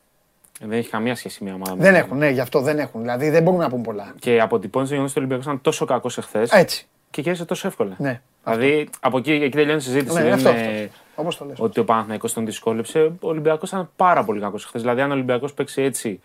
[0.69, 1.77] Δεν έχει καμία σχέση μια ομάδα.
[1.77, 3.01] με Δεν την έχουν, ναι, γι' αυτό δεν έχουν.
[3.01, 4.03] Δηλαδή δεν μπορούμε να πούμε πολλά.
[4.03, 4.13] άλλη.
[4.19, 6.87] Και αποτυπώνει το γεγονό ότι ο Ολυμπιακό ήταν τόσο κακός εχθές Έτσι.
[7.11, 7.95] και κέρδισε τόσο εύκολα.
[7.99, 8.21] Ναι.
[8.45, 10.17] Δηλαδή από εκεί, εκεί τελειώνει η συζήτηση.
[10.17, 11.57] Ναι, δεν αυτό, είναι Όπως το λες.
[11.61, 13.01] ότι ο Παναθηναϊκός τον δυσκόλεψε.
[13.21, 14.79] Ο Ολυμπιακός ήταν πάρα πολύ κακός χθε.
[14.79, 16.21] Δηλαδή, αν ο Ολυμπιακός παίξει έτσι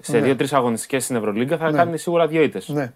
[0.00, 0.22] σε Ναι.
[0.22, 1.76] δύο-τρεις αγωνιστικές στην Ευρωλίγκα, θα Ναι.
[1.76, 2.68] κάνει σίγουρα δύο ήττες.
[2.68, 2.92] Ναι.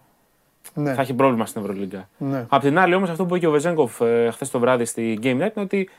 [0.74, 0.94] Ναι.
[0.94, 2.08] Θα έχει πρόβλημα στην Ευρωλίγκα.
[2.18, 2.46] Ναι.
[2.48, 5.18] Απ' την άλλη, όμως, αυτό που είπε και ο Βεζέγκοφ ε, χθες το βράδυ στη
[5.22, 5.92] Game Night είναι ότι ε,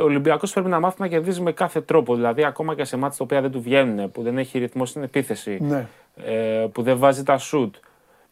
[0.00, 2.14] ο Ολυμπιακός πρέπει να μάθει να κερδίζει με κάθε τρόπο.
[2.14, 5.02] Δηλαδή, ακόμα και σε μάτια τα οποία δεν του βγαίνουν, που δεν έχει ρυθμό στην
[5.02, 5.86] επίθεση, Ναι.
[6.24, 7.74] ε, που δεν βάζει τα σουτ.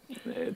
[0.09, 0.49] Ε,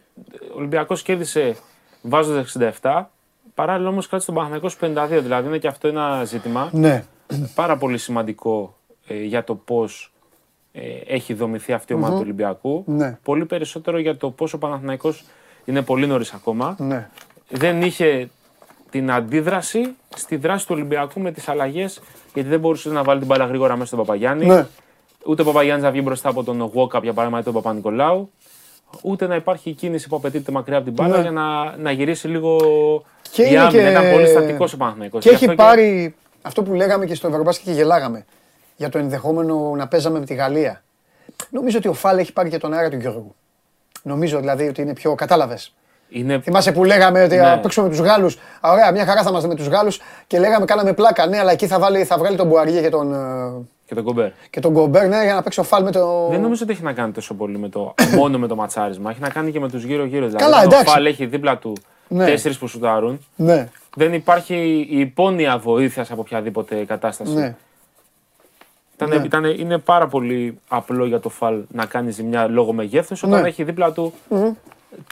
[0.52, 1.56] ο Ολυμπιακός κέρδισε
[2.02, 3.10] βάζοντας 67.
[3.54, 5.22] Παράλληλα όμως κράτησε τον Παναθηναϊκό στους 52.
[5.22, 7.04] Δηλαδή είναι και αυτό ένα ζήτημα Ναι.
[7.54, 10.12] πάρα πολύ σημαντικό ε, για το πώς
[11.06, 12.18] έχει δομηθεί αυτή η ομάδα Μμμ.
[12.18, 12.84] του Ολυμπιακού.
[12.86, 13.18] Ναι.
[13.22, 15.24] Πολύ περισσότερο για το πόσο ο Παναθηναϊκός
[15.64, 16.76] είναι πολύ νωρίς ακόμα.
[16.78, 17.08] Ναι.
[17.48, 18.28] Δεν είχε
[18.92, 22.00] την αντίδραση στη δράση του Ολυμπιακού με τις αλλαγές,
[22.34, 24.46] γιατί δεν μπορούσες να βάλει την μπάλα γρήγορα μέσα στον Παπαγιάννη.
[24.46, 24.66] Ναι.
[25.26, 28.30] Ούτε ο Παπαγιάννης να βγει μπροστά από τον Γουόκα, για παράδειγμα, ή τον Παπα-Νικολάου.
[29.02, 31.22] Ούτε να υπάρχει η κίνηση που απαιτείται μακριά από την μπάλα Ναι.
[31.22, 32.56] για να, να γυρίσει λίγο
[33.30, 33.82] Και η είναι άμυνα.
[33.82, 35.22] και- Ήταν πολύ στατικός ο Παναθηναϊκός.
[35.22, 38.24] Και Γι' έχει αυτό πάρει αυτό που λέγαμε και στο Ευρωμπάσκετ και γελάγαμε
[38.76, 40.82] για το ενδεχόμενο να παίζαμε με τη Γαλλία.
[41.50, 43.34] Νομίζω ότι ο Φάλ έχει πάρει και τον αέρα του Γιώργου.
[44.02, 45.14] Νομίζω δηλαδή ότι είναι πιο.
[45.14, 45.74] Κατάλαβες.
[46.12, 46.40] Είναι...
[46.40, 47.42] Θυμάσαι που λέγαμε ότι Ναι.
[47.42, 48.38] θα παίξουμε με τους Γάλλους.
[48.60, 51.26] Ωραία, μια χαρά θα είμαστε με τους Γάλλους και λέγαμε κάναμε πλάκα.
[51.26, 53.18] Ναι, αλλά εκεί θα, βάλει, θα βγάλει τον Μπουαριέ και τον, ε,
[53.86, 54.30] Και τον Κομπέρ.
[54.50, 56.26] και τον Γκομπέρ ναι, για να παίξει ο Φάλ με το.
[56.30, 59.10] Δεν νομίζω ότι έχει να κάνει τόσο πολύ με το, μόνο με το ματσάρισμα.
[59.10, 60.26] Έχει να κάνει και με τους γύρω-γύρω.
[60.26, 60.88] Δηλαδή, Καλά, όταν εντάξει.
[60.88, 61.76] Ο Φαλ έχει δίπλα του
[62.08, 62.24] Ναι.
[62.24, 63.26] τέσσερις που σουτάρουν.
[63.36, 67.32] Ναι, Δεν υπάρχει η υπόνοια βοήθειας από οποιαδήποτε κατάσταση.
[67.34, 67.54] ναι.
[68.94, 69.26] Ήτανε- Ναι.
[69.26, 73.48] ήτανε- είναι πάρα πολύ απλό για το Φαλ να κάνει ζημιά λόγω μεγέθους όταν Ναι.
[73.48, 74.12] έχει δίπλα του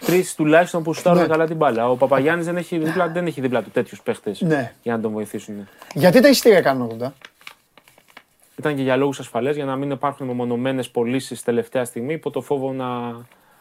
[0.05, 1.27] τρεις τουλάχιστον που σουτάρουν Ναι.
[1.29, 1.91] καλά την μπάλα.
[1.91, 4.73] Ο Παπαγιάννης δεν, έχει δίπλα, δεν έχει δίπλα του τέτοιους παίχτες Ναι.
[4.83, 5.69] για να τον βοηθήσουν.
[5.95, 7.13] Γιατί τα εισιτήρια κάνουν 80.
[8.59, 12.41] ήταν και για λόγους ασφαλεία, για να μην υπάρχουν μεμονωμένες πωλήσεις τελευταία στιγμή υπό το
[12.41, 12.87] φόβο να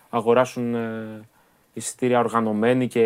[0.09, 0.79] αγοράσουν ε,
[1.73, 3.01] εισιτήρια οργανωμένοι και.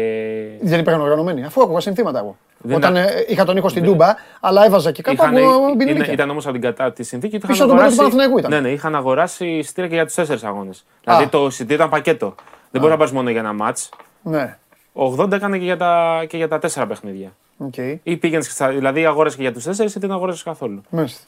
[0.61, 2.37] Δεν υπήρχαν οργανωμένοι, αφού άκουγα συνθήματα εγώ.
[2.65, 5.63] Δεν Όταν ήταν- ε, είχα τον ήχο στην Τούμπα, αλλά έβαζα και κάπου Είχαν, από
[5.65, 6.13] είναι- μπινελίκια.
[6.13, 7.35] ήταν όμως από την κατά τη συνθήκη.
[7.35, 8.63] ότι Πίσω είχαν από τον αγοράσει- παίκτη του Παναθηναϊκού ήταν.
[8.63, 10.85] Ναι, ναι, είχαν αγοράσει εισιτήρια και για τους τέσσερις αγώνες.
[11.03, 12.35] Δηλαδή το εισιτήριο ήταν πακέτο.
[12.73, 13.89] Δεν μπορεί να πας μόνο για ένα ματς.
[14.21, 14.57] Ναι,
[14.93, 17.31] 80 έκανε και για τα, και για τα τέσσερα παιχνίδια.
[17.57, 17.77] οκ.
[18.03, 20.81] Ή πήγαινες, δηλαδή αγόρασε και για τους τέσσερις ή δεν αγόρασε καθόλου.
[20.89, 21.23] Μάλιστα.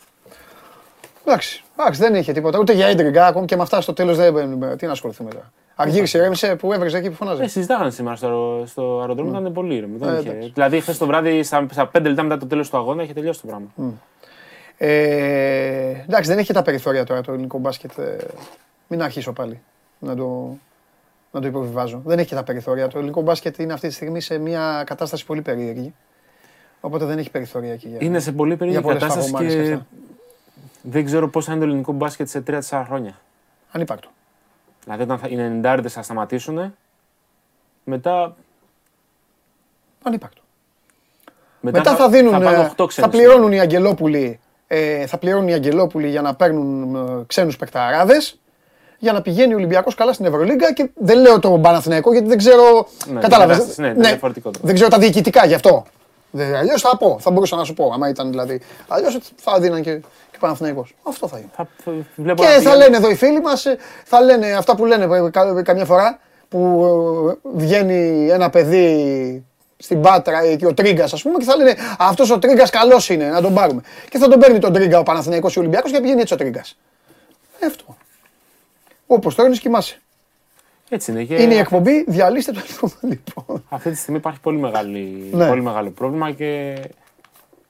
[1.26, 2.60] Εντάξει, εντάξει, δεν είχε τίποτα.
[2.60, 4.76] Ούτε για ίντριγκα, ακόμη και με αυτά στο τέλος δεν μπαίνουμε.
[4.76, 5.52] Τι να ασχοληθούμε τώρα.
[5.76, 7.46] Αργύρισε, ηρέμησε που έβρεξε εκεί που φωνάζεις.
[7.46, 9.98] Ε, συζητάγανε σήμερα στο, στο αεροδρόμιο, ήταν πολύ ήρεμο.
[9.98, 10.52] δεν Ε, είχε- εντάξει.
[10.54, 13.42] δηλαδή, χθες το βράδυ, στα, στα 5 λεπτά μετά το τέλος του αγώνα, είχε τελειώσει
[13.42, 13.68] το πράγμα.
[14.78, 17.98] Ε, εντάξει, δεν έχει και τα περιθώρια τώρα το ελληνικό μπάσκετ.
[17.98, 18.18] ε,
[18.88, 19.60] μην αρχίσω πάλι
[20.00, 20.58] να το,
[21.36, 22.02] να το υποβιβάζω.
[22.06, 22.88] Δεν έχει και τα περιθώρια.
[22.88, 25.94] Το ελληνικό μπάσκετ είναι αυτή τη στιγμή σε μια κατάσταση πολύ περίεργη.
[26.80, 27.88] Οπότε δεν έχει περιθώρια εκεί.
[27.88, 29.86] Για, Είναι σε πολύ περίεργη για πολλές κατάσταση φαγωμάρες και αυτά.
[30.82, 33.20] δεν ξέρω πώς θα είναι το ελληνικό μπάσκετ σε 3-4 χρόνια.
[33.72, 34.10] Ανύπαρκτο.
[34.84, 36.76] Δηλαδή, όταν θα, οι 90 θα σταματήσουν,
[37.84, 38.36] μετά,
[40.04, 40.42] Ανύπαρκτο.
[41.60, 43.10] μετά, Μετά θα δίνουν, θα, πάνε ε, 8 θα ξένους.
[43.12, 48.40] πληρώνουν οι Αγγελόπουλοι, ε, θα πληρώνουν οι Αγγελόπουλοι για να παίρνουν ε, ξένους παικταράδες
[49.06, 52.38] για να πηγαίνει ο Ολυμπιακός καλά στην Ευρωλίγκα και δεν λέω το Παναθηναϊκό γιατί δεν
[52.38, 54.60] ξέρω, Ναι, κατάλαβες, κατάσταση, ναι, ναι, διαφορετικό το.
[54.64, 55.84] δεν ξέρω τα διοικητικά γι' αυτό.
[56.32, 59.82] Δεν- Αλλιώς θα πω, θα μπορούσα να σου πω, άμα ήταν δηλαδή, αλλιώς θα δίναν
[59.82, 59.96] και,
[60.32, 60.96] και Παναθηναϊκός.
[61.04, 61.50] Αυτό θα είναι.
[61.56, 61.68] Θα,
[62.16, 64.86] βλέπω Και να θα πηγαίνουν- λένε εδώ οι φίλοι μας, ε, θα λένε αυτά που
[64.86, 66.20] λένε ε, κα- καμιά φορά
[66.50, 66.60] που
[67.46, 69.46] ε, βγαίνει ένα παιδί
[69.78, 73.10] στην Πάτρα ε, και ο Τρίγκας, ας πούμε, και θα λένε Αυτός ο Τρίγκας καλός
[73.10, 73.82] είναι, να τον πάρουμε.
[74.10, 76.38] Και θα τον παίρνει τον Τρίγκα ο Παναθηναϊκός ή ο Ολυμπιακός και πηγαίνει έτσι ο
[76.38, 76.78] Τρίγκας.
[77.68, 77.96] Αυτό.
[79.08, 80.00] Όπως τώρα είναι κοιμάσαι.
[80.90, 81.24] Έτσι είναι.
[81.24, 83.64] Και Είναι η εκπομπή, διαλύστε το λοιπόν.
[83.70, 85.48] Αυτή τη στιγμή υπάρχει πολύ, μεγάλη, Ναι.
[85.48, 86.76] πολύ μεγάλο πρόβλημα και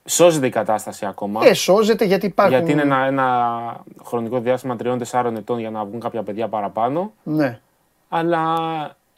[0.04, 1.46] σώζεται η κατάσταση ακόμα.
[1.46, 2.54] Ε, σώζεται γιατί υπάρχουν.
[2.56, 4.76] γιατί είναι ένα, ένα χρονικό διάστημα
[5.10, 7.12] 3-4 ετών για να βγουν κάποια παιδιά παραπάνω.
[7.22, 7.60] Ναι.
[8.08, 8.54] Αλλά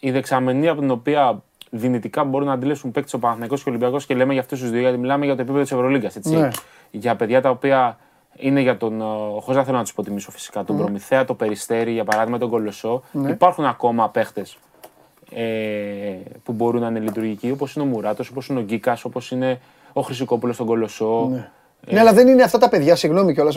[0.00, 4.06] η δεξαμενή από την οποία δυνητικά μπορούν να αντιλέσουν παίκτες ο Παναθηναϊκός και ο Ολυμπιακός
[4.06, 6.16] και λέμε για αυτούς τους δύο, γιατί μιλάμε για το επίπεδο της Ευρωλίγκας.
[6.22, 6.48] Ναι.
[6.90, 7.98] Για παιδιά τα οποία
[8.36, 9.00] είναι για τον.
[9.00, 9.04] ε,
[9.40, 10.64] Χωρίς να θέλω να τους υποτιμήσω φυσικά.
[10.64, 10.82] Τον Μμμ.
[10.82, 13.02] Προμηθέα, το Περιστέρι, για παράδειγμα τον Κολοσσό.
[13.12, 13.30] Ναι.
[13.30, 14.58] Υπάρχουν ακόμα παίχτες
[15.32, 15.42] ε,
[16.42, 19.60] που μπορούν να είναι λειτουργικοί, όπως είναι ο Μουράτος, όπως είναι ο Γκίκας, όπως είναι
[19.92, 21.28] ο Χρυσικόπουλος στον Κολοσσό.
[21.30, 21.50] Ναι.
[21.90, 23.54] Ναι, αλλά δεν είναι αυτά τα παιδιά, συγγνώμη κιόλας.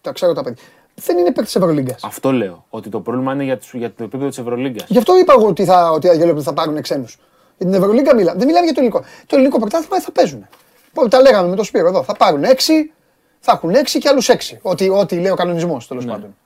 [0.00, 0.62] Τα ξέρω τα παιδιά.
[0.94, 2.04] Δεν είναι παίκτη τη Ευρωλίγκας.
[2.04, 2.64] Αυτό λέω.
[2.70, 4.84] Ότι το πρόβλημα είναι για, τους- για το επίπεδο της Ευρωλίγκας.
[4.88, 7.18] Γι' αυτό είπα εγώ ότι, θα, ότι οι Αγγελόπουλοι θα πάρουν ξένους.
[7.58, 8.34] Για την Ευρωλίγκα μιλά.
[8.36, 9.00] Δεν μιλάμε για το ελληνικό.
[9.26, 10.46] Το ελληνικό πρωτάθλημα θα παίζουν.
[10.92, 12.02] Που Τα λέγαμε με τον Σπύρο εδώ.
[12.02, 12.92] Θα πάρουν έξι,
[13.40, 14.58] θα έχουν έξι και άλλους έξι.
[14.62, 16.12] Ό,τι, ό,τι λέει ο κανονισμός τέλος Ναι.
[16.12, 16.36] πάντων.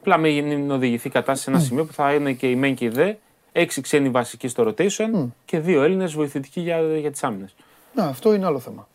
[0.00, 2.84] Απλά μην οδηγηθεί η κατάσταση σε ένα σημείο που θα είναι και η μεν και
[2.84, 3.14] η δε.
[3.52, 7.54] Έξι ξένοι βασικοί στο rotation και δύο Έλληνες βοηθητικοί για, για τις άμυνες.
[7.94, 8.88] Να, αυτό είναι άλλο θέμα.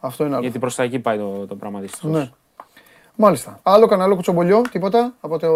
[0.00, 0.42] Αυτό είναι άλλο.
[0.42, 2.10] Γιατί προς τα εκεί πάει το, το πράγμα δυστυχώς.
[2.10, 2.30] Ναι.
[3.14, 3.60] Μάλιστα.
[3.62, 5.14] Άλλο κανένα άλλο κουτσομπολιό, τίποτα.
[5.20, 5.48] Από το,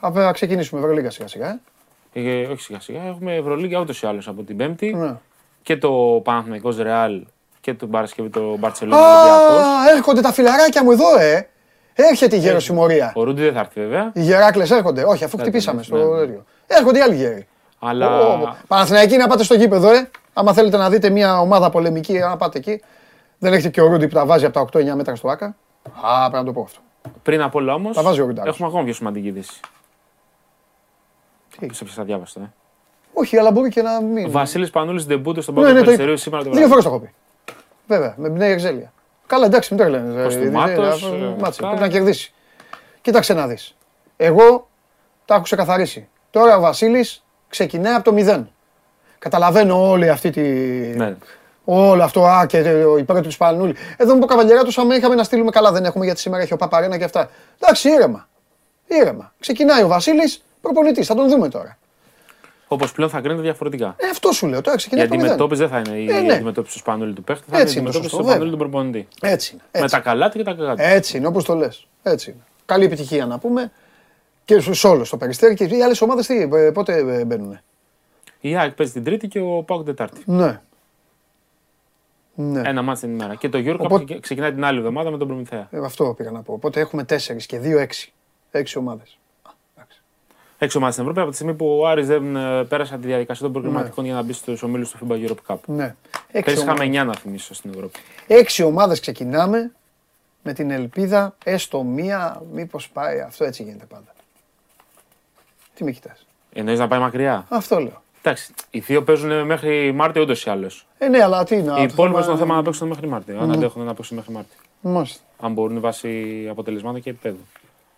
[0.00, 1.60] από, να ξεκινήσουμε Ευρωλίγκα σιγά σιγά.
[2.12, 2.20] Ε.
[2.20, 3.02] Ε, όχι σιγά σιγά.
[3.02, 4.94] Έχουμε Ευρωλίγκα ούτως ή άλλως από την Πέμπτη.
[4.94, 5.14] Ναι.
[5.62, 7.22] Και το Παναθηναϊκός Ρεάλ
[7.66, 9.66] και το Παρασκευή το Μπαρσελόνα Ολυμπιακός.
[9.66, 11.48] Α, έρχονται τα φιλαράκια μου εδώ, ε!
[11.94, 13.12] Έρχεται η γεροσημωρία.
[13.14, 14.10] Ο Ρούντι δεν θα έρθει βέβαια.
[14.14, 15.04] Οι γεράκλες έρχονται.
[15.04, 16.18] Όχι, αφού Δεν χτυπήσαμε τον στο έχει, ναι.
[16.26, 16.44] τέτοιο.
[16.66, 17.46] Έρχονται οι άλλοι γέροι.
[17.78, 20.10] Αλλά Ω, ω, Παναθηναϊκοί να πάτε στο γήπεδο, ε.
[20.32, 22.82] Άμα θέλετε να δείτε μια ομάδα πολεμική, να πάτε εκεί.
[23.38, 25.46] Δεν έχετε και ο Ρούντι που τα βάζει από τα 8-9 μέτρα στο Άκα.
[26.00, 26.78] Α, πρέπει να το πω αυτό.
[27.22, 28.54] πριν απ' όλα όμως Τα βάζει ο Ρουντάρος.
[28.54, 29.60] έχουμε ακόμα πιο σημαντική είδηση.
[31.58, 32.40] Τι; Σε ποια διάβασα.
[32.40, 32.52] Ε.
[33.12, 34.26] Όχι, αλλά μπορεί και να μην.
[34.26, 36.22] Ο Βασίλης Πανούλης Ντεμπούτο στον Ναι, πρώτο ναι, το Περιστερίου είπα.
[36.22, 36.70] σήμερα το Δύο βράδυ.
[36.70, 37.14] φορές το έχω πει.
[37.86, 38.92] Βέβαια, με Νέα Εξέλια.
[39.26, 40.22] Καλά, εντάξει, μην το λένε.
[40.22, 41.66] Κοστούμάτος, Ε, ε, Μάτσε, αυτά.
[41.66, 42.32] πρέπει να κερδίσει.
[43.00, 43.76] Κοίταξε να δεις.
[44.16, 44.68] Εγώ
[45.24, 46.08] τα έχω ξεκαθαρίσει.
[46.30, 48.50] Τώρα ο Βασίλης ξεκινάει από το μηδέν.
[49.18, 50.40] Καταλαβαίνω όλη αυτή τη.
[50.96, 51.16] Ναι.
[51.64, 53.76] Όλο αυτό, α, και ο υπέρ του Σπανούλη.
[53.96, 56.56] Εδώ με το καβαλιέρα άμα είχαμε να στείλουμε καλά, δεν έχουμε γιατί σήμερα έχει ο
[56.56, 57.30] Παπαρένα και αυτά.
[57.60, 58.28] Εντάξει, ήρεμα.
[58.86, 59.32] Ήρεμα.
[59.40, 61.78] Ξεκινάει ο Βασίλης, προπονητής, θα τον δούμε τώρα.
[62.68, 63.94] Όπως πλέον θα κρίνεται διαφορετικά.
[63.98, 64.60] Ε, αυτό σου λέω.
[64.60, 65.32] Τώρα Η ξεκινάει από το μηδέν.
[65.32, 66.32] αντιμετώπιση δεν θα είναι η Ε, ναι.
[66.32, 68.50] αντιμετώπιση του Σπανούλη του παίχτη, θα είναι η Έτσι είναι το αντιμετώπιση σωστό, του Σπανούλη
[68.50, 69.08] του προπονητή.
[69.20, 69.62] Έτσι είναι.
[69.72, 69.94] Με Έτσι.
[69.94, 70.82] τα καλά του και τα κακά του.
[70.82, 71.86] Έτσι είναι, όπως το λες.
[72.02, 72.40] Έτσι είναι.
[72.66, 73.72] Καλή επιτυχία να πούμε.
[74.44, 76.28] Και σε όλος το περιστέρι και οι άλλες ομάδες
[76.72, 77.58] πότε ε, μπαίνουν.
[78.40, 80.22] Η ΑΕΚ παίζει την Τρίτη και ο Πάουκ την Τετάρτη.
[80.24, 80.60] Ναι.
[82.34, 82.62] Ναι.
[82.64, 83.34] Ένα μάτι την ημέρα.
[83.34, 85.68] Και το Euro Cup Οπότε- ξεκινάει την άλλη εβδομάδα με τον Προμηθέα.
[85.70, 86.52] Ε, αυτό πήγα να πω.
[86.52, 88.12] Οπότε έχουμε τέσσερις και δύο έξι.
[88.50, 89.18] Έξι ομάδες.
[90.58, 93.42] Έξι ομάδε στην Ευρώπη από τη στιγμή που ο Άρης δεν ε, πέρασε τη διαδικασία
[93.42, 95.56] των προκριματικών για να μπει στους ομίλους του FIBA Europe Cup.
[95.66, 95.84] Ναι.
[95.84, 97.02] Έξι Πέρυσι είχαμε ομάδες.
[97.02, 97.98] 9 να θυμίσω στην Ευρώπη.
[98.26, 99.72] Έξι ομάδες ξεκινάμε
[100.42, 103.20] με την ελπίδα έστω μία, μήπως πάει.
[103.20, 104.14] Αυτό έτσι γίνεται πάντα.
[105.74, 108.02] Τι με κοιτάς; Εννοείς να πάει μακριά; Αυτό λέω.
[108.22, 110.86] Εντάξει, οι δύο παίζουν μέχρι Μάρτιο ούτω ή άλλως.
[110.98, 111.78] Ε, ναι, αλλά τι να.
[111.80, 113.38] Οι υπόλοιπε θέμα- είναι το θέμα να παίξουν μέχρι Μάρτιο.
[113.38, 113.52] Αν Μμμ.
[113.52, 114.58] αντέχουν να παίξουν μέχρι Μάρτιο.
[114.80, 115.20] Μάλιστα.
[115.40, 117.46] Αν μπορούν βάσει αποτελεσμάτων και επίπεδου.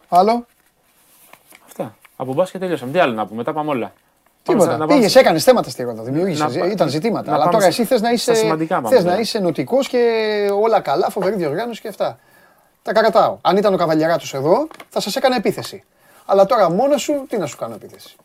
[0.09, 0.47] Άλλο;
[2.19, 2.23] Αυτά.
[2.23, 2.93] Από μπάσκετ τελειώσαμε.
[2.93, 3.87] Τι άλλο να πούμε, τα πάμε όλα.
[3.87, 3.93] Πάμε
[4.43, 4.63] Τίποτα.
[4.65, 6.03] στα- να πάμε Πήγες, στα- έκανες θέματα στη Ρόδο.
[6.03, 6.55] Δημιούργησες.
[6.55, 7.27] Να πά- Ήταν ζητήματα.
[7.31, 9.21] να Αλλά πάμε τώρα στα- εσύ θες να είσαι, στα σημαντικά πάμε θες να τώρα.
[9.21, 10.01] είσαι νοτικός και
[10.63, 12.19] όλα καλά, φοβερή διοργάνωση και αυτά.
[12.83, 13.39] Τα κρατάω.
[13.41, 15.85] Αν ήταν ο καβαλιαράτο εδώ, θα σας έκανα επίθεση.
[16.27, 18.17] Αλλά τώρα μόνο σου, τι να σου κάνω επίθεση;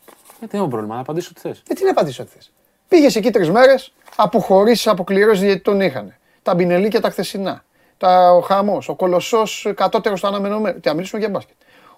[0.43, 1.63] Ε, τι έχω πρόβλημα, να απαντήσω τι θες.
[1.69, 2.51] Ε, τι να απαντήσω ό,τι θες.
[2.87, 6.13] Πήγες εκεί τρεις μέρες, αποχωρήσεις, αποκληρώσεις γιατί τον είχαν.
[6.43, 7.63] Τα μπινελίκια τα χθεσινά.
[7.97, 10.79] Τα, ο χαμός, ο κολοσσός κατώτερος στο αναμενόμενο.
[10.79, 11.55] Τι να μιλήσουμε για μπάσκετ.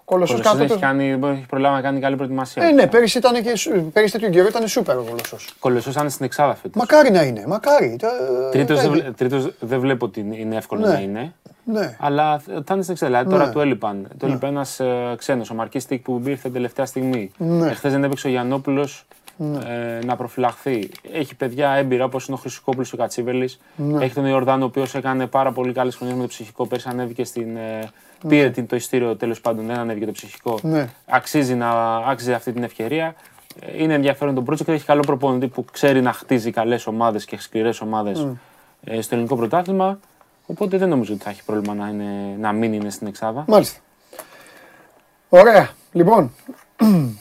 [0.08, 0.80] Ο κολοσσό Κολοσσός έχει, κατώτερο.
[0.80, 2.64] κάνει, έχει προλάβει να κάνει καλή προετοιμασία.
[2.64, 5.36] Ε, ναι, πέρυσι, ήταν και, σου- πέρυσι τέτοιο καιρό ήταν σούπερ ο κολοσσό.
[5.58, 6.76] Κολοσσός ήταν στην εξάδα φέτος.
[6.76, 7.96] Μακάρι να είναι, μακάρι.
[8.00, 8.08] Τα-
[8.52, 10.92] Τρίτος, τα- δεν, βλέ- τρίτος δεν βλέπω ότι είναι- είναι εύκολο Ναι.
[10.92, 11.32] να είναι.
[11.64, 11.96] Ναι.
[12.00, 13.06] Αλλά θα είναι στην εξάδα.
[13.06, 13.52] Δηλαδή, τώρα Ναι.
[13.52, 14.08] του έλειπαν.
[14.18, 14.80] Του έλειπε ένας
[15.16, 17.30] ξένος, ο Μαρκής Στίκ που ήρθε τελευταία στιγμή.
[17.36, 17.66] Ναι.
[17.68, 19.04] Εχθές δεν έπαιξε ο Γιαννόπουλος
[19.36, 19.58] Ναι.
[20.00, 20.88] ε, να προφυλαχθεί.
[21.12, 23.60] Έχει παιδιά έμπειρα όπως είναι ο Χρυσικόπουλος ο Κατσίβελης.
[23.76, 24.04] Ναι.
[24.04, 26.66] Έχει τον Ιορδάνο, ο οποίος έκανε πάρα πολύ καλές χρονιές με το ψυχικό.
[26.66, 27.56] Πέρσι ανέβηκε στην.
[28.22, 28.28] Ε, Ναι.
[28.30, 30.58] πήρε την- το ειστήριο τέλος πάντων, δεν ανέβηκε το ψυχικό.
[30.62, 30.88] Ναι.
[31.06, 33.14] Αξίζει να άξιζε αυτή την ευκαιρία.
[33.60, 34.68] Ε, Είναι ενδιαφέρον το project.
[34.68, 38.32] Έχει καλό προπονητή που ξέρει να χτίζει καλές ομάδες και σκληρές ομάδες Mm.
[38.84, 39.98] ε, στο ελληνικό πρωτάθλημα.
[40.46, 43.44] Οπότε δεν νομίζω ότι θα έχει πρόβλημα να, είναι, να μην είναι στην Εξάδα.
[43.48, 43.80] Μάλιστα.
[45.28, 45.68] Ωραία.
[45.92, 46.32] Λοιπόν.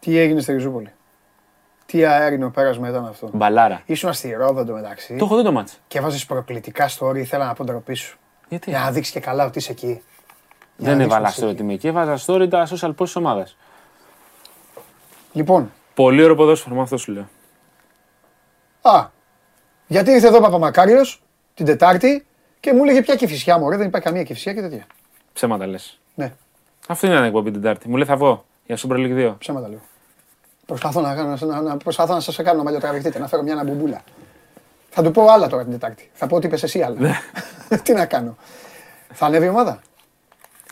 [0.00, 0.90] Τι έγινε στη Ριζούπολη;
[1.92, 3.30] Τι αέρινο πέρασμα ήταν αυτό.
[3.32, 3.82] Μπαλάρα.
[3.86, 5.16] Ήσουν στη Ρόδο εντωμεταξύ.
[5.16, 5.80] Το έχω δει το μάτς.
[5.88, 7.16] Και έβαζε προκλητικά story.
[7.16, 8.18] Ήθελα να πω ντροπή σου.
[8.48, 9.86] Γιατί; Για να δείξεις και καλά ότι είσαι εκεί.
[10.76, 11.86] Για Δεν να έβαλα δείξεις story τιμή εκεί.
[11.86, 13.56] Έβαζα story τα social post της ομάδας.
[15.32, 15.72] Λοιπόν.
[15.94, 17.28] Πολύ ωραίο ποδόσφαιρο, με αυτό σου λέω.
[18.82, 19.06] Α,
[19.86, 21.22] γιατί ήρθε εδώ ο Παπαμακάριος
[21.54, 22.26] την Τετάρτη
[22.60, 23.68] και μου έλεγε ποια κυφισιά μου.
[23.68, 24.86] Δεν υπάρχει καμία κυφισιά και τέτοια.
[25.32, 26.00] Ψέματα λες.
[26.14, 26.32] Ναι.
[26.88, 27.88] Αυτό είναι ένα εκπομπή την Τετάρτη.
[27.88, 29.34] Μου λέει θα βγω για Super League 2.
[29.38, 29.80] Ψέματα λέω.
[30.68, 34.00] Προσπαθώ να, να, να, να, προσπαθώ να σας κάνω να μαλλιοτραβηχτείτε, να φέρω μια αναμπουμπούλα.
[34.90, 36.10] Θα του πω άλλα τώρα την Τετάρτη.
[36.12, 36.96] Θα πω ότι είπες εσύ άλλα.
[37.82, 38.36] Τι να κάνω.
[39.12, 39.80] Θα ανέβει η ομάδα;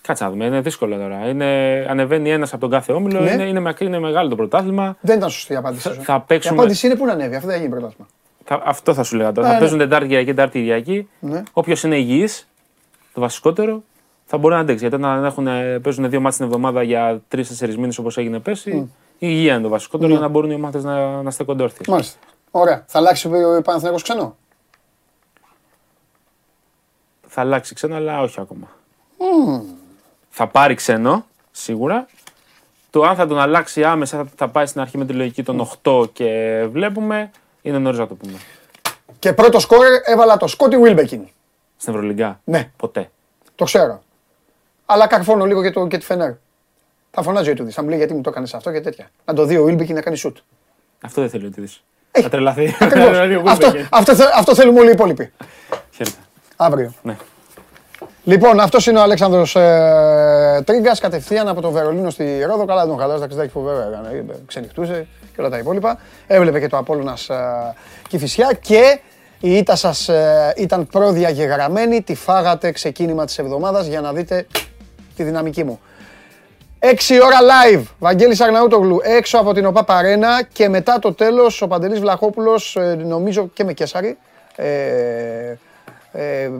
[0.02, 1.28] Κάτσε να δούμε, είναι δύσκολο τώρα.
[1.28, 1.46] Είναι,
[1.88, 3.20] ανεβαίνει ένας από τον κάθε όμιλο.
[3.20, 3.30] Ναι.
[3.30, 4.96] Είναι, είναι, μακρύ, είναι μεγάλο το πρωτάθλημα.
[5.00, 5.88] Δεν ήταν σωστή η απάντηση.
[5.88, 6.02] Θα- σου.
[6.02, 8.08] θα παίξουμε- Η απάντηση είναι πού να ανέβει, αυτό δεν θα γίνει πρωτάθλημα.
[8.44, 9.46] Θα, αυτό θα σου λέγα τώρα.
[9.46, 9.60] Ναι, θα ναι.
[9.60, 11.08] παίζουν Τετάρτη Κυριακή, Τετάρτη Κυριακή.
[11.20, 11.42] Ναι.
[11.52, 12.48] Όποιος είναι υγιής,
[13.14, 13.82] το βασικότερο,
[14.24, 14.86] θα μπορεί να αντέξει.
[14.88, 15.48] Γιατί όταν έχουν,
[15.82, 19.68] παίζουν δύο μάτς την εβδομάδα για τρει-τέσσερι μήνες όπως έγινε πέρσι, η υγεία είναι το
[19.68, 20.14] βασικότερο Ναι.
[20.14, 21.84] για να μπορούν οι ομάδες να, να στέκονται όρθιε.
[21.88, 22.18] Μάλιστα.
[22.50, 22.84] Ωραία.
[22.88, 24.36] Θα αλλάξει ο Παναθηναϊκός ξένο;
[27.26, 28.68] Θα αλλάξει ξένο, αλλά όχι ακόμα.
[30.30, 32.06] Θα πάρει ξένο, σίγουρα.
[32.90, 35.68] Το αν θα τον αλλάξει άμεσα, θα, θα πάει στην αρχή με τη λογική των
[35.82, 37.30] 8 και βλέπουμε,
[37.62, 38.38] είναι νωρίς να το πούμε.
[39.18, 41.28] Και πρώτο σκόρερ έβαλα το Σκότι Βίλμπεκιν.
[41.76, 42.40] Στην Ευρωλυγκά.
[42.44, 42.70] Ναι.
[42.76, 43.10] Ποτέ.
[43.54, 44.02] Το ξέρω.
[44.86, 46.32] Αλλά καρφώνω λίγο και, το, και τη Φενέρ.
[47.18, 47.70] Θα φωνάζει ο Ιτούδη.
[47.70, 49.10] Θα μου λέει γιατί μου το έκανες αυτό και τέτοια.
[49.24, 50.36] Να το δει ο Βίλμπεκιν να κάνει σουτ.
[51.04, 51.82] Αυτό δεν θέλει ο Τίδης.
[52.10, 52.74] Θα τρελαθεί.
[52.80, 53.06] Ακριβώς.
[53.08, 53.84] Θα τρελαθεί ο αυτό, Wilbekin.
[53.90, 55.32] αυτό, θε- αυτό θέλουμε όλοι οι υπόλοιποι.
[55.90, 56.16] Χαίρετε.
[56.56, 56.92] Αύριο.
[57.02, 57.16] Ναι.
[58.24, 62.64] Λοιπόν, αυτός είναι ο Αλέξανδρος ε, Τρίγκας κατευθείαν από το Βερολίνο στη Ρόδο.
[62.64, 64.08] Καλά, δεν τον χαλάζει ταξιδάκι που βέβαια έκανε.
[64.30, 65.98] ε, Ξενυχτούσε και όλα τα υπόλοιπα.
[66.26, 67.34] Έβλεπε και το Απόλλωνας ε,
[68.08, 69.00] Κηφισιά και
[69.40, 72.02] η ήττα σας ε, ήταν προδιαγεγραμμένη.
[72.02, 74.46] Τη φάγατε ξεκίνημα της εβδομάδας για να δείτε
[75.16, 75.80] τη δυναμική μου.
[76.80, 76.86] 6
[77.24, 82.00] ώρα live, Βαγγέλης Αρναούτογλου έξω από την ΟΠΑ Παρένα και μετά το τέλος ο Παντελής
[82.00, 84.18] Βλαχόπουλος, ε, νομίζω και με Κέσαρη,
[84.56, 84.66] ε,
[86.12, 86.50] ε, ε,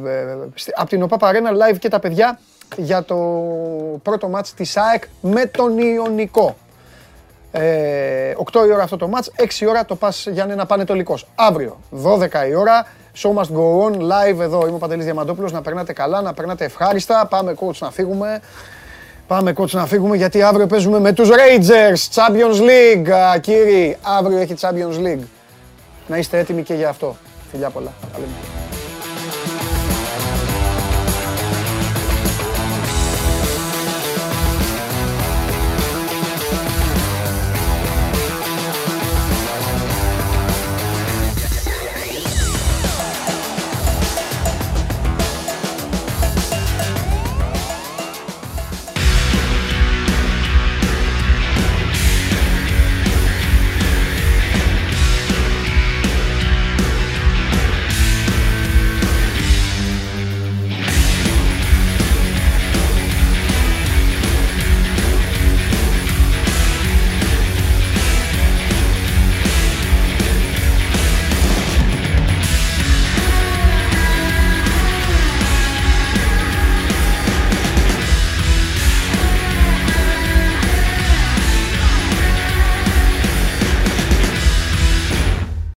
[0.55, 2.39] στη- από την ΟΠΑ Παρένα live και τα παιδιά
[2.77, 3.17] για το
[4.03, 6.57] πρώτο μάτς της ΑΕΚ με τον Ιωνικό.
[7.53, 11.27] Ε, 8 η ώρα αυτό το μάτς, 6 η ώρα το πας Γιάννενα Πανετολικός.
[11.35, 12.86] Αύριο, 12 η ώρα,
[13.23, 16.65] show must go on, live εδώ, είμαι ο Παντελής Διαμαντόπουλος, να περνάτε καλά, να περνάτε
[16.65, 18.41] ευχάριστα, πάμε coach να φύγουμε.
[19.27, 24.39] Πάμε coach να φύγουμε γιατί αύριο παίζουμε με τους Rangers, Champions League, α, κύριοι, αύριο
[24.39, 25.25] έχει Champions League.
[26.07, 27.17] Να είστε έτοιμοι και για αυτό.
[27.51, 27.93] Φιλιά πολλά.
[28.13, 28.76] Τα λέμε.